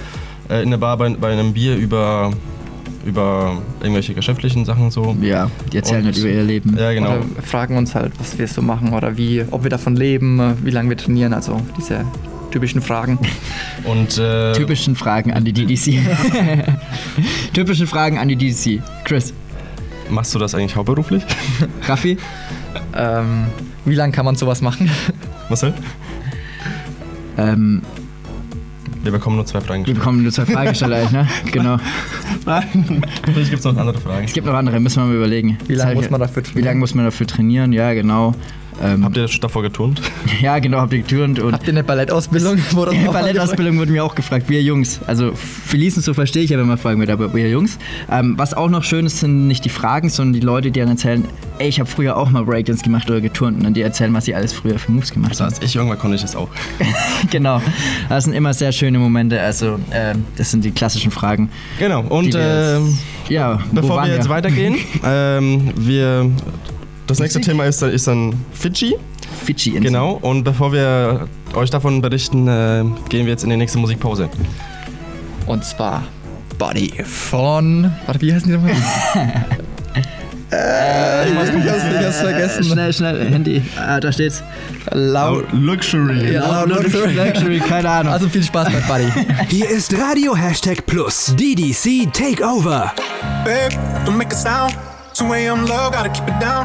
äh, 0.48 0.62
in 0.62 0.70
der 0.70 0.78
Bar 0.78 0.96
bei, 0.96 1.08
bei 1.10 1.32
einem 1.32 1.52
Bier 1.52 1.74
über, 1.76 2.32
über 3.04 3.60
irgendwelche 3.80 4.14
geschäftlichen 4.14 4.64
Sachen 4.64 4.90
so. 4.90 5.16
ja, 5.20 5.50
die 5.72 5.76
erzählen 5.78 6.00
Und- 6.00 6.06
halt 6.06 6.18
über 6.18 6.28
ihr 6.28 6.42
Leben. 6.42 6.76
Ja, 6.78 6.92
genau. 6.92 7.16
Oder 7.16 7.24
fragen 7.42 7.76
uns 7.76 7.94
halt, 7.94 8.12
was 8.18 8.38
wir 8.38 8.48
so 8.48 8.62
machen 8.62 8.92
oder 8.92 9.16
wie, 9.16 9.44
ob 9.50 9.62
wir 9.62 9.70
davon 9.70 9.96
leben, 9.96 10.56
wie 10.64 10.70
lange 10.70 10.88
wir 10.88 10.96
trainieren, 10.96 11.32
also 11.34 11.60
diese 11.76 12.04
typischen 12.50 12.80
Fragen. 12.82 13.18
Und 13.84 14.16
äh, 14.18 14.52
Typischen 14.52 14.96
Fragen 14.96 15.32
an 15.32 15.44
die 15.44 15.52
DDC. 15.52 15.98
Typische 17.52 17.86
Fragen 17.86 18.18
an 18.18 18.28
die 18.28 18.36
DDC. 18.36 18.80
Chris, 19.04 19.34
machst 20.08 20.34
du 20.34 20.38
das 20.38 20.54
eigentlich 20.54 20.76
hauptberuflich? 20.76 21.24
Raffi, 21.88 22.16
Ähm, 22.96 23.46
wie 23.84 23.94
lange 23.94 24.12
kann 24.12 24.24
man 24.24 24.36
sowas 24.36 24.60
machen? 24.62 24.90
Marcel? 25.48 25.74
ähm, 27.36 27.82
Wir 29.04 29.12
bekommen 29.12 29.36
nur 29.36 29.46
zwei 29.46 29.60
Fragen 29.60 29.80
wir 29.80 29.84
gestellt. 29.84 29.98
bekommen 29.98 30.22
nur 30.22 30.32
zwei 30.32 30.46
Fragen 30.46 30.68
gestellt, 30.70 30.92
eigentlich, 30.92 31.12
ne? 31.12 31.28
Genau. 31.52 31.76
Nein, 32.46 33.02
vielleicht 33.26 33.50
gibt 33.50 33.58
es 33.60 33.64
noch 33.64 33.76
andere 33.76 34.00
Fragen. 34.00 34.24
Es 34.24 34.32
gibt 34.32 34.46
noch 34.46 34.54
andere, 34.54 34.80
müssen 34.80 35.02
wir 35.02 35.06
mal 35.06 35.16
überlegen. 35.16 35.58
Wie 35.66 35.74
lange 35.74 35.94
muss 35.94 36.10
man 36.10 36.20
dafür 36.20 36.42
Wie 36.42 36.46
trainieren? 36.46 36.64
lange 36.66 36.80
muss 36.80 36.94
man 36.94 37.04
dafür 37.04 37.26
trainieren? 37.26 37.72
Ja, 37.72 37.92
genau. 37.94 38.34
Ähm, 38.82 39.04
Habt 39.04 39.16
ihr 39.16 39.26
davor 39.40 39.62
geturnt? 39.62 40.00
ja, 40.40 40.58
genau, 40.58 40.78
habt 40.78 40.92
ihr 40.92 41.00
geturnt 41.00 41.38
und 41.38 41.52
Habt 41.52 41.64
ihr 41.66 41.72
eine 41.72 41.84
Ballettausbildung? 41.84 42.58
Mal 42.74 42.86
Ballettausbildung 43.12 43.78
wurde 43.78 43.92
mir 43.92 44.02
auch 44.04 44.14
gefragt. 44.14 44.48
Wir 44.48 44.62
Jungs, 44.62 45.00
also 45.06 45.32
Felice 45.34 46.00
so 46.00 46.12
verstehe 46.12 46.42
ich 46.42 46.50
ja, 46.50 46.58
wenn 46.58 46.66
man 46.66 46.78
fragen 46.78 46.98
wird, 47.00 47.10
aber 47.10 47.32
wir 47.34 47.48
Jungs. 47.48 47.78
Ähm, 48.10 48.34
was 48.36 48.52
auch 48.52 48.68
noch 48.68 48.82
schön 48.82 49.06
ist, 49.06 49.20
sind 49.20 49.46
nicht 49.46 49.64
die 49.64 49.68
Fragen, 49.68 50.08
sondern 50.10 50.32
die 50.34 50.40
Leute, 50.40 50.70
die 50.70 50.80
dann 50.80 50.88
erzählen, 50.90 51.24
ey, 51.58 51.68
ich 51.68 51.78
habe 51.78 51.88
früher 51.88 52.16
auch 52.16 52.30
mal 52.30 52.44
Breakdance 52.44 52.82
gemacht 52.82 53.08
oder 53.08 53.20
geturnt 53.20 53.58
und 53.58 53.64
dann 53.64 53.74
die 53.74 53.82
erzählen, 53.82 54.12
was 54.12 54.24
sie 54.24 54.34
alles 54.34 54.52
früher 54.52 54.78
für 54.78 54.90
Moves 54.90 55.12
gemacht 55.12 55.30
Also 55.30 55.44
haben. 55.44 55.52
als 55.54 55.62
ich 55.62 55.76
irgendwann 55.76 55.98
konnte 55.98 56.16
ich 56.16 56.22
das 56.22 56.34
auch. 56.34 56.48
genau. 57.30 57.62
Das 58.08 58.24
sind 58.24 58.32
immer 58.32 58.52
sehr 58.54 58.72
schöne 58.72 58.98
Momente. 58.98 59.40
Also, 59.40 59.78
ähm, 59.92 60.24
das 60.36 60.50
sind 60.50 60.64
die 60.64 60.72
klassischen 60.72 61.10
Fragen. 61.12 61.48
Genau, 61.78 62.02
und 62.02 62.34
wir 62.34 62.40
ähm, 62.78 62.86
jetzt- 62.88 63.30
ja, 63.30 63.60
wo 63.70 63.80
bevor 63.80 63.96
waren 63.96 64.08
wir 64.08 64.16
jetzt 64.16 64.28
weitergehen, 64.28 64.76
ähm, 65.04 65.72
wir, 65.76 66.30
das 67.06 67.18
nächste? 67.18 67.40
Thema 67.40 67.64
ist, 67.64 67.82
ist 67.82 68.06
dann 68.06 68.34
Fidschi. 68.52 68.96
Fidschi 69.44 69.70
Insel. 69.70 69.84
Genau, 69.84 70.12
und 70.12 70.44
bevor 70.44 70.72
wir 70.72 71.28
euch 71.54 71.70
davon 71.70 72.00
berichten, 72.00 72.48
äh, 72.48 72.84
gehen 73.08 73.26
wir 73.26 73.32
jetzt 73.32 73.44
in 73.44 73.50
die 73.50 73.56
nächste 73.56 73.78
Musikpause. 73.78 74.28
Und 75.46 75.64
zwar 75.64 76.04
Buddy 76.58 76.92
von. 77.04 77.92
Warte, 78.06 78.20
wie 78.20 78.32
heißen 78.32 78.48
die 78.48 78.54
nochmal? 78.54 78.72
äh, 80.52 81.28
ich 81.28 81.36
weiß 81.36 81.52
nicht, 81.52 81.64
ich 81.64 81.70
hab's, 81.70 81.82
hab's 81.82 82.20
vergessen. 82.20 82.64
Schnell, 82.64 82.92
schnell, 82.92 83.30
Handy. 83.30 83.62
Ah, 83.76 84.00
da 84.00 84.12
steht's. 84.12 84.42
Laut. 84.92 85.46
Luxury. 85.52 86.32
Ja, 86.32 86.64
Luxury. 86.64 87.12
Luxury, 87.14 87.58
keine 87.60 87.90
Ahnung. 87.90 88.12
Also 88.12 88.28
viel 88.28 88.42
Spaß 88.42 88.68
bei 88.70 88.80
Buddy. 88.80 89.26
Hier 89.48 89.68
ist 89.68 89.92
Radio 89.98 90.34
Hashtag 90.36 90.86
Plus 90.86 91.34
DDC 91.36 92.12
Takeover. 92.12 92.92
Babe, 93.44 93.74
don't 94.06 94.16
make 94.16 94.34
a 94.34 94.36
sound. 94.36 94.74
2 95.14 95.46
a.m. 95.46 95.66
love, 95.66 95.92
gotta 95.92 96.08
keep 96.08 96.26
it 96.26 96.40
down. 96.40 96.64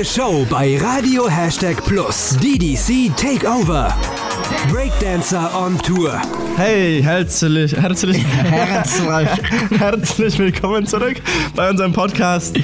neue 0.00 0.04
Show 0.06 0.46
bei 0.48 0.78
Radio 0.78 1.28
Hashtag 1.28 1.76
Plus. 1.84 2.34
DDC 2.38 3.14
Takeover. 3.16 3.94
Breakdancer 4.72 5.50
on 5.54 5.76
Tour. 5.78 6.18
Hey, 6.56 7.02
herzlich, 7.02 7.76
herzlich, 7.76 8.24
Herzlich. 8.42 9.28
herzlich 9.78 10.38
willkommen 10.38 10.86
zurück 10.86 11.20
bei 11.54 11.68
unserem 11.68 11.92
Podcast 11.92 12.56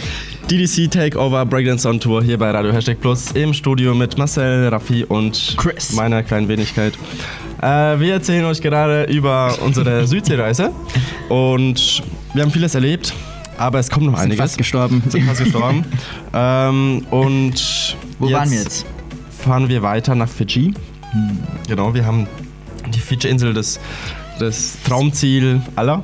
DDC 0.51 0.91
Takeover 0.91 1.45
Breakdance 1.45 1.87
on 1.87 2.01
Tour 2.01 2.22
hier 2.22 2.39
bei 2.39 2.51
Radio 2.51 2.72
Hashtag 2.72 3.01
Plus 3.01 3.32
im 3.32 3.53
Studio 3.53 3.95
mit 3.95 4.16
Marcel, 4.16 4.68
Raffi 4.68 5.05
und 5.05 5.57
Chris. 5.59 5.93
meiner 5.93 6.22
kleinen 6.22 6.49
Wenigkeit. 6.49 6.95
Äh, 7.61 8.01
wir 8.01 8.14
erzählen 8.14 8.47
euch 8.47 8.62
gerade 8.62 9.05
über 9.05 9.55
unsere 9.62 10.07
Südseereise 10.07 10.72
und 11.28 12.03
wir 12.32 12.43
haben 12.43 12.51
vieles 12.51 12.74
erlebt, 12.74 13.12
aber 13.59 13.79
es 13.79 13.91
kommt 13.91 14.07
noch 14.07 14.19
einiges. 14.19 14.39
Fast 14.39 14.59
gestorben. 14.59 15.03
sind 15.09 15.25
fast 15.25 15.43
gestorben. 15.43 15.85
ähm, 16.35 17.07
und 17.11 17.97
Wo 18.19 18.31
waren 18.31 18.51
wir 18.51 18.59
jetzt? 18.59 18.87
Fahren 19.39 19.69
wir 19.69 19.83
weiter 19.83 20.15
nach 20.15 20.29
Fidschi. 20.29 20.75
Genau, 21.69 21.95
wir 21.95 22.05
haben 22.05 22.27
die 22.95 22.99
Fidschi-Insel, 22.99 23.55
das, 23.55 23.79
das 24.39 24.77
Traumziel 24.85 25.61
aller. 25.77 26.03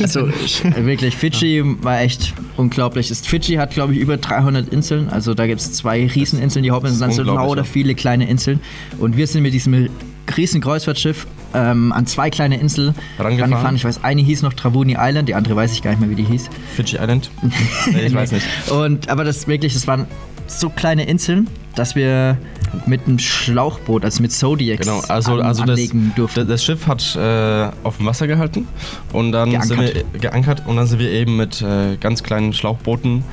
Also 0.00 0.28
ich- 0.44 0.64
wirklich, 0.64 1.16
Fidschi 1.16 1.62
war 1.82 2.00
echt 2.00 2.34
unglaublich. 2.56 3.08
Fidschi 3.08 3.54
hat, 3.54 3.70
glaube 3.72 3.94
ich, 3.94 4.00
über 4.00 4.16
300 4.16 4.68
Inseln. 4.68 5.08
Also 5.08 5.34
da 5.34 5.46
gibt 5.46 5.60
es 5.60 5.72
zwei 5.72 6.06
Rieseninseln, 6.06 6.62
die 6.62 6.70
Hauptinseln, 6.70 7.00
dann 7.00 7.12
so 7.12 7.22
lauter 7.22 7.64
viele 7.64 7.94
kleine 7.94 8.28
Inseln. 8.28 8.60
Und 8.98 9.16
wir 9.16 9.26
sind 9.26 9.42
mit 9.42 9.54
diesem 9.54 9.88
riesen 10.36 10.60
Kreuzfahrtschiff 10.60 11.26
ähm, 11.54 11.92
an 11.92 12.06
zwei 12.06 12.30
kleine 12.30 12.58
Inseln 12.58 12.94
Rangefahren. 13.18 13.40
rangefahren. 13.52 13.76
Ich 13.76 13.84
weiß, 13.84 14.04
eine 14.04 14.22
hieß 14.22 14.42
noch 14.42 14.52
Travuni 14.54 14.96
Island, 14.98 15.28
die 15.28 15.34
andere 15.34 15.56
weiß 15.56 15.72
ich 15.72 15.82
gar 15.82 15.90
nicht 15.90 16.00
mehr, 16.00 16.10
wie 16.10 16.14
die 16.14 16.24
hieß. 16.24 16.48
Fidschi 16.76 16.96
Island? 16.96 17.30
nee, 17.92 18.06
ich 18.06 18.14
weiß 18.14 18.32
nicht. 18.32 18.46
Und, 18.70 19.08
aber 19.08 19.24
das 19.24 19.46
wirklich, 19.48 19.74
das 19.74 19.86
waren 19.86 20.06
so 20.46 20.68
kleine 20.68 21.04
Inseln, 21.04 21.48
dass 21.76 21.94
wir 21.94 22.36
mit 22.86 23.06
einem 23.06 23.18
Schlauchboot, 23.18 24.04
also 24.04 24.22
mit 24.22 24.32
Zodiacs, 24.32 24.84
Genau, 24.86 25.00
also, 25.08 25.34
an, 25.34 25.42
also 25.42 25.62
das, 25.62 25.70
anlegen 25.70 26.12
durften. 26.16 26.40
das, 26.40 26.48
das 26.48 26.64
Schiff 26.64 26.86
hat 26.86 27.16
äh, 27.16 27.70
auf 27.84 27.96
dem 27.98 28.06
Wasser 28.06 28.26
gehalten 28.26 28.66
und 29.12 29.32
dann 29.32 29.50
sind 29.62 29.78
Geankert. 29.78 30.04
wir 30.12 30.20
geankert 30.20 30.62
und 30.66 30.76
dann 30.76 30.86
sind 30.86 30.98
wir 30.98 31.10
eben 31.10 31.36
mit 31.36 31.62
äh, 31.62 31.96
ganz 31.98 32.22
kleinen 32.22 32.52
Schlauchbooten 32.52 33.24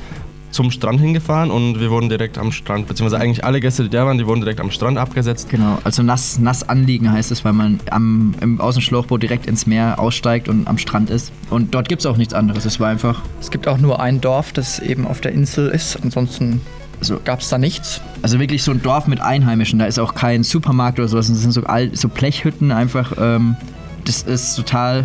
zum 0.50 0.70
Strand 0.70 1.00
hingefahren 1.00 1.50
und 1.50 1.78
wir 1.78 1.90
wurden 1.90 2.08
direkt 2.08 2.38
am 2.38 2.52
Strand, 2.52 2.88
beziehungsweise 2.88 3.22
eigentlich 3.22 3.44
alle 3.44 3.60
Gäste, 3.60 3.82
die 3.84 3.90
da 3.90 4.06
waren, 4.06 4.16
die 4.18 4.26
wurden 4.26 4.40
direkt 4.40 4.60
am 4.60 4.70
Strand 4.70 4.96
abgesetzt. 4.98 5.50
Genau, 5.50 5.78
also 5.84 6.02
nass, 6.02 6.38
nass 6.38 6.68
anliegen 6.68 7.12
heißt 7.12 7.30
es, 7.30 7.44
weil 7.44 7.52
man 7.52 7.80
am, 7.90 8.34
im 8.40 8.60
Außenschlauchboot 8.60 9.22
direkt 9.22 9.46
ins 9.46 9.66
Meer 9.66 9.98
aussteigt 10.00 10.48
und 10.48 10.66
am 10.66 10.78
Strand 10.78 11.10
ist. 11.10 11.32
Und 11.50 11.74
dort 11.74 11.88
gibt 11.88 12.00
es 12.00 12.06
auch 12.06 12.16
nichts 12.16 12.34
anderes. 12.34 12.64
Es 12.64 12.80
war 12.80 12.88
einfach, 12.88 13.20
Es 13.40 13.50
gibt 13.50 13.68
auch 13.68 13.78
nur 13.78 14.00
ein 14.00 14.20
Dorf, 14.20 14.52
das 14.52 14.78
eben 14.78 15.06
auf 15.06 15.20
der 15.20 15.32
Insel 15.32 15.68
ist. 15.68 15.98
Ansonsten 16.02 16.62
So. 17.00 17.20
gab 17.24 17.40
es 17.40 17.48
da 17.50 17.58
nichts. 17.58 18.00
also 18.22 18.40
wirklich 18.40 18.62
so 18.62 18.70
ein 18.72 18.82
Dorf 18.82 19.06
mit 19.06 19.20
Einheimischen. 19.20 19.78
Da 19.78 19.84
ist 19.86 19.98
auch 19.98 20.14
kein 20.14 20.42
Supermarkt 20.44 20.98
oder 20.98 21.08
sowas. 21.08 21.28
Das 21.28 21.38
sind 21.40 21.52
so, 21.52 21.64
alt, 21.64 21.96
so 21.96 22.08
Blechhütten 22.08 22.72
einfach. 22.72 23.12
Ähm, 23.20 23.56
das 24.04 24.22
ist 24.22 24.56
total. 24.56 25.04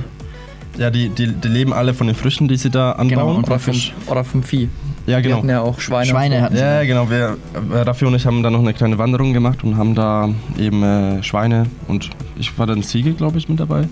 Ja, 0.77 0.89
die, 0.89 1.09
die, 1.09 1.27
die 1.27 1.47
leben 1.49 1.71
alle 1.73 1.93
von 1.93 2.07
den 2.07 2.15
Früchten, 2.15 2.47
die 2.47 2.55
sie 2.57 2.71
da 2.71 2.93
anbauen. 2.93 3.09
Genau, 3.09 3.35
und 3.35 3.43
Oder 3.45 3.59
vom, 3.59 3.75
oder 4.07 4.23
vom 4.23 4.41
Vieh. 4.41 4.69
Ja, 5.05 5.17
Wir 5.17 5.21
genau. 5.21 5.37
hatten 5.37 5.49
ja 5.49 5.61
auch 5.61 5.79
Schweine. 5.79 6.05
Schweine 6.09 6.41
hatten 6.41 6.55
sie. 6.55 6.61
Ja, 6.61 6.83
genau. 6.85 7.09
Wir, 7.09 7.37
äh, 7.71 7.77
Raffi 7.79 8.05
und 8.05 8.15
ich 8.15 8.25
haben 8.25 8.41
da 8.41 8.49
noch 8.49 8.59
eine 8.59 8.73
kleine 8.73 8.97
Wanderung 8.97 9.33
gemacht 9.33 9.63
und 9.63 9.77
haben 9.77 9.95
da 9.95 10.29
eben 10.57 10.81
äh, 10.81 11.21
Schweine 11.23 11.65
und 11.87 12.09
ich 12.37 12.57
war 12.57 12.67
dann 12.67 12.83
Ziege, 12.83 13.13
glaube 13.13 13.37
ich, 13.37 13.49
mit 13.49 13.59
dabei. 13.59 13.87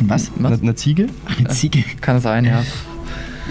Was? 0.00 0.30
Eine, 0.38 0.58
eine 0.60 0.74
Ziege? 0.74 1.06
Eine 1.38 1.48
Ziege? 1.48 1.84
Kann 2.00 2.20
sein, 2.20 2.44
ja. 2.44 2.62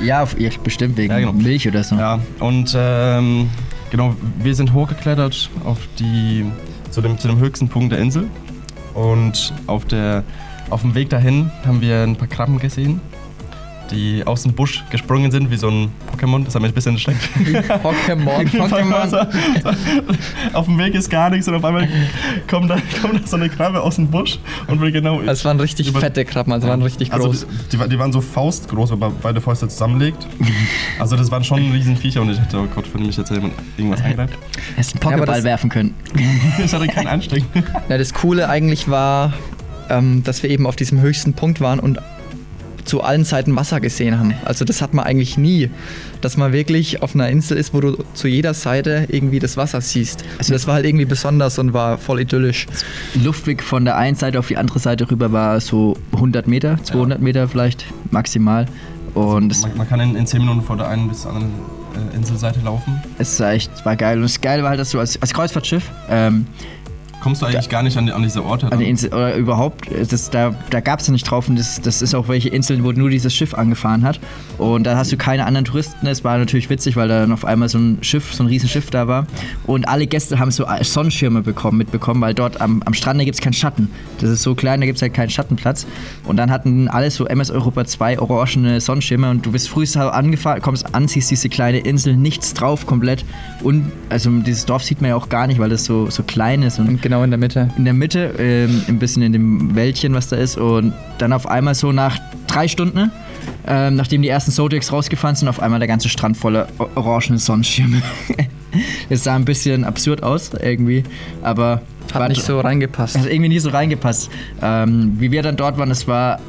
Ja, 0.03 0.23
auf, 0.23 0.39
ja, 0.39 0.49
bestimmt 0.63 0.97
wegen 0.97 1.11
Ja, 1.13 1.19
genau. 1.19 1.33
Milch 1.33 1.67
oder 1.67 1.83
so. 1.83 1.95
Ja, 1.95 2.19
und 2.39 2.73
ähm, 2.77 3.49
genau, 3.91 4.15
wir 4.41 4.55
sind 4.55 4.73
hochgeklettert 4.73 5.49
auf 5.65 5.77
die, 5.97 6.45
zu, 6.89 7.01
dem, 7.01 7.17
zu 7.17 7.27
dem 7.27 7.39
höchsten 7.39 7.69
Punkt 7.69 7.91
der 7.91 7.99
Insel. 7.99 8.27
Und 8.93 9.53
auf, 9.67 9.85
der, 9.85 10.23
auf 10.69 10.81
dem 10.81 10.95
Weg 10.95 11.09
dahin 11.09 11.51
haben 11.65 11.81
wir 11.81 12.03
ein 12.03 12.15
paar 12.15 12.27
Krabben 12.27 12.59
gesehen, 12.59 13.01
die 13.91 14.23
aus 14.25 14.43
dem 14.43 14.53
Busch 14.53 14.83
gesprungen 14.89 15.31
sind, 15.31 15.49
wie 15.51 15.57
so 15.57 15.67
ein 15.69 15.91
Pokémon. 16.15 16.43
Das 16.45 16.55
hat 16.55 16.61
mich 16.61 16.71
ein 16.71 16.75
bisschen 16.75 16.95
erschreckt. 16.95 17.19
Pokémon. 17.83 18.47
Pokémon. 18.51 19.27
auf 20.53 20.65
dem 20.65 20.77
Weg 20.77 20.95
ist 20.95 21.09
gar 21.09 21.29
nichts 21.29 21.47
und 21.47 21.55
auf 21.55 21.65
einmal 21.65 21.87
kommt 22.49 22.69
da, 22.69 22.77
kommt 23.01 23.23
da 23.23 23.27
so 23.27 23.35
eine 23.35 23.49
Krabbe 23.49 23.81
aus 23.81 23.95
dem 23.95 24.07
Busch 24.07 24.39
und 24.67 24.79
will 24.81 24.91
genau. 24.91 25.21
Es 25.21 25.43
waren 25.45 25.59
richtig 25.59 25.87
über- 25.87 25.99
fette 25.99 26.25
Krabben, 26.25 26.53
also 26.53 26.67
waren 26.67 26.81
richtig 26.81 27.11
Also 27.13 27.27
groß. 27.27 27.47
die, 27.71 27.77
die, 27.77 27.89
die 27.89 27.99
waren 27.99 28.11
so 28.13 28.21
faustgroß, 28.21 28.91
wenn 28.91 28.99
man 28.99 29.13
beide 29.21 29.41
Fäuste 29.41 29.67
zusammenlegt. 29.67 30.27
Also 30.99 31.15
das 31.15 31.31
waren 31.31 31.43
schon 31.43 31.71
Riesenviecher 31.71 32.21
und 32.21 32.29
ich 32.31 32.37
dachte, 32.37 32.59
oh 32.59 32.67
Gott, 32.73 32.85
wenn 32.93 33.05
mich 33.05 33.17
jetzt 33.17 33.31
jemand 33.31 33.53
irgendwas 33.77 34.01
angreift. 34.03 34.37
Hättest 34.75 34.95
einen 35.03 35.11
Ja, 35.11 35.17
Pokéball 35.23 35.25
das- 35.35 35.43
werfen 35.43 35.69
können. 35.69 35.93
Ich 36.63 36.73
hatte 36.73 36.87
keinen 36.87 37.07
Ansteck. 37.07 37.43
Ja, 37.87 37.97
das 37.97 38.13
Coole 38.13 38.49
eigentlich 38.49 38.89
war, 38.89 39.33
ähm, 39.89 40.23
dass 40.23 40.43
wir 40.43 40.49
eben 40.49 40.67
auf 40.67 40.75
diesem 40.75 40.99
höchsten 41.01 41.33
Punkt 41.33 41.61
waren 41.61 41.79
und 41.79 41.99
zu 42.89 43.01
allen 43.03 43.23
Seiten 43.23 43.55
Wasser 43.55 43.79
gesehen 43.79 44.17
haben. 44.17 44.33
Also 44.45 44.65
das 44.65 44.81
hat 44.81 44.95
man 44.95 45.05
eigentlich 45.05 45.37
nie, 45.37 45.69
dass 46.21 46.37
man 46.37 46.51
wirklich 46.53 47.03
auf 47.03 47.13
einer 47.13 47.29
Insel 47.29 47.55
ist, 47.57 47.71
wo 47.73 47.81
du 47.81 48.03
zu 48.15 48.27
jeder 48.27 48.55
Seite 48.55 49.05
irgendwie 49.09 49.37
das 49.37 49.57
Wasser 49.57 49.79
siehst. 49.79 50.25
Also 50.39 50.53
das 50.53 50.65
war 50.65 50.73
halt 50.73 50.85
irgendwie 50.85 51.05
besonders 51.05 51.59
und 51.59 51.73
war 51.73 51.99
voll 51.99 52.21
idyllisch. 52.21 52.65
Luftweg 53.13 53.61
von 53.61 53.85
der 53.85 53.95
einen 53.95 54.15
Seite 54.15 54.39
auf 54.39 54.47
die 54.47 54.57
andere 54.57 54.79
Seite 54.79 55.09
rüber 55.09 55.31
war 55.31 55.61
so 55.61 55.97
100 56.13 56.47
Meter, 56.47 56.79
200 56.83 57.21
Meter 57.21 57.47
vielleicht 57.47 57.85
maximal. 58.09 58.65
Und 59.13 59.51
es, 59.51 59.61
Man, 59.61 59.77
man 59.77 59.87
kann 59.87 59.99
in, 59.99 60.15
in 60.15 60.25
10 60.25 60.41
Minuten 60.41 60.61
vor 60.63 60.75
der 60.75 60.87
einen 60.87 61.09
bis 61.09 61.21
zur 61.21 61.31
anderen 61.31 61.51
äh, 61.95 62.15
Inselseite 62.15 62.59
laufen. 62.61 62.99
es 63.19 63.39
war 63.39 63.51
echt 63.51 63.85
war 63.85 63.95
geil. 63.95 64.17
Und 64.17 64.23
das 64.23 64.41
Geile 64.41 64.63
war 64.63 64.71
halt, 64.71 64.79
dass 64.79 64.89
du 64.89 64.99
als, 64.99 65.21
als 65.21 65.31
Kreuzfahrtschiff 65.33 65.83
ähm, 66.09 66.47
Kommst 67.21 67.41
du 67.41 67.45
eigentlich 67.45 67.69
gar 67.69 67.83
nicht 67.83 67.97
an, 67.97 68.05
die, 68.05 68.11
an 68.13 68.23
diese 68.23 68.43
Orte 68.43 68.71
an 68.71 68.79
der 68.79 68.87
Insel 68.87 69.13
oder 69.13 69.35
überhaupt, 69.35 69.89
das, 70.09 70.29
da, 70.29 70.55
da 70.69 70.79
gab 70.79 71.01
es 71.01 71.07
ja 71.07 71.13
nicht 71.13 71.29
drauf 71.29 71.49
und 71.49 71.57
das, 71.57 71.81
das 71.81 72.01
ist 72.01 72.15
auch 72.15 72.27
welche 72.27 72.49
Inseln, 72.49 72.83
wo 72.83 72.91
nur 72.91 73.09
dieses 73.09 73.33
Schiff 73.33 73.53
angefahren 73.53 74.03
hat. 74.03 74.19
Und 74.57 74.85
da 74.85 74.95
hast 74.95 75.11
du 75.11 75.17
keine 75.17 75.45
anderen 75.45 75.65
Touristen. 75.65 76.07
Es 76.07 76.23
war 76.23 76.37
natürlich 76.37 76.69
witzig, 76.69 76.95
weil 76.95 77.07
da 77.07 77.21
dann 77.21 77.31
auf 77.31 77.45
einmal 77.45 77.67
so 77.69 77.77
ein 77.77 77.97
Schiff, 78.01 78.33
so 78.33 78.43
ein 78.43 78.47
Riesenschiff 78.47 78.89
da 78.89 79.07
war. 79.07 79.27
Und 79.65 79.87
alle 79.87 80.07
Gäste 80.07 80.39
haben 80.39 80.51
so 80.51 80.65
Sonnenschirme 80.81 81.41
bekommen, 81.41 81.77
mitbekommen, 81.77 82.21
weil 82.21 82.33
dort 82.33 82.61
am, 82.61 82.81
am 82.83 82.93
Strand, 82.93 83.19
da 83.19 83.23
gibt 83.25 83.35
es 83.35 83.41
keinen 83.41 83.53
Schatten. 83.53 83.89
Das 84.19 84.29
ist 84.29 84.43
so 84.43 84.55
klein, 84.55 84.79
da 84.79 84.85
gibt 84.85 84.97
es 84.97 85.01
halt 85.01 85.13
keinen 85.13 85.29
Schattenplatz. 85.29 85.85
Und 86.25 86.37
dann 86.37 86.51
hatten 86.51 86.87
alle 86.87 87.11
so 87.11 87.25
MS 87.25 87.51
Europa 87.51 87.85
2 87.85 88.19
orangene 88.19 88.79
Sonnenschirme 88.79 89.29
und 89.29 89.45
du 89.45 89.51
bist 89.51 89.69
frühst 89.69 89.97
angefahren, 89.97 90.61
kommst 90.61 90.93
an, 90.93 91.07
siehst 91.07 91.31
diese 91.31 91.49
kleine 91.49 91.79
Insel, 91.79 92.15
nichts 92.15 92.53
drauf 92.53 92.85
komplett. 92.85 93.25
Und 93.61 93.91
also 94.09 94.29
dieses 94.29 94.65
Dorf 94.65 94.83
sieht 94.83 95.01
man 95.01 95.09
ja 95.09 95.15
auch 95.15 95.29
gar 95.29 95.47
nicht, 95.47 95.59
weil 95.59 95.69
das 95.69 95.85
so, 95.85 96.09
so 96.09 96.23
klein 96.23 96.63
ist. 96.63 96.79
Und 96.79 96.87
Und 96.87 97.01
genau 97.09 97.23
in 97.23 97.31
der 97.31 97.39
Mitte. 97.39 97.69
in 97.77 97.85
der 97.85 97.93
Mitte, 97.93 98.35
ähm, 98.37 98.83
ein 98.87 98.99
bisschen 98.99 99.23
in 99.23 99.33
dem 99.33 99.75
Wäldchen, 99.75 100.13
was 100.13 100.27
da 100.27 100.35
ist. 100.35 100.57
Und 100.57 100.93
dann 101.17 101.33
auf 101.33 101.47
einmal 101.47 101.73
so 101.73 101.91
nach 101.91 102.17
drei 102.47 102.67
Stunden, 102.67 103.11
ähm, 103.67 103.95
nachdem 103.95 104.21
die 104.21 104.27
ersten 104.29 104.51
Zodiacs 104.51 104.91
rausgefahren 104.91 105.35
sind, 105.35 105.47
auf 105.47 105.59
einmal 105.59 105.79
der 105.79 105.87
ganze 105.87 106.07
Strand 106.09 106.37
voller 106.37 106.67
o- 106.77 106.87
orangene 106.95 107.39
Sonnenschirme. 107.39 108.01
Es 109.09 109.23
sah 109.23 109.35
ein 109.35 109.45
bisschen 109.45 109.83
absurd 109.83 110.21
aus 110.21 110.51
irgendwie, 110.61 111.03
aber 111.41 111.81
Hat 112.13 112.29
nicht 112.29 112.43
so 112.43 112.59
reingepasst. 112.59 113.17
hat 113.17 113.25
irgendwie 113.25 113.49
nie 113.49 113.57
so 113.57 113.71
reingepasst. 113.71 114.29
Ähm, 114.61 115.15
wie 115.17 115.31
wir 115.31 115.41
dann 115.41 115.55
dort 115.57 115.79
waren, 115.79 115.89
es 115.89 116.07
war 116.07 116.35
äh, 116.35 116.39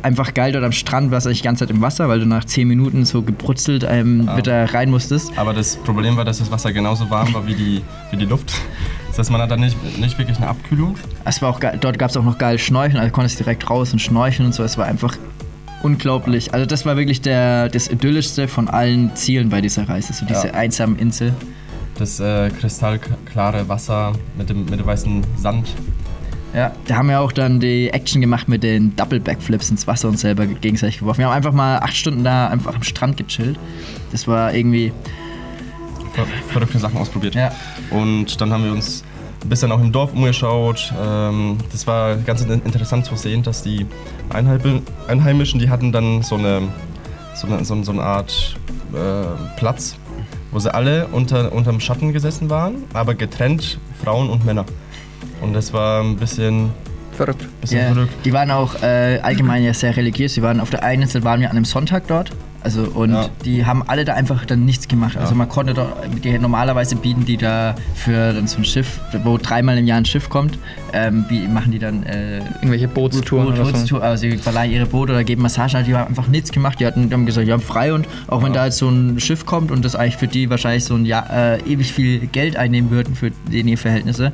einfach 0.00 0.32
geil 0.32 0.52
dort 0.52 0.64
am 0.64 0.72
Strand, 0.72 1.10
warst 1.10 1.26
eigentlich 1.26 1.42
die 1.42 1.44
ganze 1.44 1.66
Zeit 1.66 1.76
im 1.76 1.82
Wasser, 1.82 2.08
weil 2.08 2.20
du 2.20 2.24
nach 2.24 2.46
10 2.46 2.66
Minuten 2.66 3.04
so 3.04 3.20
gebrutzelt 3.20 3.86
ähm, 3.86 4.26
wieder 4.36 4.72
rein 4.72 4.88
musstest. 4.90 5.32
Aber 5.36 5.52
das 5.52 5.76
Problem 5.76 6.16
war, 6.16 6.24
dass 6.24 6.38
das 6.38 6.50
Wasser 6.50 6.72
genauso 6.72 7.10
warm 7.10 7.34
war 7.34 7.46
wie 7.46 7.54
die, 7.54 7.82
wie 8.10 8.16
die 8.16 8.24
Luft. 8.24 8.54
Das 9.16 9.24
heißt, 9.26 9.30
man 9.32 9.40
hat 9.40 9.50
dann 9.50 9.60
nicht, 9.60 9.98
nicht 9.98 10.18
wirklich 10.18 10.36
eine 10.36 10.48
Abkühlung. 10.48 10.96
Es 11.24 11.40
war 11.40 11.48
auch 11.48 11.58
geil, 11.58 11.78
dort 11.80 11.98
gab 11.98 12.10
es 12.10 12.16
auch 12.18 12.22
noch 12.24 12.36
geil 12.36 12.58
Schnorcheln, 12.58 12.98
also 12.98 13.10
konntest 13.12 13.38
direkt 13.38 13.68
raus 13.70 13.92
und 13.94 13.98
schnorcheln 13.98 14.44
und 14.46 14.52
so. 14.52 14.62
Es 14.62 14.76
war 14.76 14.84
einfach 14.84 15.16
unglaublich. 15.82 16.52
Also 16.52 16.66
das 16.66 16.84
war 16.84 16.96
wirklich 16.98 17.22
der, 17.22 17.68
das 17.70 17.88
idyllischste 17.88 18.46
von 18.46 18.68
allen 18.68 19.14
Zielen 19.16 19.48
bei 19.48 19.60
dieser 19.62 19.88
Reise, 19.88 20.12
so 20.12 20.26
diese 20.26 20.48
Ja. 20.48 20.54
einsamen 20.54 20.98
Insel. 20.98 21.32
Das 21.98 22.20
äh, 22.20 22.50
kristallklare 22.50 23.66
Wasser 23.68 24.12
mit 24.36 24.50
dem, 24.50 24.66
mit 24.66 24.78
dem 24.80 24.84
weißen 24.86 25.22
Sand. 25.38 25.68
Ja, 26.54 26.72
da 26.86 26.96
haben 26.96 27.08
wir 27.08 27.20
auch 27.20 27.32
dann 27.32 27.58
die 27.60 27.88
Action 27.90 28.20
gemacht 28.20 28.48
mit 28.48 28.62
den 28.62 28.94
Double 28.96 29.20
Backflips 29.20 29.70
ins 29.70 29.86
Wasser 29.86 30.08
und 30.08 30.18
selber 30.18 30.46
gegenseitig 30.46 30.98
geworfen. 30.98 31.18
Wir 31.20 31.26
haben 31.28 31.34
einfach 31.36 31.52
mal 31.52 31.78
acht 31.78 31.96
Stunden 31.96 32.22
da 32.24 32.48
einfach 32.48 32.74
am 32.74 32.82
Strand 32.82 33.16
gechillt. 33.16 33.58
Das 34.12 34.26
war 34.28 34.52
irgendwie, 34.54 34.92
verrückte 36.48 36.78
Sachen 36.78 36.96
ausprobiert. 36.98 37.34
Ja. 37.34 37.50
Und 37.90 38.40
dann 38.40 38.52
haben 38.52 38.64
wir 38.64 38.72
uns 38.72 39.04
ein 39.42 39.48
bisschen 39.48 39.70
auch 39.72 39.80
im 39.80 39.92
Dorf 39.92 40.12
umgeschaut. 40.12 40.92
Ähm, 41.00 41.58
das 41.72 41.86
war 41.86 42.16
ganz 42.16 42.40
in- 42.42 42.50
interessant 42.62 43.04
zu 43.06 43.16
sehen, 43.16 43.42
dass 43.42 43.62
die 43.62 43.86
Einheim- 44.30 44.82
Einheimischen, 45.08 45.60
die 45.60 45.68
hatten 45.70 45.92
dann 45.92 46.22
so 46.22 46.36
eine, 46.36 46.62
so 47.34 47.46
eine, 47.46 47.64
so 47.64 47.74
eine, 47.74 47.84
so 47.84 47.92
eine 47.92 48.02
Art 48.02 48.56
äh, 48.92 49.56
Platz, 49.58 49.96
wo 50.50 50.58
sie 50.58 50.72
alle 50.72 51.06
unter, 51.08 51.52
unterm 51.52 51.80
Schatten 51.80 52.12
gesessen 52.12 52.48
waren, 52.50 52.84
aber 52.94 53.14
getrennt 53.14 53.78
Frauen 54.02 54.30
und 54.30 54.44
Männer. 54.44 54.64
Und 55.42 55.52
das 55.52 55.72
war 55.72 56.02
ein 56.02 56.16
bisschen, 56.16 56.70
Verrückt. 57.12 57.46
bisschen 57.60 57.78
ja, 57.80 57.92
verrückt. 57.92 58.12
die 58.24 58.32
waren 58.32 58.50
auch 58.50 58.82
äh, 58.82 59.18
allgemein 59.22 59.62
ja 59.64 59.74
sehr 59.74 59.94
religiös. 59.96 60.34
Die 60.34 60.42
waren 60.42 60.60
auf 60.60 60.70
der 60.70 60.82
einen 60.82 61.02
Insel 61.02 61.24
waren 61.24 61.40
wir 61.40 61.50
an 61.50 61.56
einem 61.56 61.64
Sonntag 61.66 62.06
dort. 62.08 62.30
Also 62.66 62.82
und 62.82 63.12
Ja. 63.12 63.28
die 63.44 63.64
haben 63.64 63.84
alle 63.86 64.04
da 64.04 64.14
einfach 64.14 64.44
dann 64.44 64.64
nichts 64.64 64.88
gemacht. 64.88 65.16
Also 65.16 65.36
man 65.36 65.48
konnte 65.48 65.72
dort, 65.72 65.92
die 66.24 66.36
normalerweise 66.36 66.96
bieten 66.96 67.24
die 67.24 67.36
da 67.36 67.76
für 67.94 68.32
dann 68.32 68.48
so 68.48 68.58
ein 68.58 68.64
Schiff, 68.64 68.98
wo 69.22 69.38
dreimal 69.38 69.78
im 69.78 69.86
Jahr 69.86 69.98
ein 69.98 70.04
Schiff 70.04 70.28
kommt, 70.28 70.58
ähm, 70.92 71.24
wie 71.28 71.46
machen 71.46 71.70
die 71.70 71.78
dann 71.78 72.02
äh, 72.02 72.38
Irgendwelche 72.56 72.88
Bootstouren 72.88 73.46
oder 73.52 73.66
so. 73.66 73.70
Bootstour, 73.72 74.02
also 74.02 74.20
sie 74.22 74.36
verleihen 74.36 74.72
ihre 74.72 74.86
Boote 74.86 75.12
oder 75.12 75.22
geben 75.22 75.42
Massage, 75.42 75.80
die 75.84 75.94
haben 75.94 76.08
einfach 76.08 76.26
nichts 76.26 76.50
gemacht. 76.50 76.80
Die, 76.80 76.86
hatten, 76.86 77.08
die 77.08 77.14
haben 77.14 77.24
gesagt, 77.24 77.46
die 77.46 77.52
haben 77.52 77.62
frei 77.62 77.94
und 77.94 78.08
auch 78.26 78.42
wenn 78.42 78.52
da 78.52 78.64
jetzt 78.64 78.78
so 78.78 78.88
ein 78.88 79.20
Schiff 79.20 79.46
kommt 79.46 79.70
und 79.70 79.84
das 79.84 79.94
eigentlich 79.94 80.16
für 80.16 80.26
die 80.26 80.50
wahrscheinlich 80.50 80.84
so 80.84 80.96
ein 80.96 81.06
Jahr 81.06 81.30
äh, 81.30 81.60
ewig 81.70 81.92
viel 81.92 82.26
Geld 82.26 82.56
einnehmen 82.56 82.90
würden 82.90 83.14
für 83.14 83.30
die 83.52 83.76
Verhältnisse, 83.76 84.32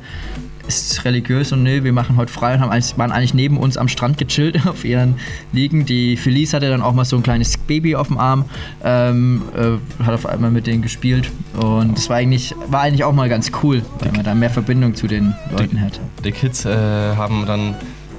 ist 0.67 1.03
religiös 1.05 1.51
und 1.51 1.63
nö, 1.63 1.83
wir 1.83 1.93
machen 1.93 2.15
heute 2.15 2.31
frei 2.31 2.55
und 2.55 2.61
haben 2.61 2.71
eigentlich, 2.71 2.97
waren 2.97 3.11
eigentlich 3.11 3.33
neben 3.33 3.57
uns 3.57 3.77
am 3.77 3.87
Strand 3.87 4.17
gechillt 4.17 4.65
auf 4.67 4.85
ihren 4.85 5.15
Liegen. 5.51 5.85
Die 5.85 6.17
Felice 6.17 6.53
hatte 6.53 6.69
dann 6.69 6.81
auch 6.81 6.93
mal 6.93 7.05
so 7.05 7.17
ein 7.17 7.23
kleines 7.23 7.57
Baby 7.57 7.95
auf 7.95 8.07
dem 8.07 8.17
Arm, 8.17 8.45
ähm, 8.83 9.41
äh, 9.55 10.03
hat 10.03 10.13
auf 10.13 10.25
einmal 10.25 10.51
mit 10.51 10.67
denen 10.67 10.81
gespielt 10.81 11.31
und 11.61 11.97
das 11.97 12.09
war 12.09 12.17
eigentlich, 12.17 12.55
war 12.67 12.81
eigentlich 12.81 13.03
auch 13.03 13.13
mal 13.13 13.29
ganz 13.29 13.51
cool, 13.61 13.83
wenn 13.99 14.13
man 14.13 14.23
da 14.23 14.33
mehr 14.35 14.49
Verbindung 14.49 14.95
zu 14.95 15.07
den 15.07 15.33
Leuten 15.51 15.77
hätte. 15.77 15.99
Die 16.23 16.31
Kids 16.31 16.65
äh, 16.65 17.15
haben 17.15 17.45
dann 17.45 17.75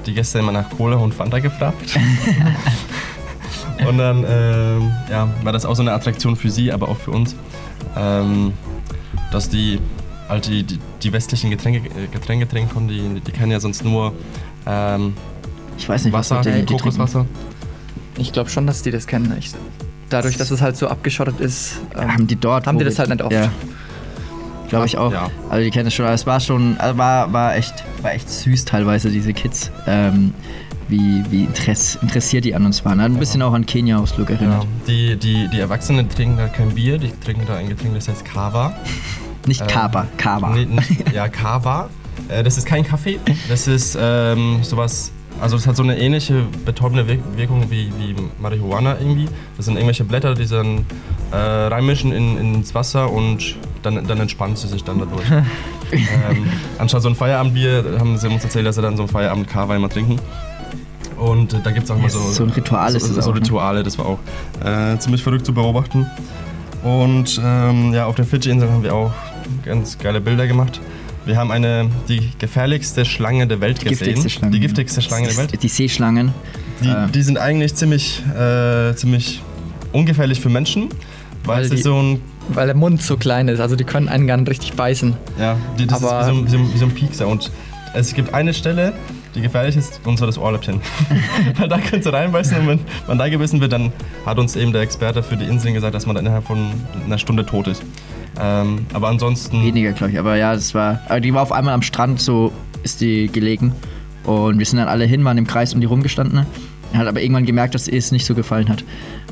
die 0.07 0.15
Gäste 0.15 0.39
immer 0.39 0.53
nach 0.53 0.69
Cola 0.71 0.97
und 0.97 1.15
Fanta 1.15 1.39
gefragt. 1.39 1.99
und 3.89 3.99
dann 3.99 4.25
ähm, 4.29 4.93
ja, 5.11 5.29
war 5.43 5.53
das 5.53 5.65
auch 5.65 5.75
so 5.75 5.83
eine 5.83 5.93
Attraktion 5.93 6.37
für 6.37 6.51
sie, 6.51 6.73
aber 6.73 6.89
auch 6.89 6.99
für 6.99 7.11
uns, 7.11 7.35
ähm, 7.97 8.53
dass 9.33 9.49
die 9.49 9.79
halt 10.29 10.47
die, 10.47 10.63
die, 10.63 10.79
die 11.03 11.13
westlichen 11.13 11.51
Getränke, 11.51 11.89
äh, 11.89 12.07
Getränke 12.13 12.49
trinken. 12.49 12.89
Die, 12.89 13.21
die 13.21 13.33
kennen 13.33 13.53
ja 13.53 13.61
sonst 13.61 13.85
nur 13.85 14.13
ähm, 14.67 15.15
Ich 15.79 15.89
weiß 15.89 16.05
nicht, 16.05 16.13
Wasser, 16.13 16.37
was 16.39 16.47
die, 16.47 16.53
die. 16.65 16.73
Kokoswasser. 16.75 17.27
Ich 18.17 18.33
glaube 18.33 18.49
schon, 18.51 18.67
dass 18.67 18.83
die 18.83 18.91
das 18.91 19.07
kennen. 19.07 19.35
Ich, 19.39 19.51
dadurch, 20.09 20.37
dass 20.37 20.51
es 20.51 20.61
halt 20.63 20.77
so 20.77 20.89
abgeschottet 20.89 21.41
ist, 21.41 21.81
ähm, 21.99 22.13
haben 22.13 22.27
die 22.27 22.37
dort. 22.37 22.67
haben 22.67 22.79
die 22.79 22.85
das 22.85 22.99
halt 22.99 23.09
nicht 23.11 23.23
oft. 23.23 23.33
Ja. 23.33 23.51
Glaube 24.69 24.87
ich 24.87 24.97
auch. 24.97 25.13
Ja. 25.13 25.31
Also 25.51 25.63
die 25.65 25.71
kennen 25.71 25.89
es 25.89 25.95
schon. 25.95 26.07
aber 26.07 26.15
Es 26.15 26.27
war 26.27 26.41
schon, 26.41 26.77
also 26.79 26.97
war, 26.99 27.33
war 27.33 27.55
echt, 27.57 27.75
war 28.03 28.13
echt 28.13 28.29
süß 28.31 28.65
teilweise 28.65 29.11
diese 29.11 29.33
Kids, 29.35 29.71
ähm, 29.87 30.33
wie, 30.89 31.23
wie 31.31 31.45
interess, 31.45 31.97
interessiert 32.01 32.45
die 32.45 32.55
an 32.55 32.65
uns 32.65 32.85
waren. 32.85 33.01
Hat 33.01 33.11
ein 33.11 33.19
bisschen 33.19 33.43
auch 33.43 33.53
an 33.53 33.67
Kenia-Ausflug 33.67 34.31
Ja. 34.31 34.37
erinnert. 34.37 34.67
Die, 34.89 35.17
die, 35.17 35.49
die 35.49 35.61
Erwachsenen 35.61 36.09
trinken 36.09 36.39
da 36.39 36.49
kein 36.49 36.71
Bier, 36.75 36.99
die 36.99 37.11
trinken 37.25 37.45
da 37.47 37.57
ein 37.57 37.69
Getränk, 37.69 37.95
das 37.95 38.09
heißt 38.09 38.25
Kava. 38.25 38.75
Nicht 39.47 39.67
Kaba. 39.69 40.07
Nee, 40.51 40.67
nicht, 40.67 41.13
ja, 41.13 41.29
Kava. 41.29 41.89
Äh, 42.29 42.43
das 42.43 42.59
ist 42.59 42.67
kein 42.67 42.85
Kaffee. 42.85 43.19
Das 43.49 43.67
ist 43.67 43.97
ähm, 44.01 44.63
sowas. 44.63 45.13
Also 45.41 45.57
es 45.57 45.67
hat 45.67 45.77
so 45.77 45.83
eine 45.83 45.99
ähnliche 45.99 46.45
betäubende 46.65 47.09
Wir 47.09 47.19
Wirkung 47.37 47.69
wie, 47.69 47.93
wie 47.99 48.15
Marihuana 48.39 48.97
irgendwie. 48.99 49.29
Das 49.57 49.67
sind 49.67 49.75
irgendwelche 49.75 50.05
Blätter, 50.05 50.35
die 50.35 50.47
dann 50.47 50.87
äh, 51.33 51.37
reinmischen 51.37 52.13
in, 52.13 52.39
ins 52.39 52.75
Wasser 52.75 53.11
und 53.11 53.57
dann, 53.83 54.07
dann 54.07 54.21
entspannt 54.21 54.59
sie 54.59 54.69
sich 54.69 54.85
dann 54.85 55.01
dadurch. 55.01 55.29
ähm, 55.93 56.47
anstatt 56.79 57.03
so 57.03 57.09
ein 57.09 57.17
Feierabendbier 57.17 57.97
haben 57.99 58.17
sie 58.17 58.29
uns 58.29 58.45
erzählt, 58.45 58.65
dass 58.67 58.77
sie 58.77 58.83
dann 58.83 58.97
so 58.97 59.03
ein 59.03 59.09
Feierabend 59.09 59.49
Kava 59.49 59.75
immer 59.75 59.89
trinken. 59.89 60.21
Und 61.19 61.53
äh, 61.53 61.61
da 61.63 61.73
gibt 61.73 61.85
es 61.85 61.91
auch 61.91 61.99
mal 61.99 62.11
so, 62.11 62.21
So 62.21 62.45
ein 62.45 62.51
Ritual 62.51 62.95
ist 62.95 63.07
so, 63.07 63.15
so 63.15 63.21
auch, 63.21 63.35
ne? 63.35 63.41
Rituale, 63.41 63.83
das 63.83 63.99
war 63.99 64.07
auch 64.07 64.19
äh, 64.65 64.99
ziemlich 64.99 65.23
verrückt 65.23 65.47
zu 65.47 65.53
beobachten. 65.53 66.07
Und 66.83 67.41
ähm, 67.43 67.93
ja, 67.93 68.07
auf 68.07 68.15
den 68.15 68.27
Fidschi-Inseln 68.27 68.71
haben 68.71 68.83
wir 68.83 68.95
auch 68.95 69.13
ganz 69.65 69.99
geile 69.99 70.21
Bilder 70.21 70.47
gemacht. 70.47 70.81
Wir 71.27 71.37
haben 71.37 71.51
eine, 71.51 71.89
die 72.09 72.31
gefährlichste 72.39 73.05
Schlange 73.05 73.47
der 73.47 73.61
Welt 73.61 73.81
Die 73.83 73.87
gesehen. 73.89 74.07
giftigste 74.09 74.31
Schlange. 74.31 74.53
Die 74.53 74.61
giftigste 74.61 75.01
ja. 75.01 75.07
Schlange 75.07 75.29
der 75.29 75.37
Welt. 75.39 75.63
Die 75.63 75.69
Seeschlangen. 75.69 76.33
Die, 76.83 76.89
äh. 76.91 77.09
die 77.15 77.23
sind 77.23 77.39
eigentlich 77.39 77.75
ziemlich, 77.75 78.23
äh, 78.39 78.95
ziemlich 78.95 79.41
ungefährlich 79.93 80.41
für 80.41 80.51
Menschen, 80.51 80.89
weil, 81.45 81.57
Weil 81.59 81.65
es 81.65 81.71
die- 81.71 81.77
so 81.83 81.97
ein, 81.99 82.21
Weil 82.49 82.67
der 82.67 82.77
Mund 82.77 83.01
so 83.01 83.17
klein 83.17 83.49
ist. 83.49 83.61
Also 83.61 83.75
die 83.77 83.85
können 83.85 84.09
einen 84.09 84.27
gar 84.27 84.37
nicht 84.37 84.51
richtig 84.51 84.75
beißen. 84.75 85.15
ja, 85.39 85.57
die, 85.79 85.87
das 85.87 86.03
Aber- 86.05 86.21
ist 86.21 86.27
wie 86.27 86.31
so, 86.31 86.39
ein- 86.41 86.47
wie, 86.47 86.51
so, 86.51 86.57
ein- 86.59 86.75
wie 86.75 86.79
so 86.79 86.85
ein 86.87 86.91
Piekser. 86.91 87.27
Und 87.29 87.51
es 87.95 88.13
gibt 88.13 88.35
eine 88.35 88.53
Stelle, 88.53 88.93
die 89.35 89.41
gefährlich 89.41 89.77
ist, 89.77 90.01
und 90.05 90.19
zwar 90.19 90.27
das 90.27 90.37
Ohrläppchen. 90.37 90.81
weil 91.59 91.69
da 91.69 91.79
kannst 91.79 92.07
du 92.07 92.13
reinbeißen 92.13 92.59
und 92.59 92.67
wenn 92.69 92.81
man 93.07 93.19
da 93.19 93.29
gebissen 93.31 93.61
wird, 93.63 93.73
dann 93.73 93.93
hat 94.27 94.39
uns 94.39 94.57
eben 94.57 94.73
der 94.73 94.83
Experte 94.83 95.23
für 95.23 95.37
die 95.39 95.45
Inseln 95.47 95.73
gesagt, 95.75 95.95
dass 95.95 96.05
man 96.05 96.15
dann 96.17 96.27
innerhalb 96.27 96.45
von 96.47 96.71
einer 97.07 97.17
Stunde 97.19 97.47
tot 97.47 97.67
ist. 97.69 97.83
Ähm, 98.41 98.87
aber 98.93 99.09
ansonsten... 99.09 99.63
Weniger, 99.63 99.93
glaube 99.93 100.13
ich. 100.13 100.19
Aber 100.19 100.37
ja, 100.37 100.55
das 100.55 100.75
war. 100.75 101.01
Aber 101.09 101.21
die 101.21 101.33
war 101.35 101.43
auf 101.43 101.53
einmal 101.53 101.75
am 101.75 101.83
Strand, 101.83 102.21
so 102.21 102.53
ist 102.83 103.01
die 103.01 103.29
gelegen. 103.29 103.73
Und 104.25 104.59
wir 104.59 104.67
sind 104.67 104.79
dann 104.79 104.89
alle 104.89 105.05
hin, 105.05 105.25
waren 105.25 105.39
im 105.39 105.47
Kreis 105.47 105.75
um 105.75 105.81
die 105.81 105.87
rumgestanden. 105.87 106.47
Er 106.93 106.99
hat 106.99 107.07
aber 107.07 107.21
irgendwann 107.21 107.45
gemerkt, 107.45 107.75
dass 107.75 107.89
es 107.89 108.13
nicht 108.13 108.25
so 108.25 108.35
gefallen 108.35 108.69
hat. 108.69 108.85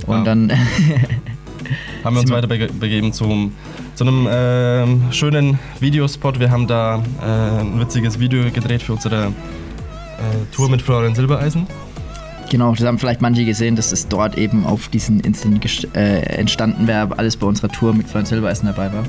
Und 0.06 0.18
Ja. 0.18 0.24
dann 0.24 0.52
haben 2.04 2.16
wir 2.16 2.20
uns 2.20 2.30
weiter 2.30 2.46
bege 2.48 2.68
begeben 2.72 3.12
zum, 3.12 3.52
zu 3.94 4.04
einem 4.04 4.28
ähm, 4.30 5.02
schönen 5.12 5.58
Videospot. 5.80 6.40
Wir 6.40 6.50
haben 6.50 6.66
da 6.66 7.02
äh, 7.22 7.60
ein 7.60 7.78
witziges 7.80 8.18
Video 8.18 8.50
gedreht 8.50 8.82
für 8.82 8.94
unsere 8.94 9.26
äh, 9.26 10.54
Tour 10.54 10.68
mit 10.68 10.82
Florian 10.82 11.14
Silbereisen. 11.14 11.66
Genau, 12.52 12.74
das 12.74 12.84
haben 12.86 12.98
vielleicht 12.98 13.22
manche 13.22 13.46
gesehen, 13.46 13.76
dass 13.76 13.92
es 13.92 14.08
dort 14.08 14.36
eben 14.36 14.66
auf 14.66 14.88
diesen 14.88 15.20
Inseln 15.20 15.58
äh, 15.94 16.18
entstanden 16.36 16.86
wäre, 16.86 17.18
alles 17.18 17.34
bei 17.38 17.46
unserer 17.46 17.70
Tour 17.70 17.94
mit 17.94 18.06
Florian 18.06 18.26
Silbereisen 18.26 18.66
dabei 18.66 18.92
war. 18.92 19.04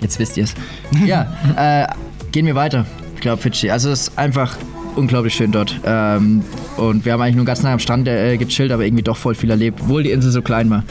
Jetzt 0.00 0.20
wisst 0.20 0.36
ihr 0.36 0.44
es. 0.44 0.54
Ja, 1.04 1.26
äh, 1.56 1.88
gehen 2.30 2.46
wir 2.46 2.54
weiter. 2.54 2.86
Ich 3.16 3.20
glaube, 3.20 3.42
Fidschi. 3.42 3.68
Also 3.68 3.90
es 3.90 4.02
ist 4.02 4.16
einfach 4.16 4.56
unglaublich 4.94 5.34
schön 5.34 5.50
dort. 5.50 5.74
Ähm, 5.84 6.44
und 6.76 7.04
wir 7.04 7.14
haben 7.14 7.20
eigentlich 7.20 7.34
nur 7.34 7.44
ganz 7.44 7.64
nah 7.64 7.72
am 7.72 7.80
Strand 7.80 8.06
äh, 8.06 8.36
gechillt, 8.36 8.70
aber 8.70 8.84
irgendwie 8.84 9.02
doch 9.02 9.16
voll 9.16 9.34
viel 9.34 9.50
erlebt, 9.50 9.80
obwohl 9.82 10.04
die 10.04 10.12
Insel 10.12 10.30
so 10.30 10.40
klein 10.40 10.70
war. 10.70 10.84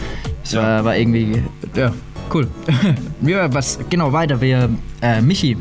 Es 0.44 0.52
Ja. 0.52 0.62
war, 0.62 0.84
war 0.84 0.98
irgendwie, 0.98 1.42
ja, 1.74 1.94
cool. 2.34 2.50
ja, 3.22 3.54
was, 3.54 3.80
genau, 3.90 4.12
weiter. 4.12 4.42
Wir, 4.42 4.70
äh, 5.02 5.22
Michi. 5.22 5.56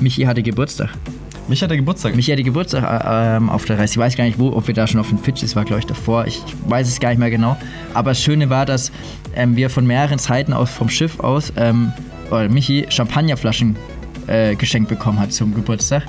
Michi 0.00 0.22
hatte 0.22 0.42
Geburtstag. 0.42 0.88
Mich 1.48 1.62
hat 1.62 1.70
der 1.70 1.76
Geburtstag. 1.76 2.16
Michi 2.16 2.32
hatte 2.32 2.42
Geburtstag 2.42 2.82
äh, 2.82 3.36
ähm, 3.36 3.48
auf 3.48 3.64
der 3.64 3.78
Reise. 3.78 3.92
Ich 3.92 3.98
weiß 3.98 4.16
gar 4.16 4.24
nicht, 4.24 4.38
wo, 4.38 4.48
ob 4.52 4.66
wir 4.66 4.74
da 4.74 4.86
schon 4.86 4.98
auf 4.98 5.08
den 5.08 5.18
Fidschis 5.18 5.54
war, 5.54 5.64
glaube 5.64 5.78
ich, 5.80 5.86
davor. 5.86 6.26
Ich 6.26 6.42
weiß 6.66 6.88
es 6.88 6.98
gar 6.98 7.10
nicht 7.10 7.18
mehr 7.18 7.30
genau. 7.30 7.56
Aber 7.94 8.10
das 8.10 8.20
Schöne 8.20 8.50
war, 8.50 8.66
dass 8.66 8.90
ähm, 9.36 9.54
wir 9.54 9.70
von 9.70 9.86
mehreren 9.86 10.18
Seiten 10.18 10.52
aus 10.52 10.70
vom 10.70 10.88
Schiff 10.88 11.20
aus, 11.20 11.52
ähm, 11.56 11.92
oder 12.30 12.48
Michi, 12.48 12.86
Champagnerflaschen 12.88 13.76
äh, 14.26 14.56
geschenkt 14.56 14.88
bekommen 14.88 15.20
hat 15.20 15.32
zum 15.32 15.54
Geburtstag. 15.54 16.02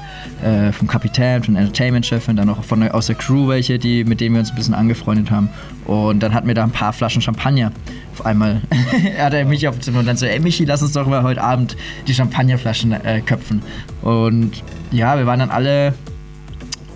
Äh, 0.44 0.72
vom 0.72 0.88
Kapitän, 0.88 1.42
von 1.42 1.56
Entertainment-Chef 1.56 2.28
und 2.28 2.36
dann 2.36 2.48
auch 2.50 2.64
von, 2.64 2.88
aus 2.90 3.08
der 3.08 3.16
Crew 3.16 3.48
welche, 3.48 3.80
die, 3.80 4.04
mit 4.04 4.22
denen 4.22 4.36
wir 4.36 4.40
uns 4.42 4.52
ein 4.52 4.56
bisschen 4.56 4.76
angefreundet 4.76 5.32
haben. 5.32 5.50
Und 5.86 6.22
dann 6.22 6.32
hatten 6.36 6.48
wir 6.48 6.54
da 6.54 6.64
ein 6.64 6.70
paar 6.70 6.94
Flaschen 6.94 7.24
Champagner. 7.24 7.72
Auf 8.14 8.24
einmal 8.24 8.62
hat 9.18 9.34
er 9.34 9.46
mich 9.46 9.68
auf 9.68 9.76
dem 9.78 9.82
Zimmer 9.82 10.00
und 10.00 10.06
dann 10.06 10.16
so, 10.16 10.28
ey 10.28 10.40
Michi, 10.40 10.66
lass 10.66 10.84
uns 10.84 10.94
doch 10.94 11.08
mal 11.08 11.24
heute 11.24 11.42
Abend 11.42 11.76
die 12.08 12.14
Champagnerflaschen 12.14 12.92
äh, 12.92 13.22
köpfen. 13.22 13.64
Und 14.04 14.64
ja, 14.92 15.18
wir 15.18 15.26
waren 15.26 15.40
dann 15.40 15.50
alle 15.50 15.96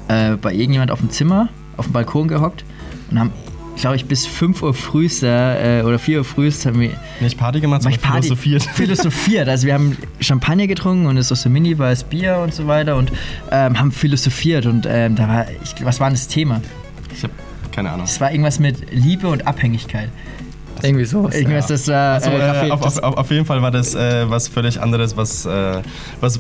äh, 0.08 0.36
bei 0.40 0.54
irgendjemand 0.54 0.92
auf 0.92 1.00
dem 1.00 1.10
Zimmer, 1.10 1.50
auf 1.78 1.86
dem 1.86 1.94
Balkon 1.94 2.28
gehockt 2.28 2.64
und 3.10 3.20
haben, 3.20 3.32
glaube 3.82 3.98
ich, 3.98 4.06
bis 4.06 4.26
5 4.26 4.64
Uhr 4.64 4.74
frühst 4.74 5.24
äh, 5.24 5.82
oder 5.86 6.00
4 6.00 6.20
Uhr 6.20 6.24
frühst 6.24 6.66
haben 6.66 6.80
wir 6.80 6.92
Nicht 7.20 7.38
Party 7.38 7.60
gemacht, 7.60 7.82
Mach 7.84 7.92
sondern 7.92 8.00
ich 8.00 8.02
Party- 8.10 8.28
philosophiert. 8.36 8.64
philosophiert. 8.76 9.50
Also 9.50 9.68
wir 9.68 9.74
haben 9.74 9.98
Champagner 10.22 10.68
getrunken 10.68 11.06
und 11.08 11.18
es 11.18 11.30
ist 11.32 11.42
so 11.42 11.50
mini-weißes 11.50 12.06
Bier 12.06 12.38
und 12.44 12.54
so 12.54 12.68
weiter 12.68 12.96
und 12.96 13.12
ähm, 13.52 13.78
haben 13.80 13.92
philosophiert 13.92 14.66
und 14.66 14.88
ähm, 14.90 15.16
da 15.16 15.28
war, 15.28 15.46
ich, 15.64 15.84
was 15.86 16.00
war 16.00 16.08
denn 16.08 16.16
das 16.16 16.28
Thema? 16.30 16.62
Ich 17.14 17.24
habe 17.24 17.34
keine 17.72 17.90
Ahnung. 17.92 18.06
Es 18.06 18.20
war 18.22 18.32
irgendwas 18.32 18.60
mit 18.60 18.92
Liebe 18.92 19.28
und 19.28 19.46
Abhängigkeit. 19.48 20.10
Irgendwie 20.84 21.06
sowas. 21.06 21.36
Irgendwas, 21.36 21.68
das 21.68 21.88
war 21.90 22.14
Also, 22.16 22.30
äh, 22.32 22.36
äh, 22.36 22.40
Kaffee- 22.40 22.72
auf, 22.72 22.82
das- 22.82 23.00
auf, 23.00 23.18
auf 23.18 23.30
jeden 23.32 23.46
Fall 23.46 23.62
war 23.62 23.72
das 23.72 23.94
äh, 23.96 24.30
was 24.30 24.48
völlig 24.48 24.82
anderes, 24.82 25.16
was, 25.18 25.46
äh, 25.46 25.82
was 26.20 26.40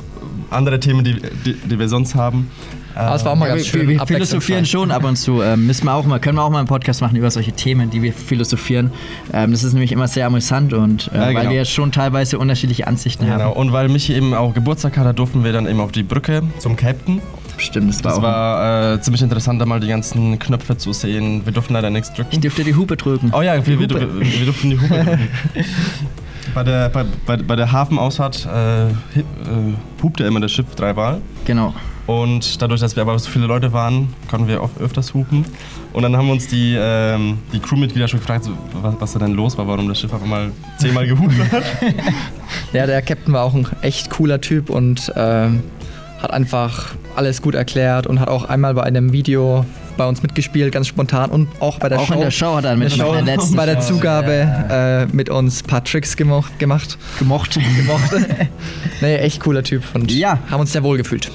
andere 0.49 0.79
Themen, 0.79 1.03
die, 1.03 1.15
die, 1.45 1.53
die 1.53 1.79
wir 1.79 1.87
sonst 1.89 2.15
haben. 2.15 2.49
Aber 2.95 3.15
es 3.15 3.25
war 3.25 3.31
auch 3.33 3.35
mal 3.37 3.47
Ja, 3.47 3.55
ganz 3.55 3.65
wir, 3.73 3.79
schön. 3.81 3.89
wir, 3.89 4.05
philosophieren 4.05 4.65
schon 4.65 4.91
ab 4.91 5.03
und 5.03 5.15
zu. 5.15 5.41
Ähm, 5.41 5.65
müssen 5.67 5.85
wir 5.85 5.93
auch 5.93 6.05
mal, 6.05 6.19
können 6.19 6.37
wir 6.37 6.43
auch 6.43 6.49
mal 6.49 6.59
einen 6.59 6.67
Podcast 6.67 7.01
machen 7.01 7.15
über 7.15 7.31
solche 7.31 7.51
Themen, 7.51 7.89
die 7.89 8.01
wir 8.01 8.13
philosophieren. 8.13 8.91
Ähm, 9.33 9.51
das 9.51 9.63
ist 9.63 9.73
nämlich 9.73 9.91
immer 9.91 10.07
sehr 10.07 10.25
amüsant 10.27 10.73
und 10.73 11.09
äh, 11.13 11.17
Ja, 11.17 11.21
weil 11.27 11.35
genau. 11.35 11.49
wir 11.51 11.65
schon 11.65 11.91
teilweise 11.91 12.37
unterschiedliche 12.39 12.87
Ansichten 12.87 13.25
Genau. 13.25 13.39
haben. 13.39 13.53
Und 13.53 13.71
weil 13.73 13.89
Michi 13.89 14.13
eben 14.13 14.33
auch 14.33 14.53
Geburtstag 14.53 14.97
hatte, 14.97 15.13
durften 15.13 15.43
wir 15.43 15.53
dann 15.53 15.67
eben 15.67 15.79
auf 15.79 15.91
die 15.91 16.03
Brücke 16.03 16.43
zum 16.59 16.75
Captain. 16.75 17.21
Stimmt, 17.57 17.89
das 17.89 18.03
war 18.03 18.11
Das 18.11 18.19
auch. 18.19 18.23
war 18.23 18.93
äh, 18.93 19.01
ziemlich 19.01 19.21
interessant, 19.21 19.61
da 19.61 19.65
mal 19.67 19.79
die 19.79 19.87
ganzen 19.87 20.39
Knöpfe 20.39 20.77
zu 20.77 20.93
sehen. 20.93 21.45
Wir 21.45 21.53
durften 21.53 21.73
leider 21.73 21.89
nichts 21.91 22.11
drücken. 22.11 22.29
ich 22.31 22.39
dürfte 22.39 22.63
die 22.63 22.73
Hupe 22.75 22.97
drücken. 22.97 23.31
Oh 23.35 23.41
ja, 23.41 23.55
wir, 23.65 23.79
wir, 23.79 23.87
wir, 23.89 24.45
durften 24.45 24.69
die 24.71 24.79
Hupe 24.79 24.87
drücken. 24.87 25.19
bei, 26.55 26.63
der, 26.63 26.89
bei, 26.89 27.05
bei, 27.25 27.37
bei 27.37 27.55
der 27.55 27.71
Hafenausfahrt 27.71 28.47
äh, 28.51 28.87
äh, 28.87 28.91
hupte 30.01 30.23
immer 30.23 30.39
das 30.39 30.51
Schiff 30.51 30.73
dreimal. 30.75 31.21
Genau. 31.45 31.73
Und 32.07 32.61
dadurch, 32.61 32.81
dass 32.81 32.95
wir 32.95 33.01
aber 33.03 33.17
so 33.19 33.29
viele 33.29 33.45
Leute 33.45 33.71
waren, 33.73 34.13
konnten 34.29 34.47
wir 34.47 34.61
oft 34.63 34.79
öfters 34.81 35.13
hupen. 35.13 35.45
Und 35.93 36.03
dann 36.03 36.17
haben 36.17 36.29
uns 36.29 36.47
die, 36.47 36.75
ähm, 36.77 37.37
die 37.53 37.59
Crewmitglieder 37.59 38.07
schon 38.07 38.19
gefragt, 38.19 38.45
so, 38.45 38.51
was, 38.81 38.95
was 38.99 39.13
da 39.13 39.19
denn 39.19 39.33
los 39.33 39.57
war, 39.57 39.67
warum 39.67 39.87
das 39.87 39.99
Schiff 39.99 40.11
auf 40.11 40.21
einmal 40.23 40.51
zehnmal 40.77 41.07
gehupt 41.07 41.33
hat. 41.51 41.63
Ja, 42.73 42.85
der 42.85 43.01
Captain 43.01 43.33
war 43.33 43.43
auch 43.43 43.53
ein 43.53 43.67
echt 43.81 44.09
cooler 44.09 44.39
Typ 44.39 44.69
und 44.69 45.11
ähm, 45.17 45.61
hat 46.21 46.31
einfach 46.31 46.95
alles 47.17 47.41
gut 47.41 47.53
erklärt 47.53 48.07
und 48.07 48.19
hat 48.21 48.29
auch 48.29 48.45
einmal 48.45 48.73
bei 48.73 48.83
einem 48.83 49.11
Video 49.11 49.65
bei 49.97 50.07
uns 50.07 50.23
mitgespielt, 50.23 50.71
ganz 50.73 50.87
spontan 50.87 51.29
und 51.31 51.49
auch 51.59 51.79
bei 51.79 51.89
der 51.89 51.99
Auch 51.99 52.07
Show. 52.07 52.13
in 52.13 52.19
der 52.21 52.31
Show 52.31 52.55
hat 52.55 52.63
er 52.65 52.73
in 52.73 52.79
der 52.79 52.89
mitgemacht, 52.89 53.09
Show, 53.13 53.19
in 53.19 53.25
der 53.25 53.35
letzten 53.37 53.55
bei 53.57 53.65
der 53.65 53.81
Show. 53.81 53.95
Zugabe 53.95 54.31
äh, 54.69 55.05
mit 55.15 55.29
uns 55.29 55.63
ein 55.63 55.67
paar 55.67 55.83
Tricks 55.83 56.15
gemocht, 56.15 56.57
gemacht. 56.59 56.97
Gemocht. 57.19 57.59
gemocht. 57.77 58.11
nee, 59.01 59.15
echt 59.17 59.41
cooler 59.41 59.63
Typ 59.63 59.83
und 59.93 60.09
Ja. 60.11 60.39
haben 60.49 60.61
uns 60.61 60.71
sehr 60.71 60.83
wohl 60.83 60.97
gefühlt. 60.97 61.29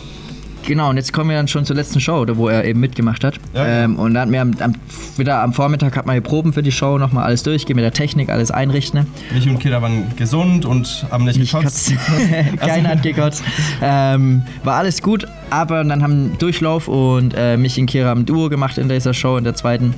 Genau, 0.67 0.91
und 0.91 0.97
jetzt 0.97 1.13
kommen 1.13 1.31
wir 1.31 1.37
dann 1.37 1.47
schon 1.47 1.65
zur 1.65 1.77
letzten 1.77 2.01
Show, 2.01 2.27
wo 2.35 2.49
er 2.49 2.65
eben 2.65 2.81
mitgemacht 2.81 3.23
hat. 3.23 3.39
Ja, 3.55 3.85
ähm, 3.85 3.97
und 3.97 4.15
dann 4.15 4.23
hatten 4.23 4.33
wir 4.33 4.43
am, 4.43 4.53
am, 4.59 4.75
wieder 5.17 5.43
am 5.43 5.53
Vormittag 5.53 5.97
hat 5.97 6.07
man 6.07 6.17
die 6.17 6.21
Proben 6.21 6.53
für 6.53 6.63
die 6.63 6.73
Show 6.73 6.99
nochmal 6.99 7.25
alles 7.25 7.45
durchgehen, 7.45 7.77
mit 7.77 7.85
der 7.85 7.93
Technik, 7.93 8.29
alles 8.29 8.51
einrichten. 8.51 9.07
Michi 9.33 9.49
und 9.49 9.61
Kira 9.61 9.81
waren 9.81 10.13
gesund 10.17 10.65
und 10.65 11.07
haben 11.11 11.25
nicht 11.25 11.39
gekotzt. 11.39 11.93
Keiner 12.59 12.89
hat 12.91 13.03
gekotzt. 13.03 13.45
Ähm, 13.81 14.43
war 14.65 14.75
alles 14.75 15.03
gut, 15.03 15.27
aber 15.51 15.85
dann 15.85 16.03
haben 16.03 16.37
Durchlauf 16.39 16.89
und 16.89 17.33
äh, 17.37 17.57
mich 17.57 17.79
und 17.79 17.87
Kira 17.87 18.09
haben 18.09 18.23
ein 18.23 18.27
Duo 18.27 18.49
gemacht 18.49 18.77
in 18.77 18.89
dieser 18.89 19.15
Show, 19.15 19.37
in 19.37 19.45
der 19.45 19.55
zweiten. 19.55 19.95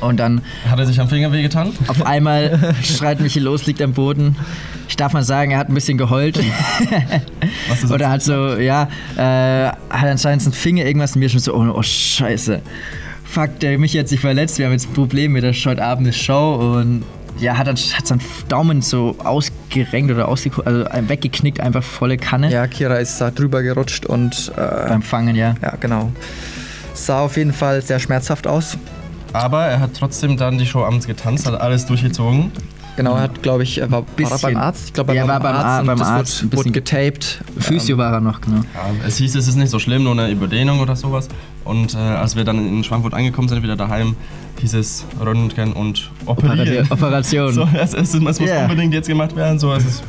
Und 0.00 0.18
dann 0.18 0.40
Hat 0.68 0.78
er 0.78 0.86
sich 0.86 1.00
am 1.00 1.08
Finger 1.08 1.32
wehgetan? 1.32 1.72
auf 1.88 2.04
einmal 2.06 2.74
schreit 2.82 3.20
Michi 3.20 3.38
los, 3.40 3.66
liegt 3.66 3.80
am 3.82 3.92
Boden. 3.92 4.36
Ich 4.88 4.96
darf 4.96 5.12
mal 5.12 5.22
sagen, 5.22 5.52
er 5.52 5.58
hat 5.58 5.68
ein 5.68 5.74
bisschen 5.74 5.96
geheult. 5.98 6.38
Was 7.68 7.82
ist 7.82 7.90
Oder 7.92 8.10
hat 8.10 8.22
so, 8.22 8.56
ja, 8.56 8.88
äh, 9.16 9.68
hat 9.90 10.08
anscheinend 10.08 10.42
einen 10.44 10.52
Finger 10.52 10.84
irgendwas 10.84 11.14
und 11.14 11.20
mir 11.20 11.28
schon 11.28 11.40
so, 11.40 11.54
oh, 11.54 11.72
oh 11.76 11.82
scheiße. 11.82 12.60
Fuck, 13.24 13.60
der 13.60 13.78
Michi 13.78 13.98
hat 13.98 14.08
sich 14.08 14.20
verletzt, 14.20 14.58
wir 14.58 14.66
haben 14.66 14.72
jetzt 14.72 14.88
ein 14.90 14.94
Problem 14.94 15.32
mit 15.32 15.42
der 15.44 15.52
heute 15.52 15.82
Abend 15.82 16.06
eine 16.06 16.12
Show 16.12 16.76
und 16.78 17.04
ja, 17.38 17.56
hat, 17.56 17.66
dann- 17.66 17.76
hat 17.76 18.06
seinen 18.06 18.20
Daumen 18.48 18.82
so 18.82 19.16
ausgerenkt 19.24 20.10
oder 20.12 20.28
also 20.28 20.50
weggeknickt, 21.08 21.60
einfach 21.60 21.82
volle 21.82 22.18
Kanne 22.18 22.50
Ja, 22.52 22.66
Kira 22.66 22.96
ist 22.96 23.18
da 23.20 23.30
drüber 23.30 23.62
gerutscht 23.62 24.04
und 24.04 24.52
äh, 24.56 24.88
beim 24.88 25.00
Fangen, 25.02 25.34
ja. 25.34 25.54
ja, 25.62 25.74
genau. 25.80 26.12
Sah 26.92 27.20
auf 27.20 27.38
jeden 27.38 27.54
Fall 27.54 27.80
sehr 27.80 27.98
schmerzhaft 27.98 28.46
aus. 28.46 28.76
Aber 29.32 29.64
er 29.64 29.80
hat 29.80 29.90
trotzdem 29.98 30.36
dann 30.36 30.58
die 30.58 30.66
Show 30.66 30.84
abends 30.84 31.06
getanzt, 31.06 31.46
hat 31.46 31.60
alles 31.60 31.86
durchgezogen. 31.86 32.52
Genau, 32.96 33.14
er 33.14 33.22
hat, 33.22 33.42
glaube 33.42 33.62
ich, 33.62 33.78
er 33.78 33.90
war, 33.90 34.02
war 34.18 34.30
er 34.32 34.38
beim 34.38 34.56
Arzt? 34.58 34.88
Ich 34.88 34.92
glaube, 34.92 35.12
er 35.12 35.24
Ja, 35.24 35.28
war 35.28 35.40
beim 35.40 35.54
Arzt 35.54 35.64
Ar- 35.66 35.80
und 35.80 35.86
beim 35.86 35.98
das 35.98 36.08
Arzt, 36.08 36.42
ein 36.42 36.46
wurde, 36.52 36.56
wurde 36.58 36.70
getaped. 36.72 37.42
Physio 37.58 37.96
war 37.96 38.12
er 38.12 38.20
noch, 38.20 38.42
genau. 38.42 38.58
Ja, 38.74 38.90
es 39.06 39.16
hieß, 39.16 39.34
es 39.34 39.48
ist 39.48 39.56
nicht 39.56 39.70
so 39.70 39.78
schlimm, 39.78 40.04
nur 40.04 40.12
eine 40.12 40.30
Überdehnung 40.30 40.78
oder 40.80 40.94
sowas. 40.94 41.28
Und 41.64 41.94
äh, 41.94 41.96
als 41.96 42.36
wir 42.36 42.44
dann 42.44 42.58
in 42.68 42.84
Schwangfurt 42.84 43.14
angekommen 43.14 43.48
sind, 43.48 43.62
wieder 43.62 43.76
daheim, 43.76 44.14
hieß 44.60 44.74
es 44.74 45.06
Röntgen 45.18 45.72
und 45.72 46.10
operieren. 46.26 46.86
Operation. 46.90 47.52
So, 47.54 47.66
es, 47.74 47.94
es, 47.94 48.12
es 48.12 48.20
muss 48.20 48.38
Ja. 48.40 48.64
unbedingt 48.64 48.92
jetzt 48.92 49.08
gemacht 49.08 49.34
werden, 49.36 49.58
so, 49.58 49.72
es 49.72 49.84
ist 49.86 50.02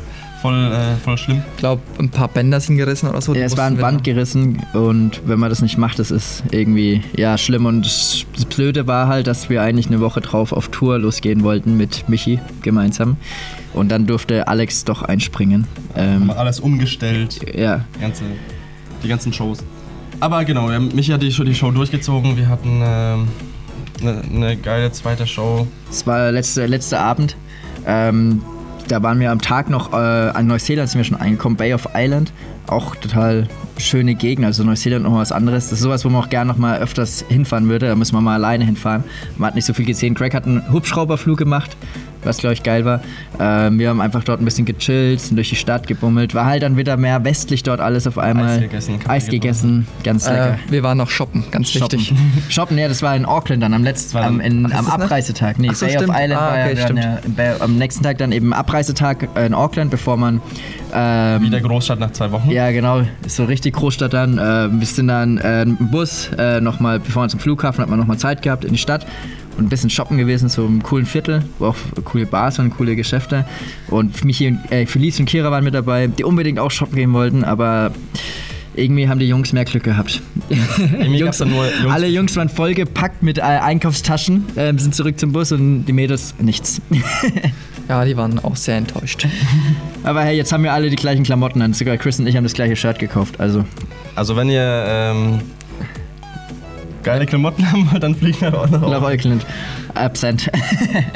voll, 0.44 0.72
äh, 0.72 0.94
voll 1.02 1.16
schlimm. 1.16 1.42
Ich 1.54 1.58
glaube, 1.58 1.80
ein 1.98 2.10
paar 2.10 2.28
Bänder 2.28 2.60
sind 2.60 2.76
gerissen 2.76 3.08
oder 3.08 3.22
so. 3.22 3.34
Ja, 3.34 3.44
es 3.46 3.56
war 3.56 3.64
ein 3.66 3.78
Band 3.78 4.04
gerissen 4.04 4.62
und 4.74 5.22
wenn 5.24 5.38
man 5.38 5.48
das 5.48 5.62
nicht 5.62 5.78
macht, 5.78 5.98
das 5.98 6.10
ist 6.10 6.44
irgendwie 6.50 7.02
ja 7.16 7.38
schlimm. 7.38 7.64
Und 7.64 7.86
das 7.86 8.26
Blöde 8.54 8.86
war 8.86 9.08
halt, 9.08 9.26
dass 9.26 9.48
wir 9.48 9.62
eigentlich 9.62 9.86
eine 9.86 10.00
Woche 10.00 10.20
drauf 10.20 10.52
auf 10.52 10.68
Tour 10.68 10.98
losgehen 10.98 11.42
wollten 11.44 11.78
mit 11.78 12.08
Michi 12.10 12.40
gemeinsam. 12.60 13.16
Und 13.72 13.88
dann 13.90 14.06
durfte 14.06 14.46
Alex 14.46 14.84
doch 14.84 15.00
einspringen. 15.02 15.66
Ähm, 15.96 16.30
alles 16.30 16.60
umgestellt, 16.60 17.40
ja, 17.56 17.84
die, 17.96 18.00
ganze, 18.02 18.24
die 19.02 19.08
ganzen 19.08 19.32
Shows. 19.32 19.58
Aber 20.20 20.44
genau, 20.44 20.70
ja, 20.70 20.78
Michi 20.78 21.10
hat 21.12 21.22
die, 21.22 21.32
Show- 21.32 21.44
die 21.44 21.54
Show 21.54 21.70
durchgezogen. 21.70 22.36
Wir 22.36 22.48
hatten 22.48 22.82
ähm, 22.84 23.28
eine, 24.02 24.20
eine 24.30 24.56
geile 24.58 24.92
zweite 24.92 25.26
Show. 25.26 25.66
es 25.90 26.06
war 26.06 26.18
der 26.18 26.32
letzte, 26.32 26.66
letzte 26.66 27.00
Abend. 27.00 27.34
Ähm, 27.86 28.42
da 28.88 29.02
waren 29.02 29.20
wir 29.20 29.30
am 29.30 29.40
Tag 29.40 29.70
noch 29.70 29.92
äh, 29.92 29.96
an 29.96 30.46
Neuseeland 30.46 30.88
sind 30.88 30.98
wir 30.98 31.04
schon 31.04 31.16
angekommen, 31.16 31.56
Bay 31.56 31.74
of 31.74 31.88
Island. 31.94 32.32
Auch 32.66 32.96
total 32.96 33.48
schöne 33.78 34.14
Gegend, 34.14 34.46
also 34.46 34.64
Neuseeland 34.64 35.04
noch 35.04 35.14
was 35.14 35.32
anderes. 35.32 35.64
Das 35.64 35.74
ist 35.78 35.80
sowas, 35.80 36.04
wo 36.04 36.08
man 36.08 36.22
auch 36.22 36.30
gerne 36.30 36.50
noch 36.50 36.58
mal 36.58 36.78
öfters 36.78 37.24
hinfahren 37.28 37.68
würde. 37.68 37.88
Da 37.88 37.94
müssen 37.94 38.14
wir 38.14 38.20
mal 38.20 38.34
alleine 38.34 38.64
hinfahren. 38.64 39.04
Man 39.36 39.48
hat 39.48 39.54
nicht 39.54 39.64
so 39.64 39.74
viel 39.74 39.84
gesehen. 39.84 40.14
Craig 40.14 40.34
hat 40.34 40.46
einen 40.46 40.70
Hubschrauberflug 40.72 41.38
gemacht, 41.38 41.76
was 42.24 42.38
glaube 42.38 42.54
ich 42.54 42.62
geil 42.62 42.84
war. 42.84 43.00
Ähm, 43.38 43.78
wir 43.78 43.88
haben 43.88 44.00
einfach 44.00 44.24
dort 44.24 44.40
ein 44.40 44.44
bisschen 44.44 44.64
gechillt, 44.64 45.20
sind 45.20 45.36
durch 45.36 45.50
die 45.50 45.56
Stadt 45.56 45.86
gebummelt. 45.86 46.34
War 46.34 46.46
halt 46.46 46.62
dann 46.62 46.76
wieder 46.76 46.96
mehr 46.96 47.24
westlich 47.24 47.62
dort 47.62 47.80
alles 47.80 48.06
auf 48.06 48.18
einmal. 48.18 48.56
Eis 48.56 48.60
gegessen, 48.60 48.98
Kaffee 48.98 49.10
Eis 49.12 49.26
gegessen, 49.28 49.86
ganz 50.02 50.26
lecker. 50.26 50.54
Äh, 50.68 50.70
wir 50.72 50.82
waren 50.82 50.98
noch 50.98 51.10
shoppen, 51.10 51.44
ganz 51.50 51.70
Shoppen. 51.70 51.98
wichtig. 51.98 52.16
Shoppen, 52.48 52.78
ja, 52.78 52.88
das 52.88 53.02
war 53.02 53.14
in 53.16 53.24
Auckland 53.26 53.62
dann 53.62 53.74
am 53.74 53.84
letzten, 53.84 54.14
war 54.14 54.24
am, 54.24 54.40
in, 54.40 54.64
am 54.72 54.84
ne? 54.86 54.92
Abreisetag. 54.92 55.58
Nee, 55.58 55.68
Ach 55.70 55.74
so, 55.74 55.86
Bay 55.86 55.94
stimmt. 55.96 56.10
of 56.10 56.16
Island 56.18 56.40
Ah, 56.40 56.46
war 56.50 56.58
ja 56.58 56.64
okay, 56.66 56.74
dann, 56.74 56.84
stimmt. 56.84 56.98
ja, 57.04 57.18
Bay- 57.36 57.54
am 57.60 57.76
nächsten 57.76 58.02
Tag 58.04 58.18
dann 58.18 58.32
eben 58.32 58.52
Abreisetag 58.52 59.28
äh, 59.36 59.46
in 59.46 59.54
Auckland, 59.54 59.90
bevor 59.90 60.16
man 60.16 60.40
ähm, 60.94 61.42
Wieder 61.42 61.60
Großstadt 61.60 61.98
nach 61.98 62.12
zwei 62.12 62.30
Wochen. 62.30 62.50
ja, 62.50 62.70
genau. 62.70 63.02
So 63.26 63.44
richtig 63.44 63.74
Großstadt 63.74 64.12
dann. 64.12 64.38
Äh, 64.38 64.68
wir 64.78 64.86
sind 64.86 65.08
dann 65.08 65.38
äh, 65.38 65.62
im 65.62 65.76
Bus 65.90 66.30
äh, 66.38 66.60
nochmal, 66.60 67.00
bevor 67.00 67.24
wir 67.24 67.28
zum 67.28 67.40
Flughafen, 67.40 67.82
hat 67.82 67.90
man 67.90 67.98
nochmal 67.98 68.16
Zeit 68.18 68.42
gehabt 68.42 68.64
in 68.64 68.72
die 68.72 68.78
Stadt 68.78 69.04
und 69.56 69.64
ein 69.64 69.68
bisschen 69.68 69.90
shoppen 69.90 70.18
gewesen, 70.18 70.48
so 70.48 70.66
im 70.66 70.82
coolen 70.82 71.06
Viertel, 71.06 71.42
wo 71.58 71.66
auch 71.66 71.76
coole 72.04 72.26
Bars 72.26 72.58
und 72.58 72.70
coole 72.76 72.96
Geschäfte. 72.96 73.44
Und 73.88 74.24
Michi 74.24 74.48
und, 74.48 74.72
äh, 74.72 74.86
Felice 74.86 75.20
und 75.20 75.26
Kira 75.26 75.50
waren 75.50 75.64
mit 75.64 75.74
dabei, 75.74 76.06
die 76.08 76.24
unbedingt 76.24 76.58
auch 76.58 76.70
shoppen 76.70 76.96
gehen 76.96 77.12
wollten, 77.12 77.44
aber 77.44 77.92
irgendwie 78.76 79.08
haben 79.08 79.20
die 79.20 79.28
Jungs 79.28 79.52
mehr 79.52 79.64
Glück 79.64 79.84
gehabt. 79.84 80.20
Nur 80.50 81.06
Jungs- 81.06 81.40
alle 81.88 82.08
Jungs 82.08 82.34
waren 82.36 82.48
vollgepackt 82.48 83.22
mit 83.22 83.38
äh, 83.38 83.42
Einkaufstaschen, 83.42 84.44
äh, 84.56 84.72
sind 84.76 84.94
zurück 84.94 85.18
zum 85.20 85.30
Bus 85.32 85.52
und 85.52 85.84
die 85.84 85.92
Mädels 85.92 86.34
nichts. 86.40 86.80
Ja, 87.86 88.02
die 88.06 88.16
waren 88.16 88.38
auch 88.38 88.56
sehr 88.56 88.78
enttäuscht. 88.78 89.28
aber 90.04 90.22
hey, 90.22 90.34
jetzt 90.38 90.50
haben 90.54 90.62
wir 90.64 90.72
alle 90.72 90.88
die 90.88 90.96
gleichen 90.96 91.22
Klamotten 91.22 91.60
an. 91.60 91.74
Sogar 91.74 91.98
Chris 91.98 92.18
und 92.18 92.26
ich 92.26 92.34
haben 92.34 92.42
das 92.44 92.54
gleiche 92.54 92.76
Shirt 92.76 92.98
gekauft. 92.98 93.38
Also 93.38 93.62
Also 94.14 94.36
wenn 94.36 94.48
ihr 94.48 94.84
ähm, 94.88 95.40
geile 97.04 97.26
Klamotten 97.26 97.70
haben 97.70 97.90
wollt, 97.90 98.02
dann 98.02 98.14
fliegt 98.14 98.42
nach 98.42 98.70
nach 98.70 98.80
nach 98.80 99.02
Auckland. 99.02 99.46
Absent. 99.94 100.50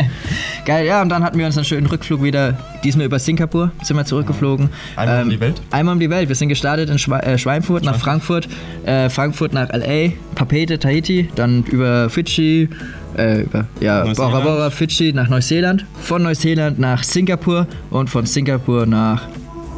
Geil, 0.65 0.87
ja, 0.87 1.03
und 1.03 1.09
dann 1.09 1.25
hatten 1.25 1.39
wir 1.39 1.47
uns 1.47 1.57
einen 1.57 1.65
schönen 1.65 1.87
Rückflug 1.87 2.23
wieder. 2.23 2.57
Diesmal 2.85 3.07
über 3.07 3.19
Singapur 3.19 3.73
sind 3.83 3.97
wir 3.97 4.05
zurückgeflogen. 4.05 4.67
Ähm, 4.67 4.71
Einmal 4.97 5.23
um 5.23 5.31
die 5.31 5.41
Welt? 5.41 5.63
Einmal 5.71 5.95
um 5.95 6.01
die 6.01 6.11
Welt. 6.11 6.29
Wir 6.29 6.37
sind 6.37 6.49
gestartet 6.49 6.91
in 6.91 6.99
Schwe 6.99 7.23
äh, 7.23 7.39
Schweinfurt, 7.39 7.85
nach 7.85 7.97
Frankfurt, 7.97 8.49
äh, 8.85 9.09
Frankfurt 9.09 9.53
nach 9.53 9.71
L.A., 9.71 10.13
Papete, 10.35 10.79
Tahiti, 10.79 11.29
dann 11.35 11.65
über 11.65 12.11
Fidschi, 12.11 12.69
äh, 13.17 13.43
über, 13.43 13.67
ja. 13.81 14.05
Bora 14.05 14.41
Bora, 14.41 14.71
Fidschi 14.71 15.13
nach 15.13 15.29
Neuseeland, 15.29 15.85
von 16.01 16.23
Neuseeland 16.23 16.79
nach 16.79 17.03
Singapur 17.03 17.67
und 17.91 18.11
von 18.11 18.27
Singapur 18.27 18.87
nach 18.87 19.23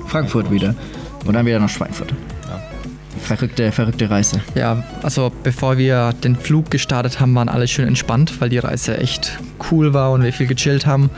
Frankfurt 0.08 0.50
wieder. 0.50 0.74
Und 1.24 1.34
dann 1.34 1.46
wieder 1.46 1.60
nach 1.60 1.68
Schweinfurt. 1.68 2.12
Verrückte, 3.36 3.70
verrückte 3.70 4.10
Reise. 4.10 4.40
Ja, 4.56 4.82
also 5.04 5.30
bevor 5.44 5.78
wir 5.78 6.12
den 6.24 6.34
Flug 6.34 6.68
gestartet 6.68 7.20
haben, 7.20 7.32
waren 7.36 7.48
alle 7.48 7.68
schön 7.68 7.86
entspannt, 7.86 8.40
weil 8.40 8.48
die 8.48 8.58
Reise 8.58 8.98
echt 8.98 9.38
cool 9.70 9.94
war 9.94 10.10
und 10.10 10.24
wir 10.24 10.32
viel 10.32 10.48
gechillt 10.48 10.84
haben. 10.84 11.10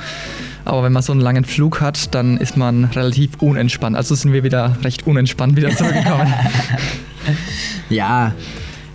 Aber 0.67 0.83
wenn 0.83 0.93
man 0.93 1.03
so 1.03 1.13
einen 1.13 1.23
langen 1.23 1.47
Flug 1.47 1.81
hat, 1.81 2.15
dann 2.15 2.37
ist 2.37 2.59
man 2.59 2.85
relativ 2.85 3.31
unentspannt. 3.41 3.97
Also 3.97 4.15
sind 4.15 4.35
wir 4.35 4.45
wieder 4.45 4.77
recht 4.85 5.07
unentspannt 5.07 5.57
wieder 5.57 5.71
zurückgekommen. 5.71 6.33
Ja, 7.89 8.33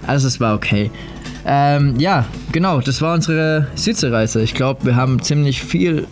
also 0.05 0.27
es 0.27 0.41
war 0.41 0.53
okay. 0.53 0.91
Ähm, 1.45 1.97
ja, 1.97 2.25
genau, 2.51 2.81
das 2.81 3.01
war 3.01 3.13
unsere 3.13 3.67
Südseereise. 3.75 4.41
Ich 4.41 4.53
glaube, 4.53 4.85
wir 4.85 4.95
haben 4.97 5.21
ziemlich 5.21 5.63
viel 5.63 6.07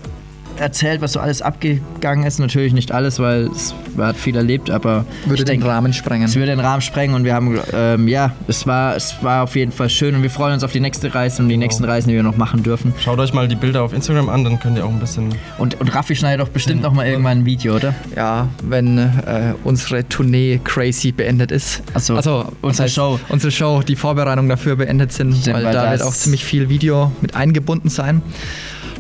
erzählt, 0.57 1.02
was 1.02 1.14
so 1.14 1.19
alles 1.19 1.41
abgegangen 1.41 2.26
ist. 2.26 2.40
Natürlich 2.40 2.73
nicht 2.73 2.91
alles, 2.91 3.19
weil 3.19 3.48
es 3.48 3.73
man 3.95 4.07
hat 4.07 4.18
viel 4.18 4.36
erlebt, 4.36 4.69
aber 4.69 5.06
Würde 5.26 5.36
ich 5.36 5.40
den 5.45 5.45
denke, 5.45 5.68
Rahmen 5.68 5.94
sprengen. 5.94 6.26
es 6.26 6.36
würde 6.36 6.48
den 6.48 6.60
Rahmen 6.60 6.82
sprengen 6.82 7.15
und 7.15 7.23
wir 7.23 7.34
haben, 7.34 7.60
ähm, 7.73 8.07
ja, 8.07 8.34
es 8.48 8.68
war, 8.68 8.95
es 8.95 9.15
war 9.22 9.44
auf 9.44 9.56
jeden 9.56 9.72
Fall 9.72 9.90
schön 9.90 10.15
und 10.15 10.23
wir 10.23 10.30
freuen 10.30 10.53
uns 10.53 10.64
auf 10.64 10.72
die 10.72 10.80
nächste 10.80 11.14
Reise 11.14 11.41
und 11.41 11.49
die 11.49 11.57
nächsten 11.57 11.84
Reisen, 11.84 12.10
die 12.10 12.15
wir 12.15 12.23
noch 12.23 12.38
machen 12.38 12.64
dürfen. 12.64 12.94
Schaut 12.99 13.19
euch 13.19 13.34
mal 13.34 13.48
die 13.48 13.56
Bilder 13.56 13.84
auf 13.84 13.94
Instagram 13.94 14.30
an, 14.30 14.44
dann 14.44 14.60
könnt 14.60 14.77
ihr 14.77 14.86
auch 14.86 14.90
ein 14.90 14.99
bisschen. 14.99 15.34
Und, 15.57 15.80
und 15.80 15.94
Raffi 15.94 16.15
schneidet 16.15 16.45
doch 16.45 16.52
bestimmt 16.52 16.82
noch 16.82 16.94
mal 16.94 17.06
irgendwann 17.07 17.40
ein 17.40 17.45
Video, 17.45 17.76
oder? 17.76 17.94
Ja, 18.15 18.48
wenn 18.64 18.98
äh, 18.98 19.53
unsere 19.64 20.07
Tournee 20.07 20.60
Crazy 20.64 21.11
beendet 21.11 21.52
ist. 21.52 21.82
Ach 21.94 21.99
so, 21.99 22.15
also 22.15 22.52
unsere 22.61 22.86
heißt, 22.86 22.95
Show. 22.95 23.19
Unsere 23.30 23.52
Show, 23.52 23.82
die 23.82 23.95
Vorbereitungen 23.95 24.49
dafür 24.49 24.76
beendet 24.76 25.11
sind, 25.11 25.36
Stimmt, 25.36 25.57
weil, 25.57 25.65
weil 25.65 25.73
da 25.73 25.91
wird 25.91 26.02
auch 26.02 26.14
ziemlich 26.14 26.44
viel 26.44 26.69
Video 26.69 27.11
mit 27.22 27.36
eingebunden 27.36 27.90
sein. 27.90 28.22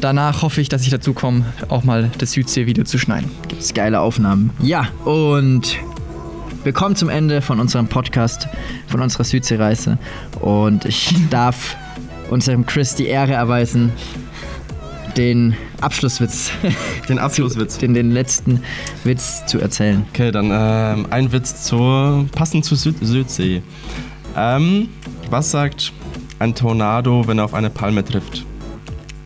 Danach 0.01 0.41
hoffe 0.41 0.61
ich, 0.61 0.69
dass 0.69 0.83
ich 0.83 0.89
dazu 0.89 1.13
komme, 1.13 1.45
auch 1.69 1.83
mal 1.83 2.11
das 2.17 2.33
Südsee-Video 2.33 2.83
zu 2.83 2.97
schneiden. 2.97 3.31
Gibt's 3.47 3.73
geile 3.73 3.99
Aufnahmen. 4.01 4.51
Ja, 4.61 4.87
und 5.05 5.77
wir 6.63 6.73
kommen 6.73 6.95
zum 6.95 7.09
Ende 7.09 7.41
von 7.41 7.59
unserem 7.59 7.87
Podcast, 7.87 8.47
von 8.87 9.01
unserer 9.01 9.23
Südseereise. 9.23 9.97
Und 10.41 10.85
ich 10.85 11.13
darf 11.29 11.77
unserem 12.29 12.65
Chris 12.65 12.95
die 12.95 13.05
Ehre 13.05 13.33
erweisen, 13.33 13.91
den 15.15 15.55
Abschlusswitz, 15.79 16.51
Den 17.09 17.19
Abschlusswitz. 17.19 17.77
den, 17.77 17.93
den 17.93 18.11
letzten 18.11 18.61
Witz 19.05 19.45
zu 19.45 19.59
erzählen. 19.59 20.05
Okay, 20.09 20.31
dann 20.31 20.49
ähm, 20.51 21.07
ein 21.09 21.31
Witz 21.31 21.63
zur 21.63 22.25
passend 22.35 22.65
zur 22.65 22.77
Süd 22.77 22.97
Südsee. 23.01 23.61
Ähm, 24.35 24.89
was 25.29 25.51
sagt 25.51 25.93
ein 26.39 26.53
Tornado, 26.53 27.27
wenn 27.27 27.37
er 27.37 27.45
auf 27.45 27.53
eine 27.53 27.69
Palme 27.69 28.03
trifft? 28.03 28.45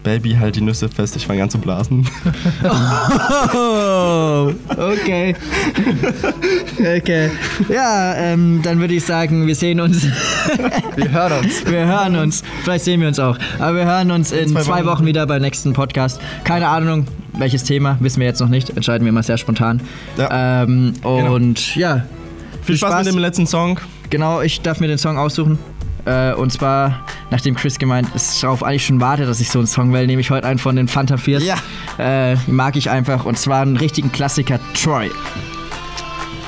Baby, 0.03 0.35
halt 0.39 0.55
die 0.55 0.61
Nüsse 0.61 0.87
fest, 0.87 1.15
ich 1.17 1.27
fange 1.27 1.43
an 1.43 1.49
zu 1.49 1.57
blasen. 1.57 2.07
Oh, 3.51 4.51
okay. 4.77 5.35
Okay. 6.79 7.29
Ja, 7.67 8.15
ähm, 8.15 8.61
dann 8.63 8.79
würde 8.79 8.93
ich 8.93 9.03
sagen, 9.03 9.47
wir 9.47 9.55
sehen 9.55 9.79
uns. 9.79 10.05
Wir 10.95 11.11
hören 11.11 11.33
uns. 11.43 11.65
Wir 11.65 11.85
hören 11.85 12.15
uns. 12.15 12.43
Vielleicht 12.63 12.85
sehen 12.85 13.01
wir 13.01 13.07
uns 13.07 13.19
auch. 13.19 13.37
Aber 13.59 13.75
wir 13.77 13.85
hören 13.85 14.11
uns 14.11 14.31
in 14.31 14.49
zwei, 14.49 14.61
zwei 14.61 14.79
Wochen. 14.85 14.87
Wochen. 14.87 15.05
wieder 15.05 15.25
beim 15.27 15.41
nächsten 15.41 15.73
Podcast. 15.73 16.19
Keine 16.43 16.67
Ahnung, 16.67 17.05
welches 17.37 17.63
Thema, 17.63 17.97
wissen 17.99 18.19
wir 18.19 18.27
jetzt 18.27 18.39
noch 18.39 18.49
nicht. 18.49 18.69
Entscheiden 18.71 19.05
wir 19.05 19.11
mal 19.11 19.23
sehr 19.23 19.37
spontan. 19.37 19.81
Ja. 20.17 20.63
Ähm, 20.63 20.93
und 21.03 21.75
ja, 21.75 22.05
Viel 22.63 22.77
Spaß, 22.77 23.05
mit 23.05 23.13
dem 23.15 23.19
letzten 23.19 23.47
Song. 23.47 23.79
Genau, 24.09 24.41
ich 24.41 24.61
darf 24.61 24.79
mir 24.79 24.87
den 24.87 24.97
Song 24.97 25.17
aussuchen. 25.17 25.59
Äh, 26.09 26.33
und 26.33 26.51
zwar, 26.51 27.01
nachdem 27.29 27.55
Chris 27.55 27.77
gemeint 27.77 28.07
ist, 28.15 28.41
darauf 28.41 28.63
eigentlich 28.63 28.85
schon 28.85 28.99
warte, 28.99 29.25
dass 29.25 29.39
ich 29.39 29.49
so 29.49 29.59
einen 29.59 29.67
Song 29.67 29.93
wähle, 29.93 30.07
nehme 30.07 30.21
ich 30.21 30.31
heute 30.31 30.47
einen 30.47 30.59
von 30.59 30.75
den 30.75 30.87
Fanta 30.87 31.17
Fears. 31.17 31.43
Ja. 31.43 31.55
Äh, 31.99 32.35
mag 32.47 32.75
ich 32.75 32.89
einfach. 32.89 33.25
Und 33.25 33.37
zwar 33.37 33.61
einen 33.61 33.77
richtigen 33.77 34.11
Klassiker, 34.11 34.59
Troy. 34.73 35.11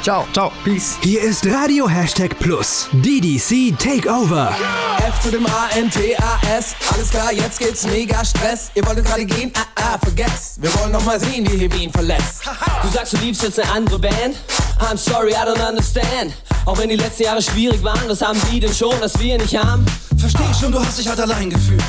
Ciao. 0.02 0.26
Ciao. 0.34 0.52
Peace. 0.64 0.98
Hier 1.04 1.22
ist 1.22 1.46
Radio 1.46 1.88
Hashtag 1.88 2.38
Plus. 2.40 2.90
DDC 2.92 3.78
Takeover. 3.78 4.52
F 4.98 5.22
zu 5.22 5.30
dem 5.30 5.46
A-N-T-A-S. 5.46 6.76
Alles 6.92 7.10
klar, 7.12 7.32
jetzt 7.32 7.60
geht's 7.60 7.86
mega 7.86 8.26
Stress. 8.26 8.72
Ihr 8.74 8.84
wolltet 8.88 9.06
gerade 9.06 9.26
gehen, 9.26 9.52
ah, 9.56 9.94
ah, 9.94 9.98
vergesst. 10.00 10.60
Wir 10.60 10.74
wollen 10.80 10.92
noch 10.92 11.06
mal 11.06 11.20
sehen, 11.20 11.48
wie 11.52 11.66
ihr 11.66 11.74
Wien 11.74 11.92
verlässt. 11.92 12.42
Du 12.82 12.90
sagst, 12.90 13.14
du 13.14 13.18
liebst 13.18 13.44
jetzt 13.44 13.60
eine 13.60 13.72
andere 13.72 14.00
Band? 14.00 14.38
I'm 14.80 14.98
sorry, 14.98 15.34
I 15.34 15.48
don't 15.48 15.70
understand. 15.70 16.34
Auch 16.66 16.80
wenn 16.80 16.90
die 16.90 16.96
letzten 16.96 17.24
Jahre 17.24 17.42
schwierig 17.42 17.84
waren, 17.84 18.08
was 18.08 18.24
haben 18.24 18.40
die 18.52 18.60
denn 18.60 18.74
schon, 18.74 18.96
das 19.02 19.20
wir 19.20 19.38
nicht 19.38 19.56
haben? 19.56 19.86
Versteh 20.18 20.52
schon, 20.60 20.72
du 20.72 20.80
hast 20.80 20.98
dich 20.98 21.08
halt 21.08 21.20
allein 21.20 21.52
gefühlt. 21.52 21.84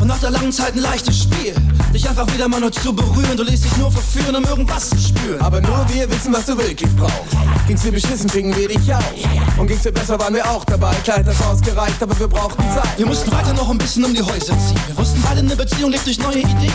Und 0.00 0.08
nach 0.08 0.18
der 0.18 0.30
langen 0.30 0.50
Zeit 0.50 0.74
ein 0.74 0.80
leichtes 0.80 1.22
Spiel. 1.22 1.54
Dich 1.92 2.08
einfach 2.08 2.26
wieder 2.32 2.48
mal 2.48 2.60
nur 2.60 2.72
zu 2.72 2.94
berühren. 2.94 3.36
Du 3.36 3.42
lässt 3.42 3.64
dich 3.64 3.76
nur 3.76 3.92
verführen, 3.92 4.34
um 4.36 4.44
irgendwas 4.44 4.88
zu 4.90 4.98
spüren. 4.98 5.40
Aber 5.40 5.60
nur 5.60 5.84
wir 5.92 6.10
wissen, 6.10 6.32
was 6.32 6.46
du 6.46 6.56
wirklich 6.56 6.88
brauchst. 6.96 7.36
Ging's 7.66 7.82
dir 7.82 7.92
beschissen, 7.92 8.28
fingen 8.30 8.56
wir 8.56 8.68
dich 8.68 8.94
auf. 8.94 9.02
Und 9.58 9.66
ging's 9.66 9.82
dir 9.82 9.92
besser, 9.92 10.18
waren 10.18 10.34
wir 10.34 10.50
auch 10.50 10.64
dabei. 10.64 10.94
Klar 11.04 11.18
hat 11.18 11.28
ausgereicht, 11.28 12.02
aber 12.02 12.18
wir 12.18 12.28
brauchten 12.28 12.62
Zeit. 12.74 12.96
Wir 12.96 13.06
mussten 13.06 13.30
weiter 13.30 13.52
noch 13.52 13.68
ein 13.70 13.78
bisschen 13.78 14.04
um 14.04 14.14
die 14.14 14.22
Häuser 14.22 14.58
ziehen. 14.58 14.80
Wir 14.86 14.96
wussten 14.96 15.20
beide, 15.22 15.40
eine 15.40 15.54
Beziehung 15.54 15.90
lebt 15.90 16.06
durch 16.06 16.18
neue 16.18 16.38
Ideen. 16.38 16.72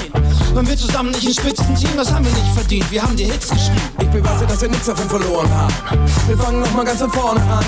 Waren 0.53 0.67
wir 0.67 0.77
zusammen 0.77 1.11
nicht 1.11 1.27
ein 1.27 1.33
Spitzenteam, 1.33 1.97
das 1.97 2.11
haben 2.11 2.23
wir 2.23 2.31
nicht 2.31 2.53
verdient. 2.53 2.91
Wir 2.91 3.01
haben 3.01 3.15
die 3.15 3.25
Hits 3.25 3.49
geschrieben. 3.49 3.81
Ich 3.99 4.07
beweise, 4.07 4.45
dass 4.45 4.61
wir 4.61 4.69
nichts 4.69 4.85
davon 4.85 5.09
verloren 5.09 5.49
haben. 5.49 5.73
Wir 6.27 6.37
fangen 6.37 6.61
noch 6.61 6.71
mal 6.73 6.85
ganz 6.85 6.99
von 7.01 7.11
vorne 7.11 7.41
an. 7.41 7.65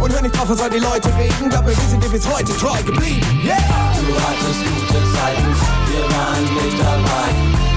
Und 0.00 0.12
hör 0.12 0.22
nicht 0.22 0.36
drauf, 0.36 0.48
was 0.48 0.60
all 0.60 0.70
die 0.70 0.78
Leute 0.78 1.08
reden. 1.16 1.50
Glaub 1.50 1.64
mir, 1.64 1.76
wir 1.76 1.88
sind 1.88 2.02
dir 2.04 2.08
bis 2.08 2.28
heute 2.28 2.56
treu 2.56 2.80
geblieben. 2.82 3.20
Yeah! 3.44 3.56
Du 3.98 4.14
hattest 4.14 4.60
gute 4.60 5.02
Zeiten, 5.12 5.83
wir 6.14 6.20
waren 6.20 6.44
mit 6.54 6.74
dabei. 6.78 7.28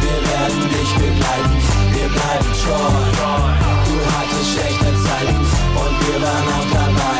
Wir 0.02 0.20
werden 0.30 0.62
dich 0.70 0.92
begleiten, 0.94 1.58
wir 1.94 2.08
bleiben 2.08 2.52
treu. 2.62 3.02
Du 3.88 3.98
hattest 4.14 4.50
schlechte 4.54 4.90
Zeiten 5.06 5.42
und 5.82 5.94
wir 6.06 6.18
waren 6.22 6.48
auch 6.56 6.70
dabei. 6.72 7.20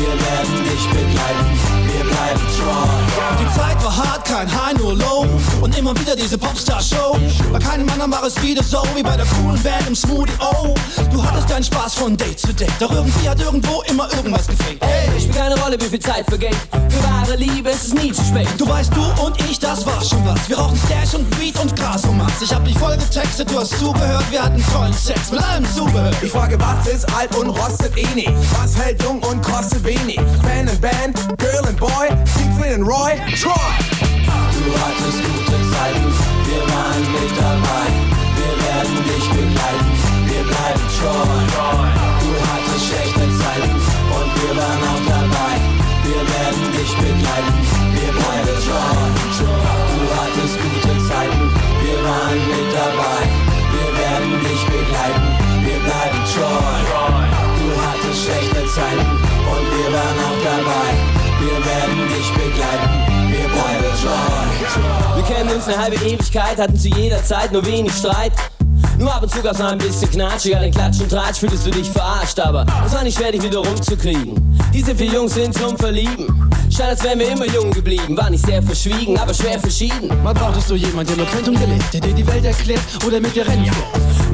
Wir 0.00 0.14
werden 0.24 0.56
dich 0.64 0.84
begleiten, 0.88 1.52
wir 1.84 1.93
bleiben 2.14 2.40
treu. 2.56 3.04
Die 3.40 3.58
Zeit 3.58 3.82
war 3.84 3.96
hart, 3.96 4.24
kein 4.24 4.48
High, 4.48 4.78
nur 4.78 4.94
Low. 4.94 5.26
Und 5.60 5.76
immer 5.78 5.98
wieder 5.98 6.14
diese 6.16 6.38
Popstar-Show. 6.38 7.18
Bei 7.52 7.58
keinem 7.58 7.88
anderen 7.90 8.12
war 8.12 8.24
es 8.24 8.40
wieder 8.42 8.62
so 8.62 8.82
wie 8.94 9.02
bei 9.02 9.16
der 9.16 9.26
coolen 9.26 9.60
Band 9.62 9.86
im 9.86 9.94
Smoothie. 9.94 10.32
Oh, 10.40 10.74
du 11.12 11.24
hattest 11.24 11.50
deinen 11.50 11.64
Spaß 11.64 11.94
von 11.94 12.16
Date 12.16 12.38
zu 12.38 12.52
Date. 12.52 12.72
Doch 12.78 12.90
irgendwie 12.92 13.28
hat 13.28 13.40
irgendwo 13.40 13.82
immer 13.88 14.08
irgendwas 14.14 14.46
gefehlt. 14.46 14.82
Ey, 14.82 15.20
spielt 15.20 15.36
keine 15.36 15.58
Rolle, 15.60 15.76
wie 15.80 15.86
viel 15.86 16.00
Zeit 16.00 16.24
vergeht. 16.28 16.56
Für 16.88 17.04
wahre 17.04 17.36
Liebe 17.36 17.70
ist 17.70 17.86
es 17.88 17.94
nie 17.94 18.12
zu 18.12 18.22
spät. 18.24 18.48
Du 18.58 18.68
weißt, 18.68 18.92
du 18.94 19.24
und 19.24 19.40
ich, 19.50 19.58
das 19.58 19.84
war 19.86 20.02
schon 20.04 20.24
was. 20.26 20.48
Wir 20.48 20.58
rauchen 20.58 20.78
Stash 20.86 21.14
und 21.14 21.40
Weed 21.40 21.58
und 21.60 21.74
Gras 21.76 22.04
und 22.04 22.18
Max. 22.18 22.42
Ich 22.42 22.52
hab 22.54 22.64
dich 22.64 22.78
voll 22.78 22.96
getextet, 22.96 23.50
du 23.50 23.58
hast 23.58 23.78
zugehört. 23.78 24.24
Wir 24.30 24.42
hatten 24.42 24.64
tollen 24.72 24.92
Sex 24.92 25.30
mit 25.30 25.42
allem 25.42 25.64
Zubehör. 25.74 26.10
Ich 26.22 26.30
frage, 26.30 26.58
was 26.60 26.86
ist 26.86 27.12
alt 27.14 27.34
und 27.36 27.50
rostet 27.50 27.96
eh 27.96 28.06
nicht? 28.14 28.32
Was 28.60 28.76
hält 28.76 29.02
jung 29.02 29.20
und 29.22 29.42
kostet 29.42 29.84
wenig? 29.84 30.20
Fan 30.42 30.68
and 30.68 30.80
Band, 30.80 31.38
Girl 31.38 31.66
and 31.66 31.78
Boy, 31.78 32.03
Siegfried 32.04 32.72
and 32.72 32.86
Roy, 32.86 33.16
Troy! 33.40 33.70
Du 34.52 34.68
hattest 34.76 35.24
gute 35.24 35.56
Zeiten, 35.72 36.04
wir 36.44 36.62
waren 36.68 37.04
mit 37.16 37.32
dabei. 37.32 37.88
Wir 38.36 38.54
werden 38.60 38.96
dich 39.08 39.26
begleiten, 39.32 39.92
wir 40.28 40.44
bleiben 40.44 40.84
treu. 41.00 41.24
Du 42.20 42.30
hattest 42.44 42.84
schlechte 42.88 43.24
Zeiten 43.40 43.72
und 44.16 44.28
wir 44.36 44.52
waren 44.52 44.82
auch 44.92 45.04
dabei. 45.16 45.54
Wir 46.04 46.22
werden 46.28 46.64
dich 46.76 46.92
begleiten, 46.92 47.56
wir 47.96 48.12
bleiben 48.12 48.56
treu. 48.68 49.00
Du 49.40 50.04
hattest 50.12 50.54
gute 50.60 50.94
Zeiten, 51.08 51.42
wir 51.80 51.98
waren 52.04 52.40
mit 52.52 52.68
dabei. 52.68 53.20
Wir 53.72 53.88
werden 53.96 54.32
dich 54.44 54.62
begleiten, 54.68 55.28
wir 55.64 55.78
bleiben 55.88 56.20
treu. 56.36 56.68
Du 57.60 57.66
hattest 57.80 58.24
schlechte 58.24 58.62
Zeiten 58.68 59.08
und 59.48 59.64
wir 59.72 59.88
waren 59.88 60.18
auch 60.28 60.40
dabei. 60.44 61.03
Wir 61.54 61.64
werden 61.64 62.08
dich 62.08 62.32
begleiten, 62.32 63.30
wir 63.30 63.48
bleiben 63.48 63.84
treu. 64.02 65.14
Wir 65.14 65.22
kennen 65.22 65.50
uns 65.50 65.68
eine 65.68 65.78
halbe 65.78 65.96
Ewigkeit, 66.04 66.58
hatten 66.58 66.76
zu 66.76 66.88
jeder 66.88 67.22
Zeit 67.22 67.52
nur 67.52 67.64
wenig 67.64 67.92
Streit. 67.92 68.32
Nur 68.98 69.14
ab 69.14 69.22
und 69.22 69.30
zu 69.30 69.40
gab's 69.40 69.60
noch 69.60 69.68
ein 69.70 69.78
bisschen 69.78 70.10
Knatsch, 70.10 70.46
egal 70.46 70.64
in 70.64 70.72
Klatsch 70.72 71.00
und 71.00 71.08
Tratsch 71.08 71.38
fühltest 71.38 71.64
du 71.64 71.70
dich 71.70 71.88
verarscht, 71.88 72.40
aber 72.40 72.66
es 72.84 72.92
war 72.92 73.04
nicht 73.04 73.16
schwer, 73.16 73.30
dich 73.30 73.42
wieder 73.42 73.58
rumzukriegen. 73.58 74.58
Diese 74.72 74.96
vier 74.96 75.12
Jungs 75.12 75.34
sind 75.34 75.54
zum 75.54 75.78
Verlieben. 75.78 76.50
Scheint, 76.76 76.90
als 76.90 77.04
wären 77.04 77.20
wir 77.20 77.28
immer 77.30 77.46
jung 77.46 77.70
geblieben. 77.70 78.16
War 78.16 78.30
nicht 78.30 78.44
sehr 78.44 78.60
verschwiegen, 78.60 79.16
aber 79.16 79.32
schwer 79.32 79.60
verschieden. 79.60 80.10
Mal 80.24 80.34
brauchtest 80.34 80.68
du 80.70 80.74
jemanden, 80.74 81.14
der 81.14 81.24
nur 81.24 81.32
kennt 81.32 81.46
und 81.46 81.60
gelebt, 81.60 81.94
der 81.94 82.00
dir 82.00 82.14
die 82.14 82.26
Welt 82.26 82.44
erklärt 82.44 82.80
oder 83.06 83.20
mit 83.20 83.32
dir 83.36 83.46
rennt. 83.46 83.70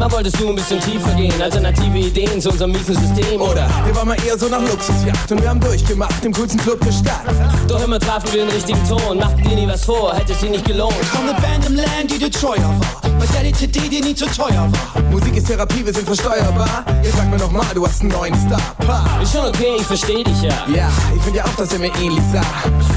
Mal 0.00 0.10
wolltest 0.12 0.40
du 0.40 0.48
ein 0.48 0.54
bisschen 0.54 0.80
tiefer 0.80 1.12
gehen, 1.12 1.42
alternative 1.42 1.98
Ideen 1.98 2.40
zu 2.40 2.48
unserem 2.48 2.72
miesen 2.72 2.96
System. 2.96 3.38
Oder 3.38 3.68
wir 3.84 3.94
waren 3.94 4.08
mal 4.08 4.16
eher 4.26 4.38
so 4.38 4.48
nach 4.48 4.62
Luxusjacht 4.62 5.30
und 5.30 5.42
wir 5.42 5.50
haben 5.50 5.60
durchgemacht 5.60 6.24
im 6.24 6.32
coolsten 6.32 6.58
Club 6.58 6.80
der 6.80 6.90
Stadt. 6.92 7.20
Doch 7.68 7.84
immer 7.84 8.00
trafen 8.00 8.32
wir 8.32 8.46
den 8.46 8.48
richtigen 8.48 8.82
Ton, 8.88 9.18
machten 9.18 9.42
dir 9.42 9.54
nie 9.54 9.68
was 9.68 9.84
vor, 9.84 10.14
hätte 10.14 10.32
es 10.32 10.40
sie 10.40 10.48
nicht 10.48 10.64
gelohnt. 10.64 10.94
Von 10.94 11.26
der 11.26 11.34
Band 11.34 11.66
im 11.66 11.74
Land, 11.74 12.10
die 12.10 12.16
dir 12.16 12.30
treuer 12.30 12.56
war, 12.62 13.10
bei 13.18 13.26
der 13.26 13.42
die 13.42 13.52
TD 13.52 13.90
dir 13.90 14.00
nie 14.00 14.14
zu 14.14 14.24
teuer 14.24 14.72
war. 14.72 15.02
Musik 15.10 15.36
ist 15.36 15.48
Therapie, 15.48 15.84
wir 15.84 15.92
sind 15.92 16.06
versteuerbar. 16.06 16.86
Jetzt 17.02 17.18
sag 17.18 17.28
mir 17.28 17.36
noch 17.36 17.52
mal, 17.52 17.66
du 17.74 17.86
hast 17.86 18.00
einen 18.00 18.10
neuen 18.10 18.34
Star. 18.34 18.74
Pa. 18.78 19.20
Ist 19.22 19.34
schon 19.34 19.44
okay, 19.44 19.74
ich 19.78 19.86
versteh 19.86 20.24
dich 20.24 20.40
ja. 20.40 20.64
Ja, 20.74 20.90
ich 21.14 21.22
finde 21.22 21.40
ja 21.40 21.44
auch, 21.44 21.56
dass 21.58 21.74
er 21.74 21.78
mir 21.78 21.92
ähnlich 22.00 22.24
sah. 22.32 22.40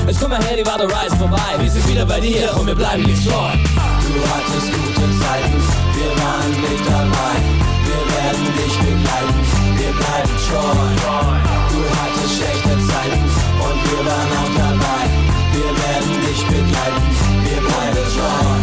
Jetzt 0.07 0.21
komm 0.21 0.29
mal 0.29 0.41
her, 0.41 0.55
die 0.55 0.65
Water 0.65 0.85
Rise 0.85 1.17
vorbei. 1.17 1.41
Wir 1.59 1.69
sind 1.69 1.85
wieder 1.89 2.05
bei 2.05 2.21
dir 2.21 2.55
und 2.57 2.65
wir 2.65 2.75
bleiben 2.75 3.03
nicht 3.03 3.27
treu. 3.27 3.49
Du 4.05 4.19
hattest 4.31 4.67
gute 4.71 5.07
Zeiten, 5.21 5.57
wir 5.95 6.11
waren 6.21 6.51
mit 6.63 6.81
dabei. 6.85 7.35
Wir 7.87 8.01
werden 8.13 8.45
dich 8.57 8.75
begleiten, 8.77 9.41
wir 9.79 9.93
bleiben 9.99 10.35
treu. 10.45 10.83
Du 11.71 11.79
hattest 11.97 12.35
schlechte 12.37 12.73
Zeiten 12.89 13.23
und 13.65 13.77
wir 13.87 14.01
waren 14.05 14.31
auch 14.41 14.53
dabei. 14.63 15.03
Wir 15.53 15.71
werden 15.81 16.13
dich 16.25 16.41
begleiten, 16.45 17.05
wir 17.45 17.61
bleiben 17.61 18.03
treu. 18.15 18.62